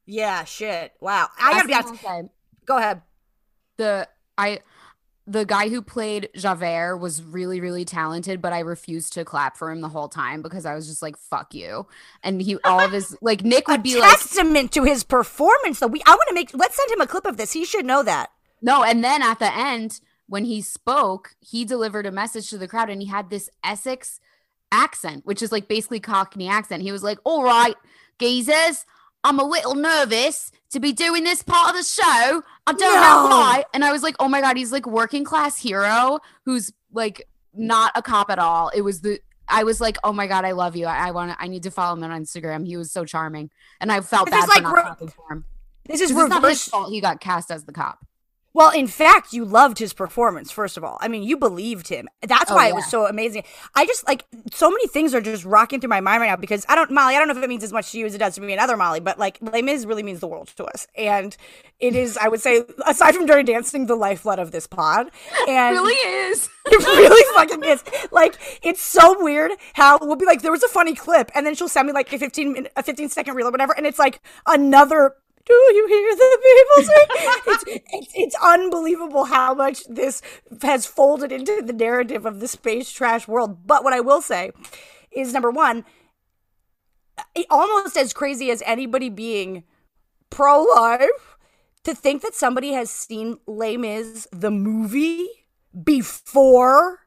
yeah 0.06 0.44
shit 0.44 0.92
wow 1.00 1.28
i 1.38 1.52
gotta 1.52 1.68
be 1.68 1.74
honest 1.74 1.94
thing 1.94 1.98
I'll 2.04 2.22
say, 2.22 2.28
go 2.66 2.76
ahead 2.78 3.02
the 3.78 4.08
I 4.40 4.60
the 5.26 5.44
guy 5.44 5.68
who 5.68 5.80
played 5.80 6.28
Javert 6.34 6.96
was 6.96 7.22
really, 7.22 7.60
really 7.60 7.84
talented, 7.84 8.42
but 8.42 8.52
I 8.52 8.60
refused 8.60 9.12
to 9.12 9.24
clap 9.24 9.56
for 9.56 9.70
him 9.70 9.80
the 9.80 9.88
whole 9.88 10.08
time 10.08 10.42
because 10.42 10.66
I 10.66 10.74
was 10.74 10.88
just 10.88 11.02
like, 11.02 11.16
fuck 11.16 11.54
you. 11.54 11.86
And 12.24 12.42
he 12.42 12.58
all 12.64 12.80
of 12.80 12.90
his 12.90 13.16
like 13.22 13.44
Nick 13.44 13.68
would 13.68 13.82
be 13.82 14.00
like 14.00 14.10
testament 14.10 14.72
to 14.72 14.82
his 14.84 15.04
performance 15.04 15.78
though 15.78 15.86
we 15.86 16.02
i 16.06 16.10
want 16.10 16.28
to 16.28 16.34
make 16.34 16.50
let's 16.54 16.76
send 16.76 16.90
him 16.90 17.00
a 17.00 17.06
clip 17.06 17.26
of 17.26 17.36
this 17.36 17.52
he 17.52 17.64
should 17.64 17.84
know 17.84 18.02
that 18.02 18.30
No, 18.60 18.82
and 18.82 19.02
then 19.04 19.22
at 19.22 19.38
the 19.38 19.54
end, 19.54 20.00
when 20.26 20.44
he 20.44 20.60
spoke, 20.62 21.34
he 21.40 21.64
delivered 21.64 22.06
a 22.06 22.12
message 22.12 22.50
to 22.50 22.58
the 22.58 22.68
crowd 22.68 22.90
and 22.90 23.02
he 23.02 23.08
had 23.08 23.30
this 23.30 23.50
Essex 23.64 24.20
accent, 24.72 25.26
which 25.26 25.42
is 25.42 25.52
like 25.52 25.68
basically 25.68 26.00
Cockney 26.00 26.48
accent. 26.48 26.82
He 26.82 26.92
was 26.92 27.02
like, 27.02 27.18
All 27.24 27.42
right, 27.42 27.76
geezers, 28.18 28.84
I'm 29.24 29.38
a 29.38 29.44
little 29.44 29.74
nervous 29.74 30.50
to 30.70 30.80
be 30.80 30.92
doing 30.92 31.24
this 31.24 31.42
part 31.42 31.70
of 31.70 31.76
the 31.76 31.82
show. 31.82 32.02
I 32.66 32.72
don't 32.72 32.80
know 32.80 33.28
why. 33.36 33.64
And 33.74 33.84
I 33.84 33.92
was 33.92 34.02
like, 34.02 34.16
Oh 34.20 34.28
my 34.28 34.40
God, 34.40 34.56
he's 34.56 34.72
like 34.72 34.86
working 34.86 35.24
class 35.24 35.58
hero 35.58 36.20
who's 36.44 36.72
like 36.92 37.28
not 37.52 37.92
a 37.94 38.02
cop 38.02 38.30
at 38.30 38.38
all. 38.38 38.70
It 38.70 38.82
was 38.82 39.00
the 39.00 39.20
I 39.52 39.64
was 39.64 39.80
like, 39.80 39.98
oh 40.04 40.12
my 40.12 40.28
god, 40.28 40.44
I 40.44 40.52
love 40.52 40.76
you. 40.76 40.86
I, 40.86 41.08
I 41.08 41.10
want 41.10 41.32
to. 41.32 41.42
I 41.42 41.48
need 41.48 41.64
to 41.64 41.72
follow 41.72 41.96
him 41.96 42.04
on 42.04 42.22
Instagram. 42.22 42.64
He 42.64 42.76
was 42.76 42.92
so 42.92 43.04
charming, 43.04 43.50
and 43.80 43.90
I 43.90 44.00
felt 44.00 44.30
bad 44.30 44.38
is 44.38 44.44
for 44.44 44.50
like 44.54 44.62
not 44.62 44.72
clapping 44.84 45.08
for 45.08 45.32
him. 45.32 45.44
This 45.86 46.00
is 46.00 46.12
'Cause 46.12 46.22
it's 46.26 46.30
not 46.30 46.48
his 46.48 46.64
fault 46.68 46.92
he 46.92 47.00
got 47.00 47.20
cast 47.20 47.50
as 47.50 47.64
the 47.64 47.72
cop. 47.72 47.98
Well, 48.60 48.72
in 48.72 48.88
fact, 48.88 49.32
you 49.32 49.46
loved 49.46 49.78
his 49.78 49.94
performance, 49.94 50.50
first 50.50 50.76
of 50.76 50.84
all. 50.84 50.98
I 51.00 51.08
mean, 51.08 51.22
you 51.22 51.38
believed 51.38 51.88
him. 51.88 52.10
That's 52.20 52.50
Oh, 52.50 52.54
why 52.54 52.68
it 52.68 52.74
was 52.74 52.84
so 52.90 53.06
amazing. 53.06 53.44
I 53.74 53.86
just 53.86 54.06
like 54.06 54.26
so 54.52 54.68
many 54.70 54.86
things 54.86 55.14
are 55.14 55.22
just 55.22 55.46
rocking 55.46 55.80
through 55.80 55.88
my 55.88 56.02
mind 56.02 56.20
right 56.20 56.28
now 56.28 56.36
because 56.36 56.66
I 56.68 56.74
don't, 56.74 56.90
Molly, 56.90 57.14
I 57.16 57.18
don't 57.18 57.28
know 57.28 57.38
if 57.38 57.42
it 57.42 57.48
means 57.48 57.64
as 57.64 57.72
much 57.72 57.90
to 57.92 57.98
you 57.98 58.04
as 58.04 58.14
it 58.14 58.18
does 58.18 58.34
to 58.34 58.42
me 58.42 58.52
and 58.52 58.60
other 58.60 58.76
Molly, 58.76 59.00
but 59.00 59.18
like 59.18 59.38
Les 59.40 59.62
Mis 59.62 59.86
really 59.86 60.02
means 60.02 60.20
the 60.20 60.26
world 60.26 60.48
to 60.56 60.64
us. 60.64 60.86
And 60.94 61.34
it 61.78 61.96
is, 61.96 62.18
I 62.18 62.28
would 62.28 62.42
say, 62.42 62.62
aside 62.86 63.14
from 63.14 63.24
Dirty 63.24 63.50
Dancing, 63.50 63.86
the 63.86 63.96
lifeblood 63.96 64.38
of 64.38 64.50
this 64.50 64.66
pod. 64.66 65.10
And 65.48 65.74
it 65.76 65.80
really 65.80 65.94
is. 65.94 66.50
It 66.66 66.78
really 66.86 67.24
fucking 67.34 67.64
is. 67.64 67.82
Like, 68.12 68.36
it's 68.62 68.82
so 68.82 69.16
weird 69.24 69.52
how 69.72 69.98
we'll 70.02 70.16
be 70.16 70.26
like, 70.26 70.42
there 70.42 70.52
was 70.52 70.62
a 70.62 70.68
funny 70.68 70.94
clip, 70.94 71.30
and 71.34 71.46
then 71.46 71.54
she'll 71.54 71.66
send 71.66 71.86
me 71.86 71.94
like 71.94 72.12
a 72.12 72.18
15 72.18 72.52
min- 72.52 72.68
a 72.76 72.82
15 72.82 73.08
second 73.08 73.34
reel 73.36 73.48
or 73.48 73.50
whatever, 73.50 73.74
and 73.74 73.86
it's 73.86 73.98
like 73.98 74.20
another. 74.46 75.14
Do 75.46 75.54
you 75.54 75.86
hear 75.88 76.16
the 76.16 76.38
people 76.42 76.84
sing? 76.84 77.06
it's, 77.46 77.84
it's 77.92 78.12
it's 78.14 78.36
unbelievable 78.42 79.24
how 79.24 79.54
much 79.54 79.84
this 79.88 80.22
has 80.62 80.86
folded 80.86 81.32
into 81.32 81.62
the 81.62 81.72
narrative 81.72 82.26
of 82.26 82.40
the 82.40 82.48
space 82.48 82.90
trash 82.90 83.26
world. 83.26 83.66
But 83.66 83.82
what 83.82 83.92
I 83.92 84.00
will 84.00 84.20
say 84.20 84.52
is 85.10 85.32
number 85.32 85.50
one, 85.50 85.84
almost 87.48 87.96
as 87.96 88.12
crazy 88.12 88.50
as 88.50 88.62
anybody 88.66 89.08
being 89.08 89.64
pro 90.28 90.62
life, 90.62 91.36
to 91.84 91.94
think 91.94 92.22
that 92.22 92.34
somebody 92.34 92.72
has 92.72 92.90
seen 92.90 93.38
Les 93.46 93.76
Mis 93.76 94.28
the 94.30 94.50
movie 94.50 95.28
before. 95.82 97.00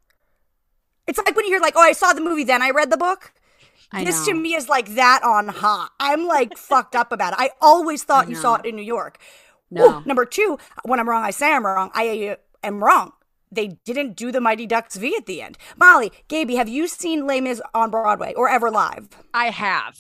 It's 1.06 1.20
like 1.20 1.36
when 1.36 1.46
you 1.46 1.52
hear 1.52 1.62
like, 1.62 1.76
"Oh, 1.76 1.82
I 1.82 1.94
saw 1.94 2.14
the 2.14 2.22
movie, 2.22 2.44
then 2.44 2.62
I 2.62 2.72
read 2.72 2.90
the 2.90 2.98
book." 2.98 3.34
I 3.94 4.04
this 4.04 4.26
to 4.26 4.34
me 4.34 4.56
is 4.56 4.68
like 4.68 4.96
that 4.96 5.24
on 5.24 5.48
hot. 5.48 5.92
I'm 6.00 6.26
like 6.26 6.58
fucked 6.58 6.96
up 6.96 7.12
about 7.12 7.34
it. 7.34 7.40
I 7.40 7.52
always 7.62 8.04
thought 8.04 8.30
you 8.30 8.36
saw 8.36 8.56
it 8.56 8.66
in 8.66 8.76
New 8.76 8.84
York. 8.84 9.20
No. 9.70 10.00
Ooh, 10.00 10.04
number 10.06 10.26
two, 10.26 10.58
when 10.84 11.00
I'm 11.00 11.10
wrong, 11.10 11.24
I 11.24 11.32
say 11.32 11.54
I'm 11.54 11.66
wrong. 11.66 11.92
I 11.94 12.30
uh, 12.30 12.36
am 12.64 12.84
wrong. 12.84 13.14
They 13.52 13.80
didn't 13.86 14.16
do 14.16 14.32
the 14.32 14.42
Mighty 14.42 14.66
Ducks 14.66 14.96
V 14.96 15.16
at 15.16 15.26
the 15.26 15.42
end. 15.42 15.58
Molly, 15.78 16.12
Gaebe, 16.28 16.56
have 16.56 16.70
you 16.70 16.88
seen 16.88 17.28
Les 17.28 17.42
Mis 17.42 17.62
on 17.74 17.92
Broadway 17.92 18.34
or 18.36 18.50
ever 18.50 18.72
live? 18.72 19.10
I 19.34 19.50
have. 19.50 19.98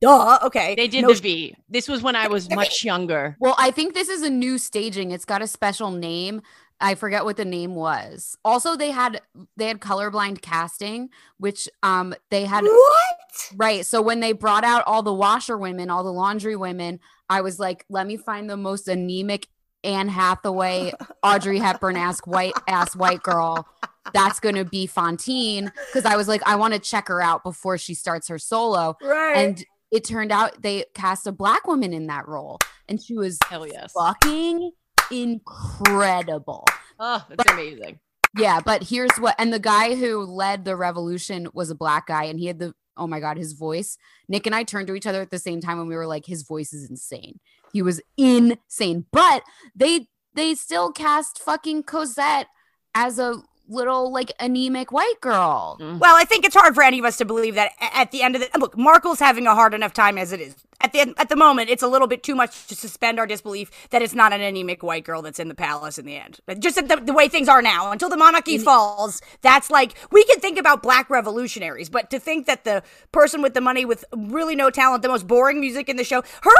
Duh. 0.00 0.38
Okay. 0.42 0.74
They 0.74 0.88
did 0.88 1.02
No 1.02 1.12
the 1.12 1.20
V. 1.20 1.56
This 1.68 1.88
was 1.88 2.02
when 2.02 2.14
I 2.14 2.28
was 2.28 2.50
much 2.50 2.84
younger. 2.84 3.36
Well, 3.40 3.54
I 3.58 3.70
think 3.70 3.94
this 3.94 4.08
is 4.08 4.22
a 4.22 4.30
new 4.30 4.58
staging. 4.58 5.10
It's 5.12 5.24
got 5.24 5.42
a 5.42 5.46
special 5.46 5.90
name. 5.90 6.42
I 6.84 6.96
forget 6.96 7.24
what 7.24 7.38
the 7.38 7.46
name 7.46 7.74
was. 7.74 8.36
Also, 8.44 8.76
they 8.76 8.90
had 8.90 9.22
they 9.56 9.68
had 9.68 9.80
colorblind 9.80 10.42
casting, 10.42 11.08
which 11.38 11.66
um 11.82 12.14
they 12.30 12.44
had 12.44 12.62
What? 12.62 13.52
right. 13.56 13.86
So 13.86 14.02
when 14.02 14.20
they 14.20 14.32
brought 14.32 14.64
out 14.64 14.84
all 14.86 15.02
the 15.02 15.12
washer 15.12 15.56
women, 15.56 15.88
all 15.88 16.04
the 16.04 16.12
laundry 16.12 16.56
women, 16.56 17.00
I 17.30 17.40
was 17.40 17.58
like, 17.58 17.86
let 17.88 18.06
me 18.06 18.18
find 18.18 18.50
the 18.50 18.58
most 18.58 18.86
anemic 18.86 19.48
Anne 19.82 20.08
Hathaway, 20.08 20.92
Audrey 21.22 21.58
Hepburn 21.58 21.96
ask 21.96 22.26
white 22.26 22.52
ass 22.68 22.94
white 22.94 23.22
girl. 23.22 23.66
That's 24.12 24.38
gonna 24.38 24.66
be 24.66 24.86
Fantine 24.86 25.72
because 25.86 26.04
I 26.04 26.16
was 26.16 26.28
like, 26.28 26.42
I 26.46 26.56
want 26.56 26.74
to 26.74 26.80
check 26.80 27.08
her 27.08 27.22
out 27.22 27.44
before 27.44 27.78
she 27.78 27.94
starts 27.94 28.28
her 28.28 28.38
solo. 28.38 28.94
Right. 29.02 29.38
And 29.38 29.64
it 29.90 30.04
turned 30.04 30.32
out 30.32 30.60
they 30.60 30.84
cast 30.94 31.26
a 31.26 31.32
black 31.32 31.66
woman 31.66 31.94
in 31.94 32.08
that 32.08 32.28
role, 32.28 32.58
and 32.90 33.00
she 33.02 33.14
was 33.14 33.38
Hell 33.48 33.66
yes. 33.66 33.92
fucking 33.92 34.72
incredible. 35.10 36.64
Oh, 36.98 37.24
that's 37.28 37.52
amazing. 37.52 38.00
Yeah, 38.36 38.60
but 38.64 38.82
here's 38.82 39.16
what 39.18 39.36
and 39.38 39.52
the 39.52 39.60
guy 39.60 39.94
who 39.94 40.24
led 40.24 40.64
the 40.64 40.76
revolution 40.76 41.48
was 41.54 41.70
a 41.70 41.74
black 41.74 42.08
guy 42.08 42.24
and 42.24 42.38
he 42.38 42.46
had 42.46 42.58
the 42.58 42.74
oh 42.96 43.06
my 43.06 43.20
god, 43.20 43.36
his 43.36 43.52
voice. 43.52 43.96
Nick 44.28 44.46
and 44.46 44.54
I 44.54 44.62
turned 44.62 44.86
to 44.88 44.94
each 44.94 45.06
other 45.06 45.20
at 45.20 45.30
the 45.30 45.38
same 45.38 45.60
time 45.60 45.78
and 45.78 45.88
we 45.88 45.96
were 45.96 46.06
like 46.06 46.26
his 46.26 46.42
voice 46.42 46.72
is 46.72 46.88
insane. 46.88 47.38
He 47.72 47.82
was 47.82 48.00
insane. 48.16 49.06
But 49.12 49.42
they 49.74 50.08
they 50.34 50.54
still 50.54 50.92
cast 50.92 51.38
fucking 51.38 51.84
Cosette 51.84 52.48
as 52.94 53.18
a 53.18 53.42
little 53.68 54.12
like 54.12 54.32
anemic 54.40 54.92
white 54.92 55.20
girl. 55.20 55.78
Mm. 55.80 55.98
Well, 55.98 56.16
I 56.16 56.24
think 56.24 56.44
it's 56.44 56.54
hard 56.54 56.74
for 56.74 56.82
any 56.82 56.98
of 56.98 57.04
us 57.04 57.16
to 57.18 57.24
believe 57.24 57.54
that 57.54 57.72
at 57.80 58.10
the 58.10 58.22
end 58.22 58.36
of 58.36 58.42
the 58.42 58.58
look, 58.58 58.76
Markle's 58.76 59.18
having 59.18 59.46
a 59.46 59.54
hard 59.54 59.74
enough 59.74 59.92
time 59.92 60.18
as 60.18 60.32
it 60.32 60.40
is. 60.40 60.54
At 60.80 60.92
the 60.92 61.00
end, 61.00 61.14
at 61.16 61.30
the 61.30 61.36
moment, 61.36 61.70
it's 61.70 61.82
a 61.82 61.88
little 61.88 62.08
bit 62.08 62.22
too 62.22 62.34
much 62.34 62.66
to 62.66 62.74
suspend 62.74 63.18
our 63.18 63.26
disbelief 63.26 63.70
that 63.90 64.02
it's 64.02 64.14
not 64.14 64.32
an 64.34 64.42
anemic 64.42 64.82
white 64.82 65.04
girl 65.04 65.22
that's 65.22 65.38
in 65.38 65.48
the 65.48 65.54
palace 65.54 65.98
in 65.98 66.04
the 66.04 66.16
end. 66.16 66.40
Just 66.58 66.76
the, 66.76 66.96
the 66.96 67.12
way 67.14 67.28
things 67.28 67.48
are 67.48 67.62
now, 67.62 67.90
until 67.90 68.10
the 68.10 68.16
monarchy 68.16 68.58
mm. 68.58 68.62
falls, 68.62 69.22
that's 69.40 69.70
like 69.70 69.94
we 70.10 70.24
can 70.24 70.40
think 70.40 70.58
about 70.58 70.82
black 70.82 71.08
revolutionaries, 71.08 71.88
but 71.88 72.10
to 72.10 72.18
think 72.18 72.46
that 72.46 72.64
the 72.64 72.82
person 73.12 73.40
with 73.40 73.54
the 73.54 73.62
money 73.62 73.84
with 73.84 74.04
really 74.14 74.56
no 74.56 74.68
talent, 74.68 75.02
the 75.02 75.08
most 75.08 75.26
boring 75.26 75.60
music 75.60 75.88
in 75.88 75.96
the 75.96 76.04
show, 76.04 76.22
her. 76.42 76.50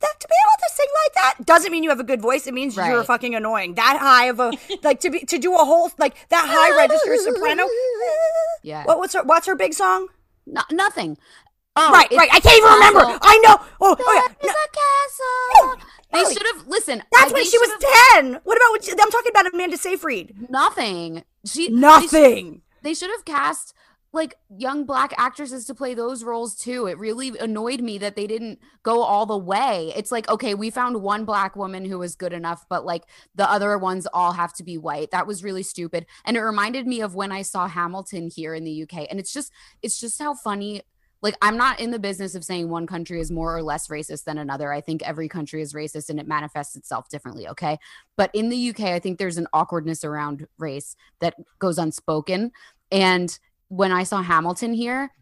That, 0.00 0.20
to 0.20 0.28
be 0.28 0.34
able 0.46 0.58
to 0.68 0.74
sing 0.74 0.86
like 1.04 1.14
that 1.14 1.46
doesn't 1.46 1.72
mean 1.72 1.82
you 1.82 1.90
have 1.90 1.98
a 2.00 2.04
good 2.04 2.20
voice. 2.22 2.46
It 2.46 2.54
means 2.54 2.76
you're 2.76 3.02
fucking 3.04 3.34
annoying. 3.34 3.74
That 3.74 3.98
high 4.00 4.26
of 4.26 4.38
a 4.40 4.52
like 4.84 5.00
to 5.00 5.10
be 5.10 5.20
to 5.20 5.38
do 5.38 5.54
a 5.54 5.58
whole 5.64 5.90
like 5.98 6.28
that 6.28 6.44
high 6.48 6.76
register 6.76 7.16
soprano. 7.32 7.66
Yeah. 8.62 8.84
What, 8.84 8.98
what's 8.98 9.14
her 9.14 9.22
What's 9.24 9.46
her 9.46 9.56
big 9.56 9.74
song? 9.74 10.08
No, 10.46 10.62
nothing. 10.70 11.18
Oh, 11.76 11.92
right, 11.92 12.10
right. 12.12 12.28
I 12.32 12.40
can't 12.40 12.58
even 12.58 12.72
remember. 12.72 13.00
Castle. 13.00 13.18
I 13.22 13.38
know. 13.44 13.56
Oh, 13.80 13.96
oh 13.98 14.12
yeah. 14.14 14.34
There's 14.40 14.54
No, 14.54 14.60
a 14.60 14.68
castle. 14.72 15.26
Oh, 15.54 15.76
they 16.12 16.32
should 16.34 16.46
have 16.56 16.66
listened. 16.66 17.02
that's 17.12 17.30
I- 17.30 17.34
when 17.34 17.44
she 17.44 17.58
was 17.58 17.70
ten. 18.14 18.40
What 18.44 18.56
about? 18.56 18.72
When 18.72 18.82
she, 18.82 18.92
I'm 18.92 19.10
talking 19.10 19.30
about 19.30 19.52
Amanda 19.52 19.76
Seyfried. 19.76 20.50
nothing. 20.50 21.24
She 21.44 21.68
Nothing. 21.68 22.62
They 22.82 22.94
should 22.94 23.10
have 23.10 23.24
cast 23.24 23.74
like 24.12 24.36
young 24.56 24.84
black 24.84 25.12
actresses 25.18 25.66
to 25.66 25.74
play 25.74 25.92
those 25.92 26.24
roles 26.24 26.54
too. 26.54 26.86
It 26.86 26.98
really 26.98 27.36
annoyed 27.38 27.80
me 27.80 27.98
that 27.98 28.16
they 28.16 28.26
didn't 28.26 28.58
go 28.82 29.02
all 29.02 29.26
the 29.26 29.36
way. 29.36 29.92
It's 29.94 30.10
like, 30.10 30.28
okay, 30.30 30.54
we 30.54 30.70
found 30.70 31.02
one 31.02 31.24
black 31.24 31.56
woman 31.56 31.84
who 31.84 31.98
was 31.98 32.14
good 32.14 32.32
enough, 32.32 32.64
but 32.70 32.86
like 32.86 33.04
the 33.34 33.50
other 33.50 33.76
ones 33.76 34.06
all 34.12 34.32
have 34.32 34.54
to 34.54 34.64
be 34.64 34.78
white. 34.78 35.10
That 35.10 35.26
was 35.26 35.44
really 35.44 35.62
stupid. 35.62 36.06
And 36.24 36.36
it 36.36 36.40
reminded 36.40 36.86
me 36.86 37.02
of 37.02 37.14
when 37.14 37.32
I 37.32 37.42
saw 37.42 37.68
Hamilton 37.68 38.30
here 38.34 38.54
in 38.54 38.64
the 38.64 38.82
UK. 38.84 39.06
And 39.10 39.20
it's 39.20 39.32
just 39.32 39.52
it's 39.82 40.00
just 40.00 40.18
how 40.18 40.34
funny 40.34 40.82
like 41.20 41.34
I'm 41.42 41.56
not 41.56 41.80
in 41.80 41.90
the 41.90 41.98
business 41.98 42.34
of 42.34 42.44
saying 42.44 42.68
one 42.68 42.86
country 42.86 43.20
is 43.20 43.30
more 43.30 43.56
or 43.56 43.62
less 43.62 43.88
racist 43.88 44.24
than 44.24 44.38
another. 44.38 44.72
I 44.72 44.80
think 44.80 45.02
every 45.02 45.28
country 45.28 45.62
is 45.62 45.72
racist 45.74 46.10
and 46.10 46.20
it 46.20 46.28
manifests 46.28 46.76
itself 46.76 47.08
differently, 47.08 47.48
okay? 47.48 47.78
But 48.16 48.30
in 48.34 48.48
the 48.48 48.70
UK, 48.70 48.80
I 48.80 49.00
think 49.00 49.18
there's 49.18 49.36
an 49.36 49.48
awkwardness 49.52 50.04
around 50.04 50.46
race 50.58 50.96
that 51.20 51.34
goes 51.58 51.76
unspoken. 51.76 52.52
And 52.90 53.36
when 53.68 53.92
I 53.92 54.02
saw 54.02 54.22
Hamilton 54.22 54.74
here, 54.74 55.12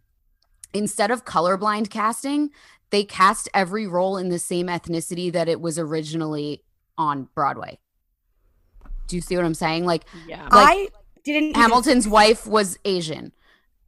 instead 0.72 1.11
of 1.11 1.24
colorblind 1.24 1.90
casting, 1.90 2.51
they 2.90 3.05
cast 3.05 3.49
every 3.53 3.86
role 3.86 4.16
in 4.16 4.28
the 4.28 4.38
same 4.38 4.66
ethnicity 4.68 5.32
that 5.32 5.49
it 5.49 5.61
was 5.61 5.78
originally 5.78 6.62
on 6.97 7.28
Broadway. 7.34 7.78
Do 9.09 9.16
you 9.16 9.22
see 9.22 9.36
what 9.36 9.44
I'm 9.44 9.55
saying? 9.55 9.84
Like, 9.84 10.05
Yeah. 10.26 10.42
like 10.44 10.51
I 10.53 10.88
didn't. 11.24 11.51
even- 11.51 11.61
Hamilton's 11.61 12.09
wife 12.09 12.47
was 12.47 12.78
Asian. 12.84 13.32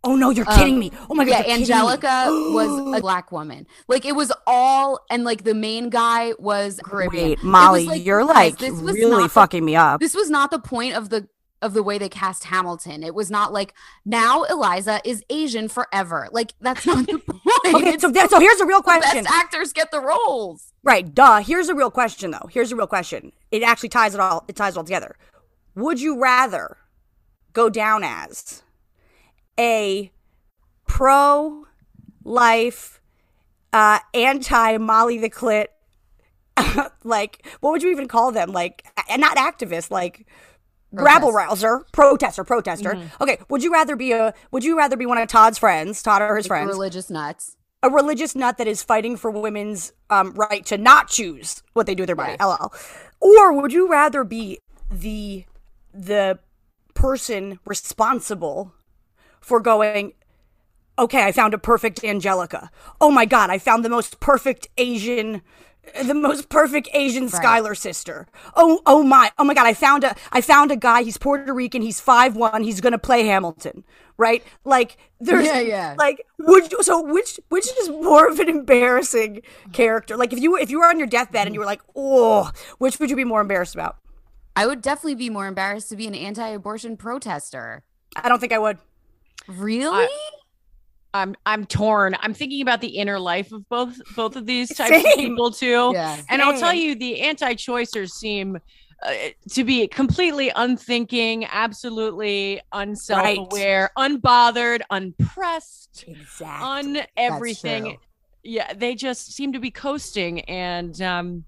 Oh 0.04 0.14
no, 0.14 0.30
you're 0.30 0.48
Um, 0.48 0.56
kidding 0.56 0.78
me. 0.78 0.92
Oh 1.10 1.14
my 1.14 1.24
god. 1.24 1.30
yeah, 1.30 1.36
you're 1.38 1.44
kidding 1.46 1.66
me. 1.68 1.74
Angelica 1.74 2.26
was 2.52 2.96
a 2.98 3.00
black 3.00 3.32
woman. 3.32 3.66
Like 3.88 4.04
it 4.04 4.14
was 4.14 4.32
all, 4.46 5.00
and 5.10 5.24
like 5.24 5.42
the 5.42 5.54
main 5.54 5.90
guy 5.90 6.34
was 6.38 6.78
Caribbean. 6.84 7.24
Wait, 7.30 7.38
It 7.38 7.44
Molly, 7.44 7.86
was 7.88 7.98
you're 7.98 8.24
like 8.24 8.58
this 8.58 8.70
was 8.80 8.94
really 8.94 9.10
not 9.10 9.22
the- 9.22 9.28
fucking 9.28 9.64
me 9.64 9.74
up. 9.74 10.00
This 10.00 10.14
was 10.14 10.30
not 10.30 10.52
the 10.52 10.60
point 10.60 10.94
of 10.94 11.08
the 11.10 11.28
of 11.60 11.74
the 11.74 11.82
way 11.82 11.98
they 11.98 12.08
cast 12.08 12.44
Hamilton. 12.44 13.02
It 13.02 13.14
was 13.14 13.30
not 13.30 13.52
like 13.52 13.74
now 14.04 14.44
Eliza 14.44 15.00
is 15.04 15.24
Asian 15.28 15.68
forever. 15.68 16.28
Like 16.30 16.54
that's 16.60 16.86
not 16.86 17.06
the 17.06 17.18
point. 17.26 17.42
Okay, 17.74 17.90
It's 17.94 18.02
so, 18.02 18.10
that, 18.10 18.30
so 18.30 18.38
here's 18.40 18.60
a 18.60 18.66
real 18.66 18.78
the 18.78 18.84
question. 18.84 19.24
best 19.24 19.34
actors 19.34 19.72
get 19.72 19.90
the 19.90 20.00
roles. 20.00 20.72
Right, 20.84 21.12
duh. 21.12 21.40
Here's 21.40 21.68
a 21.68 21.74
real 21.74 21.90
question 21.90 22.30
though. 22.30 22.48
Here's 22.50 22.70
a 22.72 22.76
real 22.76 22.86
question. 22.86 23.32
It 23.50 23.62
actually 23.62 23.88
ties 23.88 24.14
it 24.14 24.20
all 24.20 24.44
it 24.48 24.56
ties 24.56 24.74
it 24.74 24.78
all 24.78 24.84
together. 24.84 25.16
Would 25.74 26.00
you 26.00 26.20
rather 26.20 26.76
go 27.52 27.68
down 27.68 28.04
as 28.04 28.62
a 29.58 30.12
pro 30.86 31.66
life 32.24 33.00
uh 33.72 33.98
anti 34.14 34.78
Molly 34.78 35.18
the 35.18 35.28
clit 35.30 35.66
like 37.04 37.44
what 37.60 37.70
would 37.72 37.82
you 37.82 37.90
even 37.90 38.08
call 38.08 38.32
them? 38.32 38.52
Like 38.52 38.84
and 39.08 39.20
not 39.20 39.36
activist, 39.36 39.90
like 39.90 40.26
rabble 40.92 41.32
rouser, 41.32 41.84
protester, 41.92 42.44
protester. 42.44 42.98
Okay, 43.20 43.38
would 43.48 43.62
you 43.62 43.72
rather 43.72 43.96
be 43.96 44.12
a 44.12 44.32
would 44.50 44.64
you 44.64 44.76
rather 44.76 44.96
be 44.96 45.06
one 45.06 45.18
of 45.18 45.28
Tawd's 45.28 45.58
friends, 45.58 46.02
Tawd 46.02 46.20
or 46.22 46.36
his 46.36 46.44
Like 46.46 46.48
friends? 46.48 46.68
religious 46.68 47.10
nuts. 47.10 47.56
a 47.82 47.90
religious 47.90 48.34
nut 48.34 48.58
that 48.58 48.66
is 48.66 48.82
fighting 48.82 49.16
for 49.16 49.30
women's 49.30 49.92
um, 50.10 50.32
right 50.34 50.64
to 50.66 50.76
not 50.78 51.08
choose 51.08 51.62
what 51.74 51.86
they 51.86 51.94
do 51.94 52.02
with 52.02 52.08
their 52.08 52.16
body. 52.16 52.36
LL. 52.40 52.72
Or 53.20 53.52
would 53.52 53.72
you 53.72 53.88
rather 53.88 54.24
be 54.24 54.58
the 54.90 55.44
the 55.92 56.38
person 56.94 57.58
responsible 57.64 58.72
for 59.40 59.60
going? 59.60 60.12
Okay, 60.98 61.22
I 61.24 61.30
found 61.30 61.54
a 61.54 61.58
perfect 61.58 62.02
Angelica. 62.02 62.70
Oh 63.00 63.12
my 63.12 63.24
God, 63.24 63.50
I 63.50 63.58
found 63.58 63.84
the 63.84 63.88
most 63.88 64.18
perfect 64.18 64.66
Asian 64.78 65.42
the 66.04 66.14
most 66.14 66.48
perfect 66.48 66.88
Asian 66.92 67.24
Right. 67.24 67.32
Schuyler 67.32 67.74
sister. 67.74 68.26
Oh, 68.54 68.80
oh 68.86 69.02
my, 69.02 69.30
oh 69.38 69.44
my 69.44 69.54
God! 69.54 69.66
I 69.66 69.74
found 69.74 70.04
a, 70.04 70.14
I 70.32 70.40
found 70.40 70.70
a 70.70 70.76
guy. 70.76 71.02
He's 71.02 71.18
Puerto 71.18 71.52
Rican. 71.52 71.82
He's 71.82 72.00
five 72.00 72.36
one. 72.36 72.62
He's 72.62 72.80
gonna 72.80 72.98
play 72.98 73.26
Hamilton, 73.26 73.84
right? 74.16 74.42
Like 74.64 74.96
there's, 75.20 75.46
Yeah, 75.46 75.60
yeah. 75.60 75.94
Like, 75.98 76.24
would 76.38 76.70
you, 76.70 76.82
so 76.82 77.00
which, 77.02 77.40
which 77.48 77.66
is 77.80 77.88
more 77.88 78.28
of 78.28 78.38
an 78.38 78.48
embarrassing 78.48 79.42
character? 79.72 80.16
Like, 80.16 80.32
if 80.32 80.38
you, 80.38 80.56
if 80.56 80.70
you 80.70 80.80
were 80.80 80.86
on 80.86 80.98
your 80.98 81.08
deathbed 81.08 81.46
and 81.46 81.54
you 81.54 81.60
were 81.60 81.66
like, 81.66 81.82
oh, 81.96 82.50
which 82.78 83.00
would 83.00 83.10
you 83.10 83.16
be 83.16 83.24
more 83.24 83.40
embarrassed 83.40 83.74
about? 83.74 83.96
I 84.54 84.66
would 84.66 84.82
definitely 84.82 85.14
be 85.16 85.30
more 85.30 85.46
embarrassed 85.46 85.88
to 85.90 85.96
be 85.96 86.06
an 86.06 86.14
anti-abortion 86.14 86.96
protester. 86.96 87.84
I 88.16 88.28
don't 88.28 88.40
think 88.40 88.52
I 88.52 88.58
would. 88.58 88.78
Really? 89.46 90.08
I'm 91.18 91.34
I'm 91.44 91.66
torn. 91.66 92.16
I'm 92.20 92.32
thinking 92.32 92.62
about 92.62 92.80
the 92.80 92.88
inner 92.88 93.18
life 93.18 93.52
of 93.52 93.68
both 93.68 93.98
both 94.14 94.36
of 94.36 94.46
these 94.46 94.74
types 94.74 94.96
of 94.96 95.14
people 95.16 95.50
too. 95.50 95.90
Yeah. 95.92 96.20
And 96.28 96.40
I'll 96.40 96.58
tell 96.58 96.72
you, 96.74 96.94
the 96.94 97.20
anti-choicers 97.20 98.10
seem 98.10 98.58
uh, 99.02 99.12
to 99.50 99.64
be 99.64 99.86
completely 99.88 100.50
unthinking, 100.54 101.44
absolutely 101.46 102.60
unself-aware, 102.72 103.90
unbothered, 103.96 104.80
unpressed, 104.90 106.04
Exactly. 106.06 106.96
on 106.96 107.06
everything. 107.16 107.98
Yeah, 108.42 108.72
they 108.72 108.94
just 108.94 109.32
seem 109.32 109.52
to 109.52 109.60
be 109.60 109.70
coasting, 109.70 110.40
and 110.42 111.00
um, 111.02 111.44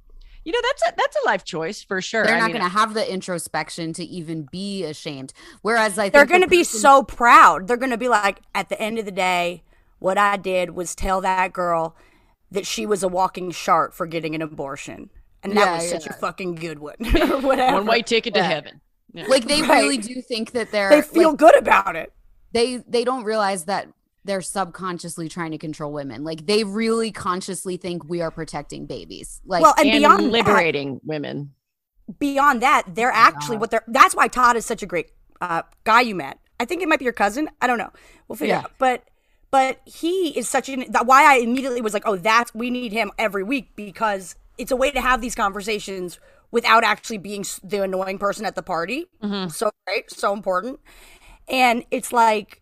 you 0.50 0.60
know 0.60 0.68
that's 0.68 0.82
a 0.88 0.94
that's 0.96 1.16
a 1.22 1.26
life 1.26 1.44
choice 1.44 1.82
for 1.82 2.00
sure. 2.02 2.24
They're 2.24 2.34
I 2.34 2.40
not 2.40 2.46
mean, 2.46 2.56
going 2.56 2.68
to 2.70 2.76
have 2.76 2.94
the 2.94 3.08
introspection 3.12 3.92
to 3.92 4.04
even 4.04 4.48
be 4.50 4.82
ashamed. 4.84 5.32
Whereas 5.62 5.96
I 5.98 6.04
think 6.04 6.14
They're 6.14 6.26
going 6.26 6.40
to 6.42 6.48
be 6.48 6.58
person- 6.60 6.80
so 6.80 7.02
proud. 7.04 7.68
They're 7.68 7.76
going 7.76 7.90
to 7.92 7.96
be 7.98 8.08
like, 8.08 8.40
at 8.54 8.68
the 8.68 8.80
end 8.80 8.98
of 8.98 9.04
the 9.04 9.12
day, 9.12 9.62
what 10.00 10.18
I 10.18 10.36
did 10.36 10.70
was 10.70 10.94
tell 10.96 11.20
that 11.20 11.52
girl 11.52 11.94
that 12.50 12.66
she 12.66 12.84
was 12.86 13.02
a 13.04 13.08
walking 13.08 13.52
shark 13.52 13.92
for 13.92 14.06
getting 14.06 14.34
an 14.34 14.42
abortion. 14.42 15.10
And 15.44 15.56
that 15.56 15.66
Yeah, 15.66 15.76
was 15.76 15.88
such 15.88 16.06
yeah. 16.06 16.12
a 16.12 16.18
fucking 16.18 16.56
good 16.56 16.80
one. 16.80 16.96
or 17.00 17.38
whatever. 17.40 17.76
one 17.76 17.86
way 17.86 18.02
ticket 18.02 18.34
to 18.34 18.42
heaven. 18.42 18.80
Yeah. 19.12 19.26
like 19.28 19.46
they 19.46 19.62
Right. 19.62 19.82
really 19.82 19.98
do 19.98 20.20
think 20.20 20.50
that 20.52 20.72
they're 20.72 20.90
They 20.90 21.02
feel 21.02 21.30
like, 21.30 21.38
good 21.38 21.56
about 21.56 21.94
it. 21.96 22.12
they 22.52 22.78
they 22.88 23.04
don't 23.04 23.24
realize 23.24 23.64
that 23.66 23.88
they're 24.24 24.42
subconsciously 24.42 25.28
trying 25.28 25.50
to 25.52 25.58
control 25.58 25.92
women. 25.92 26.24
Like 26.24 26.46
they 26.46 26.64
really 26.64 27.10
consciously 27.10 27.76
think 27.76 28.08
we 28.08 28.20
are 28.20 28.30
protecting 28.30 28.86
babies. 28.86 29.40
Like 29.44 29.62
Well, 29.62 29.74
and, 29.78 29.88
and 29.88 29.98
beyond 30.00 30.24
that, 30.26 30.30
liberating 30.32 31.00
women. 31.04 31.52
beyond 32.18 32.62
that, 32.62 32.84
they're 32.94 33.12
actually 33.12 33.56
what 33.56 33.70
they're. 33.70 33.84
That's 33.88 34.14
why 34.14 34.28
Tawd 34.28 34.56
is 34.56 34.66
such 34.66 34.82
a 34.82 34.86
great 34.86 35.10
uh, 35.40 35.62
guy 35.84 36.02
you 36.02 36.14
met. 36.14 36.38
I 36.58 36.64
think 36.66 36.82
it 36.82 36.88
might 36.88 36.98
be 36.98 37.04
your 37.04 37.14
cousin. 37.14 37.48
I 37.62 37.66
don't 37.66 37.78
know. 37.78 37.90
We'll 38.28 38.36
figure 38.36 38.56
Yeah. 38.56 38.60
out. 38.60 38.72
But 38.78 39.04
but 39.50 39.80
he 39.86 40.28
is 40.38 40.48
such 40.48 40.68
an. 40.68 40.84
That 40.90 41.06
why 41.06 41.24
I 41.24 41.38
immediately 41.38 41.80
was 41.80 41.94
like, 41.94 42.02
oh, 42.06 42.16
that's 42.16 42.54
we 42.54 42.70
need 42.70 42.92
him 42.92 43.10
every 43.18 43.42
week 43.42 43.74
because 43.76 44.36
it's 44.58 44.70
a 44.70 44.76
way 44.76 44.90
to 44.90 45.00
have 45.00 45.20
these 45.22 45.34
conversations 45.34 46.20
without 46.50 46.84
actually 46.84 47.18
being 47.18 47.44
the 47.64 47.82
annoying 47.82 48.18
person 48.18 48.44
at 48.44 48.54
the 48.56 48.62
party. 48.62 49.06
So 49.48 49.70
great, 49.86 50.10
so 50.10 50.32
important. 50.34 50.80
And 51.48 51.84
it's 51.90 52.12
like, 52.12 52.59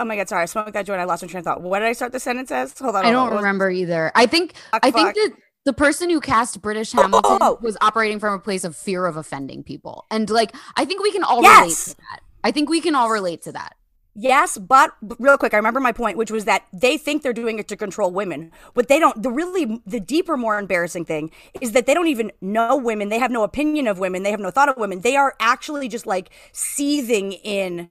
oh 0.00 0.04
my 0.04 0.16
god, 0.16 0.28
sorry, 0.28 0.42
I 0.42 0.46
smoked 0.46 0.72
that 0.72 0.86
joint. 0.86 1.00
I 1.00 1.04
lost 1.04 1.22
my 1.22 1.28
train 1.28 1.40
of 1.40 1.44
thought. 1.44 1.62
What 1.62 1.80
did 1.80 1.88
I 1.88 1.92
start 1.92 2.12
the 2.12 2.20
sentence 2.20 2.50
as? 2.50 2.76
Hold 2.78 2.96
on, 2.96 3.04
I 3.04 3.10
don't 3.10 3.30
was- 3.30 3.36
remember 3.38 3.70
either. 3.70 4.10
I 4.14 4.26
think 4.26 4.54
Fuck, 4.70 4.80
I 4.84 4.90
think 4.90 5.08
fuck. 5.08 5.14
that 5.14 5.32
the 5.64 5.72
person 5.72 6.10
who 6.10 6.20
cast 6.20 6.60
British 6.62 6.92
Hamilton 6.92 7.38
oh. 7.40 7.58
was 7.60 7.76
operating 7.80 8.18
from 8.18 8.34
a 8.34 8.38
place 8.38 8.64
of 8.64 8.74
fear 8.74 9.06
of 9.06 9.16
offending 9.16 9.62
people. 9.62 10.06
And 10.10 10.28
like 10.30 10.54
I 10.76 10.84
think 10.84 11.02
we 11.02 11.12
can 11.12 11.22
all 11.22 11.42
relate 11.42 11.76
to 11.76 11.96
that. 11.96 12.20
I 12.42 12.50
think 12.50 12.70
we 12.70 12.80
can 12.80 12.94
all 12.94 13.10
relate 13.10 13.42
to 13.42 13.52
that. 13.52 13.76
Yes, 14.14 14.58
but 14.58 14.92
real 15.18 15.38
quick, 15.38 15.54
I 15.54 15.56
remember 15.56 15.78
my 15.78 15.92
point, 15.92 16.16
which 16.16 16.32
was 16.32 16.44
that 16.44 16.64
they 16.72 16.98
think 16.98 17.22
they're 17.22 17.32
doing 17.32 17.60
it 17.60 17.68
to 17.68 17.76
control 17.76 18.10
women. 18.10 18.50
What 18.74 18.88
they 18.88 18.98
don't, 18.98 19.22
the 19.22 19.30
really, 19.30 19.80
the 19.86 20.00
deeper, 20.00 20.36
more 20.36 20.58
embarrassing 20.58 21.04
thing 21.04 21.30
is 21.60 21.72
that 21.72 21.86
they 21.86 21.94
don't 21.94 22.08
even 22.08 22.32
know 22.40 22.76
women. 22.76 23.08
They 23.08 23.20
have 23.20 23.30
no 23.30 23.44
opinion 23.44 23.86
of 23.86 24.00
women. 24.00 24.24
They 24.24 24.32
have 24.32 24.40
no 24.40 24.50
thought 24.50 24.68
of 24.68 24.76
women. 24.78 25.02
They 25.02 25.14
are 25.14 25.36
actually 25.38 25.88
just 25.88 26.06
like 26.06 26.30
seething 26.52 27.32
in. 27.32 27.88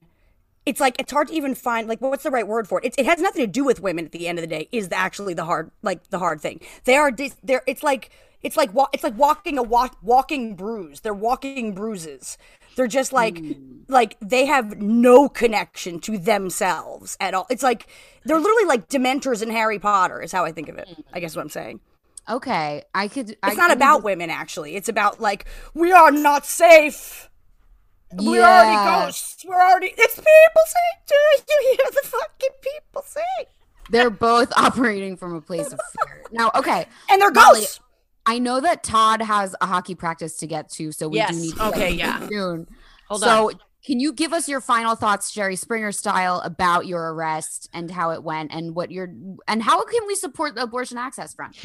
It's 0.66 0.80
like 0.80 0.96
it's 1.00 1.12
hard 1.12 1.30
to 1.30 1.34
even 1.34 1.56
find 1.56 1.88
like 1.88 2.02
what's 2.02 2.24
the 2.24 2.32
right 2.32 2.48
word 2.48 2.68
for 2.68 2.80
it. 2.80 2.86
It, 2.86 2.96
it 3.00 3.06
has 3.06 3.20
nothing 3.20 3.44
to 3.44 3.48
do 3.48 3.64
with 3.64 3.82
women 3.82 4.06
at 4.06 4.12
the 4.12 4.28
end 4.28 4.38
of 4.38 4.44
the 4.44 4.48
day. 4.48 4.68
Is 4.72 4.90
the, 4.90 4.98
actually 4.98 5.34
the 5.34 5.46
hard 5.46 5.72
like 5.82 6.10
the 6.10 6.20
hard 6.20 6.42
thing. 6.42 6.62
They 6.84 6.96
are 6.96 7.12
dis- 7.12 7.38
they're 7.44 7.64
it's 7.66 7.84
like 7.84 8.12
it's 8.42 8.56
like 8.56 8.74
wa- 8.74 8.90
it's 8.94 9.04
like 9.04 9.18
walking 9.18 9.58
a 9.58 9.64
wa- 9.64 9.90
walking 10.02 10.56
bruise. 10.56 11.02
They're 11.02 11.14
walking 11.14 11.74
bruises. 11.74 12.38
They're 12.76 12.88
just 12.88 13.12
like 13.12 13.40
hmm. 13.40 13.82
like 13.88 14.18
they 14.22 14.46
have 14.46 14.78
no 14.78 15.28
connection 15.28 16.00
to 16.02 16.18
themselves 16.18 17.18
at 17.20 17.34
all. 17.34 17.48
It's 17.50 17.64
like 17.64 17.88
they're 18.26 18.40
literally 18.40 18.66
like 18.66 18.88
dementors 18.90 19.42
in 19.42 19.50
Harry 19.50 19.80
Potter 19.80 20.22
is 20.22 20.32
how 20.32 20.46
I 20.46 20.52
think 20.52 20.70
of 20.70 20.78
it. 20.78 20.88
I 21.12 21.20
guess 21.20 21.36
what 21.36 21.42
I'm 21.42 21.50
saying. 21.50 21.80
Okay. 22.30 22.84
I 22.94 23.08
could 23.08 23.32
It's 23.32 23.58
not 23.58 23.72
I, 23.72 23.74
about 23.74 24.04
women 24.04 24.30
actually. 24.30 24.76
It's 24.76 24.90
about 24.90 25.20
like 25.20 25.46
we 25.74 25.92
are 25.92 26.12
not 26.12 26.46
safe. 26.46 27.29
We're 28.14 28.44
already 28.44 29.06
ghosts. 29.06 29.46
We're 29.48 29.62
already 29.62 29.94
it's 29.98 30.16
people 30.16 30.26
saying 30.66 30.98
do 31.08 31.16
you 31.54 31.68
hear 31.78 31.92
the 31.92 32.08
fucking 32.08 32.50
people 32.62 33.02
say? 33.04 33.48
they're 33.92 34.10
both 34.12 34.52
operating 34.58 35.18
from 35.18 35.34
a 35.36 35.42
place 35.42 35.72
of 35.74 35.80
fear. 36.04 36.24
Now, 36.32 36.52
okay. 36.56 36.86
And 37.10 37.22
they're 37.22 37.32
Molly, 37.32 37.62
ghosts. 37.62 37.80
I 38.26 38.38
know 38.38 38.60
that 38.62 38.84
Tawd 38.84 39.22
has 39.22 39.56
a 39.62 39.66
hockey 39.66 39.96
practice 39.96 40.38
to 40.38 40.48
get 40.48 40.70
to, 40.74 40.92
so 40.92 41.08
we 41.08 41.18
Yes. 41.18 41.32
do 41.32 41.42
need 41.42 41.56
to 41.56 41.68
Okay, 41.70 41.92
yeah. 41.92 42.28
soon. 42.28 42.68
Hold 43.08 43.22
so 43.22 43.50
on. 43.50 43.60
can 43.84 44.00
you 44.00 44.14
give 44.14 44.32
us 44.34 44.48
your 44.48 44.62
final 44.62 44.94
thoughts, 44.96 45.32
Jerry 45.32 45.56
Springer 45.56 45.92
style, 45.92 46.40
about 46.42 46.86
your 46.86 47.12
arrest 47.14 47.70
and 47.74 47.90
how 47.90 48.12
it 48.12 48.24
went 48.24 48.52
and 48.54 48.76
what 48.76 48.92
your 48.92 49.12
and 49.48 49.64
how 49.64 49.84
can 49.84 50.06
we 50.06 50.14
support 50.16 50.54
the 50.54 50.62
abortion 50.64 50.98
access 51.00 51.34
front? 51.34 51.56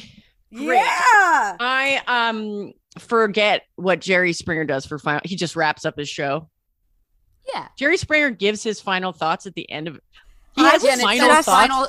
Yeah. 0.50 1.56
I 1.60 2.00
um 2.06 2.72
forget 2.98 3.62
what 3.76 4.00
Jerry 4.00 4.32
Springer 4.32 4.64
does 4.64 4.86
for 4.86 4.98
final. 4.98 5.20
He 5.24 5.36
just 5.36 5.56
wraps 5.56 5.84
up 5.84 5.96
his 5.98 6.08
show. 6.08 6.48
Yeah. 7.52 7.68
Jerry 7.76 7.96
Springer 7.96 8.30
gives 8.30 8.62
his 8.62 8.80
final 8.80 9.12
thoughts 9.12 9.46
at 9.46 9.54
the 9.54 9.70
end 9.70 9.88
of. 9.88 10.00
He 10.56 10.62
Uh, 10.64 10.70
has 10.70 10.84
yeah, 10.84 10.92
and 10.92 11.00
it 11.00 11.04
final 11.04 11.28
says 11.30 11.44
thoughts. 11.44 11.66
final- 11.68 11.88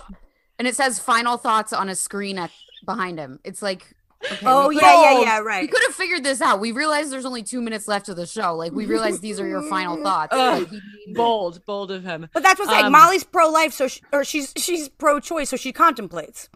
and 0.58 0.68
it 0.68 0.76
says 0.76 1.00
final 1.00 1.38
thoughts 1.38 1.74
on 1.74 1.90
a 1.90 1.96
screen 1.96 2.38
at, 2.38 2.52
behind 2.86 3.20
him. 3.20 3.40
It's 3.44 3.62
like 3.62 3.94
okay, 4.26 4.40
Oh, 4.46 4.70
yeah, 4.72 4.80
could've- 4.80 5.02
yeah, 5.02 5.20
yeah, 5.22 5.40
right. 5.40 5.62
We 5.62 5.68
could 5.68 5.84
have 5.86 5.94
figured 5.96 6.24
this 6.24 6.42
out. 6.42 6.60
We 6.60 6.72
realized 6.72 7.12
there's 7.12 7.26
only 7.26 7.44
two 7.44 7.62
minutes 7.62 7.88
left 7.88 8.10
of 8.10 8.16
the 8.16 8.26
show. 8.26 8.56
Like 8.56 8.72
we 8.72 8.86
realized 8.86 9.22
these 9.22 9.40
are 9.40 9.48
your 9.48 9.62
final 9.70 9.98
thoughts. 10.04 10.34
Ugh. 10.34 10.68
Like, 10.72 10.82
bold, 11.16 11.64
bold 11.66 11.92
of 11.92 12.04
him. 12.04 12.28
But 12.34 12.42
that's 12.44 12.60
what 12.60 12.68
I'm 12.70 12.74
saying. 12.74 12.86
Um, 12.88 12.92
Molly's 12.94 13.24
pro 13.24 13.50
life, 13.50 13.74
so 13.74 13.88
she, 13.88 14.02
or 14.12 14.24
she's 14.24 14.52
she's 14.58 14.90
pro 14.90 15.20
choice, 15.20 15.50
so 15.50 15.58
she 15.58 15.72
contemplates. 15.72 16.50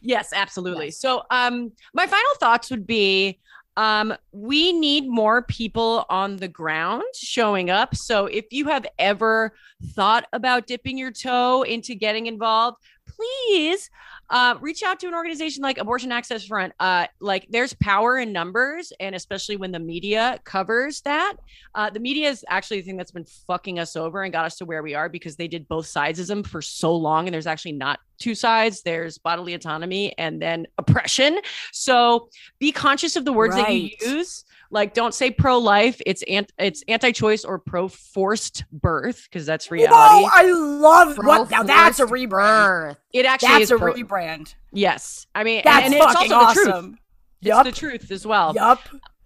Yes, 0.00 0.30
absolutely. 0.32 0.92
So, 0.92 1.24
um, 1.30 1.72
my 1.94 2.06
final 2.06 2.34
thoughts 2.38 2.70
would 2.70 2.86
be 2.86 3.40
um, 3.76 4.14
we 4.32 4.72
need 4.72 5.08
more 5.08 5.42
people 5.42 6.06
on 6.08 6.36
the 6.36 6.48
ground 6.48 7.02
showing 7.14 7.70
up. 7.70 7.94
So, 7.96 8.26
if 8.26 8.46
you 8.50 8.66
have 8.68 8.86
ever 8.98 9.52
thought 9.94 10.26
about 10.32 10.66
dipping 10.66 10.96
your 10.96 11.10
toe 11.10 11.62
into 11.62 11.94
getting 11.94 12.26
involved, 12.26 12.78
please 13.06 13.90
uh, 14.30 14.56
reach 14.60 14.82
out 14.82 15.00
to 15.00 15.06
an 15.06 15.14
organization 15.14 15.62
like 15.62 15.78
Abortion 15.78 16.12
Access 16.12 16.44
Front. 16.44 16.72
Uh, 16.80 17.06
like, 17.20 17.46
there's 17.50 17.74
power 17.74 18.18
in 18.18 18.32
numbers, 18.32 18.92
and 19.00 19.14
especially 19.14 19.56
when 19.56 19.72
the 19.72 19.78
media 19.78 20.38
covers 20.44 21.00
that. 21.02 21.34
Uh, 21.74 21.90
the 21.90 22.00
media 22.00 22.30
is 22.30 22.44
actually 22.48 22.80
the 22.80 22.86
thing 22.86 22.96
that's 22.96 23.10
been 23.10 23.26
fucking 23.46 23.78
us 23.78 23.96
over 23.96 24.22
and 24.22 24.32
got 24.32 24.44
us 24.44 24.56
to 24.56 24.64
where 24.64 24.82
we 24.82 24.94
are 24.94 25.08
because 25.08 25.36
they 25.36 25.48
did 25.48 25.68
both 25.68 25.86
sidesism 25.86 26.46
for 26.46 26.62
so 26.62 26.94
long, 26.94 27.26
and 27.26 27.34
there's 27.34 27.46
actually 27.46 27.72
not 27.72 28.00
two 28.18 28.34
sides. 28.34 28.82
There's 28.82 29.18
bodily 29.18 29.54
autonomy 29.54 30.16
and 30.18 30.40
then 30.40 30.66
oppression. 30.78 31.38
So 31.72 32.28
be 32.58 32.72
conscious 32.72 33.16
of 33.16 33.24
the 33.24 33.32
words 33.32 33.56
that 33.56 33.72
you 33.72 33.90
use. 34.00 34.44
Like, 34.74 34.92
don't 34.92 35.14
say 35.14 35.30
pro-life. 35.30 36.00
It's 36.04 36.24
ant- 36.24 36.52
it's 36.58 36.82
anti-choice 36.88 37.44
or 37.44 37.60
pro-forced 37.60 38.64
birth 38.72 39.22
because 39.30 39.46
that's 39.46 39.70
reality. 39.70 39.94
Whoa, 39.94 40.28
I 40.32 40.50
love 40.50 41.16
what 41.16 41.48
now. 41.48 41.62
That's 41.62 42.00
a 42.00 42.06
rebrand. 42.06 42.96
it 43.12 43.24
actually 43.24 43.50
That's 43.50 43.62
is 43.62 43.70
a 43.70 43.78
pro- 43.78 43.94
rebrand. 43.94 44.56
Yes, 44.72 45.28
I 45.32 45.44
mean, 45.44 45.62
That's 45.64 45.84
and, 45.86 45.94
and 45.94 46.02
it's 46.02 46.12
fucking 46.12 46.32
also 46.32 46.48
the 46.48 46.54
truth. 46.54 46.68
awesome. 46.74 46.98
It's 47.40 47.48
Yup. 47.48 47.64
the 47.66 47.72
truth 47.72 48.10
as 48.10 48.26
well. 48.26 48.52
Yup. 48.56 48.80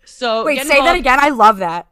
So 0.04 0.44
Wait, 0.44 0.60
say 0.66 0.82
that 0.82 0.96
again. 0.96 1.18
I 1.18 1.30
love 1.30 1.58
that. 1.58 1.88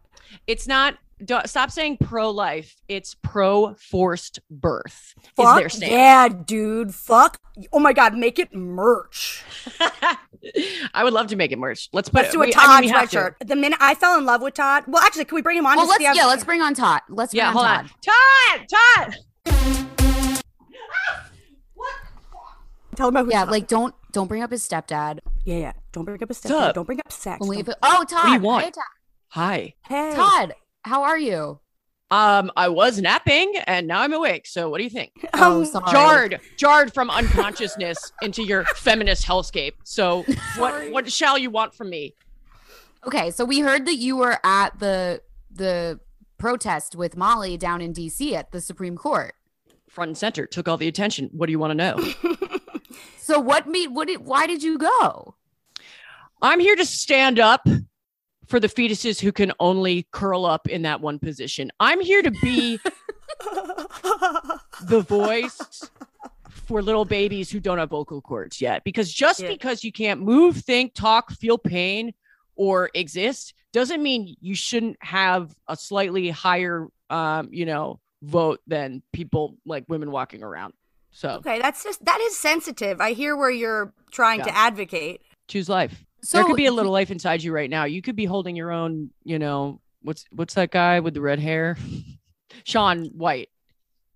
It's 0.46 0.68
not. 0.68 0.98
Don't, 1.24 1.48
stop 1.48 1.70
saying 1.70 1.96
pro-life. 1.96 2.76
It's 2.88 3.14
pro-forced 3.22 4.38
birth. 4.50 5.14
Fuck 5.34 5.56
is 5.56 5.60
their 5.60 5.68
stance. 5.70 5.90
yeah, 5.92 6.28
dude. 6.28 6.94
Fuck. 6.94 7.40
Oh 7.72 7.78
my 7.78 7.94
god, 7.94 8.14
make 8.18 8.38
it 8.38 8.54
merch. 8.54 9.42
I 10.94 11.04
would 11.04 11.12
love 11.12 11.26
to 11.28 11.36
make 11.36 11.52
it 11.52 11.58
merch. 11.58 11.88
Let's 11.92 12.08
put 12.08 12.22
Let's 12.22 12.32
do 12.32 12.42
a 12.42 12.46
we- 12.46 12.52
Tawd 12.52 12.64
I 12.66 12.80
mean, 12.80 12.90
we 12.90 12.96
have 12.98 13.10
to. 13.10 13.16
sweatshirt. 13.16 13.34
The 13.46 13.56
minute 13.56 13.78
I 13.80 13.94
fell 13.94 14.18
in 14.18 14.24
love 14.24 14.42
with 14.42 14.54
Tawd, 14.54 14.84
well, 14.86 15.02
actually, 15.02 15.24
can 15.26 15.34
we 15.36 15.42
bring 15.42 15.58
him 15.58 15.66
on? 15.66 15.76
Well, 15.76 15.86
let's 15.86 15.98
see 15.98 16.04
how- 16.04 16.14
yeah, 16.14 16.26
let's 16.26 16.44
bring 16.44 16.60
on 16.62 16.74
Tawd. 16.74 17.00
Let's 17.08 17.32
bring 17.32 17.38
Yeah, 17.42 17.48
on 17.48 17.52
hold 17.54 17.66
Tawd. 17.66 17.78
on. 17.78 17.90
Tawd, 18.66 18.66
Tawd. 18.68 20.42
tell 22.96 23.08
him 23.08 23.16
about 23.16 23.24
who 23.26 23.30
Yeah, 23.32 23.44
Tawd- 23.44 23.50
like 23.50 23.68
don't 23.68 23.94
don't 24.12 24.28
bring 24.28 24.42
up 24.42 24.50
his 24.50 24.66
stepdad. 24.66 25.18
yeah, 25.44 25.56
yeah. 25.56 25.72
Don't 25.92 26.04
bring 26.04 26.22
up 26.22 26.28
his 26.28 26.38
stepdad. 26.40 26.68
up? 26.68 26.74
Don't 26.74 26.86
bring 26.86 27.00
up 27.00 27.12
sex. 27.12 27.44
Don't 27.44 27.56
it. 27.68 27.68
Oh, 27.82 28.04
Tawd. 28.08 28.24
do 28.24 28.30
you 28.32 28.40
want? 28.40 28.64
Hey, 28.64 28.70
Tawd. 28.70 28.82
Hi. 29.28 29.74
Hey, 29.86 30.12
Tawd, 30.14 30.52
how 30.84 31.02
are 31.02 31.18
you? 31.18 31.60
Um, 32.10 32.52
I 32.56 32.68
was 32.68 33.00
napping 33.00 33.54
and 33.66 33.88
now 33.88 34.00
I'm 34.00 34.12
awake. 34.12 34.46
So 34.46 34.70
what 34.70 34.78
do 34.78 34.84
you 34.84 34.90
think? 34.90 35.12
Oh, 35.34 35.64
sorry. 35.64 35.90
Jarred, 35.90 36.40
jarred 36.56 36.94
from 36.94 37.10
unconsciousness 37.10 38.12
into 38.22 38.42
your 38.42 38.64
feminist 38.64 39.26
hellscape. 39.26 39.74
So 39.84 40.24
what 40.56 40.90
what 40.90 41.10
shall 41.10 41.36
you 41.36 41.50
want 41.50 41.74
from 41.74 41.90
me? 41.90 42.14
Okay, 43.06 43.30
so 43.30 43.44
we 43.44 43.60
heard 43.60 43.86
that 43.86 43.96
you 43.96 44.16
were 44.16 44.38
at 44.44 44.78
the 44.78 45.20
the 45.50 46.00
protest 46.38 46.94
with 46.94 47.16
Molly 47.16 47.56
down 47.56 47.80
in 47.80 47.92
DC 47.92 48.32
at 48.32 48.52
the 48.52 48.60
Supreme 48.60 48.96
Court. 48.96 49.34
Front 49.88 50.10
and 50.10 50.18
center, 50.18 50.46
took 50.46 50.68
all 50.68 50.76
the 50.76 50.88
attention. 50.88 51.30
What 51.32 51.46
do 51.46 51.52
you 51.52 51.58
want 51.58 51.70
to 51.70 51.74
know? 51.74 52.48
So 53.26 53.40
what 53.40 53.66
made 53.66 53.88
what 53.88 54.06
did 54.06 54.24
why 54.24 54.46
did 54.46 54.62
you 54.62 54.78
go? 54.78 55.34
I'm 56.40 56.60
here 56.60 56.76
to 56.76 56.84
stand 56.84 57.40
up 57.40 57.66
for 58.46 58.60
the 58.60 58.68
fetuses 58.68 59.20
who 59.20 59.32
can 59.32 59.52
only 59.60 60.06
curl 60.12 60.46
up 60.46 60.68
in 60.68 60.82
that 60.82 61.00
one 61.00 61.18
position. 61.18 61.70
I'm 61.80 62.00
here 62.00 62.22
to 62.22 62.30
be 62.30 62.78
the 64.82 65.00
voice 65.08 65.60
for 66.66 66.82
little 66.82 67.04
babies 67.04 67.50
who 67.50 67.60
don't 67.60 67.78
have 67.78 67.90
vocal 67.90 68.20
cords 68.20 68.60
yet. 68.60 68.84
Because 68.84 69.12
just 69.12 69.40
Yeah. 69.40 69.48
because 69.48 69.84
you 69.84 69.92
can't 69.92 70.20
move, 70.20 70.56
think, 70.58 70.94
talk, 70.94 71.30
feel 71.32 71.58
pain, 71.58 72.14
or 72.56 72.90
exist 72.94 73.52
doesn't 73.72 74.02
mean 74.02 74.34
you 74.40 74.54
shouldn't 74.54 74.96
have 75.02 75.54
a 75.68 75.76
slightly 75.76 76.30
higher, 76.30 76.88
um, 77.10 77.48
you 77.52 77.66
know, 77.66 78.00
vote 78.22 78.60
than 78.66 79.02
people 79.12 79.56
like 79.66 79.84
women 79.88 80.10
walking 80.10 80.42
around. 80.42 80.72
So 81.10 81.30
Okay, 81.30 81.60
that's 81.60 81.84
just 81.84 82.04
that 82.04 82.20
is 82.20 82.36
sensitive. 82.38 83.00
I 83.00 83.12
hear 83.12 83.36
where 83.36 83.50
you're 83.50 83.92
trying 84.10 84.42
to 84.42 84.56
advocate. 84.56 85.20
choose 85.48 85.68
life. 85.68 86.04
There 86.32 86.44
could 86.44 86.56
be 86.56 86.66
a 86.66 86.72
little 86.72 86.92
life 86.92 87.10
inside 87.10 87.42
you 87.42 87.52
right 87.52 87.70
now. 87.70 87.84
You 87.84 88.02
could 88.02 88.16
be 88.16 88.24
holding 88.24 88.56
your 88.56 88.70
own, 88.72 89.10
you 89.24 89.38
know, 89.38 89.80
what's 90.02 90.24
what's 90.30 90.54
that 90.54 90.70
guy 90.70 91.00
with 91.00 91.14
the 91.14 91.20
red 91.20 91.38
hair? 91.38 91.76
Shaun 92.64 93.06
White. 93.06 93.48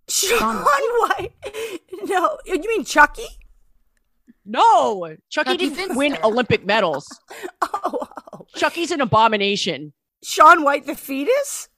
Shaun 0.08 0.56
White. 0.56 1.32
No, 2.04 2.30
oh, 2.30 2.38
you 2.46 2.66
mean 2.66 2.84
Chucky? 2.84 3.26
No, 4.46 5.04
Chucky 5.28 5.50
Chucky 5.50 5.56
didn't 5.58 5.76
Finster. 5.76 5.94
win 5.98 6.16
Olympic 6.24 6.64
medals. 6.64 7.06
Oh, 7.62 8.08
oh. 8.32 8.46
Chucky's 8.56 8.90
an 8.90 9.00
abomination. 9.00 9.92
Shaun 10.24 10.64
White, 10.64 10.86
the 10.86 10.94
fetus? 10.96 11.68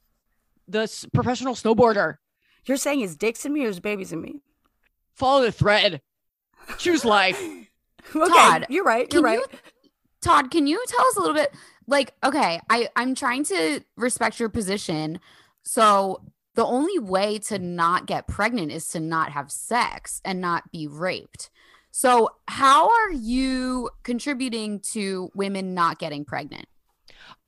The 0.67 0.83
s- 0.83 1.05
professional 1.13 1.53
snowboarder. 1.55 2.15
You're 2.65 2.77
saying 2.77 3.01
his 3.01 3.15
dick's 3.17 3.45
in 3.45 3.53
me 3.53 3.63
or 3.63 3.67
his 3.67 3.79
baby's 3.81 4.11
in 4.13 4.21
me? 4.21 4.41
Follow 5.13 5.41
the 5.43 5.51
thread. 5.51 6.01
Choose 6.77 7.03
life. 7.05 7.39
Okay, 7.41 8.31
Tawd, 8.31 8.65
you're 8.69 8.83
right. 8.85 9.11
You're 9.13 9.21
can 9.21 9.23
right. 9.23 9.39
you- 9.39 9.57
Tawd, 10.23 10.51
can 10.51 10.67
you 10.67 10.83
tell 10.87 11.05
us 11.05 11.17
a 11.17 11.19
little 11.19 11.35
bit? 11.35 11.53
Like, 11.87 12.13
okay, 12.23 12.61
I 12.69 12.89
I'm 12.95 13.13
trying 13.13 13.43
to 13.45 13.81
respect 13.97 14.39
your 14.39 14.49
position. 14.49 15.19
So 15.63 16.23
the 16.55 16.65
only 16.65 16.99
way 16.99 17.39
to 17.39 17.59
not 17.59 18.05
get 18.05 18.27
pregnant 18.27 18.71
is 18.71 18.87
to 18.89 18.99
not 18.99 19.31
have 19.31 19.51
sex 19.51 20.21
and 20.23 20.39
not 20.39 20.71
be 20.71 20.87
raped. 20.87 21.49
So 21.91 22.29
how 22.47 22.89
are 22.89 23.11
you 23.11 23.89
contributing 24.03 24.79
to 24.93 25.29
women 25.35 25.73
not 25.73 25.99
getting 25.99 26.25
pregnant? 26.25 26.67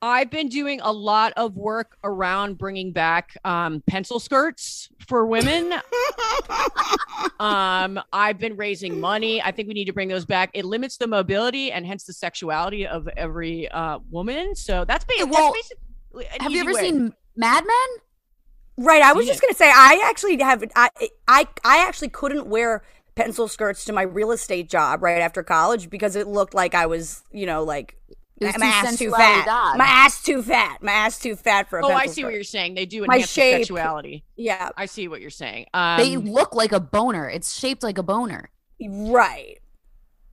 I've 0.02 0.30
been 0.30 0.48
doing 0.48 0.80
a 0.82 0.92
lot 0.92 1.32
of 1.36 1.56
work 1.56 1.96
around 2.04 2.58
bringing 2.58 2.92
back 2.92 3.36
um, 3.44 3.82
pencil 3.86 4.20
skirts 4.20 4.88
for 5.06 5.26
women. 5.26 5.72
um, 7.40 8.00
I've 8.12 8.38
been 8.38 8.56
raising 8.56 9.00
money. 9.00 9.40
I 9.42 9.50
think 9.52 9.68
we 9.68 9.74
need 9.74 9.86
to 9.86 9.92
bring 9.92 10.08
those 10.08 10.24
back. 10.24 10.50
It 10.54 10.64
limits 10.64 10.96
the 10.96 11.06
mobility 11.06 11.72
and 11.72 11.86
hence 11.86 12.04
the 12.04 12.12
sexuality 12.12 12.86
of 12.86 13.08
every 13.16 13.68
uh, 13.68 13.98
woman. 14.10 14.54
So 14.54 14.84
that's, 14.84 15.04
ba- 15.04 15.14
Okay, 15.14 15.24
well, 15.24 15.52
that's 15.52 15.68
basically 15.68 16.26
an 16.34 16.40
Have 16.40 16.52
you 16.52 16.60
ever 16.60 16.72
way. 16.72 16.82
seen 16.82 17.14
Mad 17.36 17.64
Men? 17.66 18.84
Right. 18.86 19.00
I 19.02 19.14
was 19.14 19.26
Yeah. 19.26 19.32
just 19.32 19.40
gonna 19.40 19.54
say 19.54 19.70
I 19.74 20.02
actually 20.04 20.38
have 20.42 20.62
I 20.76 20.90
I 21.26 21.48
I 21.64 21.78
actually 21.88 22.10
couldn't 22.10 22.46
wear 22.46 22.82
pencil 23.14 23.48
skirts 23.48 23.86
to 23.86 23.92
my 23.94 24.02
real 24.02 24.32
estate 24.32 24.68
job 24.68 25.02
right 25.02 25.22
after 25.22 25.42
college 25.42 25.88
because 25.88 26.14
it 26.14 26.26
looked 26.26 26.52
like 26.52 26.74
I 26.74 26.84
was, 26.84 27.22
you 27.32 27.46
know, 27.46 27.62
like 27.64 27.92
It 27.92 28.04
was 28.05 28.05
my 28.40 28.50
too 28.52 28.58
ass 28.62 28.98
too 28.98 29.10
fat. 29.10 29.46
dog. 29.46 29.78
My 29.78 29.84
ass 29.86 30.22
too 30.22 30.42
fat. 30.42 30.82
My 30.82 30.92
ass 30.92 31.18
too 31.18 31.36
fat 31.36 31.68
for 31.70 31.78
a 31.78 31.82
boner. 31.82 31.94
Oh, 31.94 31.96
I 31.96 32.06
see 32.06 32.22
what 32.24 32.32
you're 32.34 32.42
saying. 32.44 32.74
They 32.74 32.86
do 32.86 33.00
My 33.06 33.14
enhance 33.14 33.34
the 33.34 33.40
shape. 33.40 33.54
sexuality. 33.60 34.24
Yeah. 34.36 34.70
I 34.76 34.86
see 34.86 35.08
what 35.08 35.20
you're 35.20 35.30
saying. 35.30 35.66
Um, 35.74 35.98
they 35.98 36.16
look 36.16 36.54
like 36.54 36.72
a 36.72 36.80
boner. 36.80 37.28
It's 37.28 37.58
shaped 37.58 37.82
like 37.82 37.98
a 37.98 38.02
boner. 38.02 38.50
Right. 38.86 39.58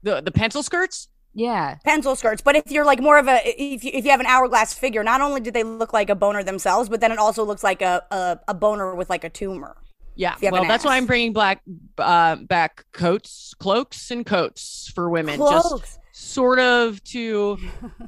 the 0.02 0.20
the 0.20 0.30
pencil 0.30 0.62
skirts. 0.62 1.08
Yeah. 1.36 1.78
Pencil 1.84 2.14
skirts, 2.14 2.42
but 2.42 2.54
if 2.56 2.70
you're 2.70 2.84
like 2.84 3.00
more 3.00 3.18
of 3.18 3.26
a 3.26 3.40
if 3.44 3.82
you, 3.82 3.90
if 3.92 4.04
you 4.04 4.10
have 4.12 4.20
an 4.20 4.26
hourglass 4.26 4.72
figure, 4.74 5.02
not 5.02 5.20
only 5.20 5.40
do 5.40 5.50
they 5.50 5.64
look 5.64 5.92
like 5.92 6.08
a 6.10 6.14
boner 6.14 6.44
themselves, 6.44 6.88
but 6.88 7.00
then 7.00 7.10
it 7.10 7.18
also 7.18 7.42
looks 7.44 7.64
like 7.64 7.82
a 7.82 8.04
a, 8.10 8.38
a 8.48 8.54
boner 8.54 8.94
with 8.94 9.10
like 9.10 9.24
a 9.24 9.30
tumor. 9.30 9.76
Yeah, 10.16 10.34
If 10.34 10.42
you 10.42 10.46
have 10.46 10.52
well, 10.52 10.64
that's 10.64 10.84
why. 10.84 10.96
I'm 10.96 11.06
bringing 11.06 11.32
black 11.32 11.62
uh, 11.98 12.36
back 12.36 12.84
coats, 12.92 13.54
cloaks, 13.58 14.10
and 14.10 14.24
coats 14.24 14.90
for 14.94 15.10
women, 15.10 15.38
just 15.38 15.98
sort 16.12 16.60
of 16.60 17.02
to 17.04 17.58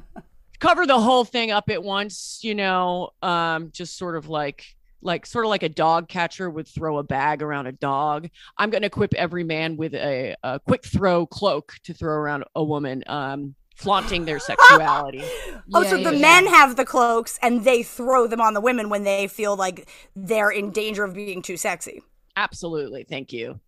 cover 0.59 0.85
the 0.85 0.99
whole 0.99 1.25
thing 1.25 1.51
up 1.51 1.69
at 1.69 1.83
once. 1.83 2.39
You 2.41 2.55
know, 2.55 3.09
um, 3.21 3.71
just 3.71 3.97
sort 3.97 4.15
of 4.15 4.29
like 4.29 4.63
like 5.01 5.25
sort 5.25 5.45
of 5.45 5.49
like 5.49 5.63
a 5.63 5.69
dog 5.69 6.07
catcher 6.07 6.49
would 6.49 6.67
throw 6.67 6.97
a 6.97 7.03
bag 7.03 7.41
around 7.41 7.67
a 7.67 7.71
dog. 7.71 8.29
I'm 8.57 8.69
going 8.69 8.81
to 8.81 8.87
equip 8.87 9.13
every 9.13 9.43
man 9.43 9.77
with 9.77 9.93
a, 9.93 10.35
a 10.43 10.59
quick 10.59 10.85
throw 10.85 11.25
cloak 11.25 11.75
to 11.83 11.93
throw 11.93 12.13
around 12.13 12.45
a 12.55 12.63
woman, 12.63 13.03
um, 13.07 13.55
flaunting 13.77 14.25
their 14.25 14.39
sexuality. 14.39 15.23
Oh, 15.73 15.81
Yeah, 15.83 15.89
so 15.89 15.95
yeah, 15.97 16.09
the 16.11 16.15
yeah. 16.15 16.21
men 16.21 16.47
have 16.47 16.77
the 16.77 16.85
cloaks 16.85 17.37
and 17.41 17.65
they 17.65 17.83
throw 17.83 18.25
them 18.25 18.39
on 18.39 18.53
the 18.53 18.61
women 18.61 18.89
when 18.89 19.03
they 19.03 19.27
feel 19.27 19.55
like 19.57 19.89
they're 20.15 20.49
in 20.49 20.71
danger 20.71 21.03
of 21.03 21.13
being 21.13 21.41
too 21.41 21.57
sexy. 21.57 22.01
Absolutely, 22.37 23.03
thank 23.03 23.33
you. 23.33 23.59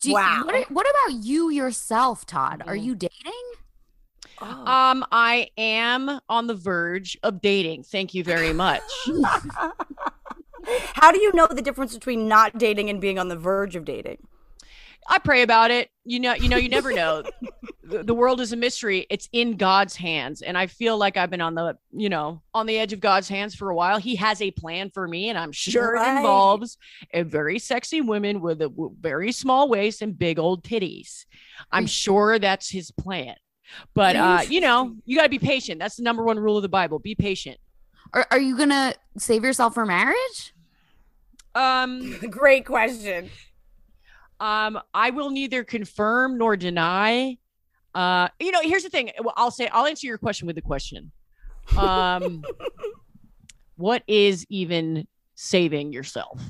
Do 0.00 0.08
you- 0.08 0.14
Wow. 0.14 0.44
What, 0.46 0.70
what 0.70 0.86
about 0.88 1.22
you 1.22 1.50
yourself, 1.50 2.24
Tawd? 2.24 2.62
Are 2.66 2.74
Mhm. 2.74 2.84
you 2.84 2.94
dating? 2.94 3.32
Um, 4.40 5.04
I 5.12 5.50
am 5.58 6.20
on 6.30 6.46
the 6.46 6.54
verge 6.54 7.18
of 7.22 7.42
dating. 7.42 7.82
Thank 7.82 8.14
you 8.14 8.24
very 8.24 8.54
much. 8.54 8.80
How 10.94 11.12
do 11.12 11.20
you 11.20 11.32
know 11.34 11.46
the 11.46 11.60
difference 11.62 11.92
between 11.94 12.28
not 12.28 12.56
dating 12.56 12.88
and 12.88 12.98
being 13.00 13.18
on 13.18 13.28
the 13.28 13.36
verge 13.36 13.76
of 13.76 13.84
dating? 13.84 14.26
I 15.08 15.18
pray 15.18 15.42
about 15.42 15.70
it. 15.70 15.90
You 16.04 16.20
know, 16.20 16.32
you 16.34 16.48
know, 16.48 16.56
you 16.56 16.68
never 16.70 16.92
know. 16.92 17.24
the, 17.90 18.02
the 18.04 18.14
world 18.14 18.40
is 18.40 18.52
a 18.52 18.56
mystery. 18.56 19.06
It's 19.10 19.28
in 19.32 19.56
God's 19.56 19.96
hands, 19.96 20.42
and 20.42 20.56
I 20.56 20.66
feel 20.66 20.96
like 20.96 21.16
I've 21.16 21.30
been 21.30 21.40
on 21.40 21.54
the, 21.54 21.76
you 21.92 22.08
know, 22.08 22.42
on 22.54 22.66
the 22.66 22.78
edge 22.78 22.92
of 22.92 23.00
God's 23.00 23.28
hands 23.28 23.54
for 23.54 23.70
a 23.70 23.74
while. 23.74 23.98
He 23.98 24.16
has 24.16 24.40
a 24.40 24.50
plan 24.52 24.90
for 24.90 25.06
me, 25.06 25.28
and 25.28 25.38
I'm 25.38 25.52
sure 25.52 25.94
Right. 25.94 26.14
it 26.14 26.16
involves 26.18 26.78
a 27.12 27.22
very 27.22 27.58
sexy 27.58 28.00
woman 28.00 28.40
with 28.40 28.62
a 28.62 28.68
w- 28.68 28.94
very 29.00 29.32
small 29.32 29.68
waist 29.68 30.00
and 30.02 30.18
big 30.18 30.38
old 30.38 30.62
titties. 30.64 31.26
I'm 31.70 31.86
sure 31.86 32.38
that's 32.38 32.70
His 32.70 32.90
plan. 32.90 33.34
But 33.94 34.16
uh, 34.16 34.40
you 34.48 34.60
know, 34.60 34.96
you 35.04 35.16
got 35.16 35.24
to 35.24 35.28
be 35.28 35.38
patient. 35.38 35.78
That's 35.78 35.96
the 35.96 36.02
number 36.02 36.24
one 36.24 36.38
rule 36.38 36.56
of 36.56 36.62
the 36.62 36.68
Bible. 36.68 36.98
Be 36.98 37.14
patient. 37.14 37.58
Are, 38.12 38.26
are 38.30 38.40
you 38.40 38.56
gonna 38.56 38.94
save 39.18 39.44
yourself 39.44 39.74
for 39.74 39.86
marriage? 39.86 40.54
Um, 41.54 42.18
Great 42.30 42.64
question. 42.66 43.30
Um, 44.40 44.80
I 44.94 45.10
will 45.10 45.30
neither 45.30 45.64
confirm 45.64 46.38
nor 46.38 46.56
deny. 46.56 47.36
Uh, 47.94 48.28
you 48.38 48.50
know, 48.52 48.60
here's 48.62 48.82
the 48.84 48.88
thing. 48.90 49.10
I'll 49.36 49.50
say 49.50 49.68
I'll 49.68 49.86
answer 49.86 50.06
your 50.06 50.18
question 50.18 50.46
with 50.46 50.56
a 50.58 50.62
question. 50.62 51.10
Um, 51.76 52.44
what 53.76 54.02
is 54.06 54.46
even 54.48 55.06
saving 55.34 55.92
yourself 55.92 56.40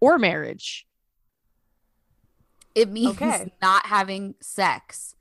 or 0.00 0.18
marriage? 0.18 0.86
It 2.74 2.88
means 2.90 3.16
Okay. 3.16 3.50
not 3.60 3.86
having 3.86 4.34
sex. 4.40 5.14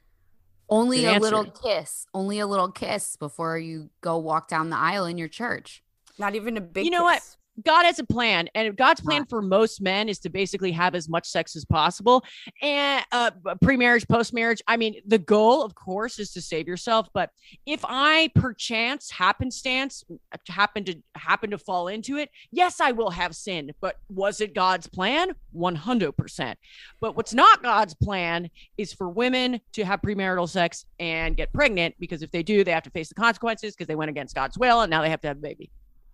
Only 0.69 1.01
Good 1.01 1.17
a 1.17 1.19
little 1.19 1.45
kiss. 1.45 2.05
Only 2.13 2.39
a 2.39 2.45
little 2.45 2.71
kiss 2.71 3.15
before 3.15 3.57
you 3.57 3.89
go 4.01 4.17
walk 4.17 4.47
down 4.47 4.69
the 4.69 4.77
aisle 4.77 5.05
in 5.05 5.17
your 5.17 5.27
church. 5.27 5.83
Not 6.19 6.35
even 6.35 6.57
a 6.57 6.61
big 6.61 6.85
You 6.85 6.91
know 6.91 7.03
what? 7.03 7.15
kiss. 7.21 7.37
God 7.65 7.85
has 7.85 7.99
a 7.99 8.05
plan, 8.05 8.47
and 8.55 8.75
God's 8.75 9.01
plan 9.01 9.25
for 9.25 9.41
most 9.41 9.81
men 9.81 10.09
is 10.09 10.19
to 10.19 10.29
basically 10.29 10.71
have 10.71 10.95
as 10.95 11.09
much 11.09 11.27
sex 11.27 11.55
as 11.55 11.65
possible, 11.65 12.23
and 12.61 13.03
uh, 13.11 13.31
pre-marriage, 13.61 14.07
post-marriage. 14.07 14.61
I 14.67 14.77
mean, 14.77 15.01
the 15.05 15.17
goal, 15.17 15.63
of 15.63 15.75
course, 15.75 16.19
is 16.19 16.31
to 16.33 16.41
save 16.41 16.67
yourself. 16.67 17.09
But 17.13 17.31
if 17.65 17.81
I, 17.83 18.29
perchance, 18.35 19.11
happenstance, 19.11 20.03
happen 20.47 20.83
to 20.85 20.95
happen 21.15 21.51
to 21.51 21.57
fall 21.57 21.87
into 21.87 22.17
it, 22.17 22.29
yes, 22.51 22.79
I 22.79 22.91
will 22.91 23.09
have 23.09 23.35
sin. 23.35 23.71
But 23.81 23.95
was 24.09 24.41
it 24.41 24.53
God's 24.53 24.87
plan? 24.87 25.33
One 25.51 25.75
hundred 25.75 26.13
percent. 26.13 26.59
But 27.01 27.15
what's 27.15 27.33
not 27.33 27.63
God's 27.63 27.93
plan 27.93 28.49
is 28.77 28.93
for 28.93 29.09
women 29.09 29.59
to 29.73 29.85
have 29.85 30.01
premarital 30.01 30.49
sex 30.49 30.85
and 30.99 31.35
get 31.35 31.51
pregnant, 31.53 31.95
because 31.99 32.21
if 32.21 32.31
they 32.31 32.43
do, 32.43 32.63
they 32.63 32.71
have 32.71 32.83
to 32.83 32.91
face 32.91 33.09
the 33.09 33.15
consequences 33.15 33.75
because 33.75 33.87
they 33.87 33.95
went 33.95 34.09
against 34.09 34.35
God's 34.35 34.57
will, 34.57 34.81
and 34.81 34.89
now 34.89 35.01
they 35.01 35.09
have 35.09 35.21
to 35.21 35.27
have 35.27 35.37
a 35.37 35.41
baby. 35.41 35.71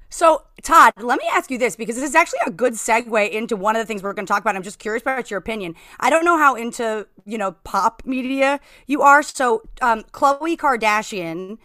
So, 0.10 0.44
Tawd, 0.61 0.91
let 0.98 1.19
me 1.19 1.26
ask 1.32 1.52
you 1.52 1.57
this 1.57 1.76
because 1.76 1.95
this 1.95 2.03
is 2.03 2.15
actually 2.15 2.40
a 2.45 2.52
good 2.52 2.73
segue 2.73 3.30
into 3.30 3.56
one 3.56 3.76
of 3.76 3.82
the 3.82 3.86
things 3.86 4.02
we're 4.02 4.14
going 4.14 4.26
to 4.26 4.32
talk 4.32 4.41
about. 4.41 4.56
I'm 4.56 4.64
just 4.64 4.80
curious 4.80 5.02
about 5.02 5.30
your 5.30 5.38
opinion. 5.38 5.76
I 5.99 6.10
don't 6.10 6.23
know 6.23 6.38
how 6.38 6.56
into 6.56 7.07
you 7.26 7.38
know 7.38 7.53
pop 7.64 8.02
media 8.06 8.60
you 8.88 9.02
are. 9.02 9.23
So, 9.23 9.64
um, 9.82 10.03
Khloe 10.11 10.57
Kardashian, 10.57 11.57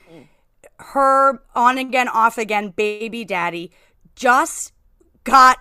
her 0.79 1.43
on 1.55 1.79
again, 1.79 2.09
off 2.09 2.39
again 2.39 2.71
baby 2.71 3.25
daddy, 3.25 3.71
just 4.17 4.73
got 5.25 5.59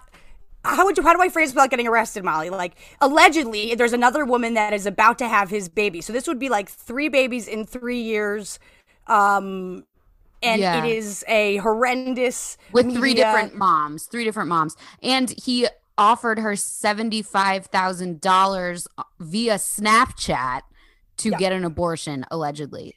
how 0.65 0.85
would 0.85 0.97
you 0.97 1.03
how 1.03 1.14
do 1.14 1.22
I 1.22 1.30
phrase 1.30 1.51
without 1.51 1.69
getting 1.69 1.88
arrested, 1.88 2.23
Molly? 2.23 2.49
Like 2.49 2.76
allegedly, 3.01 3.76
there's 3.76 3.93
another 3.93 4.26
woman 4.26 4.53
that 4.56 4.73
is 4.73 4.85
about 4.85 5.18
to 5.19 5.27
have 5.27 5.49
his 5.49 5.69
baby. 5.69 6.01
So 6.01 6.11
this 6.14 6.27
would 6.27 6.39
be 6.39 6.49
like 6.49 6.69
three 6.69 7.10
babies 7.10 7.47
in 7.47 7.65
three 7.65 8.01
years. 8.01 8.60
Um 9.07 9.85
and 10.41 10.61
Yeah. 10.61 10.84
it 10.86 10.95
is 10.98 11.24
a 11.28 11.57
horrendous 11.57 12.57
with 12.72 12.94
three 12.94 13.14
different 13.14 13.56
moms, 13.56 14.06
three 14.06 14.24
different 14.24 14.49
moms, 14.49 14.76
and 15.03 15.30
he 15.44 15.68
offered 15.98 16.40
her 16.40 16.56
seventy 16.56 17.22
five 17.22 17.66
thousand 17.68 18.22
dollars 18.22 18.88
via 19.20 19.56
Snapchat 19.56 20.61
to 21.18 21.30
Yeah. 21.32 21.38
get 21.38 21.52
an 21.52 21.66
abortion, 21.66 22.26
allegedly. 22.32 22.95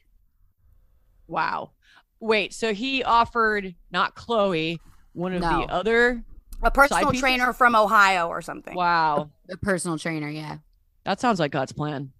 Wow. 1.27 1.71
Wait, 2.19 2.53
so 2.53 2.73
he 2.73 3.03
offered 3.03 3.75
not 3.91 4.15
Khloe, 4.15 4.77
one 5.13 5.33
of 5.33 5.41
No. 5.41 5.61
the 5.65 5.73
other. 5.73 6.23
a 6.61 6.71
personal 6.71 7.07
pieces? 7.11 7.19
trainer 7.19 7.51
from 7.51 7.75
Ohio 7.75 8.29
or 8.29 8.41
something. 8.41 8.73
Wow. 8.73 9.29
A 9.51 9.57
personal 9.57 9.97
trainer, 9.97 10.29
yeah. 10.29 10.59
That 11.03 11.19
sounds 11.19 11.37
like 11.37 11.51
God's 11.51 11.73
plan. 11.73 12.13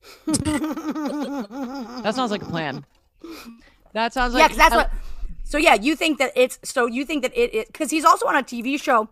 That 0.26 2.12
sounds 2.14 2.30
like 2.30 2.42
a 2.42 2.46
plan. 2.46 2.84
That 3.92 4.12
sounds 4.12 4.34
like 4.34 4.50
yeah, 4.50 4.56
that's 4.56 4.74
what. 4.74 4.90
So 5.44 5.58
yeah, 5.58 5.74
you 5.74 5.96
think 5.96 6.18
that 6.18 6.32
it's 6.36 6.58
so 6.62 6.86
you 6.86 7.04
think 7.04 7.22
that 7.22 7.32
it 7.36 7.66
because 7.66 7.90
he's 7.90 8.04
also 8.04 8.26
on 8.26 8.36
a 8.36 8.42
TV 8.42 8.80
show 8.80 9.08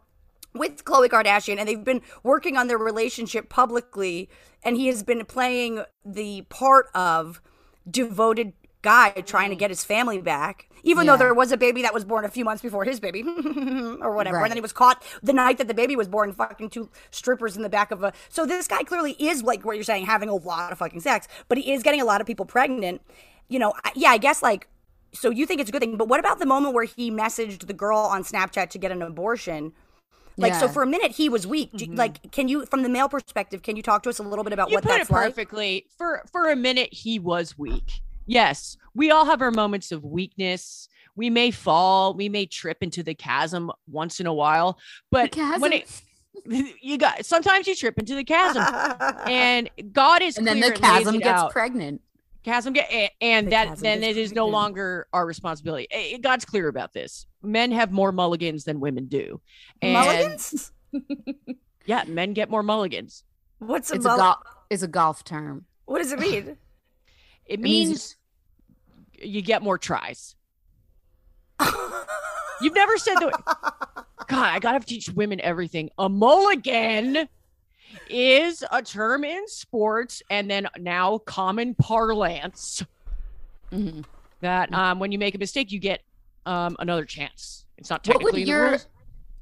with 0.54 0.84
Khloe 0.84 1.08
Kardashian, 1.08 1.58
and 1.58 1.68
they've 1.68 1.84
been 1.84 2.02
working 2.22 2.56
on 2.56 2.68
their 2.68 2.78
relationship 2.78 3.48
publicly, 3.48 4.28
and 4.62 4.76
he 4.76 4.86
has 4.86 5.02
been 5.02 5.24
playing 5.24 5.82
the 6.04 6.42
part 6.42 6.86
of 6.94 7.40
devoted 7.90 8.52
guy 8.82 9.10
trying 9.10 9.48
to 9.48 9.54
mm-hmm. 9.54 9.60
get 9.60 9.70
his 9.70 9.84
family 9.84 10.20
back. 10.20 10.68
Even 10.84 11.04
Yeah. 11.04 11.12
though 11.12 11.18
there 11.18 11.34
was 11.34 11.50
a 11.50 11.56
baby 11.56 11.82
that 11.82 11.92
was 11.92 12.04
born 12.04 12.24
a 12.24 12.28
few 12.28 12.44
months 12.44 12.62
before 12.62 12.84
his 12.84 13.00
baby, 13.00 13.22
or 14.00 14.14
whatever, 14.14 14.36
Right. 14.36 14.44
and 14.44 14.50
then 14.52 14.56
he 14.56 14.60
was 14.60 14.72
caught 14.72 15.02
the 15.22 15.32
night 15.32 15.58
that 15.58 15.66
the 15.66 15.74
baby 15.74 15.96
was 15.96 16.06
born, 16.06 16.32
fucking 16.32 16.70
two 16.70 16.88
strippers 17.10 17.56
in 17.56 17.62
the 17.62 17.68
back 17.68 17.90
of 17.90 18.02
a. 18.04 18.12
So 18.28 18.46
this 18.46 18.68
guy 18.68 18.84
clearly 18.84 19.12
is 19.18 19.42
like 19.42 19.64
what 19.64 19.74
you're 19.76 19.84
saying, 19.84 20.06
having 20.06 20.28
a 20.28 20.34
lot 20.34 20.70
of 20.70 20.78
fucking 20.78 21.00
sex, 21.00 21.26
but 21.48 21.58
he 21.58 21.72
is 21.72 21.82
getting 21.82 22.00
a 22.00 22.04
lot 22.04 22.20
of 22.20 22.26
people 22.26 22.46
pregnant. 22.46 23.02
You 23.48 23.58
know, 23.58 23.72
I- 23.84 23.92
yeah, 23.94 24.10
I 24.10 24.18
guess 24.18 24.42
like 24.42 24.68
so 25.14 25.30
you 25.30 25.46
think 25.46 25.60
it's 25.60 25.70
a 25.70 25.72
good 25.72 25.80
thing, 25.80 25.96
but 25.96 26.08
what 26.08 26.20
about 26.20 26.38
the 26.38 26.46
moment 26.46 26.74
where 26.74 26.84
he 26.84 27.10
messaged 27.10 27.66
the 27.66 27.72
girl 27.72 27.98
on 27.98 28.22
Snapchat 28.22 28.70
to 28.70 28.78
get 28.78 28.92
an 28.92 29.02
abortion? 29.02 29.72
Like, 30.36 30.54
so 30.54 30.68
for 30.68 30.84
a 30.84 30.86
minute 30.86 31.12
he 31.12 31.28
was 31.28 31.46
weak. 31.46 31.72
Do- 31.72 31.86
mm-hmm. 31.86 31.96
Like, 31.96 32.30
can 32.30 32.46
you, 32.46 32.64
from 32.66 32.82
the 32.82 32.88
male 32.88 33.08
perspective, 33.08 33.62
can 33.62 33.74
you 33.74 33.82
talk 33.82 34.04
to 34.04 34.08
us 34.08 34.20
a 34.20 34.22
little 34.22 34.44
bit 34.44 34.52
about 34.52 34.70
you 34.70 34.76
what 34.76 34.84
put 34.84 34.90
that's 34.90 35.10
it 35.10 35.12
like? 35.12 35.24
perfectly. 35.30 35.86
For 35.96 36.22
for 36.30 36.50
a 36.50 36.56
minute, 36.56 36.92
he 36.92 37.18
was 37.18 37.58
weak. 37.58 38.00
Yes, 38.26 38.76
we 38.94 39.10
all 39.10 39.24
have 39.24 39.42
our 39.42 39.50
moments 39.50 39.90
of 39.90 40.04
weakness. 40.04 40.88
We 41.16 41.30
may 41.30 41.50
fall, 41.50 42.14
we 42.14 42.28
may 42.28 42.46
trip 42.46 42.78
into 42.82 43.02
the 43.02 43.14
chasm 43.14 43.72
once 43.88 44.20
in 44.20 44.26
a 44.26 44.32
while, 44.32 44.78
but 45.10 45.34
when 45.58 45.72
it 45.72 46.02
you 46.80 46.98
got 46.98 47.24
sometimes 47.24 47.66
you 47.66 47.74
trip 47.74 47.98
into 47.98 48.14
the 48.14 48.22
chasm, 48.22 48.62
and 49.28 49.68
God 49.92 50.22
is 50.22 50.38
And 50.38 50.46
then 50.46 50.60
the 50.60 50.70
chasm 50.70 51.18
gets 51.18 51.26
out. 51.26 51.50
pregnant. 51.50 52.00
Chasm 52.44 52.74
and, 52.90 53.10
and 53.20 53.46
The 53.46 53.50
that 53.50 53.78
then 53.78 54.02
it 54.02 54.16
is 54.16 54.32
no 54.32 54.46
longer 54.46 55.06
our 55.12 55.26
responsibility. 55.26 55.86
Eh, 55.90 56.18
God's 56.18 56.44
clear 56.44 56.68
about 56.68 56.92
this. 56.92 57.26
Men 57.42 57.72
have 57.72 57.92
more 57.92 58.12
mulligans 58.12 58.64
than 58.64 58.80
women 58.80 59.06
do. 59.06 59.40
And 59.82 59.92
Mulligans? 59.92 60.72
Yeah, 61.86 62.04
men 62.06 62.32
get 62.32 62.50
more 62.50 62.62
mulligans. 62.62 63.24
What's 63.58 63.90
a 63.90 63.94
It's 63.94 64.04
a 64.04 64.08
mull- 64.08 64.16
golf 64.18 64.38
is 64.70 64.82
a 64.82 64.88
golf 64.88 65.24
term. 65.24 65.64
What 65.86 65.98
does 65.98 66.12
it 66.12 66.18
mean? 66.18 66.56
It 67.46 67.60
means- 67.60 67.88
means 67.88 68.16
you 69.34 69.40
get 69.40 69.62
more 69.62 69.78
tries. 69.78 70.36
You've 72.60 72.74
never 72.74 72.98
said 72.98 73.14
the 73.16 73.30
God, 74.26 74.44
I 74.54 74.58
gotta 74.58 74.84
teach 74.84 75.08
women 75.08 75.40
everything. 75.40 75.88
A 75.96 76.08
mulligan 76.10 77.28
is 78.08 78.64
a 78.72 78.82
term 78.82 79.24
in 79.24 79.46
sports 79.48 80.22
and 80.30 80.50
then 80.50 80.66
now 80.78 81.18
common 81.18 81.74
parlance 81.74 82.82
Mhm. 83.72 84.04
that 84.40 84.72
um, 84.72 84.98
when 84.98 85.12
you 85.12 85.18
make 85.18 85.34
a 85.34 85.38
mistake, 85.38 85.70
you 85.72 85.78
get 85.78 86.00
um, 86.46 86.76
another 86.78 87.04
chance. 87.04 87.66
It's 87.76 87.90
not 87.90 88.06
What 88.06 88.14
technically 88.14 88.44
the 88.44 88.48
your. 88.48 88.78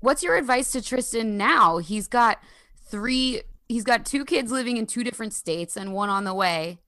What's 0.01 0.23
your 0.23 0.37
advice 0.37 0.73
to 0.73 0.83
Tristan 0.83 1.37
now? 1.37 1.79
He's 1.79 2.09
got 2.09 2.39
three 2.87 3.43
he's 3.69 3.83
got 3.85 4.05
two 4.05 4.25
kids 4.25 4.53
living 4.53 4.77
in 4.77 4.87
two 4.87 5.03
different 5.05 5.33
states 5.33 5.77
and 5.77 5.93
one 5.93 6.09
on 6.09 6.25
the 6.25 6.35
way. 6.35 6.79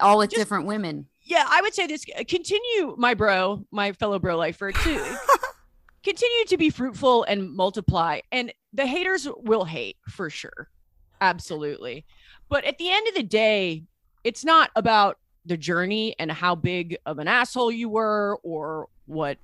All 0.00 0.18
with 0.18 0.30
Just- 0.30 0.40
different 0.40 0.66
women. 0.66 1.06
yeah, 1.24 1.44
I 1.48 1.60
would 1.60 1.74
say 1.74 1.86
this. 1.86 2.04
Continue, 2.28 2.94
my 2.96 3.14
bro, 3.14 3.64
my 3.70 3.92
fellow 3.92 4.18
bro 4.18 4.36
lifer, 4.36 4.70
to 4.72 5.18
continue 6.08 6.44
to 6.46 6.56
be 6.56 6.70
fruitful 6.70 7.24
and 7.24 7.52
multiply. 7.54 8.20
And 8.32 8.52
the 8.72 8.86
haters 8.86 9.28
will 9.36 9.64
hate 9.64 9.98
for 10.08 10.30
sure, 10.30 10.70
absolutely. 11.20 12.06
But 12.48 12.64
at 12.64 12.78
the 12.78 12.90
end 12.90 13.06
of 13.08 13.14
the 13.14 13.22
day, 13.22 13.84
it's 14.24 14.42
not 14.42 14.70
about 14.74 15.18
the 15.44 15.58
journey 15.58 16.14
and 16.18 16.32
how 16.32 16.54
big 16.54 16.96
of 17.04 17.18
an 17.18 17.28
asshole 17.28 17.70
you 17.70 17.90
were 17.90 18.38
or 18.42 18.88
what 19.06 19.36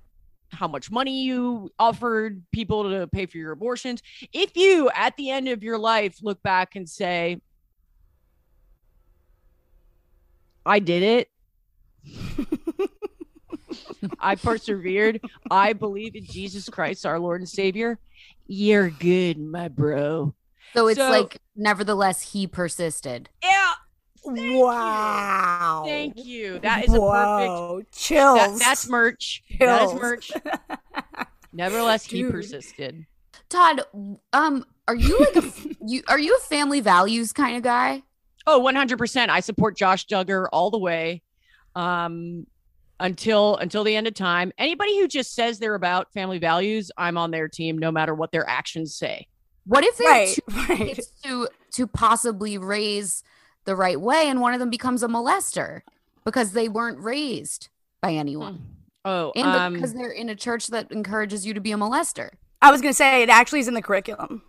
how 0.51 0.69
much 0.69 0.91
money 0.91 1.24
you 1.24 1.70
offered 1.78 2.43
people 2.53 2.89
to 2.89 3.09
pay 3.09 3.27
for 3.27 3.39
your 3.39 3.53
abortions. 3.53 4.03
If 4.32 4.57
you 4.57 4.89
at 4.95 5.16
the 5.16 5.31
end 5.31 5.49
of 5.49 5.62
your 5.62 5.78
life 5.78 6.19
look 6.23 6.43
back 6.43 6.77
and 6.77 6.89
say, 6.89 7.41
I 10.65 10.78
did 10.78 11.03
it. 11.03 12.59
I 14.20 14.35
persevered. 14.36 15.20
I 15.51 15.72
believe 15.72 16.14
in 16.16 16.24
Jesus 16.24 16.68
Christ, 16.68 17.05
our 17.06 17.18
Lord 17.18 17.40
and 17.40 17.48
Savior. 17.48 17.98
You're 18.47 18.90
good, 18.90 19.39
my 19.39 19.68
bro. 19.68 20.35
So 20.74 20.89
it's 20.89 20.98
So- 20.98 21.10
like 21.10 21.40
nevertheless 21.56 22.32
he 22.32 22.47
persisted. 22.47 23.28
Yeah. 23.43 23.72
wow. 24.24 25.82
Thank 25.86 26.24
you. 26.24 26.59
That 26.60 26.85
is 26.85 26.94
a 26.94 26.98
perfect. 26.98 27.01
Whoa. 27.01 27.82
Chills. 27.93 28.39
That, 28.39 28.59
that's 28.59 28.89
merch. 28.89 29.43
That 29.60 29.82
is 29.82 29.94
merch. 29.94 30.32
Nevertheless, 31.52 32.05
he 32.06 32.22
Dude. 32.22 32.31
Uh, 32.31 32.32
persisted. 32.32 33.06
Tawd, 33.48 33.82
um, 34.32 34.64
are 34.89 34.94
you 34.94 35.18
like 35.20 35.36
a, 35.36 35.52
you 35.86 36.02
are 36.09 36.18
you 36.18 36.35
a 36.36 36.40
family 36.40 36.81
values 36.81 37.32
kind 37.32 37.56
of 37.56 37.62
guy? 37.62 38.02
Oh, 38.47 38.60
100%. 38.60 39.28
I 39.28 39.40
support 39.40 39.76
Josh 39.76 40.06
Duggar 40.06 40.47
all 40.52 40.70
the 40.70 40.78
way. 40.78 41.22
Um, 41.74 42.47
until 43.01 43.57
until 43.57 43.85
the 43.85 43.97
end 43.97 44.07
of 44.07 44.15
time. 44.15 44.53
Anybody 44.59 44.99
who 44.99 45.09
just 45.09 45.35
says 45.35 45.59
they're 45.59 45.75
about 45.75 46.12
family 46.12 46.39
values, 46.39 46.91
I'm 46.97 47.16
on 47.19 47.31
their 47.31 47.49
team 47.49 47.79
no 47.79 47.91
matter 47.91 48.15
what 48.15 48.33
their 48.33 48.49
actions 48.49 48.95
say. 48.95 49.27
What 49.66 49.85
if 49.85 49.97
they 49.97 50.05
Right, 50.05 50.39
have 50.51 50.69
right. 50.69 51.01
to 51.25 51.49
to 51.73 51.87
possibly 51.87 52.59
raise 52.59 53.23
the 53.65 53.75
right 53.75 54.01
way 54.01 54.29
and 54.29 54.41
one 54.41 54.53
of 54.55 54.61
them 54.61 54.71
becomes 54.71 55.03
a 55.03 55.09
molester 55.09 55.81
because 56.25 56.53
they 56.53 56.69
weren't 56.69 56.99
raised 57.01 57.69
by 58.03 58.12
anyone? 58.12 58.62
Oh, 59.07 59.33
And 59.37 59.47
um, 59.47 59.73
because 59.75 59.93
they're 59.93 60.11
in 60.11 60.29
a 60.31 60.35
church 60.37 60.69
that 60.69 60.91
encourages 60.91 61.45
you 61.47 61.53
to 61.55 61.61
be 61.61 61.73
a 61.73 61.77
molester. 61.77 62.31
I 62.62 62.71
was 62.71 62.81
gonna 62.81 62.95
say 62.95 63.23
it 63.23 63.29
actually 63.29 63.61
is 63.61 63.69
in 63.69 63.75
the 63.75 63.83
curriculum. 63.83 64.43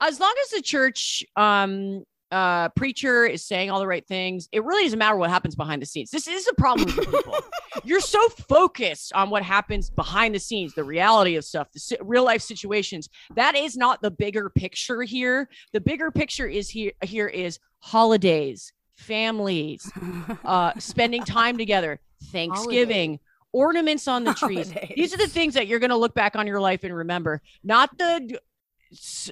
as 0.00 0.20
long 0.20 0.34
as 0.42 0.50
the 0.50 0.62
church 0.62 1.24
um 1.36 2.04
uh 2.30 2.68
preacher 2.70 3.24
is 3.24 3.44
saying 3.44 3.70
all 3.70 3.78
the 3.80 3.86
right 3.86 4.06
things. 4.06 4.48
It 4.52 4.64
really 4.64 4.84
doesn't 4.84 4.98
matter 4.98 5.16
what 5.16 5.30
happens 5.30 5.54
behind 5.54 5.82
the 5.82 5.86
scenes. 5.86 6.10
This 6.10 6.26
is 6.26 6.48
a 6.48 6.54
problem 6.54 6.86
with 6.86 7.10
people. 7.10 7.36
You're 7.84 8.00
so 8.00 8.28
focused 8.28 9.12
on 9.12 9.30
what 9.30 9.42
happens 9.42 9.90
behind 9.90 10.34
the 10.34 10.40
scenes 10.40 10.74
the 10.74 10.84
reality 10.84 11.36
of 11.36 11.44
stuff 11.44 11.70
the 11.72 11.80
si- 11.80 11.98
real 12.00 12.24
life 12.24 12.42
situations. 12.42 13.08
That 13.34 13.56
is 13.56 13.76
not 13.76 14.02
the 14.02 14.10
bigger 14.10 14.50
picture 14.50 15.02
here. 15.02 15.48
The 15.72 15.80
bigger 15.80 16.10
picture 16.10 16.46
is 16.46 16.68
here 16.68 16.92
here 17.02 17.28
is 17.28 17.58
holidays 17.80 18.72
families 18.96 19.92
uh 20.44 20.72
spending 20.78 21.22
time 21.22 21.58
together 21.58 22.00
thanksgiving 22.32 23.20
ornaments 23.52 24.06
on 24.06 24.24
the 24.24 24.34
trees. 24.34 24.72
These 24.94 25.14
are 25.14 25.16
the 25.16 25.28
things 25.28 25.54
that 25.54 25.66
you're 25.66 25.78
going 25.78 25.90
to 25.90 25.96
look 25.96 26.14
back 26.14 26.36
on 26.36 26.46
your 26.46 26.60
life 26.60 26.84
and 26.84 26.94
remember. 26.94 27.40
Not 27.64 27.96
the 27.96 28.38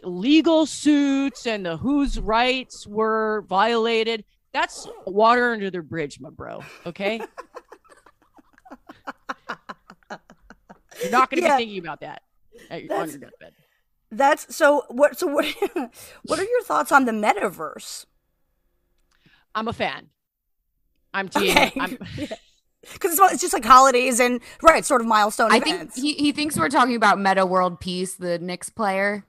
legal 0.02 0.66
suits 0.66 1.47
and 1.47 1.64
the 1.66 1.76
whose 1.76 2.18
rights 2.18 2.86
were 2.86 3.44
violated. 3.48 4.24
That's 4.52 4.86
water 5.06 5.52
under 5.52 5.70
the 5.70 5.82
bridge, 5.82 6.20
my 6.20 6.31
bro. 6.31 6.62
Okay. 6.86 7.20
You're 11.02 11.10
not 11.10 11.31
going 11.31 11.43
to 11.43 11.48
Yeah. 11.48 11.56
be 11.56 11.64
thinking 11.64 11.78
about 11.78 12.01
that 12.01 12.22
at 12.70 12.85
your, 12.85 12.93
on 12.93 12.98
That's- 13.01 13.12
your 13.12 13.31
deathbed. 13.31 13.52
That's 14.12 14.55
so. 14.55 14.85
What? 14.90 15.18
So 15.18 15.26
what? 15.26 15.44
what 16.24 16.39
are 16.39 16.44
your 16.44 16.62
thoughts 16.62 16.93
on 16.93 17.05
the 17.05 17.10
metaverse? 17.10 18.06
I'm 19.56 19.66
a 19.66 19.72
fan. 19.72 20.09
I'm 21.12 21.28
team. 21.28 21.51
Okay. 21.51 21.72
I'm, 21.81 21.98
Because 22.93 23.18
it's, 23.18 23.32
it's 23.32 23.40
just 23.40 23.55
like 23.55 23.64
holidays 23.64 24.20
and 24.20 24.40
right, 24.62 24.85
sort 24.85 25.01
of 25.01 25.06
milestone 25.06 25.51
I 25.51 25.59
think 25.59 25.94
he, 25.94 26.12
he 26.12 26.32
thinks 26.32 26.59
we're 26.59 26.68
talking 26.68 26.94
about 26.94 27.18
Meta 27.18 27.47
World 27.47 27.81
Peace, 27.81 28.14
the 28.16 28.39
Knicks 28.39 28.68
player. 28.68 29.24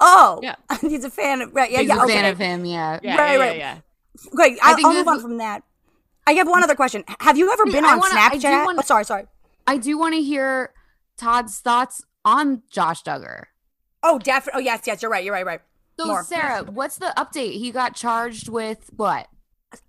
Oh, 0.00 0.40
Yeah. 0.42 0.54
he's 0.80 1.04
a 1.04 1.10
fan 1.10 1.40
of 1.42 1.54
right. 1.54 1.70
Yeah, 1.70 1.80
He's 1.80 1.88
yeah. 1.88 2.00
a 2.00 2.04
okay. 2.04 2.14
fan 2.14 2.24
of 2.32 2.38
him, 2.38 2.64
yeah. 2.64 3.00
yeah, 3.02 3.16
Right, 3.16 3.32
yeah, 3.32 3.38
right. 3.46 3.58
yeah, 3.58 3.78
Great. 4.30 4.58
I 4.62 4.70
I'll, 4.72 4.86
I'll 4.86 4.92
this 4.92 4.98
move 4.98 5.08
on 5.08 5.16
is- 5.16 5.22
from 5.22 5.36
that. 5.38 5.62
I 6.26 6.32
have 6.32 6.46
one 6.48 6.62
other 6.62 6.74
question. 6.74 7.04
Have 7.20 7.38
you 7.38 7.50
ever 7.50 7.64
Wait, 7.64 7.72
been 7.72 7.84
on 7.86 7.98
wanna- 7.98 8.14
I 8.14 8.28
do 8.36 8.38
Snapchat? 8.46 8.64
wanna- 8.66 8.78
oh, 8.80 8.84
sorry, 8.84 9.04
sorry. 9.04 9.26
I 9.66 9.76
do 9.78 9.96
want 9.98 10.14
to 10.14 10.22
hear 10.22 10.72
Tawd's 11.16 11.58
thoughts 11.60 12.02
on 12.24 12.62
Josh 12.70 13.02
Duggar. 13.02 13.44
Oh, 14.02 14.18
definitely. 14.18 14.60
Oh, 14.60 14.64
yes, 14.64 14.82
yes. 14.86 15.00
You're 15.02 15.10
right. 15.10 15.24
You're 15.24 15.32
right. 15.34 15.46
Right. 15.46 15.60
So 15.98 16.06
More. 16.06 16.22
Sarah, 16.24 16.62
what's 16.64 16.96
the 16.98 17.12
update? 17.16 17.52
He 17.54 17.70
got 17.72 17.94
charged 17.96 18.48
with 18.48 18.90
what? 18.96 19.26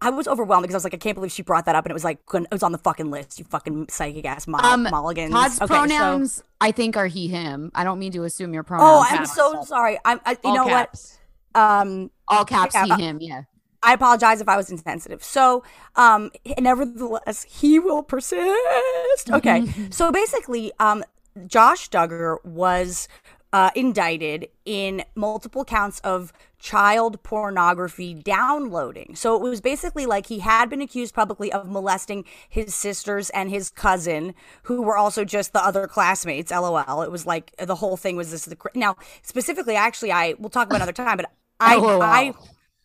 I 0.01 0.09
was 0.09 0.27
overwhelmed 0.27 0.63
because 0.63 0.75
I 0.75 0.77
was 0.77 0.83
like, 0.83 0.93
I 0.93 0.97
can't 0.97 1.15
believe 1.15 1.31
she 1.31 1.41
brought 1.41 1.65
that 1.65 1.75
up, 1.75 1.85
and 1.85 1.91
it 1.91 1.93
was 1.93 2.03
like 2.03 2.19
it 2.33 2.47
was 2.51 2.63
on 2.63 2.71
the 2.73 2.77
fucking 2.77 3.09
list. 3.11 3.39
You 3.39 3.45
fucking 3.45 3.87
psychic 3.89 4.25
ass 4.25 4.45
mo- 4.47 4.57
Um, 4.59 4.83
mulligans. 4.83 5.31
Tawd's 5.31 5.61
Okay, 5.61 5.67
so- 5.73 5.79
pronouns, 5.79 6.43
I 6.59 6.71
think, 6.71 6.97
are 6.97 7.07
he, 7.07 7.27
him. 7.29 7.71
I 7.73 7.83
don't 7.85 7.97
mean 7.99 8.11
to 8.13 8.23
assume 8.25 8.53
your 8.53 8.63
pronouns. 8.63 9.07
Oh. 9.09 9.15
I'm 9.17 9.25
so 9.25 9.63
sorry. 9.63 9.97
I'm. 10.03 10.19
I, 10.25 10.31
you 10.31 10.37
All 10.43 10.55
know 10.55 10.65
caps. 10.65 11.17
what? 11.53 11.61
Um, 11.61 12.11
All 12.27 12.43
caps, 12.45 12.75
Yeah, 12.75 12.85
he, 12.85 12.91
uh, 12.91 12.97
him. 12.97 13.17
Yeah. 13.21 13.41
I 13.81 13.93
apologize 13.93 14.41
if 14.41 14.49
I 14.49 14.57
was 14.57 14.69
insensitive. 14.69 15.23
So, 15.23 15.63
um, 15.95 16.31
nevertheless, 16.59 17.43
he 17.43 17.79
will 17.79 18.03
persist. 18.03 19.31
Okay. 19.31 19.65
so 19.91 20.11
basically, 20.11 20.73
um, 20.79 21.03
Josh 21.47 21.89
Duggar 21.89 22.43
was 22.43 23.07
uh, 23.51 23.71
indicted 23.75 24.47
in 24.65 25.03
multiple 25.15 25.65
counts 25.65 25.99
of 26.01 26.31
child 26.59 27.21
pornography 27.23 28.13
downloading. 28.13 29.15
So 29.15 29.35
it 29.35 29.41
was 29.41 29.61
basically 29.61 30.05
like 30.05 30.27
he 30.27 30.39
had 30.39 30.69
been 30.69 30.81
accused 30.81 31.15
publicly 31.15 31.51
of 31.51 31.67
molesting 31.69 32.25
his 32.47 32.75
sisters 32.75 33.29
and 33.31 33.49
his 33.49 33.69
cousin, 33.69 34.35
who 34.63 34.81
were 34.81 34.97
also 34.97 35.25
just 35.25 35.53
the 35.53 35.63
other 35.63 35.87
classmates. 35.87 36.51
LOL. 36.51 37.01
It 37.01 37.11
was 37.11 37.25
like 37.25 37.55
the 37.57 37.75
whole 37.75 37.97
thing 37.97 38.15
was 38.15 38.31
this. 38.31 38.45
The 38.45 38.57
now 38.75 38.97
specifically, 39.21 39.75
actually, 39.75 40.11
I 40.11 40.35
we'll 40.37 40.49
talk 40.49 40.67
about 40.67 40.77
another 40.77 40.91
time, 40.91 41.17
but 41.17 41.31
I 41.59 41.75
LOL. 41.75 42.01
I. 42.01 42.33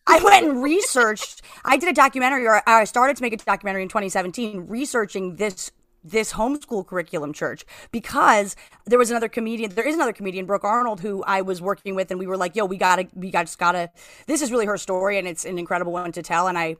I 0.07 0.19
went 0.23 0.45
and 0.45 0.61
researched. 0.61 1.41
I 1.63 1.77
did 1.77 1.89
a 1.89 1.93
documentary, 1.93 2.45
or 2.45 2.61
I 2.67 2.83
started 2.83 3.17
to 3.17 3.23
make 3.23 3.33
a 3.33 3.37
documentary 3.37 3.81
in 3.81 3.89
2017, 3.89 4.67
researching 4.67 5.37
this 5.37 5.71
this 6.05 6.33
homeschool 6.33 6.85
curriculum 6.85 7.33
church 7.33 7.65
because 7.91 8.55
there 8.85 8.99
was 8.99 9.09
another 9.09 9.27
comedian. 9.27 9.71
There 9.71 9.87
is 9.87 9.95
another 9.95 10.13
comedian, 10.13 10.45
Brooke 10.45 10.63
Arnold, 10.63 11.01
who 11.01 11.23
I 11.23 11.41
was 11.41 11.61
working 11.61 11.95
with, 11.95 12.11
and 12.11 12.19
we 12.19 12.27
were 12.27 12.37
like, 12.37 12.55
"Yo, 12.55 12.65
we 12.65 12.77
gotta, 12.77 13.07
we 13.13 13.31
got 13.31 13.43
just 13.43 13.57
gotta." 13.57 13.89
This 14.27 14.41
is 14.41 14.51
really 14.51 14.65
her 14.65 14.77
story, 14.77 15.17
and 15.17 15.27
it's 15.27 15.45
an 15.45 15.57
incredible 15.57 15.91
one 15.91 16.11
to 16.13 16.21
tell. 16.21 16.47
And 16.47 16.57
I 16.57 16.77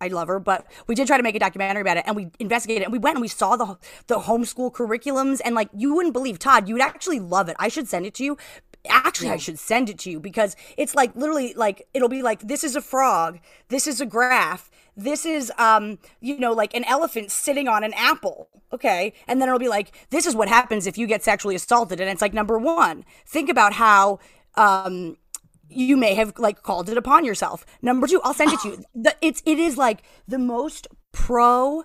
I 0.00 0.08
love 0.08 0.28
her, 0.28 0.38
but 0.38 0.66
we 0.86 0.94
did 0.94 1.06
try 1.06 1.16
to 1.16 1.22
make 1.22 1.34
a 1.34 1.38
documentary 1.38 1.80
about 1.80 1.96
it, 1.96 2.04
and 2.06 2.16
we 2.16 2.28
investigated, 2.38 2.84
and 2.84 2.92
we 2.92 2.98
went 2.98 3.16
and 3.16 3.22
we 3.22 3.28
saw 3.28 3.56
the 3.56 3.78
the 4.06 4.20
homeschool 4.20 4.72
curriculums, 4.72 5.40
and 5.44 5.54
like 5.54 5.68
you 5.74 5.94
wouldn't 5.94 6.12
believe, 6.12 6.38
Tawd, 6.38 6.68
you 6.68 6.74
would 6.74 6.82
actually 6.82 7.20
love 7.20 7.48
it. 7.48 7.56
I 7.58 7.68
should 7.68 7.88
send 7.88 8.06
it 8.06 8.14
to 8.14 8.24
you. 8.24 8.36
Actually, 8.88 9.30
I 9.30 9.36
should 9.36 9.58
send 9.58 9.88
it 9.88 9.98
to 10.00 10.10
you 10.10 10.20
because 10.20 10.54
it's 10.76 10.94
like 10.94 11.14
literally 11.16 11.54
like 11.54 11.88
it'll 11.92 12.08
be 12.08 12.22
like 12.22 12.46
this 12.46 12.62
is 12.62 12.76
a 12.76 12.80
frog, 12.80 13.40
this 13.68 13.86
is 13.86 14.00
a 14.00 14.06
graph, 14.06 14.70
this 14.96 15.26
is 15.26 15.52
um 15.58 15.98
you 16.20 16.38
know 16.38 16.52
like 16.52 16.74
an 16.74 16.84
elephant 16.84 17.30
sitting 17.30 17.68
on 17.68 17.84
an 17.84 17.92
apple, 17.94 18.48
okay, 18.72 19.12
and 19.28 19.40
then 19.40 19.48
it'll 19.48 19.58
be 19.58 19.68
like 19.68 19.92
this 20.10 20.26
is 20.26 20.34
what 20.34 20.48
happens 20.48 20.86
if 20.86 20.96
you 20.98 21.06
get 21.06 21.22
sexually 21.22 21.54
assaulted, 21.54 22.00
and 22.00 22.10
it's 22.10 22.22
like 22.22 22.34
number 22.34 22.58
one, 22.58 23.04
think 23.26 23.48
about 23.48 23.74
how 23.74 24.18
um 24.56 25.16
you 25.68 25.96
may 25.96 26.14
have 26.14 26.32
like 26.38 26.62
called 26.62 26.88
it 26.88 26.96
upon 26.96 27.24
yourself. 27.24 27.66
Number 27.82 28.06
two, 28.06 28.20
I'll 28.22 28.34
send 28.34 28.52
it 28.52 28.60
to 28.60 28.68
you. 28.68 28.84
The, 28.94 29.16
it's 29.20 29.42
it 29.44 29.58
is 29.58 29.76
like 29.76 30.02
the 30.26 30.38
most 30.38 30.88
pro. 31.12 31.84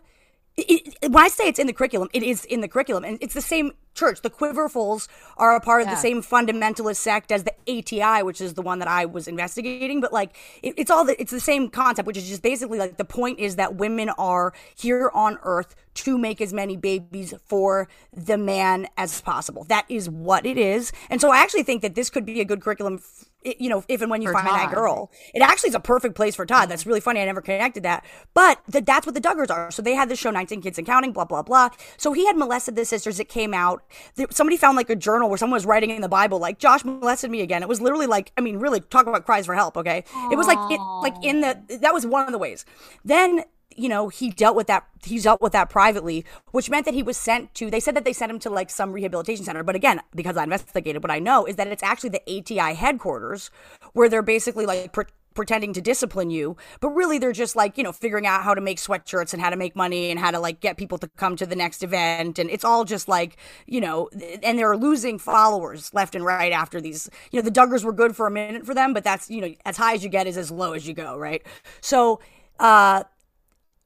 It, 0.57 0.95
it- 1.01 1.11
when 1.11 1.23
I 1.23 1.29
say 1.29 1.45
it's 1.47 1.59
in 1.59 1.67
the 1.67 1.73
curriculum, 1.73 2.09
it 2.13 2.23
is 2.23 2.45
in 2.45 2.61
the 2.61 2.67
curriculum, 2.67 3.03
and 3.03 3.17
it's 3.21 3.33
the 3.33 3.41
same 3.41 3.71
church. 3.95 4.21
The 4.21 4.29
Quiverfuls 4.29 5.07
are 5.37 5.55
a 5.55 5.59
part 5.59 5.81
of 5.81 5.87
the 5.87 5.95
same 5.97 6.21
fundamentalist 6.21 6.97
sect 6.97 7.31
as 7.31 7.43
the 7.43 7.53
ATI, 7.67 8.21
which 8.23 8.39
is 8.41 8.53
the 8.53 8.61
one 8.61 8.79
that 8.79 8.87
I 8.87 9.05
was 9.05 9.27
investigating. 9.27 9.99
But 10.01 10.13
like, 10.13 10.35
it, 10.61 10.75
it's 10.77 10.91
all 10.91 11.03
the, 11.03 11.19
it's 11.19 11.31
the 11.31 11.39
same 11.39 11.69
concept, 11.69 12.05
which 12.05 12.17
is 12.17 12.27
just 12.29 12.41
basically 12.41 12.77
like 12.77 12.97
the 12.97 13.05
point 13.05 13.39
is 13.39 13.55
that 13.55 13.75
women 13.75 14.09
are 14.09 14.53
here 14.75 15.09
on 15.13 15.37
Earth 15.43 15.75
to 15.95 16.17
make 16.17 16.39
as 16.41 16.53
many 16.53 16.77
babies 16.77 17.33
for 17.45 17.87
the 18.13 18.37
man 18.37 18.87
as 18.97 19.19
possible. 19.21 19.63
That 19.65 19.85
is 19.89 20.09
what 20.09 20.45
it 20.45 20.57
is, 20.57 20.91
and 21.09 21.19
so 21.19 21.31
I 21.31 21.37
actually 21.37 21.63
think 21.63 21.81
that 21.81 21.95
this 21.95 22.09
could 22.09 22.25
be 22.25 22.39
a 22.41 22.45
good 22.45 22.61
curriculum. 22.61 22.95
f- 22.95 23.25
You 23.43 23.69
know, 23.69 23.83
if 23.87 24.01
and 24.01 24.11
when 24.11 24.21
you 24.21 24.29
For 24.29 24.33
find 24.33 24.47
that 24.47 24.71
girl, 24.71 25.11
it 25.33 25.41
actually 25.41 25.69
is 25.69 25.75
a 25.75 25.79
perfect 25.79 26.15
place 26.15 26.35
for 26.35 26.45
Tawd. 26.45 26.69
That's 26.69 26.81
mm-hmm. 26.81 26.89
really 26.89 27.01
funny. 27.01 27.21
I 27.21 27.25
never 27.25 27.41
connected 27.41 27.83
that. 27.83 28.05
But 28.33 28.59
th- 28.71 28.85
that's 28.85 29.05
what 29.05 29.15
the 29.15 29.21
Duggars 29.21 29.49
are. 29.49 29.71
So 29.71 29.81
they 29.81 29.95
had 29.95 30.09
this 30.09 30.19
show, 30.19 30.29
19 30.31 30.61
Kids 30.61 30.77
and 30.77 30.85
Counting, 30.85 31.11
blah, 31.11 31.25
blah, 31.25 31.41
blah. 31.41 31.69
So 31.97 32.13
he 32.13 32.25
had 32.27 32.37
molested 32.37 32.75
the 32.75 32.85
sisters. 32.85 33.19
It 33.19 33.29
came 33.29 33.53
out. 33.53 33.83
Somebody 34.29 34.57
found 34.57 34.77
like 34.77 34.89
a 34.89 34.95
journal 34.95 35.29
where 35.29 35.37
someone 35.37 35.55
was 35.55 35.65
writing 35.65 35.89
in 35.89 36.01
the 36.01 36.09
Bible, 36.09 36.39
like, 36.39 36.59
Josh 36.59 36.83
molested 36.83 37.31
me 37.31 37.41
again. 37.41 37.63
It 37.63 37.69
was 37.69 37.81
literally 37.81 38.07
like, 38.07 38.31
I 38.37 38.41
mean, 38.41 38.57
really 38.57 38.79
talk 38.79 39.07
about 39.07 39.25
cries 39.25 39.45
for 39.45 39.55
help, 39.55 39.77
okay? 39.77 40.03
It 40.31 40.37
was 40.37 40.47
like, 40.47 40.59
it, 40.71 40.79
like 41.01 41.15
in 41.23 41.41
the, 41.41 41.79
that 41.81 41.93
was 41.93 42.05
one 42.05 42.25
of 42.25 42.31
the 42.31 42.37
ways. 42.37 42.65
Then 43.03 43.43
you 43.75 43.89
know 43.89 44.09
he 44.09 44.29
dealt 44.29 44.55
with 44.55 44.67
that 44.67 44.85
he 45.03 45.19
dealt 45.19 45.41
with 45.41 45.53
that 45.53 45.69
privately 45.69 46.25
which 46.51 46.69
meant 46.69 46.85
that 46.85 46.93
he 46.93 47.03
was 47.03 47.17
sent 47.17 47.53
to 47.53 47.69
they 47.69 47.79
said 47.79 47.95
that 47.95 48.05
they 48.05 48.13
sent 48.13 48.31
him 48.31 48.39
to 48.39 48.49
like 48.49 48.69
some 48.69 48.91
rehabilitation 48.91 49.45
center. 49.45 49.63
But 49.63 49.75
again 49.75 50.01
because 50.15 50.37
i 50.37 50.43
investigated 50.43 51.03
what 51.03 51.11
i 51.11 51.19
know 51.19 51.45
is 51.45 51.55
that 51.55 51.67
it's 51.67 51.83
actually 51.83 52.09
the 52.09 52.21
ati 52.37 52.75
headquarters 52.75 53.51
where 53.93 54.09
they're 54.09 54.21
basically 54.21 54.65
like 54.65 54.91
pre- 54.91 55.05
pretending 55.33 55.73
to 55.73 55.81
discipline 55.81 56.29
you. 56.29 56.57
But 56.79 56.89
really 56.89 57.17
they're 57.17 57.31
just 57.31 57.55
like 57.55 57.77
you 57.77 57.83
know 57.83 57.91
figuring 57.91 58.27
out 58.27 58.43
how 58.43 58.53
to 58.53 58.61
make 58.61 58.77
sweatshirts 58.77 59.33
and 59.33 59.41
how 59.41 59.49
to 59.49 59.55
make 59.55 59.75
money 59.75 60.09
and 60.09 60.19
how 60.19 60.31
to 60.31 60.39
like 60.39 60.59
get 60.59 60.77
people 60.77 60.97
to 60.99 61.07
come 61.07 61.35
to 61.37 61.45
the 61.45 61.55
next 61.55 61.83
event. 61.83 62.39
And 62.39 62.49
it's 62.49 62.63
all 62.63 62.83
just 62.83 63.07
like 63.07 63.37
you 63.65 63.81
know 63.81 64.09
and 64.43 64.57
they're 64.57 64.77
losing 64.77 65.17
followers 65.19 65.93
left 65.93 66.15
and 66.15 66.25
right 66.25 66.51
after 66.51 66.81
these 66.81 67.09
you 67.31 67.39
know 67.39 67.43
the 67.43 67.51
duggars 67.51 67.83
were 67.83 67.93
good 67.93 68.15
for 68.15 68.27
a 68.27 68.31
minute 68.31 68.65
for 68.65 68.73
them 68.73 68.93
but 68.93 69.03
that's 69.03 69.29
you 69.29 69.41
know 69.41 69.53
as 69.65 69.77
high 69.77 69.93
as 69.93 70.03
you 70.03 70.09
get 70.09 70.27
is 70.27 70.37
as 70.37 70.51
low 70.51 70.73
as 70.73 70.87
you 70.87 70.93
go 70.93 71.17
right? 71.17 71.45
So 71.81 72.19
uh 72.59 73.03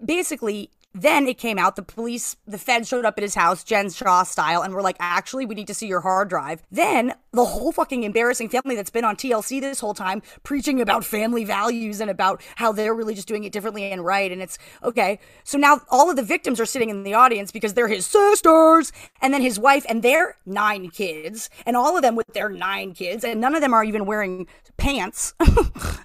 basically 0.03 0.72
then 0.95 1.27
it 1.27 1.38
came 1.38 1.59
out 1.59 1.76
the 1.76 1.84
police 1.84 2.38
the 2.47 2.57
feds 2.57 2.88
showed 2.88 3.03
up 3.03 3.17
at 3.17 3.22
his 3.22 3.35
house 3.35 3.65
Jen 3.65 3.89
Shah 3.89 4.23
style 4.23 4.61
and 4.61 4.73
were 4.73 4.81
like 4.81 4.95
actually 4.99 5.45
we 5.45 5.53
need 5.53 5.67
to 5.67 5.73
see 5.73 5.88
your 5.88 6.01
hard 6.01 6.30
drive. 6.30 6.63
Then 6.72 7.15
the 7.36 7.45
whole 7.45 7.72
fucking 7.72 8.03
embarrassing 8.03 8.49
family 8.49 8.76
that's 8.76 8.90
been 8.90 9.06
on 9.06 9.16
tlc 9.16 9.62
this 9.62 9.80
whole 9.80 9.94
time 9.94 10.22
preaching 10.44 10.82
about 10.82 11.06
family 11.06 11.44
values 11.44 12.02
and 12.02 12.10
about 12.10 12.41
how 12.56 12.72
they're 12.72 12.94
really 12.94 13.14
just 13.14 13.28
doing 13.28 13.44
it 13.44 13.52
differently 13.52 13.84
and 13.91 14.06
right 14.06 14.32
and 14.32 14.41
it's 14.41 14.57
okay. 14.84 15.20
So 15.44 15.57
now 15.57 15.82
all 15.90 16.10
of 16.10 16.16
the 16.16 16.24
victims 16.24 16.60
are 16.60 16.66
sitting 16.66 16.90
in 16.90 17.03
the 17.03 17.14
audience 17.14 17.52
because 17.52 17.74
they're 17.74 17.88
his 17.88 18.06
sisters 18.06 18.91
and 19.22 19.34
then 19.34 19.41
his 19.41 19.60
wife 19.60 19.86
and 19.90 20.03
their 20.03 20.38
nine 20.45 20.90
kids 20.90 21.49
and 21.66 21.76
all 21.76 21.95
of 21.95 22.03
them 22.03 22.16
with 22.16 22.28
their 22.34 22.49
nine 22.49 22.94
kids 22.94 23.24
and 23.24 23.41
none 23.41 23.56
of 23.56 23.62
them 23.62 23.74
are 23.74 23.84
even 23.84 24.06
wearing 24.06 24.48
pants. 24.78 25.34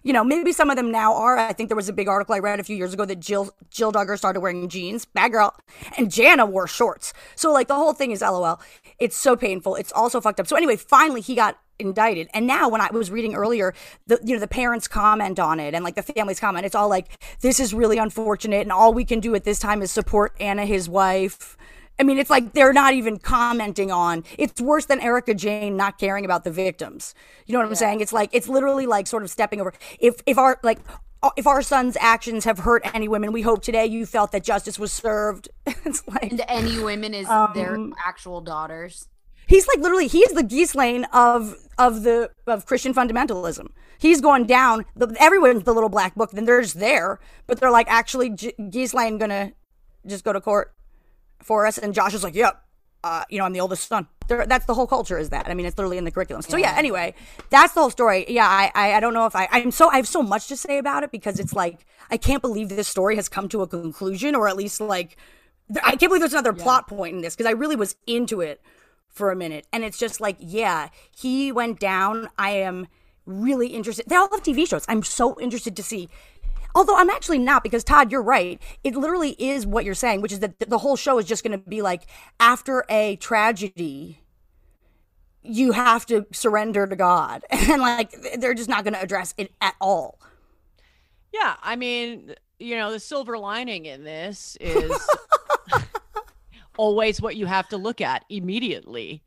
You 0.02 0.14
know 0.14 0.24
maybe 0.24 0.52
some 0.52 0.70
of 0.70 0.76
them 0.76 0.90
now 0.90 1.14
are. 1.14 1.36
I 1.36 1.52
think 1.52 1.68
there 1.68 1.76
was 1.76 1.90
a 1.90 1.92
big 1.92 2.08
article 2.08 2.34
i 2.34 2.38
read 2.38 2.58
a 2.58 2.64
few 2.64 2.74
years 2.74 2.94
ago 2.94 3.04
that 3.04 3.20
jill 3.20 3.50
jill 3.70 3.92
duggar 3.92 4.16
started 4.16 4.40
wearing 4.40 4.66
jeans. 4.68 5.04
Bad 5.04 5.32
girl. 5.32 5.54
And 5.98 6.10
jana 6.10 6.46
wore 6.46 6.66
shorts. 6.66 7.12
So 7.36 7.52
like 7.52 7.68
the 7.68 7.74
whole 7.74 7.92
thing 7.92 8.10
is 8.10 8.22
lol. 8.22 8.60
It's 8.98 9.14
so 9.16 9.36
painful. 9.36 9.74
It's 9.74 9.92
also 9.92 10.20
fucked 10.20 10.40
up. 10.40 10.46
So 10.46 10.56
anyway 10.56 10.76
finally 10.76 11.19
he 11.20 11.34
got 11.34 11.58
indicted 11.78 12.28
and 12.34 12.46
now 12.46 12.68
when 12.68 12.80
i 12.80 12.90
was 12.90 13.10
reading 13.10 13.34
earlier 13.34 13.72
the 14.06 14.20
you 14.22 14.34
know 14.34 14.40
the 14.40 14.46
parents 14.46 14.86
comment 14.86 15.38
on 15.38 15.58
it 15.58 15.74
and 15.74 15.82
like 15.82 15.94
the 15.94 16.02
families 16.02 16.38
comment 16.38 16.66
it's 16.66 16.74
all 16.74 16.90
like 16.90 17.06
this 17.40 17.58
is 17.58 17.72
really 17.72 17.96
unfortunate 17.96 18.60
and 18.60 18.70
all 18.70 18.92
we 18.92 19.04
can 19.04 19.18
do 19.18 19.34
at 19.34 19.44
this 19.44 19.58
time 19.58 19.80
is 19.80 19.90
support 19.90 20.34
anna 20.38 20.66
his 20.66 20.88
wife 20.88 21.56
I 21.98 22.02
mean, 22.02 22.16
it's 22.16 22.30
like 22.30 22.54
they're 22.54 22.72
not 22.72 22.94
even 22.94 23.18
commenting 23.18 23.92
on. 23.92 24.24
It's 24.38 24.58
worse 24.58 24.86
than 24.86 25.00
Erika 25.00 25.34
Jayne 25.34 25.76
not 25.76 25.98
caring 25.98 26.24
about 26.24 26.44
the 26.44 26.50
victims. 26.50 27.14
You 27.44 27.52
know 27.52 27.58
what 27.58 27.68
I'm 27.68 27.74
saying? 27.74 28.00
It's 28.00 28.12
like 28.12 28.30
it's 28.32 28.48
literally 28.48 28.86
like 28.86 29.06
sort 29.06 29.22
of 29.22 29.28
stepping 29.28 29.60
over. 29.60 29.74
If 29.98 30.22
if 30.24 30.38
our 30.38 30.58
like 30.62 30.78
if 31.36 31.46
our 31.46 31.60
son's 31.60 31.98
actions 32.00 32.44
have 32.44 32.60
hurt 32.60 32.82
any 32.94 33.06
women, 33.06 33.32
we 33.32 33.42
hope 33.42 33.62
today 33.62 33.84
you 33.84 34.06
felt 34.06 34.32
that 34.32 34.42
justice 34.42 34.78
was 34.78 34.92
served. 34.92 35.50
it's 35.66 36.06
like 36.08 36.30
And 36.30 36.42
any 36.48 36.82
women 36.82 37.12
is 37.12 37.28
Um, 37.28 37.52
their 37.54 37.76
actual 38.02 38.40
daughters. 38.40 39.08
He's 39.50 39.66
like 39.66 39.80
literally 39.80 40.06
he's 40.06 40.28
the 40.28 40.44
Ghislaine 40.44 41.06
of 41.12 41.56
of 41.76 42.04
the 42.04 42.30
of 42.46 42.66
Christian 42.66 42.94
fundamentalism. 42.94 43.66
He's 43.98 44.20
going 44.20 44.46
down. 44.46 44.84
The, 44.94 45.12
everyone's 45.18 45.64
the 45.64 45.74
little 45.74 45.88
black 45.88 46.14
book. 46.14 46.30
Then 46.30 46.44
they're 46.44 46.62
just 46.62 46.78
there, 46.78 47.18
but 47.48 47.58
they're 47.58 47.72
like 47.72 47.90
actually 47.90 48.30
G- 48.30 48.54
Ghislaine 48.70 49.18
gonna 49.18 49.50
just 50.06 50.22
go 50.22 50.32
to 50.32 50.40
court 50.40 50.72
for 51.42 51.66
us. 51.66 51.78
And 51.78 51.92
Josh 51.92 52.14
is 52.14 52.22
like, 52.22 52.36
yep. 52.36 52.62
Uh, 53.02 53.24
you 53.28 53.38
know, 53.38 53.44
I'm 53.44 53.52
the 53.52 53.60
oldest 53.60 53.88
son. 53.88 54.06
There, 54.28 54.46
that's 54.46 54.66
the 54.66 54.74
whole 54.74 54.86
culture 54.86 55.18
is 55.18 55.30
that. 55.30 55.48
I 55.48 55.54
mean, 55.54 55.66
it's 55.66 55.76
literally 55.76 55.98
in 55.98 56.04
the 56.04 56.12
curriculum. 56.12 56.42
So 56.42 56.56
yeah. 56.56 56.76
Anyway, 56.76 57.14
that's 57.48 57.72
the 57.72 57.80
whole 57.80 57.90
story. 57.90 58.26
Yeah, 58.28 58.46
I, 58.46 58.70
I, 58.74 58.92
I 58.92 59.00
don't 59.00 59.14
know 59.14 59.26
if 59.26 59.34
I, 59.34 59.48
I'm 59.50 59.72
so, 59.72 59.88
I 59.88 59.96
have 59.96 60.06
so 60.06 60.22
much 60.22 60.46
to 60.48 60.56
say 60.56 60.78
about 60.78 61.02
it 61.02 61.10
because 61.10 61.40
it's 61.40 61.54
like 61.54 61.86
I 62.08 62.18
can't 62.18 62.42
believe 62.42 62.68
this 62.68 62.86
story 62.86 63.16
has 63.16 63.28
come 63.28 63.48
to 63.48 63.62
a 63.62 63.66
conclusion, 63.66 64.36
or 64.36 64.46
at 64.46 64.56
least 64.56 64.80
like, 64.80 65.16
I 65.82 65.96
can't 65.96 66.10
believe 66.10 66.20
there's 66.20 66.34
another 66.34 66.52
plot 66.52 66.86
point 66.86 67.16
in 67.16 67.22
this 67.22 67.34
because 67.34 67.48
I 67.48 67.54
really 67.54 67.74
was 67.74 67.96
into 68.06 68.42
it 68.42 68.60
for 69.10 69.30
a 69.30 69.36
minute, 69.36 69.66
and 69.72 69.84
it's 69.84 69.98
just 69.98 70.20
like, 70.20 70.36
yeah, 70.38 70.88
he 71.10 71.52
went 71.52 71.80
down. 71.80 72.28
I 72.38 72.50
am 72.50 72.86
really 73.26 73.68
interested. 73.68 74.06
They 74.08 74.16
all 74.16 74.28
have 74.30 74.42
TV 74.42 74.66
shows. 74.68 74.84
I'm 74.88 75.02
so 75.02 75.38
interested 75.40 75.76
to 75.76 75.82
see. 75.82 76.08
Although 76.74 76.96
I'm 76.96 77.10
actually 77.10 77.38
not, 77.38 77.62
because 77.64 77.82
Tawd, 77.82 78.12
you're 78.12 78.22
right. 78.22 78.60
It 78.84 78.94
literally 78.94 79.30
is 79.38 79.66
what 79.66 79.84
you're 79.84 79.94
saying, 79.94 80.20
which 80.20 80.32
is 80.32 80.38
that 80.40 80.58
the 80.60 80.78
whole 80.78 80.96
show 80.96 81.18
is 81.18 81.26
just 81.26 81.42
going 81.42 81.58
to 81.58 81.68
be 81.68 81.82
like 81.82 82.02
after 82.38 82.84
a 82.88 83.16
tragedy, 83.16 84.20
you 85.42 85.72
have 85.72 86.06
to 86.06 86.26
surrender 86.32 86.86
to 86.86 86.96
God, 86.96 87.44
and 87.50 87.80
like 87.80 88.14
they're 88.38 88.54
just 88.54 88.68
not 88.68 88.84
going 88.84 88.94
to 88.94 89.02
address 89.02 89.34
it 89.36 89.52
at 89.60 89.74
all. 89.80 90.20
Yeah, 91.32 91.56
I 91.62 91.76
mean, 91.76 92.34
you 92.58 92.76
know, 92.76 92.92
the 92.92 93.00
silver 93.00 93.38
lining 93.38 93.86
in 93.86 94.04
this 94.04 94.56
is 94.60 94.92
always 96.80 97.20
what 97.20 97.36
you 97.36 97.44
have 97.44 97.68
to 97.68 97.76
look 97.76 98.00
at 98.00 98.24
immediately. 98.30 99.22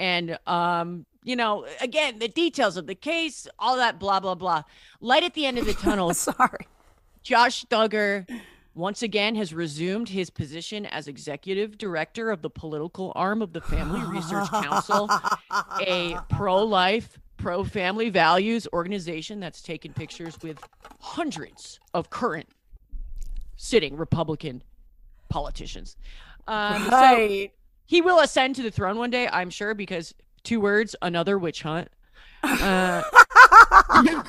And 0.00 0.36
um, 0.44 1.06
you 1.22 1.36
know, 1.36 1.64
again, 1.80 2.18
the 2.18 2.26
details 2.26 2.76
of 2.76 2.88
the 2.88 2.96
case, 2.96 3.46
all 3.60 3.76
that 3.76 4.00
blah 4.00 4.18
blah 4.18 4.34
blah. 4.34 4.64
Light 5.00 5.22
at 5.22 5.34
the 5.34 5.46
end 5.46 5.56
of 5.58 5.66
the 5.66 5.74
tunnel. 5.74 6.12
Sorry. 6.28 6.66
Josh 7.22 7.64
Duggar 7.66 8.28
once 8.74 9.02
again 9.02 9.36
has 9.36 9.54
resumed 9.54 10.08
his 10.08 10.30
position 10.30 10.84
as 10.86 11.06
executive 11.06 11.78
director 11.78 12.30
of 12.30 12.42
the 12.42 12.50
political 12.50 13.12
arm 13.14 13.40
of 13.40 13.52
the 13.52 13.60
Family 13.60 14.04
Research 14.04 14.50
Council, 14.50 15.08
a 15.80 16.16
pro-life, 16.28 17.18
pro-family 17.36 18.10
values 18.10 18.66
organization 18.72 19.40
that's 19.40 19.62
taken 19.62 19.92
pictures 19.92 20.36
with 20.42 20.58
hundreds 21.00 21.80
of 21.94 22.10
current 22.10 22.48
sitting 23.56 23.96
Republican 23.96 24.62
politicians. 25.28 25.96
Um, 26.48 26.88
so 26.90 27.46
he 27.86 28.00
will 28.00 28.20
ascend 28.20 28.56
to 28.56 28.62
the 28.62 28.70
throne 28.70 28.96
one 28.98 29.10
day, 29.10 29.28
I'm 29.28 29.50
sure, 29.50 29.74
because 29.74 30.14
two 30.44 30.60
words, 30.60 30.94
another 31.02 31.38
witch 31.38 31.62
hunt. 31.62 31.88
Uh, 32.42 33.02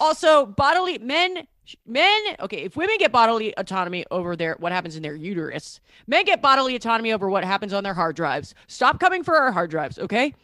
also, 0.00 0.46
bodily 0.46 0.98
men, 0.98 1.46
men. 1.86 2.20
Okay, 2.40 2.58
if 2.58 2.76
women 2.76 2.96
get 2.98 3.12
bodily 3.12 3.54
autonomy 3.56 4.04
over 4.10 4.34
their 4.36 4.56
what 4.58 4.72
happens 4.72 4.96
in 4.96 5.02
their 5.02 5.14
uterus, 5.14 5.80
men 6.06 6.24
get 6.24 6.42
bodily 6.42 6.74
autonomy 6.74 7.12
over 7.12 7.28
what 7.30 7.44
happens 7.44 7.72
on 7.72 7.84
their 7.84 7.94
hard 7.94 8.16
drives. 8.16 8.54
Stop 8.66 8.98
coming 9.00 9.22
for 9.22 9.36
our 9.36 9.52
hard 9.52 9.70
drives, 9.70 9.98
okay? 9.98 10.34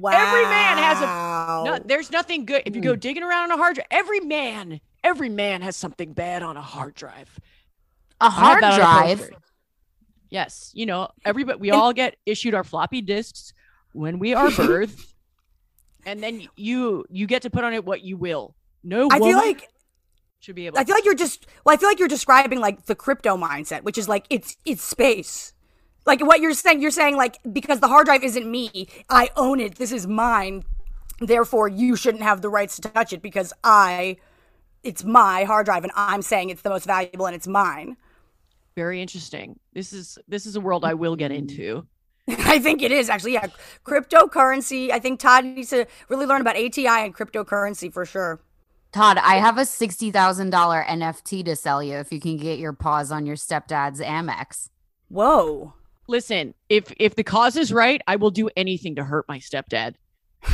Wow. 0.00 0.10
Every 0.12 0.42
man 0.44 0.78
has 0.78 1.00
a. 1.00 1.64
No, 1.64 1.78
there's 1.84 2.10
nothing 2.10 2.44
good 2.44 2.62
if 2.66 2.74
you 2.74 2.80
Hmm. 2.82 2.88
go 2.88 2.96
digging 2.96 3.22
around 3.22 3.50
on 3.50 3.52
a 3.52 3.56
hard 3.56 3.76
drive. 3.76 3.86
Every 3.90 4.20
man, 4.20 4.80
every 5.04 5.28
man 5.28 5.62
has 5.62 5.76
something 5.76 6.12
bad 6.12 6.42
on 6.42 6.56
a 6.56 6.62
hard 6.62 6.94
drive. 6.94 7.38
a 8.20 8.30
hard 8.30 8.62
that 8.62 8.72
a 8.74 8.76
drive. 8.76 9.30
Yes, 10.30 10.70
you 10.74 10.86
know, 10.86 11.08
everybody. 11.24 11.58
We 11.58 11.70
all 11.70 11.92
get 11.92 12.16
issued 12.26 12.54
our 12.54 12.64
floppy 12.64 13.00
disks 13.00 13.52
when 13.92 14.18
we 14.18 14.34
are 14.34 14.48
birthed, 14.50 15.06
and 16.04 16.22
then 16.22 16.48
you 16.56 17.04
you 17.10 17.26
get 17.26 17.42
to 17.42 17.50
put 17.50 17.64
on 17.64 17.72
it 17.72 17.84
what 17.84 18.02
you 18.02 18.16
will. 18.16 18.54
No, 18.82 19.08
I 19.10 19.18
feel 19.18 19.36
like 19.36 19.68
should 20.40 20.54
be 20.54 20.66
able. 20.66 20.78
I 20.78 20.84
feel 20.84 20.94
like 20.94 21.04
you're 21.04 21.14
just 21.14 21.46
well, 21.64 21.74
I 21.74 21.76
feel 21.76 21.88
like 21.88 21.98
you're 21.98 22.08
describing 22.08 22.60
like 22.60 22.86
the 22.86 22.94
crypto 22.94 23.36
mindset, 23.36 23.82
which 23.82 23.98
is 23.98 24.08
like 24.08 24.26
it's 24.30 24.56
it's 24.64 24.82
space. 24.82 25.52
Like 26.06 26.24
what 26.24 26.40
you're 26.40 26.54
saying, 26.54 26.80
you're 26.80 26.92
saying 26.92 27.16
like 27.16 27.38
because 27.52 27.80
the 27.80 27.88
hard 27.88 28.06
drive 28.06 28.22
isn't 28.22 28.48
me, 28.48 28.88
I 29.10 29.30
own 29.36 29.60
it. 29.60 29.76
This 29.76 29.92
is 29.92 30.06
mine. 30.06 30.64
Therefore, 31.18 31.68
you 31.68 31.96
shouldn't 31.96 32.22
have 32.22 32.42
the 32.42 32.48
rights 32.48 32.76
to 32.76 32.82
touch 32.82 33.12
it 33.12 33.22
because 33.22 33.52
I 33.64 34.18
it's 34.84 35.02
my 35.02 35.44
hard 35.44 35.66
drive 35.66 35.82
and 35.82 35.92
I'm 35.96 36.22
saying 36.22 36.50
it's 36.50 36.62
the 36.62 36.70
most 36.70 36.86
valuable 36.86 37.26
and 37.26 37.34
it's 37.34 37.48
mine. 37.48 37.96
Very 38.76 39.00
interesting. 39.00 39.58
This 39.72 39.92
is 39.94 40.18
this 40.28 40.44
is 40.44 40.54
a 40.54 40.60
world 40.60 40.84
I 40.84 40.94
will 40.94 41.16
get 41.16 41.32
mm-hmm. 41.32 41.48
into. 41.48 41.86
I 42.28 42.58
think 42.58 42.82
it 42.82 42.92
is 42.92 43.08
actually, 43.08 43.32
yeah. 43.34 43.46
Cryptocurrency. 43.84 44.90
I 44.90 44.98
think 44.98 45.18
Tawd 45.20 45.44
needs 45.44 45.70
to 45.70 45.86
really 46.08 46.26
learn 46.26 46.42
about 46.42 46.56
ATI 46.56 46.86
and 46.86 47.14
cryptocurrency 47.14 47.92
for 47.92 48.04
sure. 48.04 48.40
Tawd, 48.92 49.16
I 49.18 49.36
have 49.36 49.56
a 49.58 49.64
sixty 49.64 50.10
thousand 50.10 50.50
dollar 50.50 50.84
NFT 50.86 51.44
to 51.46 51.56
sell 51.56 51.82
you 51.82 51.94
if 51.94 52.12
you 52.12 52.20
can 52.20 52.36
get 52.36 52.58
your 52.58 52.74
paws 52.74 53.10
on 53.10 53.24
your 53.24 53.36
stepdad's 53.36 54.00
Amex. 54.00 54.68
Whoa. 55.08 55.72
Listen, 56.06 56.52
if 56.68 56.92
if 56.98 57.14
the 57.14 57.24
cause 57.24 57.56
is 57.56 57.72
right, 57.72 58.02
I 58.06 58.16
will 58.16 58.30
do 58.30 58.50
anything 58.56 58.96
to 58.96 59.04
hurt 59.04 59.24
my 59.26 59.38
stepdad. 59.38 59.94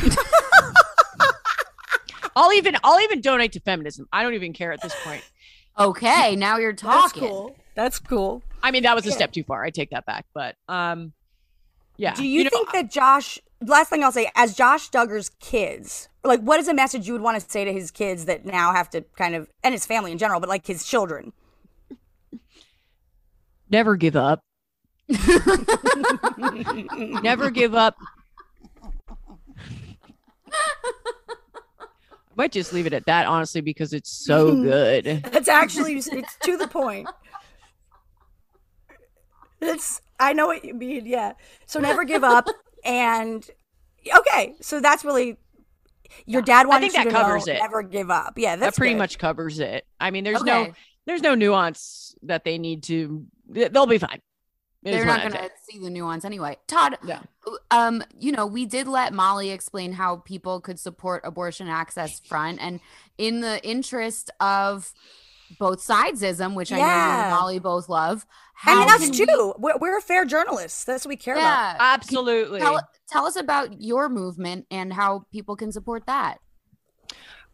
I'll 2.36 2.52
even 2.52 2.76
I'll 2.84 3.00
even 3.00 3.20
donate 3.20 3.52
to 3.52 3.60
feminism. 3.60 4.08
I 4.12 4.22
don't 4.22 4.34
even 4.34 4.52
care 4.52 4.72
at 4.72 4.80
this 4.80 4.94
point. 5.02 5.22
Okay, 5.78 6.36
now 6.36 6.58
you're 6.58 6.72
That's 6.72 6.82
talking. 6.82 7.28
cool. 7.28 7.56
That's 7.74 7.98
cool. 7.98 8.42
I 8.62 8.70
mean, 8.70 8.82
that 8.82 8.94
was 8.94 9.06
a 9.06 9.12
step 9.12 9.32
too 9.32 9.44
far. 9.44 9.64
I 9.64 9.70
take 9.70 9.90
that 9.90 10.06
back. 10.06 10.26
But 10.34 10.56
um, 10.68 11.12
yeah. 11.96 12.14
Do 12.14 12.24
you, 12.24 12.44
know, 12.44 12.50
think 12.50 12.72
that 12.72 12.90
Josh? 12.90 13.38
Last 13.60 13.90
thing 13.90 14.02
I'll 14.02 14.12
say, 14.12 14.30
as 14.34 14.54
Josh 14.54 14.90
Duggar's 14.90 15.30
kids, 15.40 16.08
like, 16.24 16.40
what 16.40 16.58
is 16.58 16.68
a 16.68 16.74
message 16.74 17.06
you 17.06 17.12
would 17.12 17.22
want 17.22 17.40
to 17.40 17.48
say 17.48 17.64
to 17.64 17.72
his 17.72 17.90
kids 17.90 18.24
that 18.24 18.44
now 18.44 18.72
have 18.72 18.90
to 18.90 19.02
kind 19.16 19.34
of, 19.34 19.48
and 19.62 19.72
his 19.72 19.86
family 19.86 20.10
in 20.12 20.18
general, 20.18 20.40
but 20.40 20.48
like 20.48 20.66
his 20.66 20.84
children? 20.84 21.32
never 23.70 23.96
give 23.96 24.16
up? 24.16 24.44
never 27.22 27.50
give 27.50 27.74
up. 27.74 27.96
I 32.32 32.34
might 32.36 32.52
just 32.52 32.72
leave 32.72 32.86
it 32.86 32.92
at 32.92 33.06
that, 33.06 33.26
honestly, 33.26 33.60
because 33.60 33.92
it's 33.92 34.10
so 34.10 34.54
good. 34.62 35.22
That's 35.30 35.48
actually 35.48 35.96
it's 35.96 36.08
to 36.08 36.56
the 36.56 36.66
point. 36.66 37.08
It's 39.62 40.00
I 40.20 40.32
know 40.32 40.46
what 40.46 40.64
you 40.64 40.74
mean. 40.74 41.06
Yeah. 41.06 41.32
So 41.66 41.80
never 41.80 42.04
give 42.04 42.24
up, 42.24 42.48
and 42.84 43.48
okay. 44.14 44.54
So 44.60 44.80
that's 44.80 45.04
really 45.04 45.38
your 46.26 46.42
dad 46.42 46.66
I 46.68 46.80
think 46.80 46.92
you 46.92 46.98
that 46.98 47.04
to 47.04 47.10
covers 47.10 47.46
know, 47.46 47.52
it. 47.54 47.58
Never 47.58 47.82
give 47.82 48.10
up. 48.10 48.34
Yeah, 48.36 48.56
that 48.56 48.76
pretty 48.76 48.94
good. 48.94 48.98
much 48.98 49.18
covers 49.18 49.58
it. 49.58 49.86
I 50.00 50.10
mean, 50.10 50.24
there's 50.24 50.42
no 50.42 50.72
there's 51.06 51.22
no 51.22 51.34
nuance 51.34 52.14
that 52.22 52.44
they 52.44 52.58
need 52.58 52.82
to. 52.84 53.24
They'll 53.48 53.86
be 53.86 53.98
fine. 53.98 54.20
is 54.84 54.94
They're 54.94 55.04
not 55.04 55.20
going 55.20 55.32
to 55.32 55.50
see 55.68 55.78
the 55.78 55.90
nuance 55.90 56.24
anyway. 56.24 56.56
Tawd, 56.66 56.96
Yeah. 57.04 57.20
um, 57.70 58.02
you 58.18 58.32
know, 58.32 58.46
we 58.46 58.66
did 58.66 58.86
let 58.86 59.12
Molly 59.12 59.50
explain 59.50 59.92
how 59.92 60.16
people 60.16 60.60
could 60.60 60.78
support 60.78 61.22
abortion 61.24 61.68
access 61.68 62.20
front, 62.20 62.60
and 62.60 62.80
in 63.18 63.40
the 63.40 63.62
interest 63.66 64.30
of 64.40 64.92
both 65.58 65.86
sidesism, 65.86 66.54
which 66.54 66.72
I 66.72 66.76
know 66.76 66.84
you 66.84 66.90
and 66.90 67.30
Molly 67.30 67.58
both 67.58 67.88
love. 67.88 68.26
I 68.64 68.74
mean, 68.74 68.88
how 68.88 68.94
us 68.96 69.00
can 69.02 69.10
we- 69.10 69.26
too. 69.26 69.54
We're, 69.58 69.76
we're 69.78 70.00
fair 70.00 70.24
journalists. 70.24 70.84
That's 70.84 71.04
what 71.04 71.10
we 71.10 71.16
care 71.16 71.34
about. 71.34 71.76
Absolutely. 71.80 72.60
Tell, 72.60 72.80
tell 73.08 73.26
us 73.26 73.36
about 73.36 73.80
your 73.80 74.08
movement 74.08 74.66
and 74.70 74.92
how 74.92 75.26
people 75.32 75.56
can 75.56 75.72
support 75.72 76.06
that. 76.06 76.38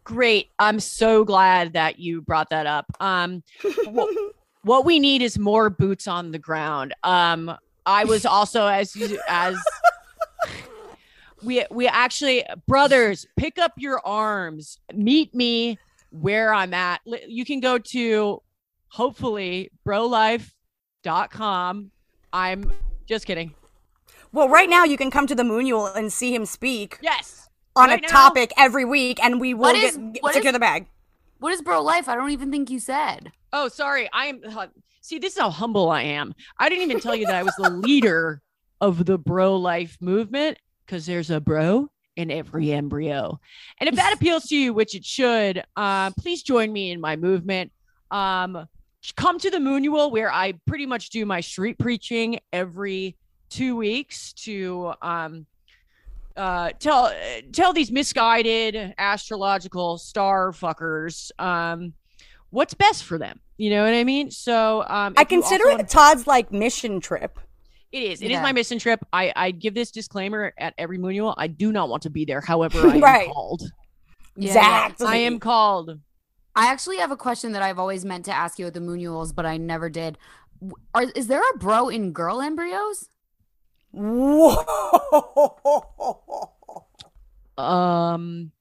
Great. 0.03 0.49
I'm 0.57 0.79
so 0.79 1.23
glad 1.23 1.73
that 1.73 1.99
you 1.99 2.21
brought 2.21 2.49
that 2.49 2.65
up. 2.65 2.85
Um, 2.99 3.43
what, 3.85 4.15
what 4.63 4.85
we 4.85 4.99
need 4.99 5.21
is 5.21 5.37
more 5.37 5.69
boots 5.69 6.07
on 6.07 6.31
the 6.31 6.39
ground. 6.39 6.93
Um, 7.03 7.55
I 7.85 8.05
was 8.05 8.25
also 8.25 8.67
as 8.67 8.95
you 8.95 9.19
as 9.27 9.55
we 11.43 11.65
we 11.71 11.87
actually 11.87 12.43
brothers 12.67 13.25
pick 13.37 13.57
up 13.57 13.73
your 13.77 14.05
arms. 14.05 14.79
Meet 14.93 15.33
me 15.33 15.77
where 16.09 16.53
I'm 16.53 16.73
at. 16.73 17.01
You 17.27 17.45
can 17.45 17.59
go 17.59 17.77
to 17.77 18.41
hopefully 18.89 19.71
brolife.com. 21.05 21.91
I'm 22.33 22.73
just 23.07 23.25
kidding. 23.25 23.53
Well, 24.31 24.47
right 24.49 24.69
now 24.69 24.83
you 24.83 24.97
can 24.97 25.09
come 25.11 25.25
to 25.27 25.35
the 25.35 25.43
Moonual 25.43 25.95
and 25.95 26.13
see 26.13 26.33
him 26.33 26.45
speak 26.45 26.97
Yes. 27.01 27.49
on 27.75 27.89
Right 27.89 27.99
a 27.99 28.01
now- 28.03 28.07
topic 28.07 28.51
every 28.57 28.85
week, 28.85 29.19
and 29.23 29.39
we 29.41 29.53
will 29.53 29.61
What 29.61 29.73
get, 29.75 29.83
is- 29.85 29.97
get- 29.97 30.33
secure 30.33 30.49
is- 30.49 30.53
the 30.53 30.59
bag. 30.59 30.87
What 31.39 31.53
is 31.53 31.61
bro 31.61 31.81
life? 31.81 32.07
I 32.09 32.15
don't 32.15 32.31
even 32.31 32.51
think 32.51 32.69
you 32.69 32.79
said. 32.79 33.31
Oh, 33.53 33.67
sorry. 33.69 34.09
I 34.13 34.25
am. 34.27 34.41
uh, 34.45 34.67
See, 35.01 35.17
this 35.17 35.33
is 35.33 35.39
how 35.39 35.49
humble 35.49 35.89
I 35.89 36.01
am. 36.03 36.35
I 36.59 36.67
didn't 36.69 36.83
even 36.83 36.99
tell 36.99 37.15
you 37.15 37.25
that 37.25 37.35
I 37.35 37.41
was 37.43 37.55
the 37.57 37.69
leader 37.87 38.41
of 38.81 39.05
the 39.05 39.17
bro 39.17 39.55
life 39.55 39.97
movement 40.01 40.57
because 40.85 41.05
there's 41.07 41.31
a 41.31 41.39
bro 41.39 41.89
in 42.19 42.29
every 42.29 42.73
embryo. 42.73 43.39
And 43.79 43.87
if 43.87 43.95
that 43.95 44.13
appeals 44.17 44.43
to 44.47 44.55
you, 44.55 44.73
which 44.73 44.93
it 44.93 45.05
should, 45.05 45.63
uh, 45.77 46.11
please 46.11 46.43
join 46.43 46.71
me 46.71 46.91
in 46.91 46.99
my 46.99 47.15
movement. 47.15 47.71
Um, 48.11 48.67
come 49.15 49.39
to 49.39 49.49
the 49.49 49.59
Moonual 49.59 50.11
where 50.11 50.31
I 50.31 50.53
pretty 50.67 50.85
much 50.85 51.09
do 51.11 51.25
my 51.25 51.39
street 51.39 51.79
preaching 51.79 52.39
every 52.51 53.15
two 53.49 53.77
weeks 53.77 54.33
to 54.33 54.93
um, 55.01 55.45
uh, 56.35 56.71
tell 56.79 57.13
tell 57.53 57.71
these 57.71 57.91
misguided 57.91 58.93
astrological 58.97 59.97
star 59.97 60.51
fuckers 60.51 61.31
um, 61.39 61.93
what's 62.49 62.73
best 62.73 63.05
for 63.05 63.17
them. 63.17 63.39
You 63.57 63.69
know 63.69 63.83
what 63.83 63.93
I 63.93 64.03
mean? 64.03 64.31
So 64.31 64.81
um, 64.81 65.13
I 65.15 65.21
also 65.21 65.25
consider 65.25 65.65
wanna- 65.69 65.83
it 65.83 65.89
Tawd's 65.89 66.27
like 66.27 66.51
mission 66.51 66.99
trip. 66.99 67.39
It 67.91 68.03
is. 68.03 68.21
It 68.21 68.25
is 68.25 68.31
Yeah. 68.31 68.41
my 68.41 68.51
mission 68.51 68.77
trip. 68.79 68.99
I, 69.11 69.31
I 69.35 69.51
give 69.51 69.73
this 69.73 69.91
disclaimer 69.91 70.53
at 70.57 70.73
every 70.77 70.97
Moonual. 70.97 71.33
I 71.37 71.47
do 71.47 71.71
not 71.71 71.89
want 71.89 72.03
to 72.03 72.09
be 72.09 72.25
there. 72.25 72.41
However, 72.41 72.79
I 72.87 72.95
am 72.95 73.01
Right. 73.01 73.27
called. 73.31 73.63
Yeah, 74.35 74.51
Exactly. 74.51 75.07
I 75.07 75.15
am 75.17 75.39
called. 75.39 75.99
I 76.55 76.67
actually 76.71 76.97
have 76.97 77.11
a 77.11 77.17
question 77.17 77.51
that 77.53 77.61
I've 77.61 77.79
always 77.79 78.05
meant 78.05 78.25
to 78.25 78.33
ask 78.33 78.59
you 78.59 78.67
at 78.67 78.73
the 78.73 78.79
Moonuals, 78.79 79.33
but 79.33 79.45
I 79.45 79.57
never 79.57 79.89
did. 79.89 80.17
Are, 80.93 81.03
is 81.15 81.27
there 81.27 81.41
a 81.53 81.57
bro 81.57 81.89
in 81.89 82.11
girl 82.11 82.41
embryos? 82.41 83.07
Whoa. 83.91 84.65
Um, 87.57 88.51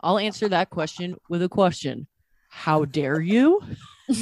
I'll 0.00 0.18
answer 0.18 0.48
that 0.48 0.70
question 0.70 1.16
with 1.28 1.42
a 1.42 1.48
question. 1.48 2.06
How 2.48 2.84
dare 2.84 3.20
you? 3.20 3.60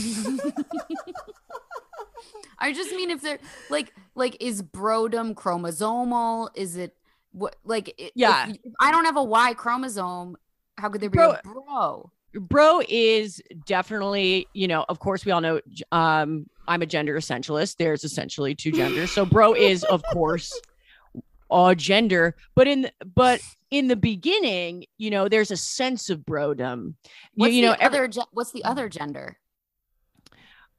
I 2.65 2.73
just 2.73 2.91
mean 2.93 3.11
if 3.11 3.21
they're 3.21 3.39
like 3.69 3.93
like 4.15 4.37
is 4.41 4.63
brodom 4.63 5.35
chromosomal? 5.35 6.49
Is 6.55 6.77
it 6.77 6.97
what 7.33 7.57
like 7.65 7.89
i- 7.91 8.03
if 8.05 8.13
Yeah. 8.15 8.49
if 8.49 8.57
I 8.81 8.91
don't 8.91 9.05
have 9.05 9.17
a 9.19 9.23
Y 9.25 9.53
chromosome. 9.55 10.37
How 10.79 10.89
could 10.89 11.01
there 11.01 11.11
be 11.11 11.17
Bro- 11.19 11.33
a 11.33 11.41
bro? 11.43 12.11
bro 12.35 12.81
is 12.89 13.41
definitely 13.65 14.49
you 14.55 14.67
know 14.67 14.85
of 14.89 14.99
course 14.99 15.25
we 15.25 15.31
all 15.31 15.41
know 15.41 15.61
um 15.93 16.47
i'm 16.67 16.83
a 16.83 16.87
gender 16.87 17.15
essentialist 17.17 17.77
there's 17.77 18.03
essentially 18.03 18.57
two 18.57 18.73
genders 18.73 19.13
so 19.13 19.25
bro 19.25 19.55
is 19.55 19.85
of 19.85 20.03
course 20.13 20.53
uh 21.53 21.73
gender 21.77 22.35
but 22.57 22.67
in 22.67 22.91
but 23.15 23.41
in 23.71 23.87
the 23.87 23.95
beginning 23.95 24.85
you 24.99 25.11
know 25.11 25.29
there's 25.29 25.53
a 25.53 25.57
sense 25.57 26.11
of 26.11 26.27
brodom 26.27 26.95
you, 27.07 27.15
What's 27.37 27.55
you 27.55 27.63
know 27.63 27.71
the 27.75 27.83
every, 27.83 27.99
other 28.01 28.09
ge- 28.09 28.29
what's 28.33 28.51
the 28.51 28.65
other 28.65 28.89
gender? 28.89 29.39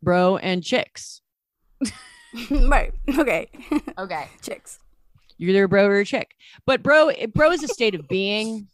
bro 0.04 0.36
and 0.36 0.62
chicks 0.62 1.22
right. 2.52 2.94
Okay. 3.18 3.50
Okay. 3.98 4.28
Chicks. 4.42 4.80
you're 5.38 5.50
either 5.52 5.64
a 5.66 5.70
bro 5.70 5.86
or 5.86 6.00
a 6.00 6.06
chick 6.06 6.36
but 6.66 6.82
bro 6.84 7.12
bro 7.34 7.52
is 7.52 7.64
a 7.64 7.68
state 7.68 7.96
of 7.96 8.08
being 8.08 8.68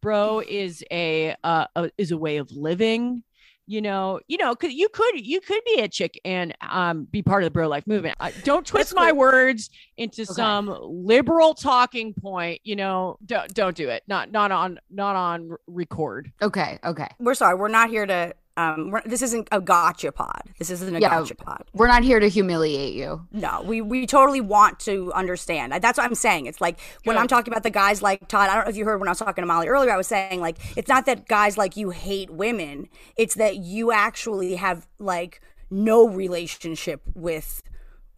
bro 0.00 0.40
is 0.40 0.84
a 0.90 1.34
uh 1.44 1.66
a, 1.76 1.90
is 1.98 2.10
a 2.12 2.16
way 2.18 2.36
of 2.36 2.50
living 2.52 3.22
you 3.66 3.80
know 3.80 4.20
you 4.28 4.36
know 4.36 4.54
cause 4.54 4.70
you 4.72 4.88
could 4.90 5.14
you 5.26 5.40
could 5.40 5.62
be 5.64 5.80
a 5.80 5.88
chick 5.88 6.20
and 6.24 6.54
um 6.60 7.04
be 7.04 7.22
part 7.22 7.42
of 7.42 7.46
the 7.46 7.50
bro 7.50 7.66
life 7.66 7.86
movement 7.86 8.14
uh, 8.20 8.30
don't 8.44 8.66
twist 8.66 8.94
my 8.94 9.10
words 9.12 9.70
into 9.96 10.26
some 10.26 10.76
liberal 10.82 11.54
talking 11.54 12.12
point 12.14 12.60
you 12.62 12.76
know 12.76 13.16
don't 13.24 13.52
don't 13.54 13.74
do 13.76 13.88
it 13.88 14.02
not 14.06 14.30
not 14.30 14.52
on 14.52 14.78
not 14.90 15.16
on 15.16 15.50
record 15.66 16.30
Okay. 16.42 16.78
Okay. 16.84 17.08
We're 17.18 17.34
sorry. 17.34 17.54
We're 17.56 17.68
not 17.68 17.88
here 17.88 18.06
to. 18.06 18.34
Um, 18.56 18.90
we're, 18.92 19.02
this 19.04 19.20
isn't 19.22 19.48
a 19.50 19.60
gotcha 19.60 20.12
pod. 20.12 20.42
This 20.58 20.70
isn't 20.70 20.94
a 20.94 21.00
Yeah. 21.00 21.08
gotcha 21.08 21.34
pod. 21.34 21.64
We're 21.72 21.88
not 21.88 22.04
here 22.04 22.20
to 22.20 22.28
humiliate 22.28 22.94
you. 22.94 23.26
No, 23.32 23.62
we 23.64 23.80
we 23.80 24.06
totally 24.06 24.40
want 24.40 24.78
to 24.80 25.12
understand. 25.12 25.72
That's 25.82 25.98
what 25.98 26.04
I'm 26.04 26.14
saying. 26.14 26.46
It's 26.46 26.60
like 26.60 26.78
when 27.02 27.18
I'm 27.18 27.26
talking 27.26 27.52
about 27.52 27.64
the 27.64 27.70
guys 27.70 28.00
like 28.00 28.28
Tawd. 28.28 28.48
I 28.48 28.54
don't 28.54 28.64
know 28.64 28.70
if 28.70 28.76
you 28.76 28.84
heard 28.84 29.00
when 29.00 29.08
I 29.08 29.10
was 29.10 29.18
talking 29.18 29.42
to 29.42 29.46
Molly 29.46 29.66
earlier. 29.66 29.90
I 29.90 29.96
was 29.96 30.06
saying 30.06 30.40
like 30.40 30.58
it's 30.76 30.88
not 30.88 31.06
that 31.06 31.26
guys 31.26 31.58
like 31.58 31.76
you 31.76 31.90
hate 31.90 32.30
women. 32.30 32.88
It's 33.16 33.34
that 33.34 33.56
you 33.56 33.90
actually 33.90 34.54
have 34.54 34.86
like 35.00 35.40
no 35.70 36.08
relationship 36.08 37.02
with 37.14 37.60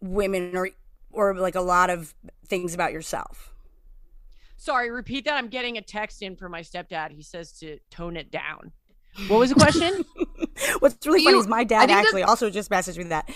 women 0.01 0.55
or 0.55 0.69
or 1.11 1.33
like 1.33 1.55
a 1.55 1.61
lot 1.61 1.89
of 1.89 2.13
things 2.47 2.75
about 2.75 2.91
yourself. 2.93 3.53
sorry 4.55 4.89
repeat 4.91 5.25
that 5.25 5.35
i'm 5.35 5.47
getting 5.49 5.77
a 5.77 5.81
text 5.81 6.21
in 6.21 6.35
from 6.35 6.51
my 6.51 6.61
stepdad 6.61 7.11
he 7.11 7.21
says 7.21 7.51
to 7.51 7.79
tone 7.89 8.15
it 8.15 8.29
down 8.31 8.71
what 9.27 9.39
was 9.39 9.49
the 9.49 9.55
question 9.55 10.05
What's 10.79 11.05
really 11.05 11.19
Do 11.19 11.25
funny 11.25 11.35
you- 11.37 11.41
is 11.41 11.47
my 11.47 11.63
dad 11.63 11.87
think 11.87 11.91
the- 11.91 11.95
actually 12.07 12.23
also 12.23 12.49
just 12.49 12.69
messaged 12.71 12.97
me 12.97 13.05
that. 13.05 13.29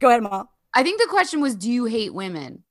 Go 0.00 0.08
ahead, 0.08 0.22
Mom. 0.22 0.48
I 0.74 0.82
think 0.82 1.00
the 1.00 1.06
question 1.08 1.40
was, 1.40 1.54
do 1.54 1.70
you 1.70 1.84
hate 1.84 2.14
women? 2.14 2.64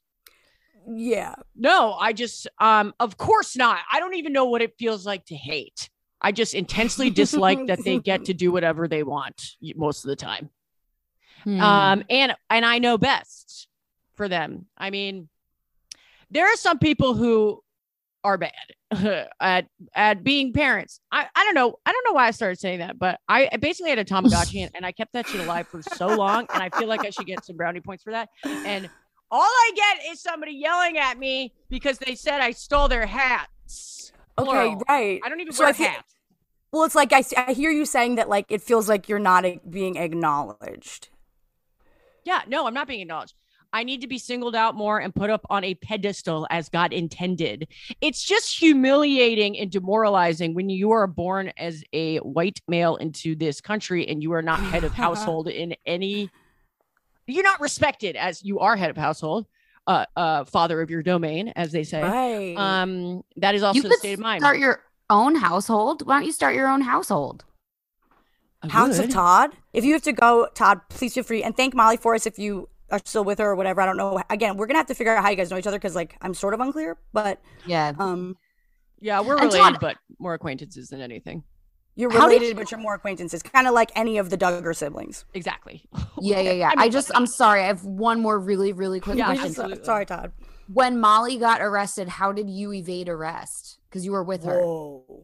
Yeah. 0.88 1.36
No, 1.56 1.94
I 1.94 2.14
just 2.14 2.48
um 2.60 2.94
of 3.00 3.18
course 3.18 3.56
not. 3.56 3.80
I 3.92 4.00
don't 4.00 4.16
even 4.16 4.34
know 4.34 4.46
what 4.46 4.62
it 4.62 4.74
feels 4.80 5.06
like 5.06 5.26
to 5.26 5.36
hate. 5.36 5.90
I 6.20 6.32
just 6.32 6.54
intensely 6.54 7.10
dislike 7.10 7.68
that 7.68 7.84
they 7.84 8.00
get 8.00 8.26
to 8.26 8.34
do 8.34 8.52
whatever 8.52 8.88
they 8.88 9.04
want 9.04 9.42
most 9.76 10.04
of 10.04 10.10
the 10.10 10.16
time. 10.16 10.50
Hmm. 11.44 11.62
Um 11.62 12.04
and 12.10 12.36
and 12.50 12.66
I 12.66 12.80
know 12.80 12.98
best 12.98 13.68
for 14.16 14.28
them. 14.28 14.66
I 14.78 14.90
mean, 14.90 15.30
there 16.32 16.46
are 16.48 16.56
some 16.58 16.80
people 16.80 17.14
who 17.14 17.62
are 18.24 18.38
bad 18.38 18.52
at 19.40 19.68
at 19.96 20.24
being 20.24 20.54
parents. 20.54 21.00
I, 21.12 21.26
I 21.36 21.44
don't 21.44 21.56
know. 21.56 21.76
I 21.86 21.92
don't 21.92 22.04
know 22.06 22.14
why 22.14 22.28
I 22.28 22.32
started 22.32 22.60
saying 22.60 22.80
that, 22.80 23.00
but 23.00 23.20
I, 23.28 23.50
I 23.52 23.58
basically 23.58 23.90
had 23.90 24.00
a 24.00 24.06
Tamagotchi 24.06 24.62
and, 24.64 24.72
and 24.76 24.86
I 24.86 24.92
kept 24.92 25.14
that 25.14 25.28
shit 25.28 25.42
alive 25.42 25.68
for 25.68 25.82
so 25.82 26.08
long. 26.08 26.46
And 26.54 26.62
I 26.64 26.70
feel 26.78 26.88
like 26.88 27.06
I 27.06 27.10
should 27.10 27.26
get 27.26 27.44
some 27.46 27.58
brownie 27.58 27.80
points 27.82 28.04
for 28.04 28.12
that. 28.12 28.30
And 28.46 28.90
all 29.32 29.42
I 29.42 29.72
get 29.76 30.12
is 30.12 30.22
somebody 30.22 30.52
yelling 30.54 30.98
at 30.98 31.18
me 31.18 31.54
because 31.70 31.98
they 32.00 32.16
said 32.16 32.42
I 32.42 32.52
stole 32.52 32.88
their 32.88 33.06
hats. 33.06 34.12
Okay, 34.38 34.50
Plural. 34.50 34.84
right. 34.90 35.20
I 35.24 35.30
don't 35.30 35.40
even 35.42 35.54
So 35.54 35.64
wear 35.66 35.74
feel- 35.74 35.88
hats. 35.88 36.14
Well, 36.74 36.84
it's 36.86 36.96
like 36.96 37.12
I, 37.12 37.22
I 37.36 37.52
hear 37.54 37.70
you 37.70 37.86
saying 37.86 38.16
that 38.16 38.30
like 38.30 38.46
it 38.50 38.62
feels 38.62 38.88
like 38.88 39.10
you're 39.10 39.20
not 39.20 39.44
being 39.70 39.98
acknowledged. 39.98 41.10
Yeah, 42.24 42.42
no, 42.48 42.66
I'm 42.68 42.74
not 42.74 42.88
being 42.88 43.02
acknowledged. 43.02 43.34
I 43.74 43.84
need 43.84 44.02
to 44.02 44.08
be 44.08 44.18
singled 44.18 44.56
out 44.56 44.76
more 44.76 45.00
and 45.00 45.14
put 45.14 45.30
up 45.30 45.46
on 45.50 45.64
a 45.64 45.76
pedestal 45.76 46.46
as 46.50 46.70
God 46.70 46.92
intended. 46.94 47.68
It's 48.02 48.24
just 48.24 48.58
humiliating 48.58 49.58
and 49.58 49.72
demoralizing 49.72 50.54
when 50.54 50.70
you 50.70 50.92
are 50.92 51.08
born 51.08 51.52
as 51.58 51.84
a 51.94 52.18
white 52.18 52.60
male 52.68 52.98
into 52.98 53.36
this 53.36 53.62
country 53.62 54.08
and 54.08 54.22
you 54.22 54.34
are 54.34 54.42
not 54.42 54.60
head 54.60 54.84
of 54.84 54.94
household 55.06 55.48
in 55.48 55.76
any 55.86 56.30
you're 57.28 57.44
not 57.44 57.62
respected 57.62 58.16
as 58.16 58.44
you 58.44 58.60
are 58.60 58.76
head 58.76 58.90
of 58.90 58.98
household, 58.98 59.48
uh 59.88 60.06
uh 60.16 60.44
father 60.44 60.82
of 60.82 60.90
your 60.90 61.02
domain, 61.02 61.54
as 61.56 61.72
they 61.72 61.84
say. 61.84 62.02
Right. 62.02 62.56
Um 62.58 63.24
that 63.38 63.56
is 63.56 63.64
also 63.64 63.84
you 63.84 63.90
the 63.90 63.96
state 63.96 64.14
of 64.14 64.20
mind. 64.20 64.42
start 64.42 64.60
your 64.60 64.84
own 65.10 65.36
household. 65.36 66.06
Why 66.06 66.16
don't 66.16 66.26
you 66.26 66.32
start 66.32 66.56
your 66.56 66.68
own 66.68 66.82
household? 66.82 67.46
I 68.64 68.68
House 68.68 69.00
of. 69.00 69.10
Tawd. 69.10 69.54
If 69.74 69.86
you 69.86 69.94
have 69.94 70.04
to 70.04 70.14
go, 70.14 70.48
Tawd, 70.54 70.82
please 70.90 71.14
feel 71.14 71.24
free 71.24 71.42
and 71.42 71.56
thank 71.56 71.74
Molly 71.74 71.98
for 71.98 72.14
us 72.14 72.28
if 72.28 72.38
you 72.38 72.70
are 72.92 73.00
still 73.04 73.24
with 73.24 73.40
her 73.40 73.52
or 73.52 73.56
whatever. 73.56 73.82
I 73.82 73.86
don't 73.86 73.98
know. 73.98 74.22
Again, 74.30 74.58
we're 74.58 74.68
gonna 74.68 74.80
have 74.80 74.88
to 74.88 74.96
figure 74.96 75.16
out 75.16 75.24
how 75.24 75.30
you 75.30 75.36
guys 75.38 75.50
know 75.50 75.58
each 75.58 75.68
other 75.68 75.78
because 75.78 75.96
like 75.96 76.16
I'm 76.22 76.34
sort 76.34 76.54
of 76.54 76.60
unclear, 76.60 76.98
but 77.14 77.42
Yeah. 77.66 77.94
um, 78.00 78.38
Yeah, 79.00 79.22
we're 79.22 79.36
related, 79.36 79.58
Tawd- 79.58 79.80
but 79.80 79.98
more 80.20 80.34
acquaintances 80.34 80.90
than 80.90 81.02
anything. 81.02 81.44
you're 81.96 82.12
How 82.12 82.28
did 82.30 82.36
related, 82.36 82.58
but 82.58 82.70
you're 82.72 82.80
more 82.80 82.94
acquaintances, 82.96 83.42
kind 83.44 83.68
of 83.68 83.74
like 83.74 83.92
any 83.96 84.18
of 84.18 84.30
the 84.30 84.38
Duggar 84.38 84.76
siblings. 84.76 85.26
Exactly. 85.34 85.84
Yeah, 86.22 86.40
yeah, 86.40 86.52
yeah. 86.64 86.72
I, 86.78 86.88
just, 86.90 87.12
I'm 87.16 87.26
sorry. 87.26 87.64
I 87.64 87.66
have 87.68 87.84
one 87.84 88.22
more 88.22 88.38
really, 88.40 88.74
really 88.74 89.00
quick 89.00 89.18
Yeah, 89.18 89.26
question. 89.26 89.48
absolutely. 89.48 89.84
Sorry, 89.84 90.06
Tawd. 90.06 90.32
When 90.72 91.00
Molly 91.00 91.38
got 91.38 91.62
arrested, 91.62 92.08
how 92.08 92.32
did 92.32 92.48
you 92.50 92.72
evade 92.74 93.10
arrest? 93.10 93.80
Because 93.90 94.06
you 94.06 94.12
were 94.12 94.24
with 94.24 94.44
her. 94.44 94.62
Whoa. 94.62 95.24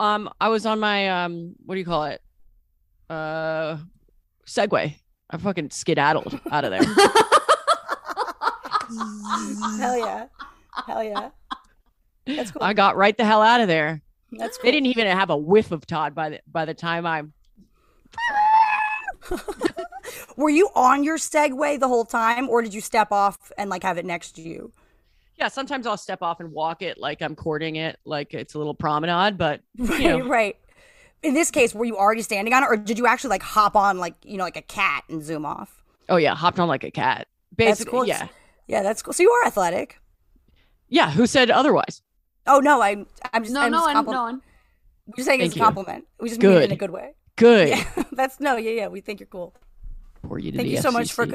Um, 0.00 0.28
I 0.40 0.48
was 0.48 0.66
on 0.66 0.80
my 0.80 1.24
um, 1.24 1.54
what 1.64 1.76
do 1.76 1.78
you 1.78 1.84
call 1.84 2.04
it? 2.06 2.20
Uh, 3.08 3.76
Segway. 4.46 4.96
I 5.32 5.38
fucking 5.38 5.70
skedaddled 5.70 6.38
out 6.50 6.64
of 6.64 6.70
there. 6.70 6.82
Hell 9.78 9.96
yeah. 9.98 10.26
Hell 10.86 11.02
yeah. 11.02 11.30
That's 12.26 12.50
cool. 12.50 12.62
I 12.62 12.74
got 12.74 12.96
right 12.96 13.16
the 13.16 13.24
hell 13.24 13.42
out 13.42 13.60
of 13.60 13.68
there. 13.68 14.02
That's 14.32 14.56
cool. 14.56 14.64
They 14.64 14.72
didn't 14.72 14.86
even 14.88 15.06
have 15.06 15.30
a 15.30 15.36
whiff 15.36 15.72
of 15.72 15.86
Tawd 15.86 16.14
by 16.14 16.28
the 16.30 16.40
by 16.46 16.64
the 16.64 16.74
time 16.74 17.06
I. 17.06 17.22
Were 20.36 20.50
you 20.50 20.68
on 20.74 21.04
your 21.04 21.16
Segway 21.16 21.78
the 21.80 21.88
whole 21.88 22.04
time, 22.04 22.48
or 22.48 22.62
did 22.62 22.74
you 22.74 22.80
step 22.80 23.12
off 23.12 23.50
and 23.56 23.70
like 23.70 23.82
have 23.82 23.98
it 23.98 24.04
next 24.04 24.32
to 24.32 24.42
you? 24.42 24.72
Yeah, 25.36 25.48
sometimes 25.48 25.86
I'll 25.86 25.96
step 25.96 26.22
off 26.22 26.40
and 26.40 26.52
walk 26.52 26.82
it 26.82 26.98
like 26.98 27.22
I'm 27.22 27.34
courting 27.34 27.76
it, 27.76 27.98
like 28.04 28.34
it's 28.34 28.54
a 28.54 28.58
little 28.58 28.74
promenade. 28.74 29.38
But 29.38 29.62
Right, 29.78 30.00
you 30.00 30.08
know, 30.08 30.26
right. 30.26 30.56
In 31.22 31.34
this 31.34 31.50
case, 31.50 31.74
were 31.74 31.84
you 31.84 31.96
already 31.96 32.22
standing 32.22 32.52
on 32.52 32.62
it, 32.64 32.66
or 32.66 32.76
did 32.76 32.98
you 32.98 33.06
actually 33.06 33.30
like 33.30 33.42
hop 33.42 33.76
on 33.76 33.98
like 33.98 34.14
you 34.24 34.36
know 34.36 34.44
like 34.44 34.56
a 34.56 34.62
cat 34.62 35.04
and 35.08 35.22
zoom 35.22 35.44
off? 35.46 35.82
oh 36.08 36.16
yeah, 36.16 36.34
hopped 36.34 36.58
on 36.58 36.68
like 36.68 36.82
a 36.84 36.90
cat. 36.90 37.28
That's 37.56 37.78
Basically, 37.78 37.90
cool. 37.90 38.06
yeah, 38.06 38.28
Yeah, 38.66 38.82
that's 38.82 39.02
cool. 39.02 39.12
So 39.12 39.22
you 39.22 39.30
are 39.30 39.46
athletic. 39.46 40.00
yeah. 40.88 41.10
Who 41.12 41.26
said 41.26 41.50
otherwise? 41.50 42.02
Oh 42.46 42.58
no, 42.60 42.82
I'm 42.82 43.06
I'm 43.32 43.42
just 43.44 43.54
No, 43.54 43.60
I'm 43.60 43.70
no 43.70 43.76
just 43.78 43.86
one, 43.86 43.94
compliment- 43.94 44.16
no 44.18 44.22
one. 44.24 44.42
We're 45.06 45.14
just 45.16 45.26
saying 45.28 45.40
it's 45.42 45.54
Thank 45.54 45.62
a 45.62 45.64
compliment. 45.64 46.06
We 46.20 46.28
just 46.28 46.40
mean 46.42 46.52
it 46.52 46.56
in 46.56 46.62
a 46.64 46.68
Good. 46.70 46.78
good 46.78 46.90
way. 46.90 47.14
Good. 47.36 47.68
Yeah, 47.68 47.84
that's 48.12 48.40
no, 48.40 48.56
yeah, 48.56 48.70
yeah. 48.70 48.88
We 48.88 49.00
think 49.00 49.20
you're 49.20 49.26
cool. 49.28 49.54
Pour 50.22 50.38
you 50.38 50.50
to 50.52 50.56
Thank 50.58 50.68
the 50.68 50.74
you 50.76 50.80
so 50.82 50.90
much 50.90 51.12
for- 51.12 51.26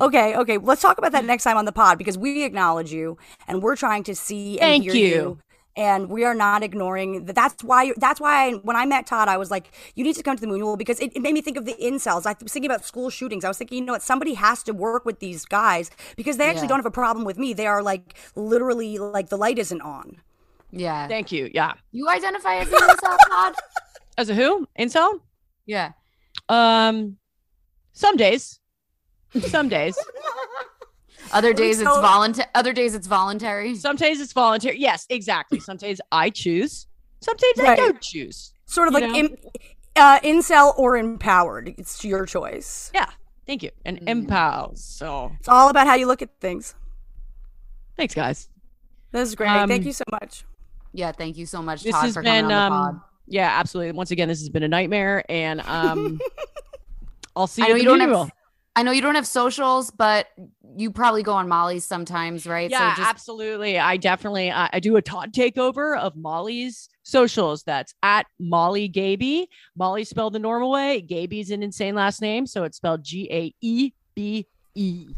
Okay, 0.00 0.36
okay. 0.36 0.58
Let's 0.58 0.82
talk 0.82 0.98
about 0.98 1.12
that 1.12 1.24
next 1.24 1.44
time 1.44 1.56
on 1.56 1.64
the 1.64 1.72
pod 1.72 1.96
because 1.98 2.18
we 2.18 2.44
acknowledge 2.44 2.92
you 2.92 3.16
and 3.48 3.62
we're 3.62 3.76
trying 3.76 4.02
to 4.04 4.14
see 4.14 4.60
and 4.60 4.82
Thank 4.82 4.92
hear 4.92 4.94
you. 4.94 5.38
And 5.78 6.08
we 6.08 6.24
are 6.24 6.32
not 6.34 6.62
ignoring 6.62 7.26
that. 7.26 7.34
That's 7.34 7.62
why. 7.62 7.92
That's 7.98 8.18
why 8.18 8.46
I, 8.46 8.52
when 8.54 8.76
I 8.76 8.86
met 8.86 9.06
Tawd, 9.06 9.28
I 9.28 9.36
was 9.36 9.50
like, 9.50 9.70
"You 9.94 10.04
need 10.04 10.16
to 10.16 10.22
come 10.22 10.34
to 10.34 10.40
the 10.40 10.46
Moon 10.46 10.78
because 10.78 10.98
it, 11.00 11.12
it 11.14 11.20
made 11.20 11.34
me 11.34 11.42
think 11.42 11.58
of 11.58 11.66
the 11.66 11.74
incels. 11.74 12.24
I 12.24 12.34
was 12.42 12.50
thinking 12.50 12.70
about 12.70 12.86
school 12.86 13.10
shootings. 13.10 13.44
I 13.44 13.48
was 13.48 13.58
thinking, 13.58 13.78
you 13.78 13.84
know 13.84 13.92
what? 13.92 14.02
Somebody 14.02 14.32
has 14.34 14.62
to 14.62 14.72
work 14.72 15.04
with 15.04 15.20
these 15.20 15.44
guys 15.44 15.90
because 16.16 16.38
they 16.38 16.46
actually 16.46 16.62
Yeah. 16.62 16.68
don't 16.68 16.78
have 16.78 16.86
a 16.86 16.90
problem 16.90 17.26
with 17.26 17.36
me. 17.36 17.52
They 17.52 17.66
are 17.66 17.82
like 17.82 18.14
literally 18.36 18.96
like 18.96 19.28
the 19.28 19.36
light 19.36 19.58
isn't 19.58 19.82
on. 19.82 20.16
Yeah. 20.70 21.08
Thank 21.08 21.30
you. 21.30 21.50
Yeah. 21.52 21.74
You 21.92 22.08
identify 22.08 22.56
as 22.56 22.68
an 22.72 22.78
incel, 22.78 23.16
Tawd? 23.28 23.54
As 24.18 24.30
a 24.30 24.34
who? 24.34 24.66
Incel? 24.78 25.20
Yeah. 25.66 25.92
Um, 26.48 27.18
some 27.92 28.16
days. 28.16 28.60
Some 29.42 29.68
days. 29.68 29.98
Other 31.32 31.52
days 31.52 31.80
it's 31.80 31.88
voluntary. 31.88 32.48
Other 32.54 32.72
days 32.72 32.94
it's 32.94 33.06
voluntary. 33.06 33.74
Some 33.74 33.96
days 33.96 34.20
it's 34.20 34.32
voluntary. 34.32 34.78
Yes, 34.78 35.06
exactly. 35.10 35.60
Some 35.60 35.76
days 35.76 36.00
I 36.12 36.30
choose. 36.30 36.86
Some 37.20 37.36
days 37.36 37.64
I 37.66 37.76
don't 37.76 38.00
choose. 38.00 38.52
Sort 38.66 38.88
of 38.88 38.94
like 38.94 39.04
know? 39.04 39.14
im- 39.14 39.36
uh, 39.96 40.20
incel 40.20 40.78
or 40.78 40.96
empowered. 40.96 41.74
It's 41.78 42.04
your 42.04 42.26
choice. 42.26 42.90
Yeah. 42.94 43.06
Thank 43.46 43.62
you. 43.62 43.70
And 43.84 44.00
Mm. 44.00 44.08
impulse. 44.08 44.84
So 44.84 45.32
It's 45.38 45.48
all 45.48 45.68
about 45.68 45.86
how 45.86 45.94
you 45.94 46.06
look 46.06 46.20
at 46.22 46.30
things. 46.40 46.74
thanks, 47.96 48.14
guys. 48.14 48.48
This 49.12 49.28
is 49.28 49.34
great. 49.34 49.48
Um, 49.50 49.68
Thank 49.68 49.86
you 49.86 49.92
so 49.92 50.04
much. 50.10 50.44
Yeah. 50.92 51.12
Thank 51.12 51.36
you 51.36 51.46
so 51.46 51.62
much, 51.62 51.82
This 51.82 51.94
Tawd, 51.94 52.02
has 52.06 52.16
been 52.16 52.50
um 52.50 53.02
yeah, 53.28 53.58
absolutely. 53.58 53.92
Once 53.92 54.10
again, 54.12 54.28
this 54.28 54.38
has 54.40 54.48
been 54.50 54.62
a 54.62 54.68
nightmare. 54.68 55.24
And 55.28 55.60
um 55.62 56.20
I'll 57.36 57.46
see 57.46 57.62
I 57.62 57.66
you 57.66 57.72
know 57.72 57.76
at 57.76 57.82
you 57.82 57.88
don't 57.88 58.00
have. 58.00 58.30
Rule. 58.76 58.80
I 58.80 58.82
know 58.82 58.92
you 58.92 59.00
don't 59.00 59.14
have 59.14 59.26
socials, 59.26 59.90
but 59.90 60.28
you 60.76 60.90
probably 60.90 61.22
go 61.22 61.32
on 61.32 61.48
Molly's 61.48 61.84
sometimes, 61.84 62.46
right? 62.46 62.70
Yeah, 62.70 62.94
so 62.94 63.00
just 63.00 63.10
absolutely. 63.10 63.78
I 63.78 63.96
definitely 63.96 64.50
I, 64.50 64.68
I 64.72 64.80
do 64.80 64.96
a 64.96 65.02
Tawd 65.02 65.32
takeover 65.32 65.98
of 65.98 66.16
Molly's 66.16 66.88
socials. 67.02 67.62
That's 67.62 67.94
at 68.02 68.26
Molly 68.38 68.88
Gaebe. 68.88 69.48
Molly 69.76 70.04
spelled 70.04 70.34
the 70.34 70.38
normal 70.38 70.70
way. 70.70 71.00
Gaebe's 71.00 71.50
an 71.50 71.62
insane 71.62 71.94
last 71.94 72.20
name, 72.20 72.46
so 72.46 72.64
it's 72.64 72.76
spelled 72.76 73.02
G 73.02 73.28
A 73.32 73.54
E 73.60 73.92
B 74.14 74.46
E. 74.74 75.08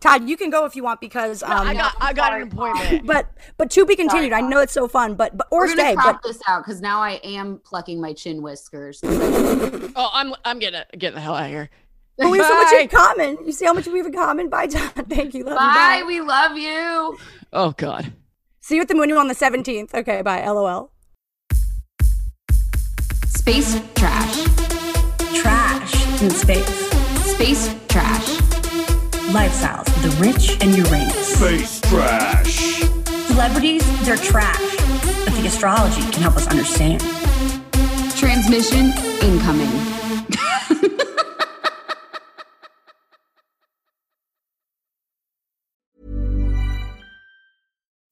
Tawd, 0.00 0.28
you 0.28 0.36
can 0.36 0.50
go 0.50 0.64
if 0.64 0.74
you 0.74 0.82
want 0.82 1.00
because 1.00 1.42
um, 1.42 1.52
I 1.52 1.74
got 1.74 1.94
I 2.00 2.12
got 2.12 2.34
an 2.34 2.42
appointment. 2.42 3.06
But 3.14 3.26
but 3.58 3.70
to 3.72 3.84
be 3.84 3.96
continued. 3.96 4.32
I 4.32 4.40
know 4.40 4.60
it's 4.60 4.72
so 4.72 4.88
fun, 4.88 5.14
but 5.14 5.36
but 5.36 5.46
or 5.50 5.62
We're 5.62 5.74
stay. 5.74 5.94
crop 5.94 6.22
But 6.22 6.28
this 6.28 6.40
out 6.48 6.64
because 6.64 6.80
now 6.80 7.00
I 7.00 7.20
am 7.22 7.60
plucking 7.64 8.00
my 8.00 8.12
chin 8.12 8.42
whiskers. 8.42 9.00
Oh, 9.96 10.10
I'm 10.12 10.34
I'm 10.44 10.58
getting 10.58 10.82
getting 10.98 11.14
the 11.14 11.20
hell 11.20 11.34
out 11.34 11.44
of 11.44 11.50
here. 11.50 11.70
But 12.16 12.30
we 12.30 12.38
have 12.38 12.46
so 12.46 12.62
much 12.62 12.72
in 12.80 12.88
common. 12.88 13.38
You 13.44 13.52
see 13.52 13.64
how 13.64 13.72
much 13.72 13.86
we 13.88 13.98
have 13.98 14.06
in 14.06 14.12
common. 14.12 14.48
Bye, 14.48 14.68
Tawd. 14.68 15.06
Thank 15.08 15.34
you. 15.34 15.44
Love 15.44 15.56
Bye. 15.56 15.96
you. 15.98 16.04
Bye. 16.04 16.06
We 16.06 16.20
love 16.20 16.56
you. 16.56 17.18
Oh 17.52 17.72
God. 17.76 18.12
See 18.60 18.76
you 18.76 18.82
at 18.82 18.88
the 18.88 18.94
moon 18.94 19.10
on 19.12 19.28
the 19.28 19.34
seventeenth. 19.34 19.94
Okay. 19.94 20.22
Bye. 20.22 20.44
LOL. 20.46 20.92
Space 23.26 23.80
trash. 23.94 24.44
Trash 25.34 26.22
in 26.22 26.30
space. 26.30 26.90
Space 27.34 27.74
trash. 27.88 28.38
Lifestyles 29.34 29.88
of 29.88 30.02
the 30.02 30.24
rich 30.24 30.56
and 30.62 30.76
Uranus. 30.76 31.36
Space 31.36 31.80
trash. 31.80 32.80
Celebrities, 33.26 33.82
they're 34.06 34.16
trash. 34.16 34.76
But 35.24 35.34
the 35.34 35.46
astrology 35.46 36.02
can 36.12 36.22
help 36.22 36.36
us 36.36 36.46
understand. 36.46 37.00
Transmission 38.16 38.92
incoming. 39.20 39.70